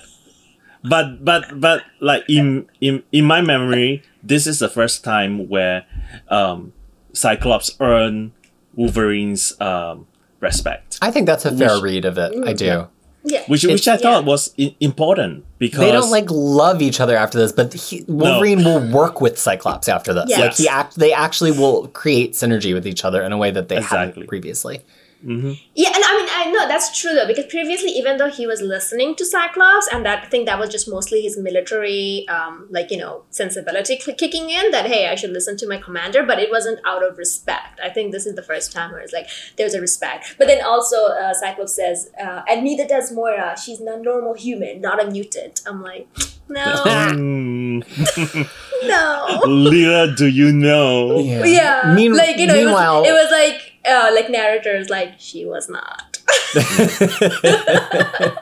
but 0.82 1.24
but 1.24 1.60
but 1.60 1.84
like 2.00 2.24
in 2.28 2.68
in 2.80 3.02
in 3.12 3.24
my 3.24 3.40
memory, 3.40 4.02
this 4.22 4.46
is 4.46 4.58
the 4.58 4.68
first 4.68 5.04
time 5.04 5.48
where 5.48 5.86
um 6.28 6.72
Cyclops 7.12 7.76
earned 7.78 8.32
Wolverine's 8.74 9.58
um 9.60 10.06
respect, 10.40 10.98
I 11.02 11.10
think 11.10 11.26
that's 11.26 11.44
a 11.44 11.56
fair 11.56 11.74
Which- 11.74 11.82
read 11.82 12.04
of 12.04 12.18
it. 12.18 12.32
I 12.46 12.52
do. 12.52 12.64
Mm, 12.66 12.88
yeah. 13.24 13.42
which 13.46 13.64
which 13.64 13.86
I 13.86 13.96
thought 13.96 14.22
yeah. 14.24 14.28
was 14.28 14.52
I- 14.58 14.74
important 14.80 15.44
because 15.58 15.78
They 15.80 15.92
don't 15.92 16.10
like 16.10 16.28
love 16.30 16.82
each 16.82 17.00
other 17.00 17.16
after 17.16 17.38
this, 17.38 17.52
but 17.52 17.72
he, 17.72 18.04
Wolverine 18.08 18.64
will 18.64 18.90
work 18.90 19.20
with 19.20 19.38
Cyclops 19.38 19.88
after 19.88 20.12
this. 20.12 20.24
Yes. 20.28 20.40
Like 20.40 20.54
he 20.56 20.68
act, 20.68 20.96
they 20.96 21.12
actually 21.12 21.52
will 21.52 21.86
create 21.88 22.32
synergy 22.32 22.74
with 22.74 22.86
each 22.86 23.04
other 23.04 23.22
in 23.22 23.30
a 23.30 23.38
way 23.38 23.50
that 23.52 23.68
they 23.68 23.76
Exactly. 23.76 23.98
hadn't 24.22 24.26
previously. 24.28 24.80
Hmm 25.22 25.52
Yeah, 25.74 25.90
and 25.94 26.02
I 26.04 26.12
mean, 26.18 26.28
I 26.30 26.50
know 26.50 26.66
that's 26.68 26.98
true 27.00 27.14
though, 27.14 27.26
because 27.26 27.46
previously, 27.46 27.90
even 27.92 28.16
though 28.16 28.30
he 28.30 28.46
was 28.46 28.60
listening 28.60 29.14
to 29.16 29.24
Cyclops, 29.24 29.88
and 29.92 30.04
that 30.04 30.24
I 30.24 30.26
think 30.26 30.46
that 30.46 30.58
was 30.58 30.70
just 30.70 30.88
mostly 30.88 31.22
his 31.22 31.38
military, 31.38 32.26
um, 32.28 32.66
like 32.70 32.90
you 32.90 32.96
know, 32.98 33.22
sensibility 33.30 33.98
cl- 33.98 34.16
kicking 34.16 34.50
in. 34.50 34.70
That 34.72 34.86
hey, 34.86 35.08
I 35.08 35.14
should 35.14 35.30
listen 35.30 35.56
to 35.58 35.68
my 35.68 35.78
commander, 35.78 36.22
but 36.24 36.38
it 36.38 36.50
wasn't 36.50 36.80
out 36.84 37.02
of 37.08 37.18
respect. 37.18 37.80
I 37.82 37.88
think 37.90 38.12
this 38.12 38.26
is 38.26 38.34
the 38.34 38.42
first 38.42 38.72
time 38.72 38.90
where 38.92 39.00
it's 39.00 39.12
like 39.12 39.28
there's 39.56 39.74
a 39.74 39.80
respect. 39.80 40.34
But 40.38 40.46
then 40.48 40.64
also, 40.64 41.06
uh, 41.06 41.32
Cyclops 41.34 41.74
says, 41.74 42.10
uh, 42.20 42.42
and 42.48 42.64
neither 42.64 42.86
does 42.86 43.12
Moira. 43.12 43.56
She's 43.62 43.80
a 43.80 43.96
normal 43.98 44.34
human, 44.34 44.80
not 44.80 45.02
a 45.04 45.10
mutant. 45.10 45.62
I'm 45.66 45.82
like, 45.82 46.08
no, 46.48 46.74
no. 48.84 49.40
Little 49.46 50.14
do 50.14 50.26
you 50.26 50.52
know. 50.52 51.18
Yeah, 51.20 51.92
Mean- 51.94 52.14
like 52.16 52.38
you 52.38 52.46
know, 52.46 52.54
meanwhile, 52.54 53.04
it 53.04 53.10
was, 53.10 53.10
it 53.10 53.12
was 53.12 53.30
like 53.30 53.71
uh, 53.86 54.10
like 54.14 54.30
narrators, 54.30 54.88
like 54.90 55.14
she 55.18 55.44
was 55.44 55.68
not. 55.68 56.18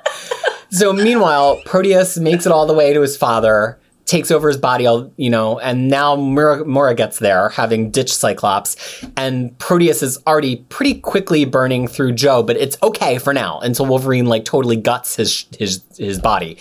so 0.71 0.93
meanwhile, 0.93 1.61
Proteus 1.65 2.19
makes 2.19 2.47
it 2.47 2.53
all 2.53 2.67
the 2.67 2.75
way 2.75 2.93
to 2.93 3.01
his 3.01 3.17
father, 3.17 3.79
takes 4.11 4.31
over 4.31 4.49
his 4.49 4.57
body, 4.57 4.85
you 5.17 5.31
know, 5.31 5.59
and 5.61 5.89
now 5.89 6.17
Moira, 6.17 6.65
Moira 6.65 6.95
gets 6.95 7.21
there, 7.21 7.49
having 7.51 7.91
ditched 7.91 8.15
Cyclops, 8.15 9.05
and 9.17 9.57
Proteus 9.59 10.03
is 10.03 10.19
already 10.27 10.57
pretty 10.69 10.95
quickly 10.95 11.45
burning 11.45 11.87
through 11.87 12.13
Joe, 12.13 12.43
but 12.43 12.57
it's 12.57 12.77
okay 12.83 13.19
for 13.19 13.33
now 13.33 13.61
until 13.61 13.87
Wolverine 13.87 14.27
like 14.27 14.45
totally 14.45 14.77
guts 14.77 15.15
his 15.15 15.47
his 15.57 15.83
his 15.97 16.19
body. 16.19 16.59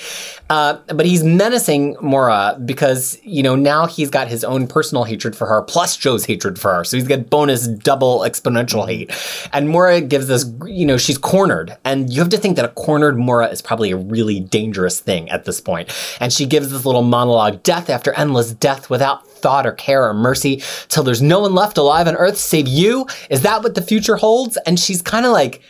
Uh, 0.50 0.80
but 0.88 1.06
he's 1.06 1.24
menacing 1.24 1.96
Moira 2.02 2.58
because 2.66 3.18
you 3.24 3.42
know 3.42 3.56
now 3.56 3.88
he's 3.88 4.10
got 4.10 4.28
his 4.28 4.44
own 4.44 4.68
personal 4.68 5.04
hatred 5.04 5.36
for 5.36 5.48
her 5.48 5.62
plus 5.64 5.98
Joe's 5.98 6.26
hatred 6.26 6.60
for 6.60 6.74
her, 6.74 6.84
so 6.84 6.98
he's 6.98 7.08
got 7.08 7.30
bonus 7.30 7.68
double 7.68 8.20
exponential 8.20 8.88
hate. 8.88 9.12
And 9.54 9.70
Moira 9.70 10.02
gives 10.02 10.28
this, 10.28 10.46
you 10.66 10.86
know, 10.86 10.98
she's 10.98 11.18
cornered, 11.18 11.76
and 11.84 12.12
you 12.12 12.20
have 12.22 12.30
to 12.30 12.38
think 12.38 12.58
that 12.58 12.66
a 12.66 12.70
cornered 12.70 13.18
Moira 13.18 13.48
is 13.48 13.62
probably 13.62 13.92
a 13.92 13.98
really 13.98 14.40
dangerous 14.40 15.00
thing 15.00 15.30
at 15.30 15.46
this 15.46 15.60
point. 15.60 15.90
And 16.20 16.32
she 16.32 16.46
gives 16.46 16.70
this 16.70 16.86
little 16.86 17.04
monologue: 17.04 17.39
death 17.64 17.90
after 17.90 18.12
endless 18.14 18.54
death 18.54 18.90
without 18.90 19.26
thought 19.28 19.66
or 19.66 19.72
care 19.72 20.04
or 20.04 20.14
mercy, 20.14 20.62
till 20.90 21.04
there's 21.04 21.22
no 21.22 21.40
one 21.40 21.56
left 21.56 21.78
alive 21.78 22.08
on 22.08 22.16
Earth 22.16 22.38
save 22.38 22.68
you. 22.68 23.08
Is 23.30 23.42
that 23.44 23.64
what 23.64 23.76
the 23.76 23.82
future 23.82 24.18
holds? 24.18 24.58
And 24.66 24.80
she's 24.80 25.02
kind 25.02 25.26
of 25.26 25.32
like. 25.32 25.62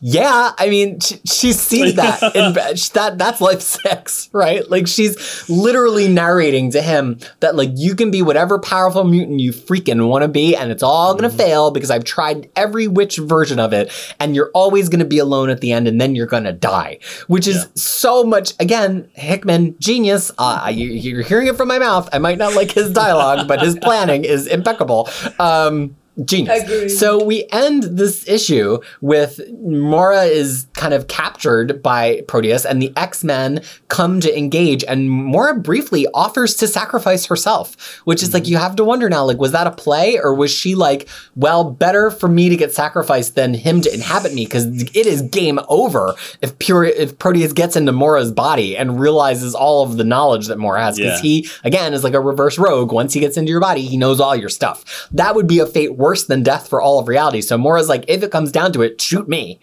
Yeah, 0.00 0.52
I 0.58 0.68
mean, 0.68 0.98
sh- 1.00 1.14
she's 1.24 1.60
seen 1.60 1.96
that. 1.96 2.22
In, 2.34 2.52
that 2.94 3.14
that's 3.18 3.40
life 3.40 3.60
sex, 3.60 4.28
right? 4.32 4.68
Like 4.68 4.86
she's 4.88 5.48
literally 5.48 6.08
narrating 6.08 6.70
to 6.72 6.82
him 6.82 7.18
that 7.40 7.54
like 7.54 7.70
you 7.74 7.94
can 7.94 8.10
be 8.10 8.22
whatever 8.22 8.58
powerful 8.58 9.04
mutant 9.04 9.40
you 9.40 9.52
freaking 9.52 10.08
want 10.08 10.22
to 10.22 10.28
be, 10.28 10.56
and 10.56 10.70
it's 10.72 10.82
all 10.82 11.14
gonna 11.14 11.30
fail 11.30 11.70
because 11.70 11.90
I've 11.90 12.04
tried 12.04 12.50
every 12.56 12.88
which 12.88 13.18
version 13.18 13.60
of 13.60 13.72
it, 13.72 13.92
and 14.18 14.34
you're 14.34 14.50
always 14.54 14.88
gonna 14.88 15.04
be 15.04 15.18
alone 15.18 15.48
at 15.50 15.60
the 15.60 15.72
end, 15.72 15.86
and 15.86 16.00
then 16.00 16.14
you're 16.14 16.26
gonna 16.26 16.52
die, 16.52 16.98
which 17.28 17.46
is 17.46 17.56
Yeah. 17.56 17.64
so 17.74 18.24
much. 18.24 18.54
Again, 18.58 19.08
Hickman 19.14 19.76
genius. 19.78 20.30
Uh, 20.38 20.70
you, 20.74 20.88
you're 20.88 21.22
hearing 21.22 21.46
it 21.46 21.56
from 21.56 21.68
my 21.68 21.78
mouth. 21.78 22.08
I 22.12 22.18
might 22.18 22.38
not 22.38 22.54
like 22.54 22.72
his 22.72 22.90
dialogue, 22.92 23.46
but 23.46 23.60
his 23.62 23.76
planning 23.82 24.24
is 24.24 24.46
impeccable. 24.46 25.08
Um, 25.38 25.96
genius. 26.24 26.64
Agreed. 26.64 26.88
So 26.88 27.22
we 27.22 27.46
end 27.52 27.84
this 27.84 28.28
issue 28.28 28.78
with 29.00 29.40
Moira 29.60 30.24
is 30.24 30.66
kind 30.74 30.94
of 30.94 31.08
captured 31.08 31.82
by 31.82 32.22
Proteus, 32.28 32.64
and 32.64 32.82
the 32.82 32.92
X 32.96 33.24
Men 33.24 33.62
come 33.88 34.20
to 34.20 34.36
engage, 34.36 34.84
and 34.84 35.10
Moira 35.10 35.54
briefly 35.54 36.06
offers 36.14 36.54
to 36.56 36.66
sacrifice 36.68 37.26
herself, 37.26 38.00
which 38.04 38.22
is 38.22 38.34
like 38.34 38.44
mm-hmm. 38.44 38.52
you 38.52 38.58
have 38.58 38.76
to 38.76 38.84
wonder 38.84 39.08
now, 39.08 39.24
like 39.24 39.38
was 39.38 39.52
that 39.52 39.66
a 39.66 39.70
play, 39.70 40.18
or 40.18 40.34
was 40.34 40.50
she 40.50 40.74
like, 40.74 41.08
well, 41.36 41.64
better 41.64 42.10
for 42.10 42.28
me 42.28 42.48
to 42.48 42.56
get 42.56 42.72
sacrificed 42.72 43.34
than 43.34 43.54
him 43.54 43.80
to 43.80 43.92
inhabit 43.92 44.34
me, 44.34 44.44
because 44.44 44.66
it 44.66 45.06
is 45.06 45.22
game 45.22 45.58
over 45.68 46.14
if 46.42 46.58
pure 46.58 46.84
if 46.84 47.18
Proteus 47.18 47.52
gets 47.52 47.76
into 47.76 47.92
Moira's 47.92 48.32
body 48.32 48.76
and 48.76 49.00
realizes 49.00 49.54
all 49.54 49.82
of 49.84 49.96
the 49.96 50.04
knowledge 50.04 50.46
that 50.46 50.58
Moira 50.58 50.82
has, 50.82 50.96
because 50.96 51.22
Yeah. 51.22 51.22
he 51.22 51.48
again 51.64 51.94
is 51.94 52.04
like 52.04 52.14
a 52.14 52.20
reverse 52.20 52.58
rogue. 52.58 52.92
Once 52.92 53.12
he 53.12 53.20
gets 53.20 53.36
into 53.36 53.50
your 53.50 53.60
body, 53.60 53.82
he 53.82 53.96
knows 53.96 54.20
all 54.20 54.34
your 54.34 54.48
stuff. 54.48 55.08
That 55.12 55.34
would 55.34 55.46
be 55.46 55.58
a 55.58 55.66
fate 55.66 55.96
worse 56.08 56.24
than 56.26 56.42
death 56.42 56.64
for 56.70 56.80
all 56.80 56.98
of 56.98 57.06
reality. 57.08 57.42
So 57.42 57.58
Moira's 57.58 57.88
like, 57.94 58.04
if 58.08 58.22
it 58.22 58.30
comes 58.36 58.50
down 58.58 58.72
to 58.72 58.80
it, 58.86 58.92
shoot 59.08 59.28
me. 59.28 59.60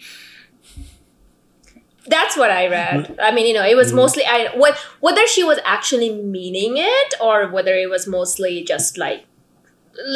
That's 2.08 2.38
what 2.38 2.52
I 2.52 2.68
read. 2.68 3.18
I 3.20 3.32
mean, 3.36 3.48
you 3.48 3.54
know, 3.58 3.66
it 3.66 3.76
was 3.76 3.92
mostly 4.02 4.24
I 4.36 4.40
what 4.56 4.74
whether 5.06 5.26
she 5.36 5.44
was 5.52 5.58
actually 5.76 6.12
meaning 6.38 6.74
it 6.78 7.10
or 7.20 7.36
whether 7.56 7.74
it 7.86 7.90
was 7.96 8.06
mostly 8.18 8.64
just 8.64 8.92
like 9.06 9.26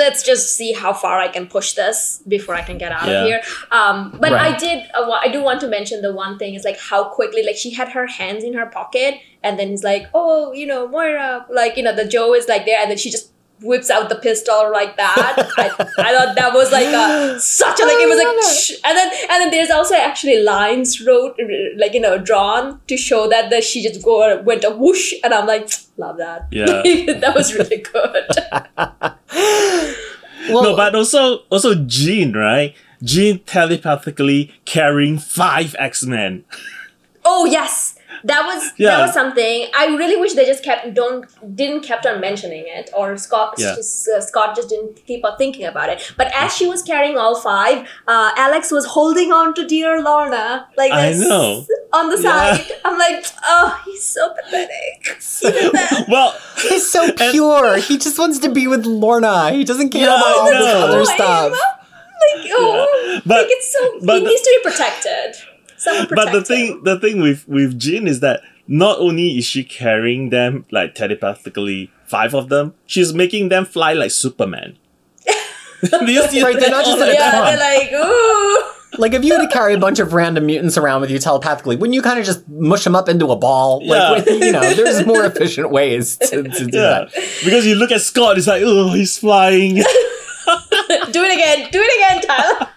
let's 0.02 0.22
just 0.30 0.46
see 0.58 0.72
how 0.82 0.92
far 1.04 1.16
I 1.26 1.30
can 1.36 1.48
push 1.48 1.70
this 1.74 2.22
before 2.28 2.54
I 2.54 2.64
can 2.70 2.78
get 2.78 2.92
out 2.92 3.08
Yeah. 3.08 3.14
of 3.22 3.26
here. 3.30 3.42
Um, 3.72 3.96
but 4.24 4.34
I 4.34 4.50
did 4.66 4.80
uh, 5.00 5.10
I 5.26 5.30
do 5.36 5.40
want 5.50 5.60
to 5.62 5.68
mention 5.78 5.98
the 6.08 6.14
one 6.14 6.38
thing 6.38 6.54
is 6.60 6.64
like 6.70 6.80
how 6.92 7.02
quickly 7.18 7.42
like 7.50 7.56
she 7.64 7.72
had 7.80 7.90
her 7.98 8.06
hands 8.20 8.44
in 8.44 8.54
her 8.60 8.68
pocket 8.80 9.12
and 9.42 9.58
then 9.58 9.68
he's 9.74 9.86
like, 9.92 10.04
"Oh, 10.14 10.54
you 10.60 10.68
know, 10.72 10.82
Moira, 10.94 11.30
like, 11.62 11.74
you 11.78 11.84
know, 11.88 11.96
the 12.02 12.08
Joe 12.16 12.30
is 12.40 12.48
like 12.54 12.66
there 12.70 12.80
and 12.82 12.90
then 12.92 13.00
she 13.04 13.10
just 13.18 13.32
whips 13.62 13.90
out 13.90 14.10
the 14.10 14.16
pistol 14.16 14.72
like 14.72 14.96
that. 14.98 15.52
I, 15.58 15.66
I 16.00 16.16
thought 16.18 16.36
that 16.36 16.54
was 16.54 16.72
like 16.72 16.88
a, 16.88 17.40
such 17.40 17.80
a 17.80 17.84
like 17.86 17.98
it 18.00 18.08
was 18.08 18.18
like 18.18 18.28
it. 18.38 18.56
shh. 18.56 18.72
and 18.86 18.98
then 18.98 19.12
and 19.30 19.42
then 19.42 19.52
there's 19.52 19.70
also 19.70 19.96
actually 19.96 20.42
lines 20.42 21.06
wrote 21.06 21.38
like 21.78 21.94
you 21.94 22.00
know 22.00 22.18
drawn 22.18 22.80
to 22.88 22.96
show 22.98 23.28
that 23.28 23.50
that 23.50 23.64
she 23.64 23.84
just 23.84 24.04
go 24.04 24.42
went 24.44 24.64
a 24.64 24.70
whoosh 24.72 25.14
and 25.24 25.34
I'm 25.34 25.46
like 25.48 25.70
love 25.98 26.18
that 26.18 26.48
Yeah. 26.52 26.66
that 27.20 27.34
was 27.36 27.54
really 27.54 27.78
good 27.78 28.28
Well, 30.50 30.64
no, 30.64 30.76
but 30.76 30.96
also 30.96 31.40
also 31.52 31.76
Jean, 31.76 32.34
right? 32.34 32.74
Jean 33.04 33.40
telepathically 33.44 34.52
carrying 34.66 35.20
five 35.20 35.76
X 35.78 36.04
Men. 36.06 36.44
oh 37.26 37.46
yes 37.46 37.99
that 38.24 38.46
was 38.46 38.72
Yeah. 38.78 38.90
that 38.92 39.02
was 39.06 39.14
something 39.14 39.68
I 39.78 39.86
really 39.88 40.16
wish 40.18 40.34
they 40.34 40.46
just 40.46 40.64
kept 40.64 40.94
don't 40.94 41.26
didn't 41.56 41.82
kept 41.82 42.06
on 42.06 42.20
mentioning 42.20 42.66
it 42.68 42.90
or 42.94 43.18
Scott 43.18 43.56
Yeah. 43.58 43.76
just, 43.76 44.08
uh, 44.10 44.22
Scott 44.22 44.56
just 44.56 44.70
didn't 44.70 45.06
keep 45.06 45.24
on 45.26 45.38
thinking 45.38 45.66
about 45.66 45.90
it 45.90 46.12
but 46.18 46.28
as 46.36 46.56
she 46.56 46.68
was 46.68 46.82
carrying 46.82 47.18
all 47.18 47.36
five 47.40 47.88
uh, 48.08 48.32
Alex 48.38 48.72
was 48.72 48.86
holding 48.86 49.32
on 49.32 49.54
to 49.56 49.66
dear 49.66 50.02
Lorna 50.02 50.68
like 50.78 50.92
I 50.92 51.12
this 51.12 51.20
know. 51.28 51.66
on 51.94 52.10
the 52.10 52.18
Yeah. 52.22 52.56
side 52.58 52.72
I'm 52.86 52.98
like 52.98 53.26
oh 53.46 53.82
he's 53.86 54.04
so 54.06 54.34
pathetic 54.34 55.22
well, 56.10 56.36
he's 56.62 56.90
so 56.90 57.12
pure. 57.32 57.78
he 57.78 57.98
just 57.98 58.18
wants 58.20 58.40
to 58.40 58.50
be 58.50 58.68
with 58.68 58.86
Lorna. 58.86 59.52
He 59.52 59.64
doesn't 59.64 59.90
care 59.90 60.02
Yeah, 60.08 60.18
about 60.18 60.38
all 60.38 60.46
this 60.52 60.74
other 60.76 61.06
stuff. 61.06 61.52
like 61.52 62.52
oh 62.52 63.12
Yeah. 63.14 63.20
But- 63.26 63.38
like 63.38 63.48
it's 63.50 63.74
so 63.74 64.00
but 64.06 64.16
he 64.18 64.24
the- 64.24 64.30
needs 64.30 64.42
to 64.42 64.60
be 64.64 64.70
protected 64.70 65.36
someone 65.80 66.08
but 66.14 66.32
the 66.32 66.38
him. 66.40 66.44
thing 66.44 66.84
the 66.84 67.00
thing 67.00 67.22
with 67.22 67.48
with 67.48 67.80
Jean 67.80 68.08
is 68.08 68.20
that 68.20 68.42
not 68.68 69.00
only 69.00 69.38
is 69.38 69.46
she 69.46 69.64
carrying 69.64 70.30
them 70.30 70.66
like 70.72 70.94
telepathically, 70.96 71.92
five 72.06 72.34
of 72.36 72.50
them, 72.50 72.74
she's 72.86 73.14
making 73.14 73.50
them 73.50 73.66
fly 73.66 73.94
like 73.94 74.12
Superman. 74.12 74.78
Do 76.06 76.12
you 76.12 76.28
see 76.28 76.44
Right, 76.44 76.60
they're 76.60 76.70
not 76.70 76.86
just 76.86 77.00
yeah 77.00 77.56
they're 77.56 77.58
like 77.58 77.92
ooh 77.94 78.64
Like 78.98 79.14
if 79.14 79.24
you 79.24 79.34
had 79.36 79.42
to 79.42 79.48
carry 79.48 79.74
a 79.74 79.78
bunch 79.78 80.00
of 80.00 80.14
random 80.14 80.46
mutants 80.48 80.78
around 80.78 81.00
with 81.02 81.10
you 81.12 81.20
telepathically, 81.20 81.76
wouldn't 81.78 81.94
you 81.96 82.02
kind 82.02 82.20
of 82.20 82.26
just 82.26 82.48
mush 82.50 82.84
them 82.84 82.96
up 82.96 83.08
into 83.08 83.28
a 83.28 83.36
ball? 83.36 83.80
Yeah. 83.84 84.10
Like 84.10 84.26
with- 84.26 84.44
you 84.44 84.52
know, 84.52 84.62
there's 84.74 85.06
more 85.14 85.24
efficient 85.26 85.72
ways 85.72 86.18
to, 86.18 86.44
to 86.44 86.66
do 86.66 86.78
Yeah, 86.78 87.06
that. 87.06 87.14
because 87.46 87.66
you 87.66 87.76
look 87.76 87.92
at 87.92 88.02
Scott, 88.02 88.38
it's 88.38 88.48
like, 88.48 88.62
oh, 88.66 88.90
he's 88.94 89.18
flying. 89.18 89.76
do 91.12 91.24
it 91.24 91.34
again 91.34 91.70
do 91.72 91.80
it 91.82 91.96
again 91.98 92.22
Tyler 92.28 92.68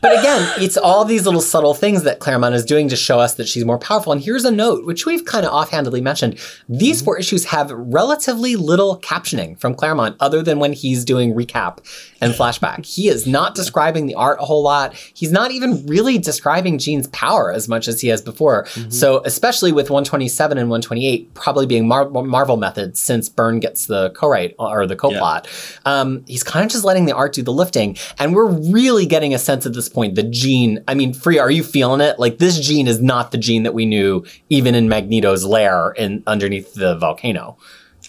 But 0.00 0.18
again, 0.18 0.52
it's 0.58 0.76
all 0.76 1.04
these 1.04 1.24
little 1.24 1.40
subtle 1.40 1.74
things 1.74 2.02
that 2.02 2.18
Claremont 2.18 2.54
is 2.54 2.64
doing 2.64 2.88
to 2.88 2.96
show 2.96 3.20
us 3.20 3.34
that 3.34 3.48
she's 3.48 3.64
more 3.64 3.78
powerful. 3.78 4.12
And 4.12 4.22
here's 4.22 4.44
a 4.44 4.50
note, 4.50 4.84
which 4.84 5.06
we've 5.06 5.24
kind 5.24 5.46
of 5.46 5.52
offhandedly 5.52 6.00
mentioned. 6.00 6.38
These 6.68 6.98
mm-hmm. 6.98 7.04
four 7.04 7.18
issues 7.18 7.44
have 7.46 7.70
relatively 7.70 8.56
little 8.56 8.98
captioning 9.00 9.58
from 9.58 9.74
Claremont 9.74 10.16
other 10.20 10.42
than 10.42 10.58
when 10.58 10.72
he's 10.72 11.04
doing 11.04 11.34
recap 11.34 11.78
and 12.20 12.32
flashback. 12.32 12.84
He 12.84 13.08
is 13.08 13.26
not 13.26 13.54
describing 13.54 14.06
the 14.06 14.14
art 14.14 14.38
a 14.40 14.44
whole 14.44 14.62
lot. 14.62 14.94
He's 14.94 15.32
not 15.32 15.50
even 15.50 15.86
really 15.86 16.18
describing 16.18 16.78
Jean's 16.78 17.06
power 17.08 17.52
as 17.52 17.68
much 17.68 17.88
as 17.88 18.00
he 18.00 18.08
has 18.08 18.22
before. 18.22 18.66
So, 18.88 19.22
especially 19.24 19.72
with 19.72 19.90
127 19.90 20.58
and 20.58 20.68
128 20.68 21.34
probably 21.34 21.66
being 21.66 21.86
Mar- 21.86 22.10
Marvel 22.10 22.56
methods 22.56 23.00
since 23.00 23.28
Byrne 23.28 23.60
gets 23.60 23.86
the 23.86 24.10
co-write 24.10 24.54
or 24.58 24.86
the 24.86 24.96
co-plot, 24.96 25.48
um, 25.84 26.24
he's 26.26 26.42
kind 26.42 26.64
of 26.64 26.70
just 26.70 26.84
letting 26.84 27.06
the 27.06 27.12
art 27.14 27.32
do 27.34 27.42
the 27.42 27.52
lifting. 27.52 27.96
And 28.18 28.34
we're 28.34 28.50
really 28.50 29.06
getting 29.06 29.34
a 29.34 29.38
sense 29.38 29.66
at 29.66 29.74
this 29.74 29.88
point 29.88 30.14
the 30.14 30.22
Jean. 30.24 30.82
I 30.88 30.94
mean, 30.94 31.14
Free, 31.14 31.38
are 31.38 31.50
you 31.50 31.62
feeling 31.62 32.00
it? 32.00 32.18
Like 32.18 32.38
this 32.38 32.58
Jean 32.58 32.88
is 32.88 33.00
not 33.00 33.30
the 33.30 33.38
Jean 33.38 33.62
that 33.62 33.74
we 33.74 33.86
knew 33.86 34.24
even 34.48 34.74
in 34.74 34.88
Magneto's 34.88 35.44
lair 35.44 35.92
in 35.92 36.22
underneath 36.26 36.74
the 36.74 36.96
volcano. 36.96 37.56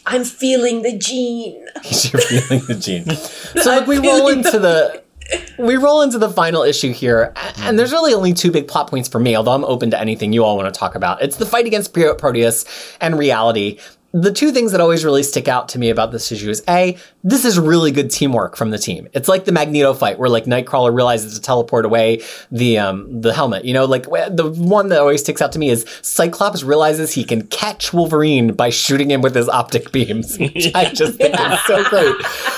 I'm 0.05 0.23
feeling 0.23 0.81
the 0.81 0.97
gene 0.97 1.65
You're 1.83 2.21
feeling 2.21 2.65
the 2.65 2.75
gene. 2.75 3.05
So 3.63 3.75
look, 3.75 3.87
we 3.87 3.97
roll 3.97 4.27
into 4.27 4.59
the 4.59 5.03
we 5.57 5.75
roll 5.75 6.01
into 6.01 6.17
the 6.17 6.29
final 6.29 6.63
issue 6.63 6.91
here, 6.91 7.33
and 7.35 7.55
mm-hmm. 7.55 7.75
there's 7.75 7.91
really 7.91 8.13
only 8.13 8.33
two 8.33 8.51
big 8.51 8.67
plot 8.67 8.89
points 8.89 9.07
for 9.09 9.19
me, 9.19 9.35
although 9.35 9.51
I'm 9.51 9.65
open 9.65 9.91
to 9.91 9.99
anything 9.99 10.33
you 10.33 10.43
all 10.43 10.57
want 10.57 10.73
to 10.73 10.77
talk 10.77 10.95
about. 10.95 11.21
It's 11.21 11.37
the 11.37 11.45
fight 11.45 11.65
against 11.65 11.93
Pro- 11.93 12.15
Proteus 12.15 12.65
and 13.01 13.17
reality. 13.17 13.79
The 14.11 14.31
two 14.31 14.51
things 14.51 14.71
that 14.71 14.81
always 14.81 15.05
really 15.05 15.21
stick 15.21 15.47
out 15.47 15.69
to 15.69 15.79
me 15.79 15.89
about 15.89 16.11
this 16.11 16.31
issue 16.31 16.49
is 16.49 16.63
A, 16.67 16.97
this 17.23 17.45
is 17.45 17.59
really 17.59 17.91
good 17.91 18.09
teamwork 18.09 18.55
from 18.55 18.71
the 18.71 18.77
team. 18.79 19.07
It's 19.13 19.27
like 19.27 19.45
the 19.45 19.51
Magneto 19.51 19.93
fight 19.93 20.17
where 20.17 20.29
like 20.29 20.45
Nightcrawler 20.45 20.93
realizes 20.93 21.35
to 21.35 21.41
teleport 21.41 21.85
away 21.85 22.23
the 22.51 22.79
um 22.79 23.21
the 23.21 23.33
helmet. 23.33 23.65
You 23.65 23.73
know, 23.73 23.85
like 23.85 24.03
the 24.03 24.51
one 24.57 24.89
that 24.89 24.99
always 24.99 25.21
sticks 25.21 25.41
out 25.41 25.51
to 25.51 25.59
me 25.59 25.69
is 25.69 25.85
Cyclops 26.01 26.63
realizes 26.63 27.13
he 27.13 27.23
can 27.23 27.45
catch 27.47 27.93
Wolverine 27.93 28.53
by 28.53 28.71
shooting 28.71 29.11
him 29.11 29.21
with 29.21 29.35
his 29.35 29.47
optic 29.47 29.91
beams, 29.91 30.37
which 30.39 30.73
I 30.73 30.91
just 30.91 31.17
think 31.17 31.39
is 31.39 31.59
so 31.65 31.83
great. 31.83 32.15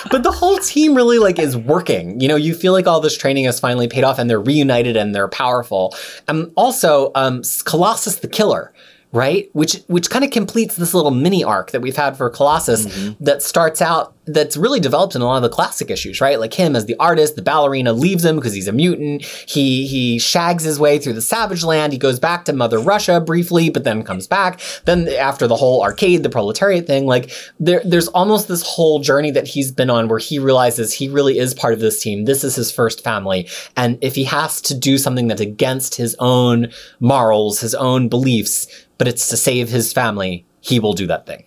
But 0.10 0.24
the 0.24 0.32
whole 0.32 0.58
team 0.58 0.95
really 0.95 1.20
like 1.20 1.38
is 1.38 1.58
working. 1.58 2.22
You 2.22 2.30
know, 2.30 2.38
you 2.38 2.56
feel 2.56 2.72
like 2.72 2.88
all 2.88 3.02
this 3.02 3.18
training 3.18 3.43
has 3.45 3.60
finally 3.60 3.89
paid 3.89 4.06
off 4.06 4.20
and 4.20 4.30
they're 4.30 4.39
reunited 4.39 4.95
and 4.95 5.14
they're 5.14 5.28
powerful. 5.28 5.95
And 6.30 6.52
also 6.56 7.12
um 7.16 7.41
Colossus 7.66 8.18
the 8.18 8.30
Killer 8.30 8.74
right? 9.12 9.50
Which 9.54 9.82
which 9.88 10.09
kind 10.09 10.24
of 10.24 10.32
completes 10.32 10.75
this 10.75 10.93
little 10.93 11.12
mini 11.12 11.43
arc 11.43 11.71
that 11.71 11.82
we've 11.82 11.96
had 11.96 12.17
for 12.17 12.29
Colossus 12.29 12.86
mm-hmm. 12.86 13.24
that 13.24 13.42
starts 13.42 13.82
out 13.82 14.16
that's 14.28 14.55
really 14.55 14.79
developed 14.79 15.16
in 15.16 15.21
a 15.21 15.25
lot 15.25 15.38
of 15.38 15.42
the 15.42 15.50
classic 15.50 15.89
issues, 15.89 16.21
right? 16.21 16.39
Like 16.39 16.54
him 16.54 16.75
as 16.75 16.86
the 16.86 16.96
artist, 17.00 17.36
the 17.36 17.42
ballerina 17.42 17.92
leaves 17.92 18.24
him 18.24 18.36
because 18.36 18.54
he's 18.54 18.67
a 18.67 18.71
mutant. 18.71 19.24
He 19.24 19.88
he 19.88 20.20
shags 20.20 20.63
his 20.63 20.79
way 20.79 20.97
through 21.00 21.13
the 21.13 21.21
Savage 21.21 21.63
Land. 21.63 21.92
He 21.92 22.00
goes 22.00 22.20
back 22.20 22.46
to 22.46 22.54
Mother 22.54 22.79
Russia 22.79 23.20
briefly, 23.20 23.70
but 23.70 23.83
then 23.83 24.04
comes 24.04 24.28
back. 24.28 24.62
Then 24.86 25.09
after 25.09 25.47
the 25.47 25.55
whole 25.55 25.83
arcade, 25.83 26.24
the 26.24 26.29
proletariat 26.29 26.88
thing, 26.88 27.05
like 27.05 27.32
there 27.59 27.82
there's 27.83 28.08
almost 28.09 28.47
this 28.47 28.62
whole 28.62 29.00
journey 29.00 29.32
that 29.32 29.47
he's 29.47 29.71
been 29.71 29.89
on 29.89 30.08
where 30.08 30.20
he 30.20 30.39
realizes 30.39 30.93
he 30.93 31.09
really 31.09 31.38
is 31.38 31.54
part 31.54 31.74
of 31.74 31.79
this 31.79 32.01
team. 32.01 32.25
This 32.25 32.43
is 32.43 32.55
his 32.55 32.71
first 32.71 33.04
family, 33.04 33.50
and 33.75 33.97
if 34.01 34.16
he 34.16 34.24
has 34.25 34.62
to 34.62 34.74
do 34.74 34.97
something 34.97 35.28
that's 35.28 35.42
against 35.42 35.96
his 35.96 36.16
own 36.20 36.71
morals, 37.00 37.59
his 37.59 37.75
own 37.75 38.08
beliefs, 38.08 38.67
but 39.02 39.08
it's 39.08 39.30
to 39.30 39.36
save 39.36 39.68
his 39.70 39.92
family, 39.92 40.46
he 40.60 40.80
will 40.80 40.94
do 40.94 41.08
that 41.08 41.26
thing. 41.26 41.44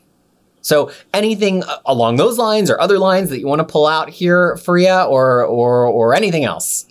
So 0.61 0.91
anything 1.13 1.63
along 1.87 2.17
those 2.17 2.37
lines 2.37 2.69
or 2.69 2.81
other 2.81 2.99
lines 2.99 3.31
that 3.31 3.39
you 3.39 3.47
want 3.47 3.61
to 3.61 3.65
pull 3.65 3.87
out 3.87 4.11
here, 4.11 4.57
Faria, 4.57 5.05
or 5.05 5.45
or 5.45 5.87
or 5.87 6.17
anything 6.17 6.45
else? 6.45 6.87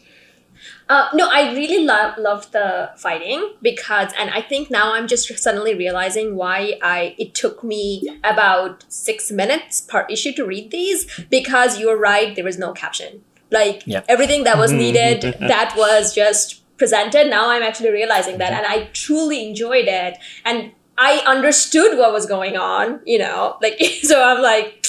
Uh, 0.88 1.10
no, 1.14 1.28
I 1.30 1.54
really 1.54 1.84
love 1.84 2.18
love 2.18 2.50
the 2.54 2.92
fighting 2.96 3.56
because, 3.62 4.14
and 4.18 4.30
I 4.30 4.40
think 4.42 4.72
now 4.72 4.94
I'm 4.94 5.06
just 5.06 5.38
suddenly 5.38 5.76
realizing 5.76 6.38
why 6.38 6.80
I 6.82 7.14
it 7.18 7.34
took 7.34 7.62
me 7.62 8.08
about 8.24 8.86
six 8.88 9.32
minutes 9.32 9.82
per 9.82 10.06
issue 10.10 10.32
to 10.36 10.46
read 10.46 10.72
these 10.72 11.00
because 11.30 11.78
you're 11.78 12.00
right, 12.00 12.34
there 12.36 12.46
was 12.46 12.58
no 12.58 12.72
caption. 12.72 13.22
Like 13.52 13.84
Yeah. 13.86 14.04
everything 14.08 14.46
that 14.46 14.58
was 14.58 14.72
needed, 14.72 15.24
that 15.42 15.74
was 15.76 16.16
just 16.16 16.63
presented. 16.78 17.30
Now 17.30 17.50
I'm 17.50 17.64
actually 17.64 17.92
realizing 17.92 18.38
that, 18.40 18.54
and 18.54 18.66
I 18.66 18.90
truly 18.94 19.48
enjoyed 19.48 19.88
it, 19.88 20.18
and 20.46 20.72
I 20.98 21.24
understood 21.26 21.98
what 21.98 22.14
was 22.14 22.26
going 22.26 22.58
on. 22.58 23.02
You 23.06 23.20
know, 23.20 23.58
like 23.62 23.80
so 24.04 24.24
I'm 24.24 24.42
like. 24.42 24.83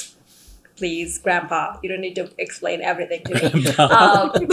Please, 0.76 1.18
Grandpa, 1.18 1.78
you 1.82 1.88
don't 1.88 2.00
need 2.00 2.16
to 2.16 2.28
explain 2.36 2.80
everything 2.82 3.22
to 3.24 3.34
me 3.34 3.66
um, 3.78 4.30
but, 4.32 4.46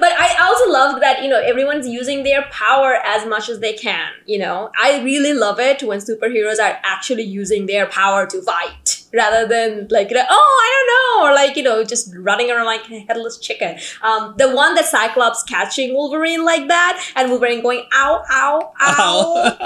but 0.00 0.12
I 0.12 0.36
also 0.40 0.70
love 0.70 1.00
that 1.00 1.20
you 1.22 1.30
know 1.30 1.40
everyone's 1.40 1.88
using 1.88 2.24
their 2.24 2.42
power 2.50 2.98
as 3.04 3.26
much 3.26 3.48
as 3.48 3.60
they 3.60 3.72
can. 3.72 4.10
You 4.26 4.38
know, 4.38 4.70
I 4.80 5.02
really 5.02 5.32
love 5.32 5.58
it 5.60 5.82
when 5.82 6.00
superheroes 6.00 6.58
are 6.58 6.78
actually 6.84 7.22
using 7.22 7.66
their 7.66 7.86
power 7.86 8.26
to 8.26 8.42
fight 8.42 9.02
rather 9.14 9.46
than 9.46 9.86
like 9.90 10.10
you 10.10 10.16
know, 10.16 10.24
oh 10.28 10.60
I 10.62 10.68
don't 10.74 10.88
know 10.92 11.30
or 11.30 11.34
like 11.34 11.56
you 11.56 11.62
know 11.62 11.84
just 11.84 12.12
running 12.16 12.50
around 12.50 12.66
like 12.66 12.90
a 12.90 13.00
headless 13.00 13.38
chicken. 13.38 13.78
Um, 14.02 14.34
the 14.38 14.54
one 14.54 14.74
that 14.74 14.86
Cyclops 14.86 15.42
catching 15.44 15.94
Wolverine 15.94 16.44
like 16.44 16.68
that 16.68 17.02
and 17.16 17.30
Wolverine 17.30 17.62
going 17.62 17.84
ow 17.94 18.22
ow 18.30 18.72
ow 18.80 19.56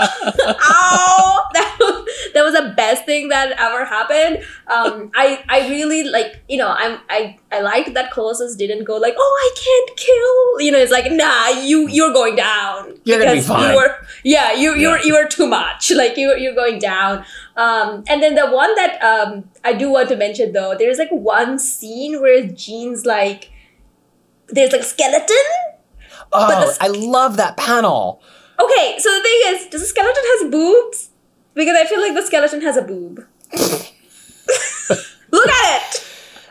ow 0.41 1.49
that 1.53 1.77
was, 1.79 2.09
that 2.35 2.45
was 2.45 2.55
the 2.55 2.75
best 2.77 3.05
thing 3.05 3.29
that 3.29 3.53
ever 3.59 3.85
happened. 3.85 4.45
Um, 4.67 5.11
I 5.19 5.43
I 5.49 5.69
really 5.71 6.05
like 6.05 6.43
you 6.49 6.59
know 6.59 6.69
I'm 6.69 6.99
I 7.09 7.39
I 7.51 7.61
like 7.61 7.95
that 7.95 8.11
Colossus 8.13 8.55
didn't 8.55 8.85
go 8.85 8.97
like 8.97 9.15
oh 9.19 9.39
I 9.45 9.51
can't 9.65 9.99
kill 9.99 10.61
you 10.61 10.71
know 10.73 10.79
it's 10.79 10.93
like 10.93 11.11
nah 11.11 11.49
you 11.49 11.89
you're 11.89 12.13
going 12.13 12.37
down 12.37 12.95
You're 13.05 13.19
gonna 13.19 13.33
be 13.35 13.41
fine. 13.41 13.71
you 13.71 13.77
were 13.77 13.97
yeah 14.25 14.53
you 14.53 14.75
you're 14.77 14.99
Yeah. 14.99 15.05
you're 15.05 15.29
too 15.29 15.47
much 15.47 15.91
like 16.03 16.17
you 16.19 16.37
you're 16.37 16.55
going 16.55 16.79
down. 16.79 17.25
Um, 17.57 18.05
and 18.07 18.23
then 18.23 18.35
the 18.35 18.47
one 18.51 18.75
that 18.75 19.03
um, 19.03 19.49
I 19.65 19.73
do 19.73 19.91
want 19.91 20.11
to 20.11 20.17
mention 20.17 20.53
though 20.53 20.75
there's 20.79 20.99
like 20.99 21.11
one 21.11 21.59
scene 21.59 22.21
where 22.21 22.47
Jean's 22.47 23.07
like 23.07 23.51
there's 24.49 24.73
like 24.73 24.83
a 24.83 24.85
skeleton 24.85 25.47
Oh, 26.33 26.49
the- 26.49 26.77
I 26.85 26.89
love 26.89 27.37
that 27.39 27.57
panel. 27.57 28.21
Okay, 28.59 28.97
so 28.99 29.11
the 29.15 29.23
thing 29.23 29.41
is, 29.47 29.67
does 29.69 29.81
the 29.83 29.87
skeleton 29.87 30.23
has 30.25 30.51
boobs? 30.51 31.11
Because 31.55 31.77
I 31.79 31.85
feel 31.87 32.01
like 32.01 32.15
the 32.15 32.23
skeleton 32.23 32.61
has 32.63 32.77
a 32.77 32.83
boob. 32.83 33.25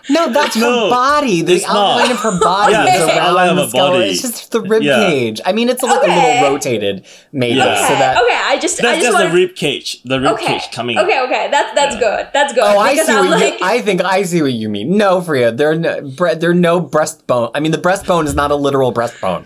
Look 0.09 0.17
at 0.19 0.27
it. 0.27 0.31
No, 0.33 0.41
that's 0.41 0.55
her 0.55 0.89
body. 0.89 1.41
The 1.41 1.53
it's 1.55 1.67
not. 1.67 1.75
outline 2.01 2.11
of 2.11 2.17
her 2.19 2.39
body 2.39 2.71
Yeah, 2.73 2.83
is 2.85 2.89
it's 2.95 3.05
the 3.05 3.17
around 3.17 3.27
outline 3.27 3.49
of 3.57 3.71
the 3.71 3.77
a 3.77 3.81
body. 3.81 4.03
It's 4.09 4.21
just 4.21 4.51
the 4.51 4.61
rib 4.61 4.83
Yeah. 4.83 5.07
cage. 5.07 5.41
I 5.45 5.51
mean, 5.53 5.69
it's 5.69 5.83
like 5.83 6.03
a 6.03 6.07
little 6.07 6.51
rotated, 6.51 7.05
maybe, 7.31 7.55
Yeah. 7.57 7.75
so 7.75 7.93
Okay, 7.93 7.99
that. 7.99 8.17
okay. 8.23 8.35
I 8.45 8.57
just, 8.59 8.83
I 8.83 8.93
just 8.95 9.01
just 9.05 9.13
want. 9.17 9.29
the 9.29 9.35
rib 9.35 9.55
cage. 9.55 10.01
The 10.03 10.19
rib 10.21 10.31
okay, 10.33 10.45
cage 10.59 10.71
coming. 10.71 10.97
okay, 10.97 11.21
okay. 11.23 11.47
That's 11.51 11.73
that's 11.75 11.95
Yeah. 11.95 11.99
good. 12.01 12.27
That's 12.33 12.53
good. 12.53 12.63
Oh, 12.63 12.77
I 12.79 12.95
see 12.95 13.11
I'm 13.11 13.29
what 13.29 13.39
like, 13.39 13.59
you. 13.59 13.65
I 13.65 13.81
think 13.81 14.03
I 14.03 14.23
see 14.23 14.41
what 14.41 14.53
you 14.53 14.69
mean. 14.69 14.97
No, 14.97 15.21
Freya, 15.21 15.51
there 15.51 15.71
are 15.71 15.75
no, 15.75 16.01
bre- 16.01 16.33
there 16.35 16.51
are 16.51 16.53
no 16.53 16.81
breastbone. 16.81 17.51
I 17.55 17.59
mean, 17.59 17.71
the 17.71 17.77
breastbone 17.77 18.25
is 18.25 18.35
not 18.35 18.51
a 18.51 18.55
literal 18.55 18.93
breastbone. 18.93 19.45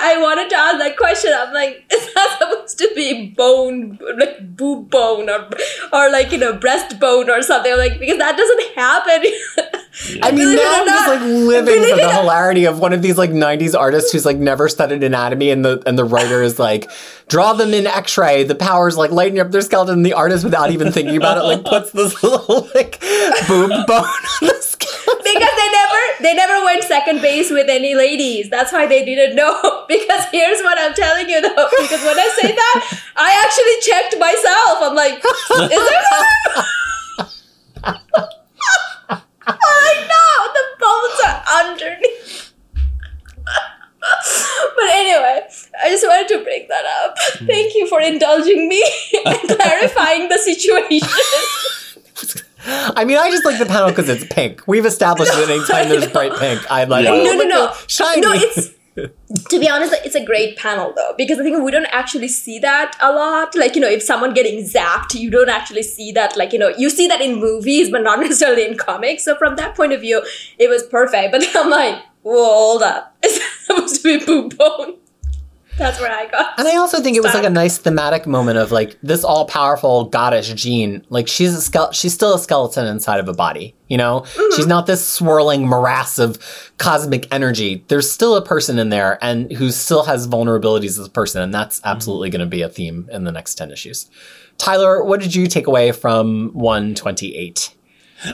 I 0.00 0.20
wanted 0.20 0.50
to 0.50 0.56
ask 0.56 0.78
that 0.78 0.96
question. 0.96 1.32
I'm 1.34 1.52
like, 1.52 1.84
it's 1.90 2.14
not 2.14 2.38
supposed 2.38 2.78
to 2.78 2.90
be 2.94 3.28
bone, 3.30 3.98
like 4.18 4.56
boob 4.56 4.90
bone, 4.90 5.28
or 5.28 5.48
or 5.92 6.10
like 6.10 6.32
you 6.32 6.38
know 6.38 6.54
breast 6.54 6.98
bone 6.98 7.30
or 7.30 7.42
something. 7.42 7.76
Like 7.76 7.98
because 7.98 8.18
that 8.18 8.36
doesn't 8.36 8.74
happen. 8.74 9.80
I 10.22 10.30
mean, 10.30 10.56
now 10.56 10.80
I'm 10.80 10.86
just 10.86 11.08
like 11.08 11.20
living 11.20 11.74
for 11.74 11.96
the 11.96 12.08
it 12.08 12.14
hilarity 12.14 12.64
of 12.64 12.78
one 12.78 12.92
of 12.92 13.02
these 13.02 13.18
like 13.18 13.30
'90s 13.30 13.78
artists 13.78 14.12
who's 14.12 14.24
like 14.24 14.38
never 14.38 14.68
studied 14.68 15.02
anatomy, 15.02 15.50
and 15.50 15.64
the 15.64 15.82
and 15.86 15.98
the 15.98 16.04
writer 16.04 16.42
is 16.42 16.58
like, 16.58 16.90
draw 17.28 17.52
them 17.52 17.74
in 17.74 17.86
X-ray. 17.86 18.44
The 18.44 18.54
powers 18.54 18.96
like 18.96 19.10
lighting 19.10 19.38
up 19.40 19.50
their 19.50 19.60
skeleton. 19.60 19.90
And 20.00 20.06
the 20.06 20.12
artist, 20.12 20.44
without 20.44 20.70
even 20.70 20.92
thinking 20.92 21.16
about 21.16 21.36
it, 21.38 21.42
like 21.42 21.64
puts 21.64 21.90
this 21.90 22.22
little 22.22 22.68
like 22.74 23.00
boob 23.48 23.70
bone 23.86 24.04
on 24.04 24.40
the 24.40 24.69
they 26.22 26.34
never 26.34 26.64
went 26.64 26.84
second 26.84 27.20
base 27.20 27.50
with 27.50 27.68
any 27.68 27.94
ladies. 27.94 28.48
That's 28.50 28.72
why 28.72 28.86
they 28.86 29.04
didn't 29.04 29.36
know. 29.36 29.56
Because 29.90 30.24
here's 30.30 30.60
what 30.60 30.78
I'm 30.78 30.94
telling 30.94 31.28
you 31.28 31.40
though. 31.40 31.68
Because 31.80 32.02
when 32.04 32.18
I 32.18 32.28
say 32.40 32.54
that, 32.54 33.00
I 33.16 33.30
actually 33.42 33.80
checked 33.82 34.16
myself. 34.20 34.78
I'm 34.82 34.94
like, 34.94 35.14
is 35.14 35.68
there 35.68 36.02
no? 36.46 36.62
I'm 39.46 40.08
no, 40.08 40.26
the 40.54 40.64
bones 40.78 41.20
are 41.26 41.42
underneath. 41.64 42.52
but 44.00 44.88
anyway, 44.90 45.46
I 45.82 45.88
just 45.88 46.06
wanted 46.06 46.28
to 46.28 46.44
bring 46.44 46.66
that 46.68 46.84
up. 47.04 47.14
Hmm. 47.18 47.46
Thank 47.46 47.74
you 47.74 47.86
for 47.88 48.00
indulging 48.00 48.68
me 48.68 48.82
and 49.26 49.38
clarifying 49.48 50.28
the 50.28 50.38
situation. 50.38 51.08
I 52.66 53.04
mean, 53.04 53.16
I 53.18 53.30
just 53.30 53.44
like 53.44 53.58
the 53.58 53.66
panel 53.66 53.88
because 53.88 54.08
it's 54.08 54.24
pink. 54.32 54.62
We've 54.66 54.86
established 54.86 55.32
that 55.32 55.48
anytime 55.50 55.88
there's 55.88 56.06
bright 56.08 56.34
pink, 56.38 56.60
I'm 56.70 56.88
like, 56.88 57.04
Yeah. 57.04 57.12
oh, 57.12 57.22
No, 57.24 57.32
no, 57.34 57.44
no. 57.44 57.72
shiny. 57.86 58.20
No, 58.20 58.32
it's 58.34 58.70
to 59.48 59.58
be 59.60 59.68
honest, 59.68 59.94
it's 60.04 60.16
a 60.16 60.24
great 60.24 60.58
panel 60.58 60.92
though 60.94 61.14
because 61.16 61.38
I 61.38 61.42
think 61.44 61.62
we 61.62 61.70
don't 61.70 61.86
actually 61.86 62.28
see 62.28 62.58
that 62.58 62.96
a 63.00 63.12
lot. 63.12 63.54
Like 63.54 63.74
you 63.76 63.80
know, 63.80 63.88
if 63.88 64.02
someone 64.02 64.34
getting 64.34 64.64
zapped, 64.64 65.14
you 65.14 65.30
don't 65.30 65.48
actually 65.48 65.84
see 65.84 66.12
that. 66.12 66.36
Like 66.36 66.52
you 66.52 66.58
know, 66.58 66.68
you 66.76 66.90
see 66.90 67.06
that 67.06 67.20
in 67.20 67.36
movies, 67.40 67.90
but 67.90 68.02
not 68.02 68.18
necessarily 68.26 68.66
in 68.66 68.76
comics. 68.76 69.24
So 69.24 69.36
from 69.36 69.56
that 69.56 69.74
point 69.76 69.92
of 69.92 70.00
view, 70.00 70.22
it 70.58 70.68
was 70.68 70.82
perfect. 70.82 71.32
But 71.32 71.46
I'm 71.54 71.70
like, 71.70 72.02
whoa, 72.22 72.44
hold 72.44 72.82
up, 72.82 73.16
is 73.24 73.38
that 73.38 73.52
supposed 73.64 74.02
to 74.02 74.18
be 74.18 74.24
boob 74.24 74.58
bone? 74.58 74.96
That's 75.80 75.98
where 75.98 76.12
I 76.12 76.26
got. 76.26 76.58
And 76.58 76.68
I 76.68 76.76
also 76.76 77.00
think 77.00 77.16
it 77.16 77.22
was 77.22 77.32
like 77.32 77.44
a 77.44 77.50
nice 77.50 77.78
thematic 77.78 78.26
moment 78.26 78.58
of 78.58 78.70
like 78.70 78.98
this 79.02 79.24
all 79.24 79.46
powerful 79.46 80.04
goddess 80.04 80.52
Jean. 80.52 81.04
Like 81.08 81.26
she's 81.26 81.54
a 81.54 81.70
skele- 81.70 81.94
she's 81.94 82.12
still 82.12 82.34
a 82.34 82.38
skeleton 82.38 82.86
inside 82.86 83.18
of 83.18 83.28
a 83.28 83.32
body. 83.32 83.74
You 83.88 83.96
know, 83.96 84.20
Mm-hmm. 84.20 84.56
she's 84.56 84.66
not 84.66 84.86
this 84.86 85.04
swirling 85.06 85.66
morass 85.66 86.18
of 86.18 86.38
cosmic 86.78 87.26
energy. 87.32 87.84
There's 87.88 88.10
still 88.10 88.36
a 88.36 88.44
person 88.44 88.78
in 88.78 88.90
there 88.90 89.18
and 89.24 89.50
who 89.52 89.70
still 89.70 90.04
has 90.04 90.28
vulnerabilities 90.28 90.98
as 91.00 91.06
a 91.06 91.10
person, 91.10 91.42
and 91.42 91.52
that's 91.52 91.80
absolutely 91.84 92.30
going 92.30 92.40
to 92.40 92.46
be 92.46 92.62
a 92.62 92.68
theme 92.68 93.08
in 93.10 93.24
the 93.24 93.32
next 93.32 93.54
ten 93.56 93.70
issues. 93.72 94.08
Tyler, 94.58 95.02
what 95.02 95.20
did 95.20 95.34
you 95.34 95.46
take 95.46 95.66
away 95.66 95.90
from 95.92 96.50
one 96.52 96.94
twenty 96.94 97.34
eight? 97.36 97.74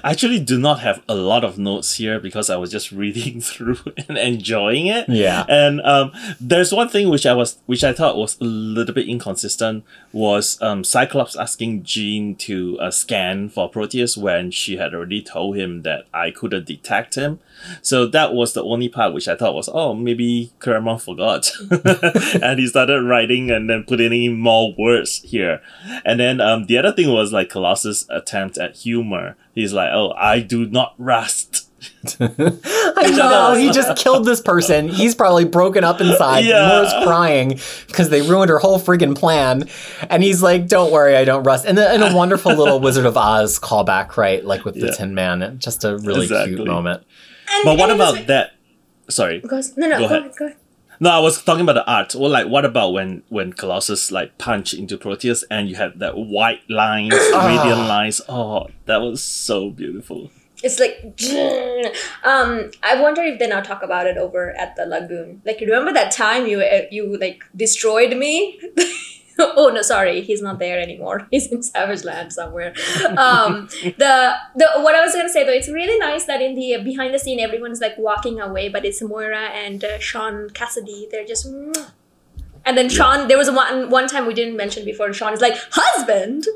I 0.02 0.10
actually 0.10 0.40
do 0.40 0.58
not 0.58 0.80
have 0.80 1.02
a 1.08 1.14
lot 1.14 1.44
of 1.44 1.58
notes 1.58 1.96
here 1.96 2.18
because 2.18 2.50
I 2.50 2.56
was 2.56 2.70
just 2.70 2.92
reading 2.92 3.40
through 3.50 3.78
and 4.08 4.18
enjoying 4.18 4.86
it. 4.86 5.08
Yeah. 5.08 5.44
And 5.48 5.80
um, 5.82 6.12
there's 6.40 6.72
one 6.72 6.88
thing 6.88 7.08
which 7.08 7.26
I 7.26 7.34
was 7.34 7.58
which 7.66 7.84
I 7.84 7.92
thought 7.92 8.16
was 8.16 8.40
a 8.40 8.44
little 8.44 8.94
bit 8.94 9.08
inconsistent 9.08 9.84
was 10.16 10.56
um, 10.62 10.82
Cyclops 10.82 11.36
asking 11.36 11.82
Jean 11.82 12.36
to 12.36 12.78
uh, 12.80 12.90
scan 12.90 13.50
for 13.50 13.68
Proteus 13.68 14.16
when 14.16 14.50
she 14.50 14.78
had 14.78 14.94
already 14.94 15.20
told 15.20 15.58
him 15.58 15.82
that 15.82 16.06
I 16.14 16.30
couldn't 16.30 16.64
detect 16.64 17.16
him. 17.16 17.38
So 17.82 18.06
that 18.06 18.32
was 18.32 18.54
the 18.54 18.64
only 18.64 18.88
part 18.88 19.12
which 19.12 19.28
I 19.28 19.36
thought 19.36 19.54
was 19.54 19.68
oh 19.70 19.92
maybe 19.92 20.52
Claremont 20.58 21.02
forgot, 21.02 21.50
and 22.42 22.58
he 22.58 22.66
started 22.66 23.02
writing 23.02 23.50
and 23.50 23.68
then 23.68 23.84
putting 23.84 24.12
in 24.12 24.38
more 24.38 24.74
words 24.78 25.20
here. 25.22 25.60
And 26.02 26.18
then 26.18 26.40
um, 26.40 26.64
the 26.64 26.78
other 26.78 26.92
thing 26.92 27.12
was 27.12 27.34
like 27.34 27.50
Colossus' 27.50 28.06
attempt 28.08 28.56
at 28.56 28.76
humor. 28.76 29.36
He's 29.54 29.74
like 29.74 29.90
oh 29.92 30.12
I 30.16 30.40
do 30.40 30.64
not 30.64 30.94
rust. 30.96 31.65
I 32.20 33.10
know 33.16 33.54
he 33.54 33.70
just 33.70 33.96
killed 34.02 34.24
this 34.24 34.40
person. 34.40 34.88
He's 34.88 35.14
probably 35.14 35.44
broken 35.44 35.84
up 35.84 36.00
inside. 36.00 36.40
Yeah. 36.44 36.68
Laura's 36.68 36.92
crying 37.04 37.58
because 37.86 38.08
they 38.10 38.22
ruined 38.22 38.50
her 38.50 38.58
whole 38.58 38.78
friggin' 38.80 39.16
plan. 39.16 39.68
And 40.08 40.22
he's 40.22 40.42
like, 40.42 40.68
"Don't 40.68 40.92
worry, 40.92 41.16
I 41.16 41.24
don't 41.24 41.42
rust." 41.44 41.66
And, 41.66 41.76
the, 41.76 41.88
and 41.88 42.02
a 42.02 42.14
wonderful 42.14 42.54
little 42.54 42.80
Wizard 42.80 43.06
of 43.06 43.16
Oz 43.16 43.58
callback, 43.58 44.16
right? 44.16 44.44
Like 44.44 44.64
with 44.64 44.74
the 44.74 44.86
Yeah. 44.86 44.92
Tin 44.92 45.14
Man. 45.14 45.58
Just 45.58 45.84
a 45.84 45.98
really 45.98 46.22
Exactly. 46.24 46.56
cute 46.56 46.66
moment. 46.66 47.02
And, 47.52 47.64
But 47.64 47.78
what 47.78 47.90
and 47.90 48.00
it 48.00 48.02
was- 48.02 48.14
about 48.14 48.26
that? 48.28 48.50
Sorry. 49.08 49.40
Goes, 49.40 49.76
no, 49.76 49.86
no, 49.86 49.98
Go 49.98 49.98
go, 50.00 50.04
ahead. 50.06 50.18
ahead, 50.22 50.36
go 50.36 50.44
ahead. 50.46 50.56
No, 50.98 51.10
I 51.10 51.18
was 51.20 51.42
talking 51.44 51.60
about 51.60 51.74
the 51.74 51.86
art. 51.86 52.14
Well, 52.14 52.30
like, 52.30 52.48
what 52.48 52.64
about 52.64 52.92
when 52.94 53.22
when 53.28 53.52
Colossus 53.52 54.10
like 54.10 54.38
punch 54.38 54.72
into 54.72 54.96
Proteus 54.96 55.44
and 55.50 55.68
you 55.68 55.76
had 55.76 55.98
that 55.98 56.16
white 56.16 56.62
lines, 56.70 57.12
radiant 57.34 57.86
lines? 57.86 58.20
Oh, 58.28 58.68
that 58.86 59.02
was 59.02 59.22
so 59.22 59.68
beautiful. 59.70 60.30
It's 60.66 60.80
like, 60.80 60.96
um, 62.24 62.70
I 62.82 63.00
wonder 63.00 63.22
if 63.22 63.38
they 63.38 63.46
now 63.46 63.60
talk 63.60 63.82
about 63.82 64.06
it 64.06 64.16
over 64.16 64.56
at 64.58 64.76
the 64.76 64.84
lagoon. 64.86 65.42
Like, 65.44 65.60
remember 65.60 65.92
that 65.92 66.12
time 66.12 66.46
you 66.46 66.60
uh, 66.60 66.82
you 66.90 67.16
like 67.18 67.42
destroyed 67.54 68.16
me? 68.16 68.60
oh 69.38 69.70
no, 69.74 69.82
sorry, 69.82 70.22
he's 70.22 70.42
not 70.42 70.58
there 70.58 70.80
anymore. 70.80 71.26
He's 71.30 71.46
in 71.46 71.62
Savage 71.62 72.04
Land 72.04 72.32
somewhere. 72.32 72.74
Um, 73.16 73.68
the 73.82 74.34
the 74.54 74.68
what 74.78 74.94
I 74.94 75.02
was 75.04 75.14
gonna 75.14 75.28
say 75.28 75.44
though, 75.44 75.52
it's 75.52 75.68
really 75.68 75.98
nice 75.98 76.24
that 76.24 76.40
in 76.40 76.54
the 76.54 76.78
behind 76.82 77.14
the 77.14 77.18
scene 77.18 77.40
everyone's 77.40 77.80
like 77.80 77.96
walking 77.98 78.40
away, 78.40 78.68
but 78.68 78.84
it's 78.84 79.02
Moira 79.02 79.48
and 79.64 79.84
uh, 79.84 79.98
Sean 79.98 80.50
Cassidy. 80.50 81.08
They're 81.10 81.26
just. 81.26 81.46
"Mwah." 81.46 81.92
And 82.64 82.76
then 82.76 82.88
Sean, 82.88 83.28
there 83.28 83.38
was 83.38 83.50
one 83.50 83.90
one 83.90 84.08
time 84.08 84.26
we 84.26 84.34
didn't 84.34 84.56
mention 84.56 84.84
before. 84.84 85.12
Sean 85.12 85.32
is 85.32 85.40
like 85.40 85.56
husband. 85.70 86.46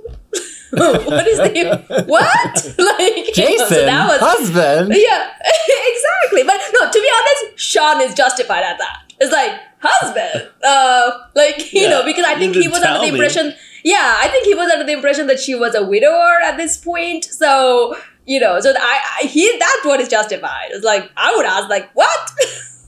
what 1.10 1.26
is 1.26 1.38
the 1.38 2.05
what? 2.06 2.74
Like 2.78 3.34
Jason, 3.34 3.66
so 3.68 3.84
that 3.86 4.06
was 4.09 4.20
husband. 4.20 4.92
yeah, 4.94 5.30
exactly. 5.92 6.44
But 6.44 6.60
no, 6.74 6.90
to 6.90 7.01
be 7.01 7.10
honest, 7.18 7.59
Sean 7.59 8.01
is 8.01 8.14
justified 8.14 8.62
at 8.62 8.78
that. 8.78 9.02
It's 9.20 9.32
like 9.32 9.52
husband, 9.80 10.48
uh, 10.64 11.10
like 11.34 11.72
you 11.72 11.82
Yeah, 11.82 11.88
know, 11.90 12.05
because 12.05 12.24
I 12.24 12.36
think 12.38 12.55
he 12.55 12.68
was 12.68 12.76
under 12.78 12.86
tell 12.86 13.01
the 13.01 13.12
me. 13.12 13.18
impression. 13.18 13.55
Yeah, 13.84 14.16
I 14.18 14.28
think 14.28 14.44
he 14.47 14.55
was 14.55 14.70
under 14.70 14.84
the 14.84 14.92
impression 14.92 15.26
that 15.28 15.40
she 15.40 15.55
was 15.55 15.74
a 15.74 15.84
widower 15.84 16.38
at 16.44 16.56
this 16.56 16.76
point. 16.78 17.24
So 17.24 17.97
you 18.26 18.38
know, 18.38 18.60
so 18.60 18.72
I, 18.78 19.01
I 19.22 19.26
he 19.26 19.51
that's 19.59 19.84
what 19.84 20.01
is 20.01 20.09
justified. 20.09 20.68
It's 20.70 20.84
like 20.84 21.10
I 21.16 21.34
would 21.36 21.47
ask, 21.47 21.68
like 21.68 21.90
what? 21.94 22.30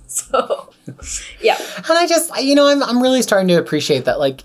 so 0.06 0.72
yeah, 1.40 1.56
And 1.76 1.98
I 1.98 2.06
just, 2.06 2.30
you 2.42 2.54
know, 2.54 2.66
I'm, 2.68 2.82
I'm 2.82 3.02
really 3.02 3.22
starting 3.22 3.48
to 3.48 3.54
appreciate 3.54 4.04
that, 4.04 4.18
like, 4.18 4.44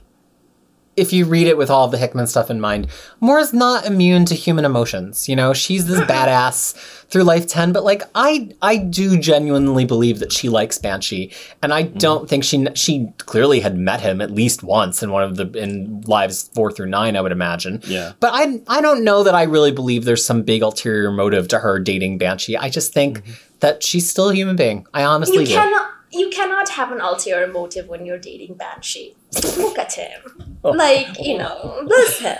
if 0.97 1.13
you 1.13 1.25
read 1.25 1.45
it 1.45 1.57
with 1.57 1.69
all 1.69 1.85
of 1.85 1.91
the 1.91 1.97
Hickman 1.97 2.25
stuff 2.25 2.49
in 2.49 2.59
mind, 2.59 2.87
Moira's 3.21 3.53
not 3.53 3.85
immune 3.85 4.25
to 4.25 4.35
human 4.35 4.65
emotions. 4.65 5.29
You 5.29 5.35
know, 5.35 5.53
she's 5.53 5.85
this 5.85 5.99
badass 6.09 6.75
through 7.07 7.23
Life 7.23 7.47
10, 7.47 7.71
but 7.71 7.83
like, 7.83 8.01
I, 8.15 8.49
I 8.61 8.77
do 8.77 9.17
genuinely 9.17 9.85
believe 9.85 10.19
that 10.19 10.33
she 10.33 10.49
likes 10.49 10.79
Banshee, 10.79 11.31
and 11.61 11.71
I 11.71 11.83
mm-hmm. 11.83 11.99
don't 11.99 12.27
think 12.27 12.43
she, 12.43 12.67
she 12.73 13.07
clearly 13.19 13.59
had 13.59 13.77
met 13.77 14.01
him 14.01 14.19
at 14.19 14.31
least 14.31 14.63
once 14.63 15.03
in 15.03 15.11
one 15.11 15.23
of 15.23 15.37
the, 15.37 15.49
in 15.51 16.01
lives 16.01 16.49
four 16.53 16.71
through 16.71 16.87
nine, 16.87 17.15
I 17.15 17.21
would 17.21 17.31
imagine. 17.31 17.81
Yeah. 17.85 18.13
But 18.19 18.31
I, 18.33 18.59
I 18.67 18.81
don't 18.81 19.03
know 19.03 19.23
that 19.23 19.35
I 19.35 19.43
really 19.43 19.71
believe 19.71 20.03
there's 20.03 20.25
some 20.25 20.41
big 20.41 20.63
ulterior 20.63 21.11
motive 21.11 21.47
to 21.49 21.59
her 21.59 21.79
dating 21.79 22.17
Banshee. 22.17 22.57
I 22.57 22.69
just 22.69 22.91
think 22.91 23.19
mm-hmm. 23.19 23.33
that 23.59 23.83
she's 23.83 24.09
still 24.09 24.31
a 24.31 24.33
human 24.33 24.55
being. 24.55 24.87
I 24.93 25.03
honestly 25.03 25.41
you 25.41 25.45
do. 25.45 25.53
cannot 25.53 25.96
you 26.11 26.29
cannot 26.29 26.69
have 26.69 26.91
an 26.91 27.01
ulterior 27.01 27.47
motive 27.47 27.87
when 27.87 28.05
you're 28.05 28.17
dating 28.17 28.55
Banshee. 28.55 29.15
Look 29.57 29.77
at 29.77 29.93
him, 29.93 30.21
Oh. 30.63 30.71
like 30.71 31.07
you 31.19 31.37
know, 31.37 31.83
bless 31.85 32.19
him. 32.19 32.37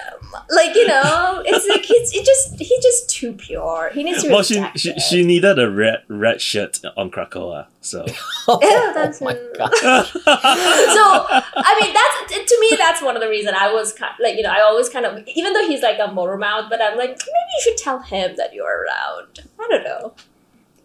Like 0.49 0.73
you 0.73 0.87
know, 0.87 1.43
it's 1.45 1.67
like 1.67 1.83
he's 1.83 2.13
it 2.13 2.25
just 2.25 2.55
he's 2.59 2.81
just 2.83 3.09
too 3.09 3.33
pure. 3.33 3.91
He 3.93 4.03
needs 4.03 4.23
to. 4.23 4.29
Well, 4.29 4.41
she, 4.43 4.63
she 4.75 4.91
it. 4.91 5.01
she 5.01 5.25
needed 5.25 5.59
a 5.59 5.69
red 5.69 6.03
red 6.07 6.39
shirt 6.41 6.79
on 6.95 7.11
Krakoa, 7.11 7.67
so 7.81 8.05
Yeah, 8.61 8.91
that's 8.95 9.21
oh 9.21 9.25
my 9.25 9.33
him. 9.33 9.53
god. 9.57 10.05
so 10.05 10.23
I 10.25 11.77
mean 11.81 11.93
that's 11.93 12.51
to 12.51 12.57
me 12.61 12.75
that's 12.77 13.01
one 13.01 13.15
of 13.15 13.21
the 13.21 13.29
reasons 13.29 13.57
I 13.59 13.71
was 13.73 13.91
kind 13.93 14.13
of, 14.13 14.19
like 14.23 14.37
you 14.37 14.43
know 14.43 14.49
I 14.51 14.61
always 14.61 14.87
kind 14.89 15.05
of 15.05 15.27
even 15.35 15.53
though 15.53 15.67
he's 15.67 15.81
like 15.81 15.97
a 15.99 16.11
motor 16.11 16.37
mouth 16.37 16.65
but 16.69 16.81
I'm 16.81 16.97
like 16.97 17.09
maybe 17.09 17.19
you 17.57 17.61
should 17.63 17.77
tell 17.77 17.99
him 17.99 18.35
that 18.37 18.53
you're 18.53 18.83
around 18.85 19.39
I 19.59 19.67
don't 19.69 19.83
know 19.83 20.13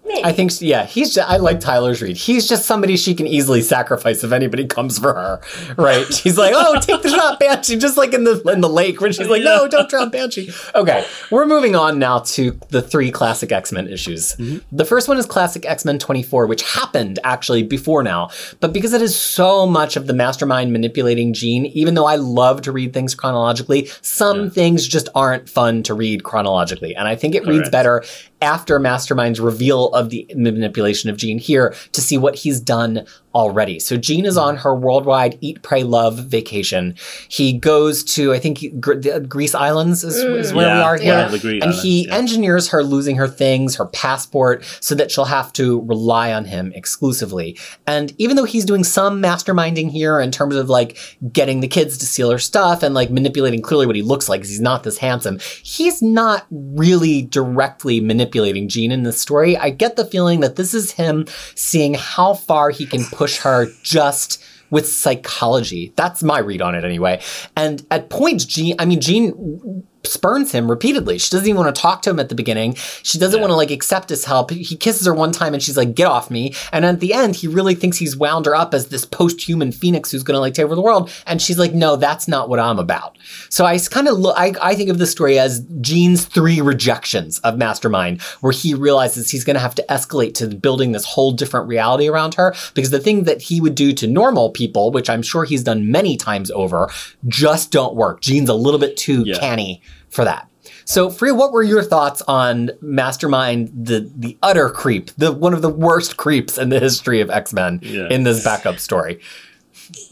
maybe 0.04 0.24
I 0.24 0.32
think, 0.32 0.52
yeah, 0.60 0.84
he's. 0.84 1.14
Just, 1.14 1.28
I 1.28 1.36
like 1.36 1.60
Tyler's 1.60 2.02
read. 2.02 2.16
He's 2.16 2.48
just 2.48 2.64
somebody 2.64 2.96
she 2.96 3.14
can 3.14 3.26
easily 3.26 3.60
sacrifice 3.62 4.24
if 4.24 4.32
anybody 4.32 4.66
comes 4.72 4.98
for 4.98 5.14
her, 5.14 5.40
right? 5.76 6.12
She's 6.12 6.38
like, 6.38 6.52
"Oh, 6.54 6.78
take 6.80 7.02
the 7.02 7.10
shot, 7.10 7.40
Banshee," 7.40 7.76
just 7.76 7.96
like 7.96 8.14
in 8.14 8.24
the 8.24 8.40
in 8.52 8.60
the 8.60 8.68
lake 8.68 9.00
when 9.00 9.12
she's 9.12 9.28
like, 9.28 9.42
"No, 9.42 9.68
don't 9.68 9.88
drown 9.88 10.10
Banshee." 10.10 10.50
Okay, 10.74 11.06
we're 11.30 11.46
moving 11.46 11.76
on 11.76 11.98
now 11.98 12.20
to 12.20 12.58
the 12.68 12.82
three 12.82 13.10
classic 13.10 13.52
X 13.52 13.72
Men 13.72 13.88
issues. 13.88 14.34
Mm-hmm. 14.36 14.76
The 14.76 14.84
first 14.84 15.08
one 15.08 15.18
is 15.18 15.26
Classic 15.26 15.64
X 15.66 15.84
Men 15.84 15.98
twenty 15.98 16.22
four, 16.22 16.46
which 16.46 16.62
happened 16.62 17.18
actually 17.24 17.62
before 17.62 18.02
now, 18.02 18.30
but 18.60 18.72
because 18.72 18.92
it 18.92 19.02
is 19.02 19.16
so 19.16 19.66
much 19.66 19.96
of 19.96 20.06
the 20.06 20.14
Mastermind 20.14 20.72
manipulating 20.72 21.32
Jean, 21.32 21.66
even 21.66 21.94
though 21.94 22.06
I 22.06 22.16
love 22.16 22.62
to 22.62 22.72
read 22.72 22.92
things 22.92 23.14
chronologically, 23.14 23.88
some 24.00 24.50
things 24.50 24.86
just 24.86 25.08
aren't 25.14 25.48
fun 25.48 25.82
to 25.84 25.94
read 25.94 26.24
chronologically, 26.24 26.94
and 26.94 27.08
I 27.08 27.16
think 27.16 27.34
it 27.34 27.46
reads 27.46 27.62
Correct. 27.62 27.72
better 27.72 28.04
after 28.42 28.80
Mastermind's 28.80 29.40
reveal 29.40 29.91
of 29.92 30.10
the 30.10 30.26
manipulation 30.34 31.10
of 31.10 31.16
Jean 31.16 31.38
here 31.38 31.74
to 31.92 32.00
see 32.00 32.18
what 32.18 32.36
he's 32.36 32.60
done 32.60 33.06
already. 33.34 33.80
So 33.80 33.96
Jean 33.96 34.26
is 34.26 34.36
on 34.36 34.58
her 34.58 34.74
worldwide 34.74 35.38
eat, 35.40 35.62
pray, 35.62 35.84
love 35.84 36.18
vacation. 36.18 36.94
He 37.28 37.54
goes 37.54 38.04
to, 38.14 38.32
I 38.34 38.38
think, 38.38 38.78
Gr- 38.78 38.94
the 38.94 39.14
uh, 39.16 39.18
Greece 39.20 39.54
Islands 39.54 40.04
is, 40.04 40.16
is 40.18 40.52
where 40.52 40.74
we 40.76 40.82
are 40.82 40.96
here. 40.98 41.14
yeah, 41.14 41.32
and 41.34 41.62
islands, 41.62 41.82
he 41.82 42.06
yeah. 42.06 42.14
engineers 42.16 42.68
her 42.68 42.82
losing 42.84 43.16
her 43.16 43.28
things, 43.28 43.76
her 43.76 43.86
passport, 43.86 44.64
so 44.80 44.94
that 44.94 45.10
she'll 45.10 45.24
have 45.24 45.50
to 45.54 45.80
rely 45.82 46.32
on 46.34 46.44
him 46.44 46.72
exclusively. 46.74 47.58
And 47.86 48.12
even 48.18 48.36
though 48.36 48.44
he's 48.44 48.66
doing 48.66 48.84
some 48.84 49.22
masterminding 49.22 49.90
here 49.90 50.20
in 50.20 50.30
terms 50.30 50.54
of 50.54 50.68
like 50.68 50.98
getting 51.32 51.60
the 51.60 51.68
kids 51.68 51.96
to 51.98 52.06
steal 52.06 52.30
her 52.30 52.38
stuff 52.38 52.82
and 52.82 52.94
like 52.94 53.10
manipulating 53.10 53.62
clearly 53.62 53.86
what 53.86 53.96
he 53.96 54.02
looks 54.02 54.28
like, 54.28 54.42
'cause 54.42 54.50
he's 54.50 54.60
not 54.60 54.82
this 54.82 54.98
handsome, 54.98 55.38
he's 55.62 56.02
not 56.02 56.46
really 56.50 57.22
directly 57.22 57.98
manipulating 58.02 58.68
Jean 58.68 58.92
in 58.92 59.04
this 59.04 59.18
story. 59.18 59.56
I 59.56 59.70
get 59.82 59.96
the 59.96 60.04
feeling 60.04 60.38
that 60.40 60.54
this 60.54 60.74
is 60.74 60.92
him 60.92 61.26
seeing 61.56 61.94
how 61.94 62.34
far 62.34 62.70
he 62.70 62.86
can 62.86 63.02
push 63.06 63.38
her 63.38 63.66
just 63.82 64.40
with 64.70 64.86
psychology. 64.86 65.92
That's 65.96 66.22
my 66.22 66.38
read 66.38 66.62
on 66.62 66.76
it 66.76 66.84
anyway. 66.84 67.20
And 67.56 67.84
at 67.90 68.08
points, 68.08 68.44
Jean, 68.44 68.76
I 68.78 68.84
mean, 68.84 69.00
Jean 69.00 69.84
spurns 70.04 70.52
him 70.52 70.70
repeatedly. 70.70 71.18
She 71.18 71.30
doesn't 71.30 71.46
even 71.48 71.60
want 71.62 71.74
to 71.74 71.80
talk 71.80 72.02
to 72.02 72.10
him 72.10 72.18
at 72.20 72.28
the 72.28 72.34
beginning. 72.34 72.74
She 73.02 73.18
doesn't 73.18 73.38
Yeah. 73.38 73.42
want 73.42 73.50
to 73.52 73.56
like 73.56 73.70
accept 73.70 74.08
his 74.10 74.24
help. 74.24 74.50
He 74.50 74.76
kisses 74.76 75.06
her 75.06 75.14
one 75.14 75.32
time 75.32 75.54
and 75.54 75.62
she's 75.62 75.76
like, 75.76 75.94
get 75.94 76.06
off 76.06 76.30
me. 76.30 76.54
And 76.72 76.84
at 76.84 77.00
the 77.00 77.14
end, 77.14 77.36
he 77.36 77.46
really 77.48 77.74
thinks 77.74 77.96
he's 77.98 78.16
wound 78.16 78.46
her 78.46 78.54
up 78.54 78.74
as 78.74 78.88
this 78.88 79.04
post-human 79.04 79.72
phoenix 79.72 80.10
who's 80.10 80.22
going 80.22 80.34
to 80.36 80.40
like 80.40 80.54
take 80.54 80.64
over 80.64 80.74
the 80.74 80.82
world. 80.82 81.10
And 81.26 81.40
she's 81.40 81.58
like, 81.58 81.72
no, 81.74 81.96
that's 81.96 82.26
not 82.28 82.48
what 82.48 82.58
I'm 82.58 82.78
about. 82.78 83.16
So 83.48 83.64
I 83.64 83.78
kind 83.78 84.08
of 84.08 84.18
look, 84.18 84.34
I, 84.38 84.52
I 84.60 84.74
think 84.74 84.90
of 84.90 84.98
this 84.98 85.10
story 85.12 85.38
as 85.38 85.60
Jean's 85.80 86.24
three 86.24 86.60
rejections 86.60 87.38
of 87.40 87.56
Mastermind, 87.58 88.20
where 88.40 88.52
he 88.52 88.74
realizes 88.74 89.30
he's 89.30 89.44
going 89.44 89.54
to 89.54 89.60
have 89.60 89.74
to 89.76 89.84
escalate 89.88 90.34
to 90.34 90.48
building 90.48 90.92
this 90.92 91.04
whole 91.04 91.32
different 91.32 91.68
reality 91.68 92.08
around 92.08 92.34
her. 92.34 92.54
Because 92.74 92.90
the 92.90 92.98
thing 93.00 93.24
that 93.24 93.42
he 93.42 93.60
would 93.60 93.74
do 93.74 93.92
to 93.92 94.06
normal 94.06 94.50
people, 94.50 94.90
which 94.90 95.08
I'm 95.08 95.22
sure 95.22 95.44
he's 95.44 95.62
done 95.62 95.90
many 95.90 96.16
times 96.16 96.50
over, 96.50 96.88
just 97.28 97.70
don't 97.70 97.94
work. 97.94 98.20
Jean's 98.20 98.48
a 98.48 98.54
little 98.54 98.80
bit 98.80 98.96
too 98.96 99.22
Yeah. 99.26 99.38
canny 99.38 99.80
for 100.08 100.24
that. 100.24 100.48
So, 100.84 101.10
Freya, 101.10 101.34
what 101.34 101.52
were 101.52 101.62
your 101.62 101.82
thoughts 101.82 102.22
on 102.28 102.70
Mastermind, 102.80 103.70
the 103.74 104.10
the 104.14 104.36
utter 104.42 104.68
creep, 104.68 105.10
the 105.16 105.32
one 105.32 105.54
of 105.54 105.62
the 105.62 105.68
worst 105.68 106.16
creeps 106.16 106.58
in 106.58 106.68
the 106.68 106.78
history 106.80 107.20
of 107.20 107.30
X 107.30 107.52
Men 107.52 107.80
Yeah. 107.82 108.08
in 108.10 108.22
this 108.24 108.42
backup 108.44 108.78
story? 108.78 109.20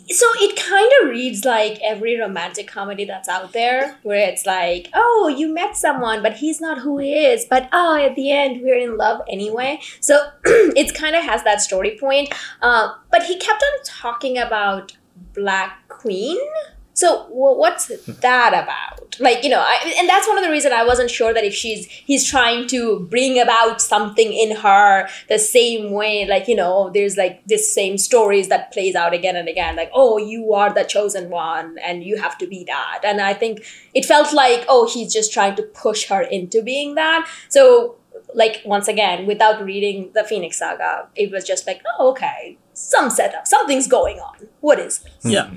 so 0.08 0.26
it 0.38 0.56
kind 0.56 0.90
of 1.02 1.10
reads 1.10 1.44
like 1.44 1.78
every 1.84 2.18
romantic 2.18 2.66
comedy 2.66 3.04
that's 3.04 3.28
out 3.28 3.52
there 3.52 3.96
where 4.02 4.18
it's 4.28 4.44
like 4.44 4.88
oh 4.94 5.32
you 5.36 5.52
met 5.54 5.76
someone 5.76 6.20
but 6.22 6.32
he's 6.34 6.60
not 6.60 6.78
who 6.78 6.98
he 6.98 7.12
is 7.14 7.44
but 7.48 7.68
oh 7.72 7.94
at 7.96 8.16
the 8.16 8.32
end 8.32 8.60
we're 8.62 8.74
in 8.78 8.96
love 8.96 9.20
anyway 9.30 9.78
so 10.00 10.28
it 10.44 10.92
kind 10.94 11.14
of 11.14 11.22
has 11.22 11.44
that 11.44 11.60
story 11.60 11.96
point 12.00 12.32
uh, 12.62 12.92
but 13.12 13.22
he 13.22 13.38
kept 13.38 13.62
on 13.62 13.84
talking 13.84 14.36
about 14.36 14.96
black 15.34 15.86
queen 15.88 16.38
So 17.00 17.22
wh- 17.28 17.56
what's 17.58 17.86
that 17.86 18.52
about? 18.52 19.18
Like 19.18 19.42
you 19.42 19.48
know, 19.48 19.60
I, 19.60 19.94
and 19.98 20.06
that's 20.06 20.28
one 20.28 20.36
of 20.36 20.44
the 20.44 20.50
reasons 20.50 20.74
I 20.74 20.84
wasn't 20.84 21.10
sure 21.10 21.32
that 21.32 21.44
if 21.44 21.54
she's 21.54 21.86
he's 21.86 22.28
trying 22.28 22.66
to 22.68 23.00
bring 23.08 23.40
about 23.40 23.80
something 23.80 24.30
in 24.30 24.54
her 24.56 25.08
the 25.30 25.38
same 25.38 25.92
way, 25.92 26.26
like 26.26 26.46
you 26.46 26.54
know, 26.54 26.90
there's 26.92 27.16
like 27.16 27.42
this 27.46 27.74
same 27.74 27.96
stories 27.96 28.48
that 28.48 28.70
plays 28.70 28.94
out 28.94 29.14
again 29.14 29.34
and 29.34 29.48
again, 29.48 29.76
like 29.76 29.90
oh, 29.94 30.18
you 30.18 30.52
are 30.52 30.74
the 30.74 30.84
chosen 30.84 31.30
one 31.30 31.78
and 31.78 32.04
you 32.04 32.18
have 32.18 32.36
to 32.36 32.46
be 32.46 32.64
that. 32.64 33.00
And 33.02 33.22
I 33.22 33.32
think 33.32 33.64
it 33.94 34.04
felt 34.04 34.34
like 34.34 34.66
oh, 34.68 34.86
he's 34.86 35.10
just 35.10 35.32
trying 35.32 35.56
to 35.56 35.62
push 35.62 36.06
her 36.08 36.20
into 36.20 36.62
being 36.62 36.96
that. 36.96 37.26
So 37.48 37.96
like 38.34 38.60
once 38.66 38.88
again, 38.88 39.26
without 39.26 39.64
reading 39.64 40.10
the 40.12 40.22
Phoenix 40.24 40.58
Saga, 40.58 41.08
it 41.16 41.32
was 41.32 41.44
just 41.46 41.66
like 41.66 41.80
oh, 41.98 42.10
okay, 42.10 42.58
some 42.74 43.08
setup, 43.08 43.46
something's 43.46 43.88
going 43.88 44.18
on. 44.18 44.48
What 44.60 44.78
is 44.78 44.98
this? 44.98 45.32
Yeah. 45.32 45.50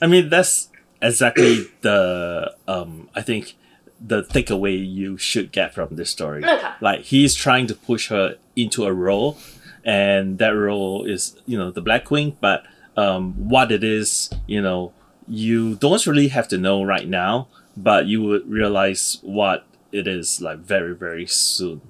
I 0.00 0.06
mean, 0.06 0.28
that's 0.28 0.68
exactly 1.00 1.66
the 1.82 2.54
um. 2.66 3.08
I 3.14 3.22
think 3.22 3.56
the 4.00 4.22
takeaway 4.22 4.76
you 4.86 5.16
should 5.16 5.52
get 5.52 5.74
from 5.74 5.96
this 5.96 6.10
story. 6.10 6.44
Okay. 6.44 6.70
Like 6.80 7.00
he's 7.02 7.34
trying 7.34 7.66
to 7.68 7.74
push 7.74 8.08
her 8.08 8.36
into 8.54 8.84
a 8.84 8.92
role, 8.92 9.38
and 9.84 10.38
that 10.38 10.50
role 10.50 11.04
is 11.04 11.40
you 11.46 11.56
know 11.58 11.70
the 11.70 11.80
Black 11.82 12.04
Queen. 12.04 12.36
But 12.40 12.64
um, 12.96 13.48
what 13.48 13.70
it 13.72 13.84
is, 13.84 14.30
you 14.46 14.60
know, 14.60 14.92
you 15.28 15.74
don't 15.76 16.06
really 16.06 16.28
have 16.28 16.48
to 16.48 16.58
know 16.58 16.82
right 16.82 17.08
now, 17.08 17.48
but 17.76 18.06
you 18.06 18.22
would 18.22 18.48
realize 18.48 19.18
what 19.22 19.66
it 19.92 20.06
is 20.06 20.40
like 20.40 20.58
very 20.58 20.94
very 20.94 21.26
soon. 21.26 21.80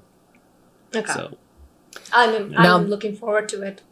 Okay, 0.94 1.12
So 1.12 1.36
I'm 2.12 2.54
I'm 2.56 2.86
looking 2.86 3.16
forward 3.16 3.48
to 3.50 3.62
it. 3.62 3.82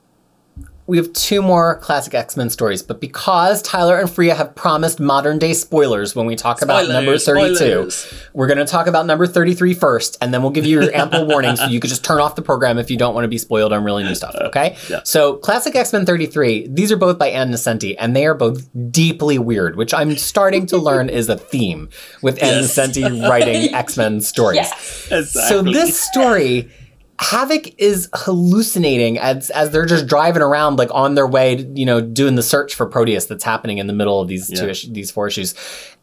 We 0.87 0.99
have 0.99 1.13
two 1.15 1.41
more 1.41 1.77
classic 1.79 2.13
X 2.13 2.37
Men 2.37 2.51
stories, 2.51 2.83
but 2.83 3.01
because 3.01 3.63
Tyler 3.63 3.99
and 3.99 4.11
Freya 4.11 4.35
have 4.35 4.55
promised 4.55 5.01
modern 5.01 5.39
day 5.39 5.55
spoilers 5.55 6.15
when 6.15 6.27
we 6.27 6.37
talk 6.37 6.61
about 6.61 6.87
number 6.89 7.17
32, 7.17 7.55
spoilers. 7.57 8.15
we're 8.35 8.47
going 8.47 8.59
to 8.59 8.67
talk 8.67 8.87
about 8.87 9.07
number 9.07 9.27
33 9.27 9.73
first, 9.73 10.19
and 10.21 10.35
then 10.35 10.43
we'll 10.43 10.51
give 10.51 10.67
you 10.67 10.83
your 10.83 10.95
ample 10.95 11.25
warning 11.29 11.57
so 11.57 11.65
you 11.67 11.81
can 11.81 11.89
just 11.89 12.05
turn 12.05 12.21
off 12.21 12.35
the 12.37 12.43
program 12.43 12.77
if 12.77 12.91
you 12.91 12.99
don't 12.99 13.15
want 13.15 13.25
to 13.25 13.29
be 13.29 13.39
spoiled 13.39 13.73
on 13.73 13.83
really 13.83 14.03
new 14.03 14.15
stuff, 14.15 14.35
okay? 14.35 14.73
Uh, 14.73 14.79
yeah. 14.91 15.01
So, 15.05 15.37
Classic 15.37 15.75
X 15.75 15.91
Men 15.93 16.05
33, 16.05 16.69
these 16.69 16.93
are 16.93 16.99
both 16.99 17.19
by 17.19 17.29
Ann 17.29 17.51
Nocenti, 17.51 17.95
and 17.99 18.15
they 18.15 18.27
are 18.27 18.35
both 18.35 18.69
deeply 18.91 19.39
weird, 19.39 19.77
which 19.77 19.95
I'm 19.95 20.17
starting 20.19 20.67
to 20.67 20.77
learn 20.77 21.09
is 21.09 21.31
a 21.31 21.37
theme 21.39 21.89
with 22.21 22.43
Ann 22.43 22.61
Yes. 22.63 22.77
Nocenti 22.77 23.27
writing 23.29 23.75
X 23.75 23.97
Men 23.97 24.21
stories. 24.21 24.57
Yes. 24.57 25.09
exactly. 25.11 25.49
So 25.49 25.63
this 25.63 25.99
story, 25.99 26.71
Havoc 27.21 27.81
is 27.81 28.09
hallucinating 28.13 29.19
as 29.19 29.51
as 29.51 29.71
they're 29.71 29.87
just 29.87 30.07
driving 30.07 30.43
around 30.43 30.77
like 30.77 30.91
on 30.93 31.15
their 31.15 31.27
way, 31.27 31.57
to, 31.57 31.63
you 31.75 31.87
know, 31.87 32.01
doing 32.01 32.35
the 32.35 32.43
search 32.43 32.75
for 32.75 32.87
Proteus 32.87 33.27
that's 33.27 33.45
happening 33.45 33.79
in 33.79 33.87
the 33.87 33.93
middle 33.93 34.21
of 34.21 34.29
these 34.29 34.49
two 34.49 34.69
issues, 34.69 34.91
these 34.91 35.11
four 35.11 35.29
issues. 35.29 35.55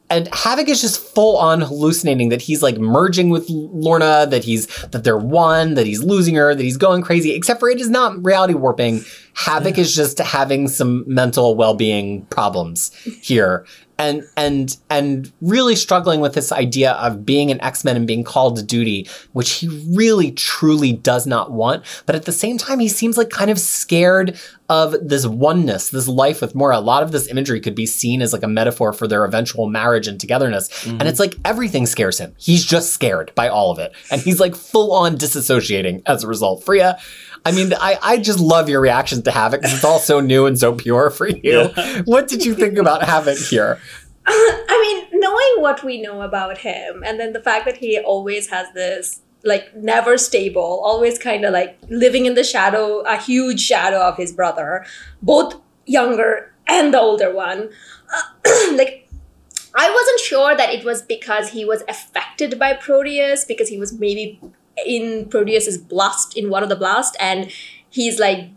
And 0.10 0.28
Havoc 0.34 0.68
is 0.68 0.82
just 0.82 1.00
full 1.00 1.38
on 1.38 1.62
hallucinating 1.62 2.30
that 2.30 2.42
he's 2.42 2.62
like 2.62 2.78
merging 2.78 3.30
with 3.30 3.50
Lorna, 3.50 4.28
that 4.30 4.44
he's 4.44 4.68
that 4.88 5.06
they're 5.06 5.18
one, 5.18 5.76
that 5.76 5.86
he's 5.86 6.04
losing 6.04 6.36
her, 6.36 6.54
that 6.54 6.64
he's 6.64 6.76
going 6.78 7.02
crazy. 7.02 7.32
Except 7.32 7.62
for 7.62 7.70
it 7.70 7.80
is 7.80 7.90
not 7.90 8.24
reality 8.24 8.54
warping. 8.54 9.02
Havoc 9.34 9.78
is 9.78 9.96
just 9.96 10.20
having 10.20 10.68
some 10.68 11.06
mental 11.08 11.56
well 11.56 11.74
being 11.74 12.26
problems 12.26 12.94
here, 13.22 13.66
and 14.02 14.24
and 14.36 14.78
and 14.90 15.32
really 15.42 15.76
struggling 15.76 16.22
with 16.22 16.34
this 16.34 16.52
idea 16.52 16.94
of 16.94 17.24
being 17.24 17.52
an 17.52 17.62
X 17.62 17.86
Men 17.86 17.96
and 17.96 18.08
being 18.08 18.24
called 18.24 18.58
to 18.58 18.64
duty, 18.64 19.08
which 19.34 19.52
he 19.52 19.68
really 19.96 20.32
truly 20.32 20.92
does 20.92 21.28
not 21.28 21.52
want. 21.52 21.86
But 22.08 22.16
at 22.16 22.26
the 22.26 22.32
same 22.32 22.58
time, 22.58 22.80
he 22.80 22.90
seems 22.90 23.16
like 23.16 23.30
kind 23.30 23.52
of 23.52 23.60
scared 23.60 24.40
of 24.70 24.96
this 25.08 25.28
oneness, 25.28 25.90
this 25.90 26.08
life 26.08 26.42
with 26.42 26.56
Mora. 26.56 26.78
A 26.78 26.80
lot 26.80 27.04
of 27.04 27.12
this 27.12 27.28
imagery 27.28 27.60
could 27.60 27.76
be 27.76 27.86
seen 27.86 28.22
as 28.22 28.34
like 28.34 28.42
a 28.44 28.48
metaphor 28.48 28.92
for 28.92 29.08
their 29.08 29.24
eventual 29.24 29.68
marriage 29.68 30.08
and 30.08 30.20
togetherness. 30.20 30.70
Mm-hmm. 30.70 31.00
And 31.00 31.04
it's 31.04 31.20
like 31.20 31.36
everything 31.46 31.86
scares 31.86 32.18
him. 32.18 32.34
He's 32.38 32.66
just 32.66 32.94
scared 32.94 33.32
by 33.36 33.50
all 33.50 33.70
of 33.70 33.80
it. 33.80 33.92
And 34.10 34.22
he's 34.22 34.40
like 34.40 34.56
full 34.56 34.94
on 34.94 35.18
disassociating 35.18 36.02
as 36.08 36.24
a 36.24 36.28
result. 36.28 36.64
Freya, 36.64 36.98
I 37.46 37.52
mean, 37.52 37.74
I, 37.74 37.98
I 38.02 38.18
just 38.18 38.40
love 38.40 38.70
your 38.70 38.82
reactions 38.82 39.24
to 39.24 39.32
Havoc 39.32 39.62
because 39.62 39.76
it's 39.76 39.84
all 39.84 40.00
so 40.00 40.20
new 40.20 40.46
and 40.46 40.58
so 40.60 40.74
pure 40.74 41.10
for 41.10 41.28
you. 41.28 41.70
What 42.06 42.28
did 42.28 42.46
you 42.46 42.54
think 42.54 42.78
about 42.78 43.04
Havoc 43.04 43.38
here? 43.38 43.80
I 44.28 45.08
mean, 45.12 45.20
knowing 45.20 45.62
what 45.62 45.84
we 45.84 46.02
know 46.02 46.22
about 46.22 46.60
him, 46.60 47.04
and 47.06 47.20
then 47.20 47.34
the 47.34 47.42
fact 47.42 47.66
that 47.66 47.78
he 47.78 48.00
always 48.00 48.50
has 48.50 48.72
this 48.74 49.22
like 49.44 49.76
never 49.76 50.18
stable, 50.18 50.82
always 50.84 51.18
kind 51.18 51.46
of 51.46 51.54
like 51.54 51.78
living 51.90 52.26
in 52.26 52.36
the 52.36 52.44
shadow, 52.44 53.00
a 53.02 53.18
huge 53.18 53.60
shadow 53.60 54.00
of 54.02 54.18
his 54.18 54.32
brother, 54.32 54.86
both 55.22 55.60
younger 55.86 56.54
and 56.68 56.94
the 56.94 57.00
older 57.00 57.34
one. 57.34 57.70
Uh, 58.14 58.52
like, 58.74 59.10
I 59.76 59.90
wasn't 59.90 60.20
sure 60.20 60.56
that 60.56 60.74
it 60.74 60.86
was 60.86 61.02
because 61.02 61.50
he 61.50 61.66
was 61.66 61.84
affected 61.88 62.60
by 62.60 62.74
Proteus, 62.74 63.46
because 63.46 63.70
he 63.70 63.80
was 63.80 63.94
maybe 63.94 64.40
in 64.86 65.28
Proteus's 65.30 65.78
blast, 65.78 66.38
in 66.38 66.50
one 66.50 66.64
of 66.64 66.70
the 66.70 66.76
blast, 66.76 67.16
and 67.20 67.52
he's 67.90 68.20
like 68.20 68.50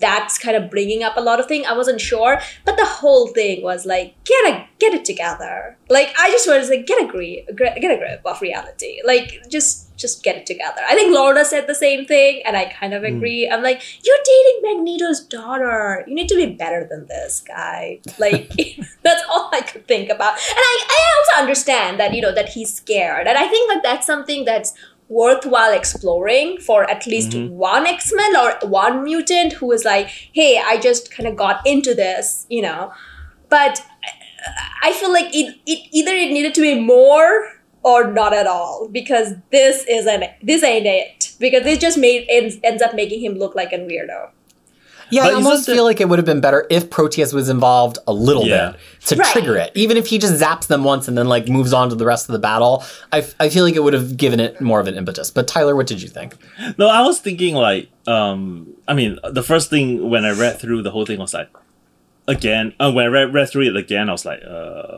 that's 0.00 0.38
kind 0.38 0.56
of 0.56 0.70
bringing 0.70 1.02
up 1.02 1.16
a 1.16 1.20
lot 1.20 1.38
of 1.38 1.46
things. 1.46 1.66
I 1.68 1.76
wasn't 1.76 2.00
sure, 2.00 2.40
but 2.64 2.76
the 2.76 2.84
whole 2.84 3.28
thing 3.28 3.62
was 3.62 3.86
like, 3.86 4.22
get 4.24 4.52
a 4.52 4.66
get 4.78 4.94
it 4.94 5.04
together. 5.04 5.78
Like 5.88 6.12
I 6.18 6.30
just 6.30 6.46
wanted 6.46 6.62
to 6.62 6.66
say, 6.66 6.82
get 6.82 7.02
a 7.02 7.06
grip, 7.06 7.56
get 7.56 7.76
a 7.76 7.96
grip 7.96 8.22
of 8.24 8.40
reality. 8.40 8.98
Like 9.04 9.42
just 9.48 9.96
just 9.96 10.24
get 10.24 10.36
it 10.36 10.46
together. 10.46 10.80
I 10.88 10.94
think 10.94 11.14
Lorna 11.14 11.44
said 11.44 11.68
the 11.68 11.74
same 11.74 12.04
thing, 12.06 12.42
and 12.44 12.56
I 12.56 12.64
kind 12.64 12.94
of 12.94 13.02
hmm. 13.02 13.16
agree. 13.16 13.48
I'm 13.48 13.62
like, 13.62 13.80
you're 14.04 14.16
dating 14.24 14.62
Magneto's 14.62 15.20
daughter. 15.20 16.04
You 16.08 16.14
need 16.14 16.28
to 16.28 16.34
be 16.34 16.46
better 16.46 16.86
than 16.90 17.06
this, 17.06 17.40
guy. 17.46 18.00
Like 18.18 18.50
that's 19.02 19.22
all 19.30 19.50
I 19.52 19.60
could 19.60 19.86
think 19.86 20.10
about. 20.10 20.32
And 20.32 20.58
I 20.58 20.86
I 20.88 21.14
also 21.18 21.42
understand 21.42 22.00
that 22.00 22.14
you 22.14 22.20
know 22.20 22.34
that 22.34 22.48
he's 22.48 22.74
scared, 22.74 23.26
and 23.26 23.38
I 23.38 23.46
think 23.46 23.70
that 23.72 23.82
that's 23.82 24.06
something 24.06 24.44
that's 24.44 24.74
worthwhile 25.12 25.72
exploring 25.72 26.58
for 26.58 26.88
at 26.90 27.06
least 27.06 27.30
mm-hmm. 27.30 27.54
one 27.54 27.86
X-Men 27.86 28.36
or 28.36 28.68
one 28.68 29.04
mutant 29.04 29.52
who 29.54 29.70
is 29.72 29.84
like, 29.84 30.08
hey, 30.32 30.60
I 30.64 30.78
just 30.78 31.12
kind 31.12 31.28
of 31.28 31.36
got 31.36 31.66
into 31.66 31.94
this, 31.94 32.46
you 32.48 32.62
know. 32.62 32.92
But 33.48 33.84
I- 34.82 34.92
feel 34.92 35.12
like 35.12 35.34
it, 35.34 35.56
it 35.66 35.88
either 35.92 36.12
it 36.12 36.32
needed 36.32 36.54
to 36.54 36.60
be 36.60 36.80
more 36.80 37.48
or 37.82 38.10
not 38.10 38.32
at 38.32 38.46
all 38.46 38.88
because 38.90 39.34
this 39.50 39.84
isn't 39.88 40.24
this 40.42 40.62
ain't 40.62 40.86
it 40.86 41.32
because 41.40 41.66
it 41.66 41.80
just 41.80 41.98
made 41.98 42.26
ends, 42.28 42.56
ends 42.62 42.82
up 42.82 42.94
making 42.94 43.20
him 43.20 43.34
look 43.34 43.56
like 43.56 43.72
a 43.72 43.78
weirdo. 43.78 44.30
Yeah, 45.12 45.24
But 45.24 45.32
I 45.32 45.34
almost 45.34 45.58
this 45.58 45.66
the- 45.66 45.74
feel 45.74 45.84
like 45.84 46.00
it 46.00 46.08
would 46.08 46.18
have 46.18 46.26
been 46.26 46.40
better 46.40 46.66
if 46.70 46.88
Proteus 46.88 47.32
was 47.32 47.48
involved 47.48 47.98
a 48.06 48.12
little 48.12 48.46
Yeah. 48.46 48.70
bit 48.72 48.80
to 49.08 49.16
Right. 49.16 49.30
trigger 49.32 49.56
it. 49.56 49.70
Even 49.74 49.96
if 49.96 50.06
he 50.06 50.18
just 50.18 50.40
zaps 50.42 50.66
them 50.68 50.84
once 50.84 51.06
and 51.06 51.16
then 51.18 51.28
like 51.28 51.48
moves 51.48 51.72
on 51.72 51.90
to 51.90 51.94
the 51.94 52.06
rest 52.06 52.28
of 52.28 52.32
the 52.32 52.38
battle, 52.38 52.82
I, 53.12 53.18
f- 53.18 53.34
I 53.38 53.48
feel 53.50 53.62
like 53.64 53.76
it 53.76 53.82
would 53.84 53.92
have 53.92 54.16
given 54.16 54.40
it 54.40 54.60
more 54.60 54.80
of 54.80 54.86
an 54.88 54.94
impetus. 54.94 55.30
But 55.30 55.46
Tyler, 55.46 55.76
what 55.76 55.86
did 55.86 56.00
you 56.02 56.08
think? 56.08 56.34
No, 56.78 56.88
I 56.88 57.02
was 57.02 57.18
thinking 57.20 57.54
like, 57.54 57.88
um, 58.06 58.68
I 58.88 58.94
mean, 58.94 59.18
the 59.30 59.42
first 59.42 59.68
thing 59.70 60.08
when 60.10 60.24
I 60.24 60.30
read 60.32 60.58
through 60.58 60.82
the 60.82 60.90
whole 60.90 61.04
thing 61.06 61.18
was 61.18 61.34
like, 61.34 61.48
again, 62.26 62.72
uh, 62.80 62.90
when 62.90 63.04
I 63.04 63.08
read, 63.08 63.34
read 63.34 63.50
through 63.50 63.62
it 63.68 63.76
again, 63.76 64.08
I 64.08 64.12
was 64.12 64.24
like, 64.24 64.40
uh, 64.48 64.92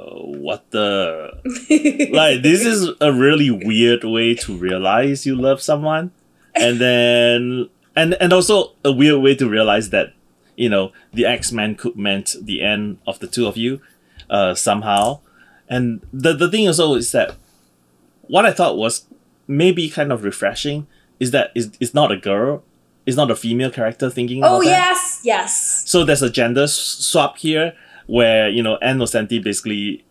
what 0.47 0.71
the? 0.71 1.31
like, 2.13 2.43
this 2.43 2.65
is 2.65 2.91
a 3.01 3.13
really 3.13 3.51
weird 3.51 4.05
way 4.05 4.35
to 4.37 4.57
realize 4.57 5.27
you 5.27 5.35
love 5.35 5.61
someone, 5.61 6.13
and 6.55 6.79
then 6.79 7.69
and 7.97 8.15
and 8.15 8.33
also 8.33 8.73
a 8.85 8.93
weird 8.93 9.23
way 9.23 9.35
to 9.37 9.49
realize 9.49 9.91
that 9.91 10.15
you 10.57 10.69
know 10.69 10.93
the 11.13 11.27
X 11.27 11.53
Men 11.53 11.75
could 11.75 11.97
meant 11.97 12.37
the 12.41 12.63
end 12.63 12.99
of 13.07 13.19
the 13.19 13.27
two 13.27 13.47
of 13.47 13.57
you, 13.57 13.81
uh, 14.31 14.55
somehow. 14.55 15.21
And 15.69 16.05
the 16.13 16.33
the 16.33 16.51
thing 16.51 16.67
also 16.67 16.95
is 16.95 17.13
that 17.13 17.37
what 18.23 18.47
I 18.47 18.53
thought 18.53 18.77
was 18.77 19.07
maybe 19.47 19.89
kind 19.89 20.13
of 20.13 20.25
refreshing 20.25 20.87
is 21.21 21.31
that 21.31 21.51
it's, 21.55 21.77
it's 21.81 21.95
not 21.95 22.11
a 22.11 22.17
girl, 22.17 22.63
it's 23.07 23.17
not 23.17 23.31
a 23.31 23.37
female 23.37 23.71
character 23.71 24.11
thinking. 24.11 24.43
Oh 24.43 24.57
about 24.57 24.65
that. 24.65 24.71
yes, 24.71 25.21
yes. 25.25 25.83
So 25.89 26.05
there's 26.05 26.23
a 26.23 26.31
gender 26.31 26.67
swap 26.67 27.39
here 27.39 27.75
where 28.07 28.49
you 28.49 28.63
know 28.63 28.77
Ann 28.77 28.99
Nocenti 28.99 29.43
basically, 29.43 30.05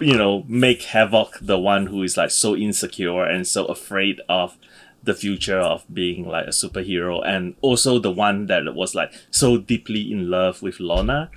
you 0.00 0.16
know, 0.16 0.44
make 0.48 0.82
Havoc 0.82 1.38
the 1.40 1.58
one 1.58 1.86
who 1.86 2.02
is 2.02 2.16
like 2.16 2.30
so 2.30 2.56
insecure 2.56 3.24
and 3.24 3.46
so 3.46 3.66
afraid 3.66 4.20
of 4.28 4.56
the 5.02 5.14
future 5.14 5.58
of 5.58 5.84
being 5.92 6.26
like 6.26 6.46
a 6.46 6.50
superhero, 6.50 7.22
and 7.26 7.54
also 7.60 7.98
the 7.98 8.10
one 8.10 8.46
that 8.46 8.74
was 8.74 8.94
like 8.94 9.12
so 9.30 9.56
deeply 9.56 10.10
in 10.12 10.30
love 10.30 10.62
with 10.62 10.80
Lorna 10.80 11.30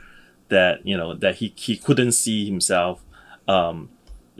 that 0.49 0.85
you 0.85 0.97
know 0.97 1.13
that 1.15 1.35
he 1.35 1.53
he 1.55 1.77
couldn't 1.77 2.11
see 2.11 2.45
himself 2.45 3.01
um 3.47 3.89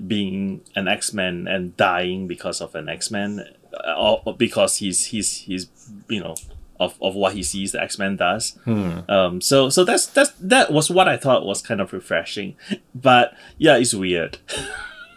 being 0.08 0.62
an 0.76 0.88
X-Men 0.88 1.48
and 1.48 1.76
dying 1.78 2.28
because 2.28 2.60
of 2.62 2.76
an 2.76 2.90
X-Men 2.90 3.46
uh, 3.88 3.94
or, 3.96 4.22
or 4.26 4.36
because 4.36 4.78
he's 4.78 5.06
he's 5.06 5.38
he's 5.38 5.68
you 6.10 6.20
know 6.20 6.36
of, 6.80 6.98
of 7.02 7.14
what 7.16 7.34
he 7.34 7.44
sees 7.44 7.72
the 7.72 7.82
X-Men 7.82 8.18
does. 8.18 8.58
Um 9.10 9.40
so 9.42 9.70
so 9.70 9.84
that's 9.84 10.08
that's 10.08 10.32
that 10.40 10.72
was 10.74 10.90
what 10.90 11.08
I 11.08 11.18
thought 11.18 11.46
was 11.46 11.62
kind 11.62 11.80
of 11.80 11.94
refreshing. 11.94 12.56
But 12.96 13.34
yeah, 13.58 13.78
it's 13.78 13.94
weird. 13.94 14.40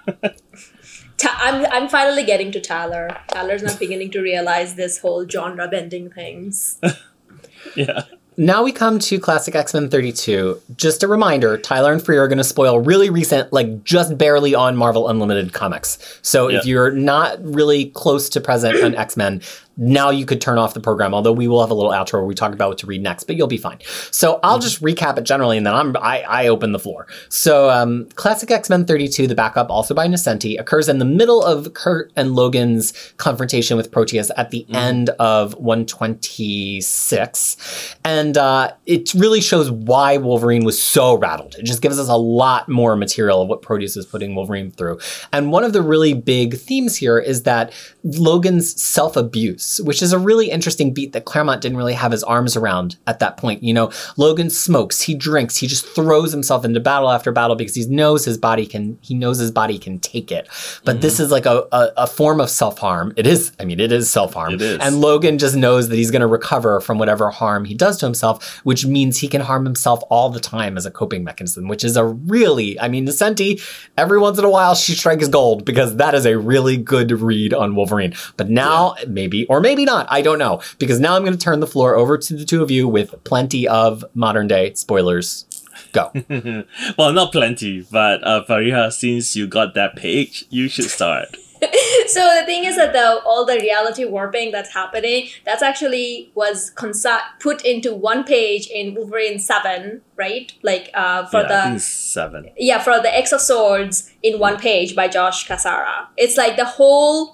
Ta- 1.19 1.39
I'm 1.41 1.67
I'm 1.67 1.89
finally 1.89 2.25
getting 2.25 2.51
to 2.53 2.61
Tyler. 2.61 3.17
Tyler's 3.29 3.63
not 3.63 3.79
beginning 3.79 4.11
to 4.13 4.21
realize 4.21 4.75
this 4.75 4.99
whole 4.99 5.27
genre 5.29 5.69
bending 5.69 6.11
things. 6.11 6.81
yeah. 7.77 8.03
now 8.37 8.63
we 8.63 8.73
come 8.73 8.99
to 8.99 9.19
Classic 9.21 9.55
X 9.55 9.75
Men 9.75 9.89
32. 9.89 10.61
Just 10.77 11.03
a 11.03 11.09
reminder 11.09 11.57
Tyler 11.57 11.93
and 11.93 12.05
Free 12.05 12.17
are 12.17 12.27
going 12.27 12.39
to 12.39 12.45
spoil 12.45 12.81
really 12.81 13.11
recent, 13.11 13.53
like 13.53 13.85
just 13.85 14.19
barely 14.19 14.55
on 14.55 14.77
Marvel 14.77 15.09
Unlimited 15.09 15.53
comics. 15.53 16.19
So 16.23 16.51
if 16.51 16.67
you're 16.67 16.91
not 16.91 17.43
really 17.45 17.87
close 17.91 18.29
to 18.31 18.41
present 18.41 18.83
on 18.83 18.95
X 18.95 19.17
Men, 19.17 19.41
now 19.77 20.11
you 20.11 20.27
could 20.27 20.41
turn 20.41 20.59
off 20.59 20.75
the 20.75 20.81
program. 20.81 21.15
Although 21.15 21.33
we 21.33 21.49
will 21.49 21.61
have 21.61 21.71
a 21.71 21.75
little 21.75 21.93
outro 21.93 22.15
where 22.15 22.25
we 22.25 22.35
talk 22.35 22.53
about 22.53 22.71
what 22.71 22.79
to 22.79 22.87
read 22.87 23.03
next, 23.03 23.25
but 23.25 23.37
you'll 23.37 23.47
be 23.47 23.57
fine. 23.57 23.79
So 24.11 24.41
I'll 24.43 24.59
just 24.59 24.83
recap 24.83 25.19
it 25.19 25.25
generally, 25.25 25.57
and 25.57 25.67
then 25.67 25.75
I'm 25.75 25.97
I, 25.97 26.23
I 26.23 26.49
open 26.49 26.73
the 26.73 26.79
floor. 26.79 27.07
So 27.29 27.71
um, 27.71 28.09
Classic 28.15 28.51
X 28.51 28.71
Men 28.71 28.85
32, 28.85 29.27
the 29.27 29.35
backup, 29.35 29.71
also 29.71 29.95
by 29.95 30.07
Nocenti, 30.07 30.59
occurs 30.59 30.89
in 30.89 30.99
the 30.99 31.05
middle 31.05 31.43
of 31.43 31.75
Kurt 31.75 32.13
and 32.17 32.35
Logan's 32.35 32.93
confrontation 33.17 33.77
with 33.77 33.91
Proteus 33.91 34.31
at 34.37 34.51
the 34.51 34.67
end 34.71 35.11
of 35.11 35.55
126, 35.55 37.97
and 38.05 38.37
uh, 38.37 38.73
it 38.87 39.13
really 39.15 39.41
shows 39.41 39.71
why 39.71 40.17
Wolverine 40.17 40.65
was 40.65 40.83
so 40.83 41.17
rattled. 41.17 41.55
It 41.57 41.65
just 41.65 41.83
gives 41.83 41.99
us 41.99 42.09
a 42.09 42.17
lot 42.17 42.69
more 42.69 42.97
material 42.97 43.43
of 43.43 43.49
what 43.49 43.63
Proteus 43.63 43.97
is 43.97 44.07
putting 44.07 44.35
Wolverine 44.35 44.71
through. 44.71 44.99
And 45.33 45.53
one 45.53 45.65
of 45.65 45.73
the 45.73 45.83
really 45.83 46.15
big 46.15 46.57
themes 46.57 46.97
here 46.97 47.19
is 47.19 47.45
that 47.45 47.73
Logan's 48.03 48.81
self 48.81 49.17
abuse, 49.17 49.64
which 49.83 50.03
is 50.03 50.13
a 50.13 50.19
really 50.19 50.51
interesting 50.51 50.93
beat 50.93 51.13
that 51.13 51.25
Claremont 51.25 51.61
didn't 51.61 51.77
really 51.77 51.95
have 51.95 52.13
his 52.13 52.25
arms 52.25 52.57
around 52.57 52.97
at 53.07 53.19
that 53.19 53.37
point. 53.37 53.63
You 53.63 53.75
know, 53.75 53.91
Logan 54.17 54.51
smokes, 54.51 55.01
he 55.01 55.15
drinks, 55.15 55.57
he 55.57 55.67
just 55.67 55.87
throws 55.87 56.33
himself 56.33 56.65
into 56.65 56.81
battle 56.81 57.11
after 57.11 57.33
battle 57.33 57.57
because 57.57 57.75
he 57.75 57.87
knows 57.87 58.25
his 58.25 58.39
body 58.39 58.67
can, 58.67 58.99
he 59.01 59.15
knows 59.15 59.39
his 59.39 59.51
body 59.51 59.79
can 59.79 59.99
take 59.99 60.31
it. 60.31 60.49
But 60.85 61.01
this 61.01 61.15
mm-hmm. 61.15 61.23
is 61.25 61.31
like 61.31 61.47
a, 61.47 61.67
a, 61.73 61.93
a 61.99 62.07
form 62.07 62.41
of 62.41 62.51
self 62.51 62.79
harm. 62.79 63.13
It 63.17 63.27
is, 63.27 63.53
I 63.59 63.65
mean, 63.65 63.81
it 63.81 63.93
is 63.93 64.11
self 64.11 64.35
harm. 64.35 64.55
It 64.55 64.63
is. 64.63 64.79
And 64.81 65.01
Logan 65.01 65.39
just 65.39 65.57
knows 65.57 65.89
that 65.89 65.97
he's 65.97 66.11
going 66.11 66.21
to 66.21 66.27
recover 66.27 66.81
from 66.81 66.99
whatever 66.99 67.31
harm 67.31 67.65
he 67.65 67.75
does 67.75 67.99
to 67.99 68.07
himself, 68.07 68.59
which 68.65 68.87
means 68.87 69.19
he 69.19 69.29
can 69.29 69.41
harm 69.41 69.65
himself 69.65 70.03
all 70.11 70.31
the 70.31 70.41
time 70.41 70.77
as 70.77 70.87
a 70.87 70.91
coping 70.91 71.25
mechanism, 71.25 71.69
which 71.69 71.85
is 71.85 71.97
a 71.97 72.05
really, 72.05 72.79
I 72.81 72.89
mean, 72.89 73.07
Nocenti, 73.07 73.61
every 73.97 74.19
once 74.19 74.39
in 74.39 74.45
a 74.45 74.51
while 74.51 74.75
she 74.75 74.95
strikes 74.95 75.29
gold 75.29 75.65
because 75.65 75.97
that 75.97 76.15
is 76.15 76.27
a 76.27 76.39
really 76.39 76.77
good 76.77 77.11
read 77.13 77.55
on 77.55 77.75
Wolverine. 77.75 78.15
But 78.37 78.51
now, 78.51 78.95
maybe, 79.09 79.47
or 79.55 79.61
maybe 79.61 79.85
not, 79.85 80.07
I 80.11 80.21
don't 80.21 80.39
know, 80.41 80.61
because 80.81 80.99
now 80.99 81.15
I'm 81.15 81.23
going 81.23 81.33
to 81.33 81.39
turn 81.39 81.61
the 81.61 81.67
floor 81.69 81.95
over 81.95 82.19
to 82.19 82.37
the 82.37 82.45
two 82.45 82.61
of 82.61 82.73
you 82.73 82.89
with 82.89 83.23
plenty 83.23 83.69
of 83.69 84.05
modern 84.15 84.49
day 84.49 84.75
spoilers. 84.75 85.47
Go. 85.93 86.11
well, 86.99 87.13
not 87.13 87.31
plenty, 87.31 87.87
but 87.89 88.27
uh, 88.27 88.45
Fariha, 88.49 88.93
since 88.93 89.37
you 89.37 89.47
got 89.47 89.75
that 89.75 89.95
page, 89.95 90.45
you 90.51 90.69
should 90.69 90.91
start. 90.91 91.29
So 92.09 92.21
the 92.39 92.45
thing 92.45 92.65
is 92.65 92.77
that 92.77 92.93
the 92.93 93.23
all 93.25 93.47
the 93.47 93.55
reality 93.55 94.05
warping 94.05 94.53
that's 94.53 94.75
happening, 94.75 95.29
that's 95.47 95.63
actually 95.63 96.31
was 96.35 96.71
consa- 96.77 97.23
put 97.41 97.65
into 97.65 97.95
one 97.95 98.25
page 98.25 98.67
in 98.67 98.95
Wolverine 98.95 99.39
Seven, 99.39 100.03
right? 100.15 100.53
Like 100.63 100.91
uh, 100.93 101.25
for 101.27 101.41
yeah, 101.41 101.47
I 101.47 101.49
the 101.49 101.71
think 101.71 101.81
seven. 101.81 102.51
yeah 102.59 102.79
for 102.83 103.01
the 103.01 103.17
X 103.17 103.33
of 103.33 103.41
Swords 103.41 104.13
in 104.23 104.39
one 104.39 104.59
page 104.59 104.95
by 104.95 105.09
Josh 105.09 105.49
Cassara. 105.49 106.09
It's 106.19 106.37
like 106.37 106.57
the 106.57 106.67
whole. 106.67 107.34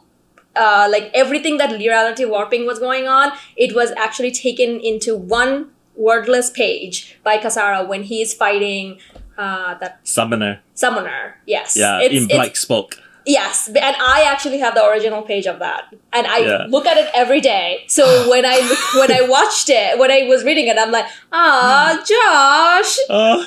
Uh, 0.57 0.89
like 0.91 1.11
everything 1.15 1.59
that 1.59 1.71
reality 1.79 2.25
warping 2.25 2.67
was 2.67 2.79
going 2.79 3.07
on, 3.07 3.31
it 3.57 3.75
was 3.75 3.93
actually 3.97 4.33
taken 4.33 4.81
into 4.81 5.17
one 5.17 5.71
wordless 5.95 6.51
page 6.51 7.19
by 7.23 7.39
Cassara 7.39 7.87
when 7.87 8.03
he's 8.03 8.35
fighting 8.35 8.99
uh, 9.39 9.75
that 9.79 10.01
Summoner. 10.03 10.61
summoner. 10.75 11.37
Yes, 11.47 11.77
Yeah, 11.77 12.01
It's- 12.01 12.21
in 12.21 12.27
Black 12.29 12.57
Spoke. 12.57 12.97
Yes, 13.27 13.69
and 13.69 13.97
I 14.01 14.25
actually 14.27 14.59
have 14.59 14.75
the 14.75 14.85
original 14.87 15.23
page 15.23 15.47
of 15.47 15.59
that, 15.59 15.85
and 16.13 16.27
I 16.27 16.39
Yeah. 16.39 16.67
look 16.69 16.87
at 16.87 16.97
it 16.97 17.09
every 17.15 17.41
day. 17.41 17.85
So 17.87 18.05
when 18.31 18.45
I 18.47 18.57
when 18.97 19.13
I 19.13 19.23
watched 19.29 19.69
it, 19.71 19.99
when 19.99 20.11
I 20.11 20.23
was 20.29 20.43
reading 20.45 20.67
it, 20.69 20.77
I'm 20.79 20.91
like, 20.91 21.07
ah, 21.33 22.03
Josh. 22.07 22.97
Uh, 23.09 23.45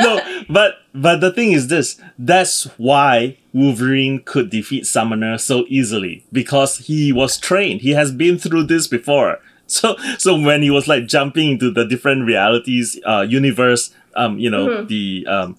no, 0.02 0.42
but 0.48 0.76
but 0.94 1.20
the 1.20 1.32
thing 1.32 1.52
is 1.52 1.68
this. 1.68 2.00
That's 2.18 2.64
why 2.78 3.36
Wolverine 3.52 4.22
could 4.24 4.50
defeat 4.50 4.86
Summoner 4.86 5.38
so 5.38 5.64
easily 5.68 6.24
because 6.32 6.78
he 6.78 7.12
was 7.12 7.38
trained. 7.38 7.80
He 7.82 7.90
has 7.92 8.10
been 8.12 8.38
through 8.38 8.64
this 8.64 8.86
before. 8.86 9.38
So 9.70 9.96
so 10.16 10.32
when 10.40 10.62
he 10.62 10.70
was 10.70 10.88
like 10.88 11.04
jumping 11.06 11.50
into 11.52 11.70
the 11.70 11.84
different 11.84 12.24
realities, 12.24 12.98
uh, 13.04 13.20
universe, 13.28 13.92
um, 14.16 14.38
you 14.38 14.48
know, 14.48 14.82
the 14.84 15.26
um, 15.28 15.58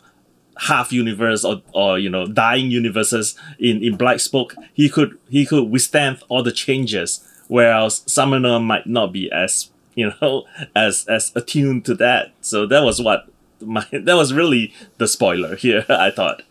half 0.60 0.92
universe 0.92 1.44
or, 1.44 1.62
or 1.74 1.98
you 2.00 2.10
know 2.10 2.28
dying 2.28 2.72
universes 2.72 3.36
in 3.60 3.84
in 3.84 3.96
Black 3.96 4.20
Spoke, 4.20 4.56
he 4.74 4.90
could 4.90 5.18
he 5.30 5.46
could 5.46 5.70
withstand 5.70 6.22
all 6.30 6.44
the 6.44 6.52
changes. 6.52 7.26
Whereas 7.48 8.04
Summoner 8.06 8.60
might 8.60 8.86
not 8.86 9.12
be 9.12 9.32
as 9.32 9.72
you 9.96 10.12
know 10.22 10.46
as 10.76 11.06
as 11.08 11.32
attuned 11.36 11.86
to 11.86 11.96
that. 11.96 12.34
So 12.42 12.66
that 12.68 12.84
was 12.84 13.02
what 13.02 13.28
my 13.62 13.86
that 13.92 14.16
was 14.16 14.34
really 14.34 14.74
the 14.98 15.08
spoiler 15.08 15.56
here. 15.56 15.86
I 15.90 16.12
thought. 16.12 16.42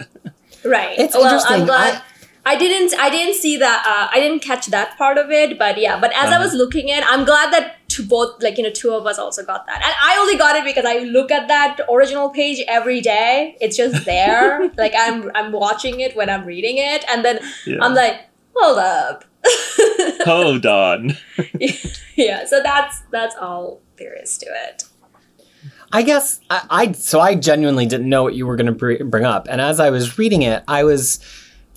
Right. 0.64 0.98
It's 0.98 1.14
well, 1.14 1.24
interesting. 1.24 1.60
I'm 1.60 1.66
glad. 1.66 1.94
I, 1.94 2.02
didn't. 2.56 2.98
I 2.98 3.10
didn't 3.10 3.34
see 3.34 3.56
that. 3.58 3.84
Uh, 3.86 4.08
I 4.16 4.20
didn't 4.20 4.40
catch 4.40 4.66
that 4.66 4.96
part 4.96 5.18
of 5.18 5.30
it. 5.30 5.58
But 5.58 5.78
yeah. 5.78 5.98
But 6.00 6.12
as 6.12 6.30
I 6.30 6.34
Uh-huh. 6.34 6.44
was 6.44 6.54
looking 6.54 6.90
at, 6.90 7.04
I'm 7.06 7.24
glad 7.24 7.52
that 7.52 7.76
to 7.90 8.02
both, 8.06 8.42
like 8.42 8.56
you 8.58 8.64
know, 8.64 8.70
two 8.70 8.92
of 8.92 9.06
us 9.06 9.18
also 9.18 9.44
got 9.44 9.66
that. 9.66 9.82
And 9.82 9.94
I 10.02 10.16
only 10.18 10.36
got 10.36 10.56
it 10.56 10.64
because 10.64 10.84
I 10.84 10.98
look 10.98 11.30
at 11.30 11.48
that 11.48 11.78
original 11.92 12.30
page 12.30 12.62
every 12.68 13.00
day. 13.00 13.56
It's 13.60 13.76
just 13.76 14.04
there. 14.04 14.70
like 14.78 14.92
I'm, 14.96 15.30
I'm 15.34 15.52
watching 15.52 16.00
it 16.00 16.14
when 16.16 16.28
I'm 16.30 16.44
reading 16.44 16.76
it, 16.78 17.04
and 17.08 17.24
then 17.24 17.40
Yeah. 17.66 17.78
I'm 17.82 17.94
like, 17.94 18.20
hold 18.54 18.78
up. 18.78 19.24
Hold 20.24 20.66
on. 20.66 21.16
yeah. 22.16 22.44
So 22.44 22.60
that's 22.62 23.00
that's 23.10 23.34
all 23.36 23.80
there 23.96 24.14
is 24.20 24.36
to 24.38 24.46
it. 24.68 24.84
I 25.92 26.02
guess 26.02 26.40
I, 26.50 26.66
I 26.70 26.92
so 26.92 27.20
I 27.20 27.34
genuinely 27.34 27.86
didn't 27.86 28.08
know 28.08 28.22
what 28.22 28.34
you 28.34 28.46
were 28.46 28.56
going 28.56 28.66
to 28.66 28.72
br- 28.72 29.04
bring 29.04 29.24
up, 29.24 29.46
and 29.48 29.60
as 29.60 29.80
I 29.80 29.90
was 29.90 30.18
reading 30.18 30.42
it, 30.42 30.62
I 30.68 30.84
was, 30.84 31.18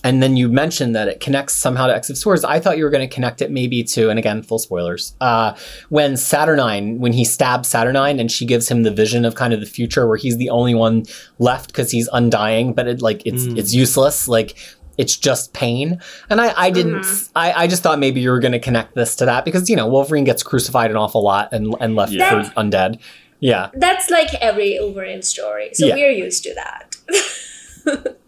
and 0.03 0.21
then 0.23 0.35
you 0.35 0.49
mentioned 0.49 0.95
that 0.95 1.07
it 1.07 1.19
connects 1.19 1.53
somehow 1.55 1.87
to 1.87 1.95
X 1.95 2.09
of 2.09 2.17
Swords. 2.17 2.43
I 2.43 2.59
thought 2.59 2.77
you 2.77 2.83
were 2.83 2.89
going 2.89 3.07
to 3.07 3.13
connect 3.13 3.41
it 3.41 3.51
maybe 3.51 3.83
to, 3.83 4.09
and 4.09 4.17
again, 4.17 4.41
full 4.43 4.59
spoilers. 4.59 5.15
Uh, 5.21 5.55
when 5.89 6.13
Saturnyne, 6.13 6.97
when 6.99 7.13
he 7.13 7.23
stabs 7.25 7.69
Saturnyne, 7.71 8.19
and 8.19 8.31
she 8.31 8.45
gives 8.45 8.69
him 8.69 8.83
the 8.83 8.91
vision 8.91 9.25
of 9.25 9.35
kind 9.35 9.53
of 9.53 9.59
the 9.59 9.65
future 9.65 10.07
where 10.07 10.17
he's 10.17 10.37
the 10.37 10.49
only 10.49 10.73
one 10.75 11.03
left 11.39 11.67
because 11.67 11.91
he's 11.91 12.09
undying, 12.13 12.73
but 12.73 12.87
it 12.87 13.01
like 13.01 13.21
it's 13.25 13.43
Mm. 13.45 13.57
it's 13.57 13.73
useless, 13.73 14.27
like. 14.27 14.55
It's 14.97 15.15
just 15.17 15.53
pain, 15.53 15.99
and 16.29 16.39
I, 16.41 16.53
I 16.55 16.69
didn't. 16.69 17.05
I, 17.33 17.53
I 17.63 17.67
just 17.67 17.81
thought 17.81 17.97
maybe 17.97 18.19
you 18.21 18.29
were 18.29 18.41
going 18.41 18.51
to 18.51 18.59
connect 18.59 18.93
this 18.93 19.15
to 19.15 19.25
that 19.25 19.45
because 19.45 19.67
you 19.69 19.75
know 19.75 19.87
Wolverine 19.87 20.25
gets 20.25 20.43
crucified 20.43 20.91
an 20.91 20.97
awful 20.97 21.23
lot 21.23 21.49
and 21.53 21.73
and 21.79 21.95
left 21.95 22.11
Yeah. 22.11 22.43
for 22.43 22.51
undead. 22.55 22.99
Yeah, 23.39 23.69
That's 23.73 24.09
like 24.11 24.31
every 24.35 24.77
Wolverine 24.79 25.21
story. 25.23 25.69
So 25.73 25.87
Yeah. 25.87 25.95
we're 25.95 26.11
used 26.11 26.43
to 26.43 26.53
that. 26.55 28.15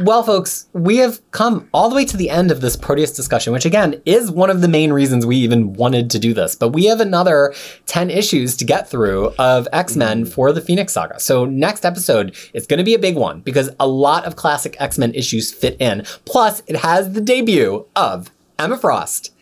Well, 0.00 0.22
folks, 0.22 0.66
we 0.72 0.98
have 0.98 1.20
come 1.30 1.68
all 1.72 1.88
the 1.88 1.96
way 1.96 2.04
to 2.04 2.16
the 2.16 2.30
end 2.30 2.50
of 2.50 2.60
this 2.60 2.76
Proteus 2.76 3.12
discussion, 3.12 3.52
which 3.52 3.64
again 3.64 4.00
is 4.04 4.30
one 4.30 4.50
of 4.50 4.60
the 4.60 4.68
main 4.68 4.92
reasons 4.92 5.26
we 5.26 5.36
even 5.36 5.72
wanted 5.72 6.10
to 6.10 6.18
do 6.18 6.34
this. 6.34 6.54
But 6.54 6.68
we 6.68 6.86
have 6.86 7.00
another 7.00 7.54
10 7.86 8.10
issues 8.10 8.56
to 8.58 8.64
get 8.64 8.88
through 8.88 9.32
of 9.38 9.68
X 9.72 9.96
Men 9.96 10.24
mm. 10.24 10.32
for 10.32 10.52
the 10.52 10.60
Phoenix 10.60 10.92
Saga. 10.92 11.20
So, 11.20 11.44
next 11.44 11.84
episode 11.84 12.36
is 12.54 12.66
going 12.66 12.78
to 12.78 12.84
be 12.84 12.94
a 12.94 12.98
big 12.98 13.16
one 13.16 13.40
because 13.40 13.70
a 13.80 13.86
lot 13.86 14.24
of 14.24 14.36
classic 14.36 14.76
X 14.78 14.98
Men 14.98 15.14
issues 15.14 15.52
fit 15.52 15.76
in. 15.80 16.04
Plus, 16.24 16.62
it 16.66 16.76
has 16.76 17.12
the 17.12 17.20
debut 17.20 17.86
of 17.96 18.30
Emma 18.58 18.76
Frost, 18.76 19.34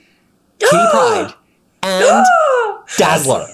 Kitty 0.59 0.77
Pride, 0.91 1.35
and 1.83 2.27
Dazzler. 2.97 3.47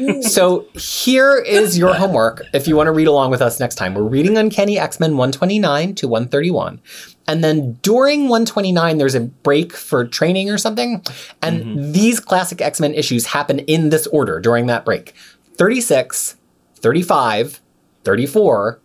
so 0.22 0.66
here 0.74 1.36
is 1.38 1.78
your 1.78 1.94
homework 1.94 2.42
if 2.52 2.66
you 2.66 2.76
want 2.76 2.86
to 2.86 2.92
read 2.92 3.06
along 3.06 3.30
with 3.30 3.42
us 3.42 3.60
next 3.60 3.76
time. 3.76 3.94
We're 3.94 4.02
reading 4.02 4.36
Uncanny 4.36 4.78
X-Men 4.78 5.16
129 5.16 5.94
to 5.96 6.08
131. 6.08 6.80
And 7.26 7.44
then 7.44 7.74
during 7.82 8.22
129, 8.22 8.98
there's 8.98 9.14
a 9.14 9.20
break 9.20 9.72
for 9.72 10.06
training 10.06 10.50
or 10.50 10.58
something. 10.58 11.02
And 11.40 11.62
mm-hmm. 11.62 11.92
these 11.92 12.20
classic 12.20 12.60
X-Men 12.60 12.94
issues 12.94 13.26
happen 13.26 13.60
in 13.60 13.90
this 13.90 14.06
order 14.08 14.40
during 14.40 14.66
that 14.66 14.84
break. 14.84 15.14
36, 15.56 16.36
35, 16.76 17.60
34, 18.04 18.80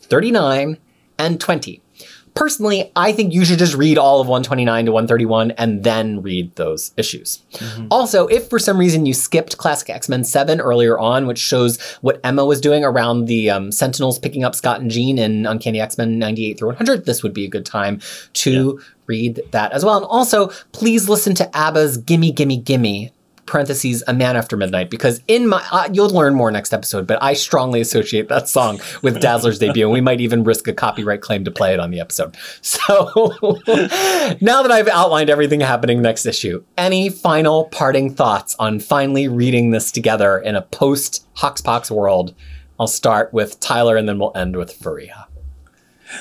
39, 0.00 0.78
and 1.18 1.40
20. 1.40 1.82
Personally, 2.34 2.90
I 2.96 3.12
think 3.12 3.32
you 3.32 3.44
should 3.44 3.58
just 3.58 3.74
read 3.74 3.98
all 3.98 4.20
of 4.20 4.26
129 4.26 4.86
to 4.86 4.92
131 4.92 5.52
and 5.52 5.84
then 5.84 6.22
read 6.22 6.54
those 6.56 6.92
issues. 6.96 7.42
Also, 7.90 8.26
if 8.28 8.48
for 8.48 8.58
some 8.58 8.78
reason 8.78 9.06
you 9.06 9.14
skipped 9.14 9.58
Classic 9.58 9.90
X 9.90 10.08
Men 10.08 10.24
7 10.24 10.60
earlier 10.60 10.98
on, 10.98 11.26
which 11.26 11.38
shows 11.38 11.80
what 12.00 12.20
Emma 12.24 12.44
was 12.44 12.60
doing 12.60 12.84
around 12.84 13.26
the 13.26 13.50
um, 13.50 13.72
Sentinels 13.72 14.18
picking 14.18 14.44
up 14.44 14.54
Scott 14.54 14.80
and 14.80 14.90
Jean 14.90 15.18
in 15.18 15.46
Uncanny 15.46 15.80
X 15.80 15.98
Men 15.98 16.18
98 16.18 16.58
through 16.58 16.68
100, 16.68 17.06
this 17.06 17.22
would 17.22 17.34
be 17.34 17.44
a 17.44 17.48
good 17.48 17.66
time 17.66 18.00
to 18.34 18.80
read 19.06 19.40
that 19.52 19.72
as 19.72 19.84
well. 19.84 19.96
And 19.96 20.06
also, 20.06 20.48
please 20.72 21.08
listen 21.08 21.34
to 21.36 21.56
ABBA's 21.56 21.96
Gimme, 21.96 22.32
Gimme, 22.32 22.58
Gimme 22.58 23.12
parentheses 23.48 24.02
a 24.06 24.14
man 24.14 24.36
after 24.36 24.56
midnight 24.56 24.90
because 24.90 25.20
in 25.26 25.48
my 25.48 25.64
uh, 25.72 25.88
you'll 25.92 26.10
learn 26.10 26.34
more 26.34 26.50
next 26.50 26.72
episode 26.72 27.06
but 27.06 27.20
i 27.22 27.32
strongly 27.32 27.80
associate 27.80 28.28
that 28.28 28.48
song 28.48 28.78
with 29.02 29.20
dazzler's 29.28 29.58
debut 29.58 29.84
and 29.84 29.92
we 29.92 30.00
might 30.00 30.20
even 30.20 30.44
risk 30.44 30.68
a 30.68 30.72
copyright 30.72 31.20
claim 31.20 31.44
to 31.44 31.50
play 31.50 31.72
it 31.72 31.80
on 31.80 31.90
the 31.90 32.00
episode. 32.00 32.36
So 32.60 33.26
now 34.40 34.62
that 34.62 34.70
i've 34.70 34.88
outlined 34.88 35.30
everything 35.30 35.60
happening 35.60 36.02
next 36.02 36.26
issue 36.26 36.62
any 36.76 37.08
final 37.08 37.64
parting 37.66 38.14
thoughts 38.14 38.54
on 38.58 38.78
finally 38.78 39.26
reading 39.28 39.70
this 39.70 39.90
together 39.90 40.38
in 40.38 40.54
a 40.54 40.62
post 40.62 41.26
HoXPoX 41.36 41.90
world? 41.90 42.34
I'll 42.78 42.86
start 42.86 43.32
with 43.32 43.60
tyler 43.60 43.96
and 43.96 44.08
then 44.08 44.18
we'll 44.18 44.32
end 44.34 44.56
with 44.56 44.72
faria. 44.72 45.26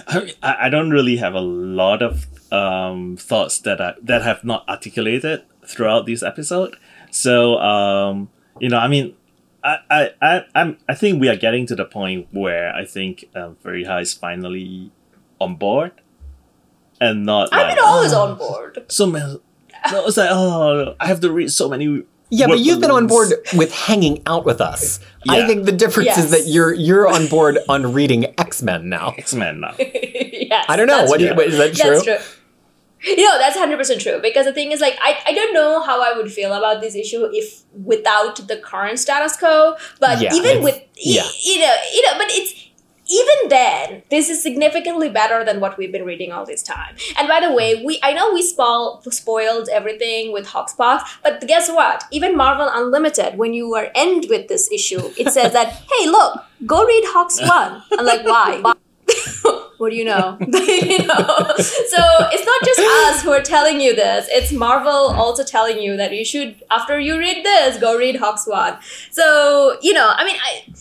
I, 0.07 0.33
I 0.41 0.55
I 0.65 0.69
don't 0.69 0.91
really 0.91 1.17
have 1.17 1.33
a 1.33 1.41
lot 1.41 2.01
of 2.01 2.27
um, 2.51 3.17
thoughts 3.17 3.59
that 3.59 3.81
I, 3.81 3.93
that 4.01 4.21
have 4.21 4.43
not 4.43 4.67
articulated 4.67 5.43
throughout 5.65 6.05
this 6.05 6.23
episode. 6.23 6.75
So 7.17 7.57
um, 7.59 8.29
you 8.59 8.69
know, 8.69 8.77
I 8.77 8.87
mean, 8.87 9.15
I, 9.63 9.77
I, 9.89 10.09
I, 10.21 10.45
I'm, 10.55 10.77
I 10.87 10.95
think 10.95 11.19
we 11.19 11.29
are 11.29 11.35
getting 11.35 11.65
to 11.67 11.75
the 11.75 11.85
point 11.85 12.27
where 12.31 12.73
I 12.73 12.85
think 12.85 13.25
um, 13.35 13.57
Fariha 13.63 14.01
is 14.01 14.13
finally 14.13 14.91
on 15.39 15.55
board, 15.55 15.91
and 17.01 17.25
not 17.25 17.49
I've 17.51 17.67
like 17.67 17.75
been 17.75 17.85
always 17.85 18.13
on 18.13 18.37
board. 18.37 18.85
so 18.87 19.07
many. 19.07 19.39
No, 19.91 20.07
it's 20.07 20.17
like 20.17 20.29
oh, 20.31 20.95
I 20.99 21.07
have 21.07 21.19
to 21.21 21.31
read 21.31 21.51
so 21.51 21.69
many. 21.69 22.03
Yeah, 22.29 22.47
but 22.47 22.59
you've 22.59 22.81
been 22.81 22.91
on 22.91 23.07
board 23.07 23.31
with 23.55 23.73
hanging 23.73 24.21
out 24.25 24.43
with 24.43 24.59
us. 24.59 24.99
I 25.29 25.47
think 25.47 25.65
the 25.65 25.71
difference 25.71 26.17
is 26.17 26.31
that 26.31 26.47
you're 26.47 26.73
you're 26.73 27.07
on 27.07 27.27
board 27.27 27.57
on 27.69 27.93
reading 27.93 28.33
X 28.37 28.61
Men 28.61 28.89
now. 28.89 29.13
X 29.17 29.33
Men 29.33 29.61
now. 29.61 29.75
yes, 29.79 30.65
I 30.67 30.75
don't 30.75 30.87
know. 30.87 31.05
What 31.05 31.19
do 31.19 31.25
you, 31.25 31.33
true. 31.33 31.43
is 31.43 31.57
that 31.57 31.75
true? 31.75 32.01
That's 32.03 32.03
true. 32.03 32.36
You 33.05 33.23
know, 33.23 33.37
that's 33.37 33.57
hundred 33.57 33.77
percent 33.77 34.01
true. 34.01 34.19
Because 34.21 34.45
the 34.45 34.53
thing 34.53 34.71
is, 34.71 34.81
like, 34.81 34.97
I, 35.01 35.17
I 35.27 35.33
don't 35.33 35.53
know 35.53 35.81
how 35.81 36.01
I 36.01 36.17
would 36.17 36.31
feel 36.31 36.53
about 36.53 36.81
this 36.81 36.95
issue 36.95 37.29
if 37.31 37.63
without 37.73 38.47
the 38.47 38.57
current 38.57 38.99
status 38.99 39.37
quo. 39.37 39.75
But 39.99 40.21
Yeah, 40.21 40.33
even 40.33 40.63
with 40.63 40.81
yeah. 40.95 41.23
you 41.43 41.59
know, 41.59 41.75
you 41.93 42.01
know, 42.03 42.17
but 42.17 42.27
it's 42.29 42.67
even 43.09 43.49
then, 43.49 44.03
this 44.09 44.29
is 44.29 44.41
significantly 44.41 45.09
better 45.09 45.45
than 45.45 45.59
what 45.59 45.77
we've 45.77 45.91
been 45.91 46.05
reading 46.05 46.31
all 46.31 46.45
this 46.45 46.61
time. 46.61 46.95
And 47.17 47.27
by 47.27 47.39
the 47.39 47.53
way, 47.53 47.83
we 47.83 47.99
I 48.03 48.13
know 48.13 48.33
we 48.33 48.41
spoil, 48.41 49.01
spoiled 49.09 49.69
everything 49.69 50.33
with 50.33 50.47
HoXPoX, 50.47 51.01
but 51.23 51.45
guess 51.47 51.69
what? 51.69 52.03
Even 52.11 52.35
Marvel 52.35 52.69
Unlimited, 52.71 53.37
when 53.37 53.53
you 53.53 53.73
are 53.75 53.89
end 53.95 54.25
with 54.29 54.47
this 54.47 54.69
issue, 54.71 55.11
it 55.17 55.31
says 55.31 55.53
that, 55.53 55.67
hey, 55.91 56.07
look, 56.07 56.43
go 56.65 56.85
read 56.85 57.03
Hox 57.07 57.39
One. 57.41 57.83
I'm 57.97 58.05
like, 58.05 58.25
why? 58.25 58.73
what 59.77 59.91
do 59.91 59.95
you 59.95 60.05
know? 60.05 60.37
you 60.39 61.05
know? 61.05 61.53
So 61.57 62.01
it's 62.31 62.45
not 62.45 62.63
just 62.65 62.79
us 62.79 63.23
who 63.23 63.31
are 63.31 63.41
telling 63.41 63.79
you 63.79 63.95
this. 63.95 64.27
It's 64.29 64.51
Marvel 64.51 64.91
also 64.91 65.43
telling 65.43 65.79
you 65.79 65.97
that 65.97 66.13
you 66.13 66.25
should, 66.25 66.63
after 66.71 66.99
you 66.99 67.17
read 67.17 67.45
this, 67.45 67.79
go 67.79 67.97
read 67.97 68.17
HoX 68.17 68.47
One. 68.47 68.77
So 69.11 69.77
you 69.81 69.93
know, 69.93 70.11
I 70.15 70.25
mean, 70.25 70.37
I 70.43 70.73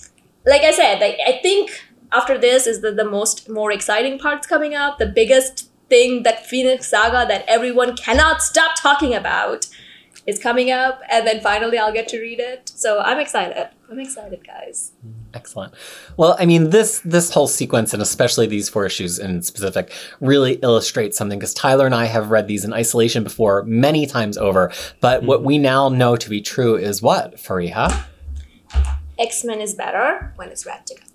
like 0.45 0.63
I 0.63 0.71
said, 0.71 1.03
I 1.03 1.39
think 1.43 1.71
after 2.13 2.39
this 2.39 2.67
is 2.67 2.81
the, 2.81 2.93
the 2.93 3.05
most 3.05 3.49
more 3.49 3.73
exciting 3.73 4.19
parts 4.19 4.47
coming 4.47 4.75
up. 4.75 4.99
The 4.99 5.07
biggest 5.07 5.71
thing 5.89 6.23
that 6.25 6.47
Phoenix 6.47 6.89
Saga 6.89 7.27
that 7.29 7.45
everyone 7.47 7.97
cannot 7.97 8.43
stop 8.43 8.81
talking 8.81 9.15
about 9.15 9.67
is 10.27 10.39
coming 10.39 10.71
up, 10.71 11.01
and 11.11 11.27
then 11.27 11.41
finally 11.41 11.79
I'll 11.79 11.93
get 11.93 12.09
to 12.09 12.21
read 12.21 12.41
it. 12.41 12.73
So 12.75 13.01
I'm 13.01 13.19
excited. 13.19 13.69
I'm 13.91 14.01
excited, 14.01 14.45
guys. 14.45 14.93
Excellent. 15.33 15.75
Well, 16.17 16.37
I 16.39 16.47
mean, 16.47 16.71
this 16.71 17.01
this 17.05 17.31
whole 17.31 17.47
sequence, 17.47 17.93
and 17.93 18.03
especially 18.03 18.47
these 18.47 18.69
four 18.69 18.87
issues 18.87 19.19
in 19.19 19.43
specific, 19.43 19.93
really 20.21 20.55
illustrates 20.55 21.17
something 21.17 21.39
because 21.39 21.55
Tyler 21.55 21.87
and 21.87 21.95
I 21.95 22.07
have 22.07 22.31
read 22.31 22.49
these 22.49 22.65
in 22.65 22.73
isolation 22.73 23.23
before 23.23 23.63
many 23.65 24.07
times 24.07 24.37
over. 24.37 24.73
But 25.01 25.23
what 25.23 25.39
mm-hmm. 25.39 25.47
we 25.47 25.59
now 25.59 25.89
know 25.89 26.17
to 26.17 26.31
be 26.31 26.41
true 26.41 26.77
is 26.77 27.01
what, 27.01 27.37
Fariha? 27.37 28.07
X 29.19 29.45
Men 29.45 29.61
is 29.61 29.75
better 29.75 30.33
when 30.37 30.49
it's 30.49 30.67
read 30.67 30.87
together. 30.87 31.06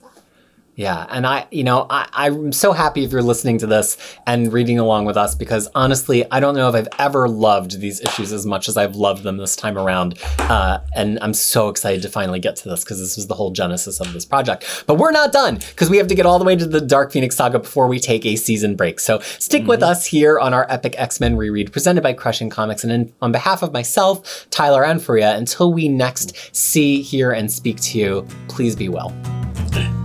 Yeah, 0.75 1.05
and 1.09 1.27
I, 1.27 1.47
you 1.51 1.65
know, 1.65 1.85
I, 1.89 2.07
I'm 2.13 2.53
so 2.53 2.71
happy 2.71 3.03
if 3.03 3.11
you're 3.11 3.21
listening 3.21 3.57
to 3.59 3.67
this 3.67 3.97
and 4.25 4.51
reading 4.53 4.79
along 4.79 5.05
with 5.05 5.17
us 5.17 5.35
because 5.35 5.69
honestly, 5.75 6.29
I 6.31 6.39
don't 6.39 6.55
know 6.55 6.69
if 6.69 6.75
I've 6.75 6.87
ever 6.97 7.27
loved 7.27 7.81
these 7.81 7.99
issues 7.99 8.31
as 8.31 8.45
much 8.45 8.69
as 8.69 8.77
I've 8.77 8.95
loved 8.95 9.23
them 9.23 9.37
this 9.37 9.57
time 9.57 9.77
around. 9.77 10.17
Uh, 10.39 10.79
and 10.95 11.19
I'm 11.21 11.33
so 11.33 11.67
excited 11.67 12.01
to 12.03 12.09
finally 12.09 12.39
get 12.39 12.55
to 12.57 12.69
this 12.69 12.85
because 12.85 12.99
this 12.99 13.17
was 13.17 13.27
the 13.27 13.35
whole 13.35 13.51
genesis 13.51 13.99
of 13.99 14.13
this 14.13 14.25
project. 14.25 14.85
But 14.87 14.95
we're 14.95 15.11
not 15.11 15.33
done 15.33 15.55
because 15.55 15.89
we 15.89 15.97
have 15.97 16.07
to 16.07 16.15
get 16.15 16.25
all 16.25 16.39
the 16.39 16.45
way 16.45 16.55
to 16.55 16.65
the 16.65 16.81
Dark 16.81 17.11
Phoenix 17.11 17.35
saga 17.35 17.59
before 17.59 17.87
we 17.87 17.99
take 17.99 18.25
a 18.25 18.37
season 18.37 18.77
break. 18.77 19.01
So 19.01 19.19
stick 19.19 19.67
with 19.67 19.83
us 19.83 20.05
here 20.05 20.39
on 20.39 20.53
our 20.53 20.65
Epic 20.69 20.95
X 20.97 21.19
Men 21.19 21.35
reread 21.35 21.73
presented 21.73 22.01
by 22.01 22.13
Crushing 22.13 22.49
Comics. 22.49 22.83
And 22.83 22.93
in, 22.93 23.13
on 23.21 23.33
behalf 23.33 23.61
of 23.61 23.73
myself, 23.73 24.47
Tyler, 24.51 24.85
and 24.85 25.01
Faria, 25.01 25.35
until 25.35 25.73
we 25.73 25.89
next 25.89 26.55
see, 26.55 27.01
hear, 27.01 27.31
and 27.31 27.51
speak 27.51 27.81
to 27.81 27.99
you, 27.99 28.27
please 28.47 28.75
be 28.75 28.87
well. 28.87 29.13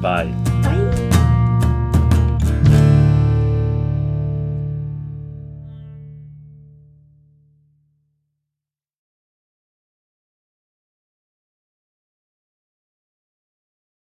Bye. 0.06 0.30
Bye. 0.62 1.05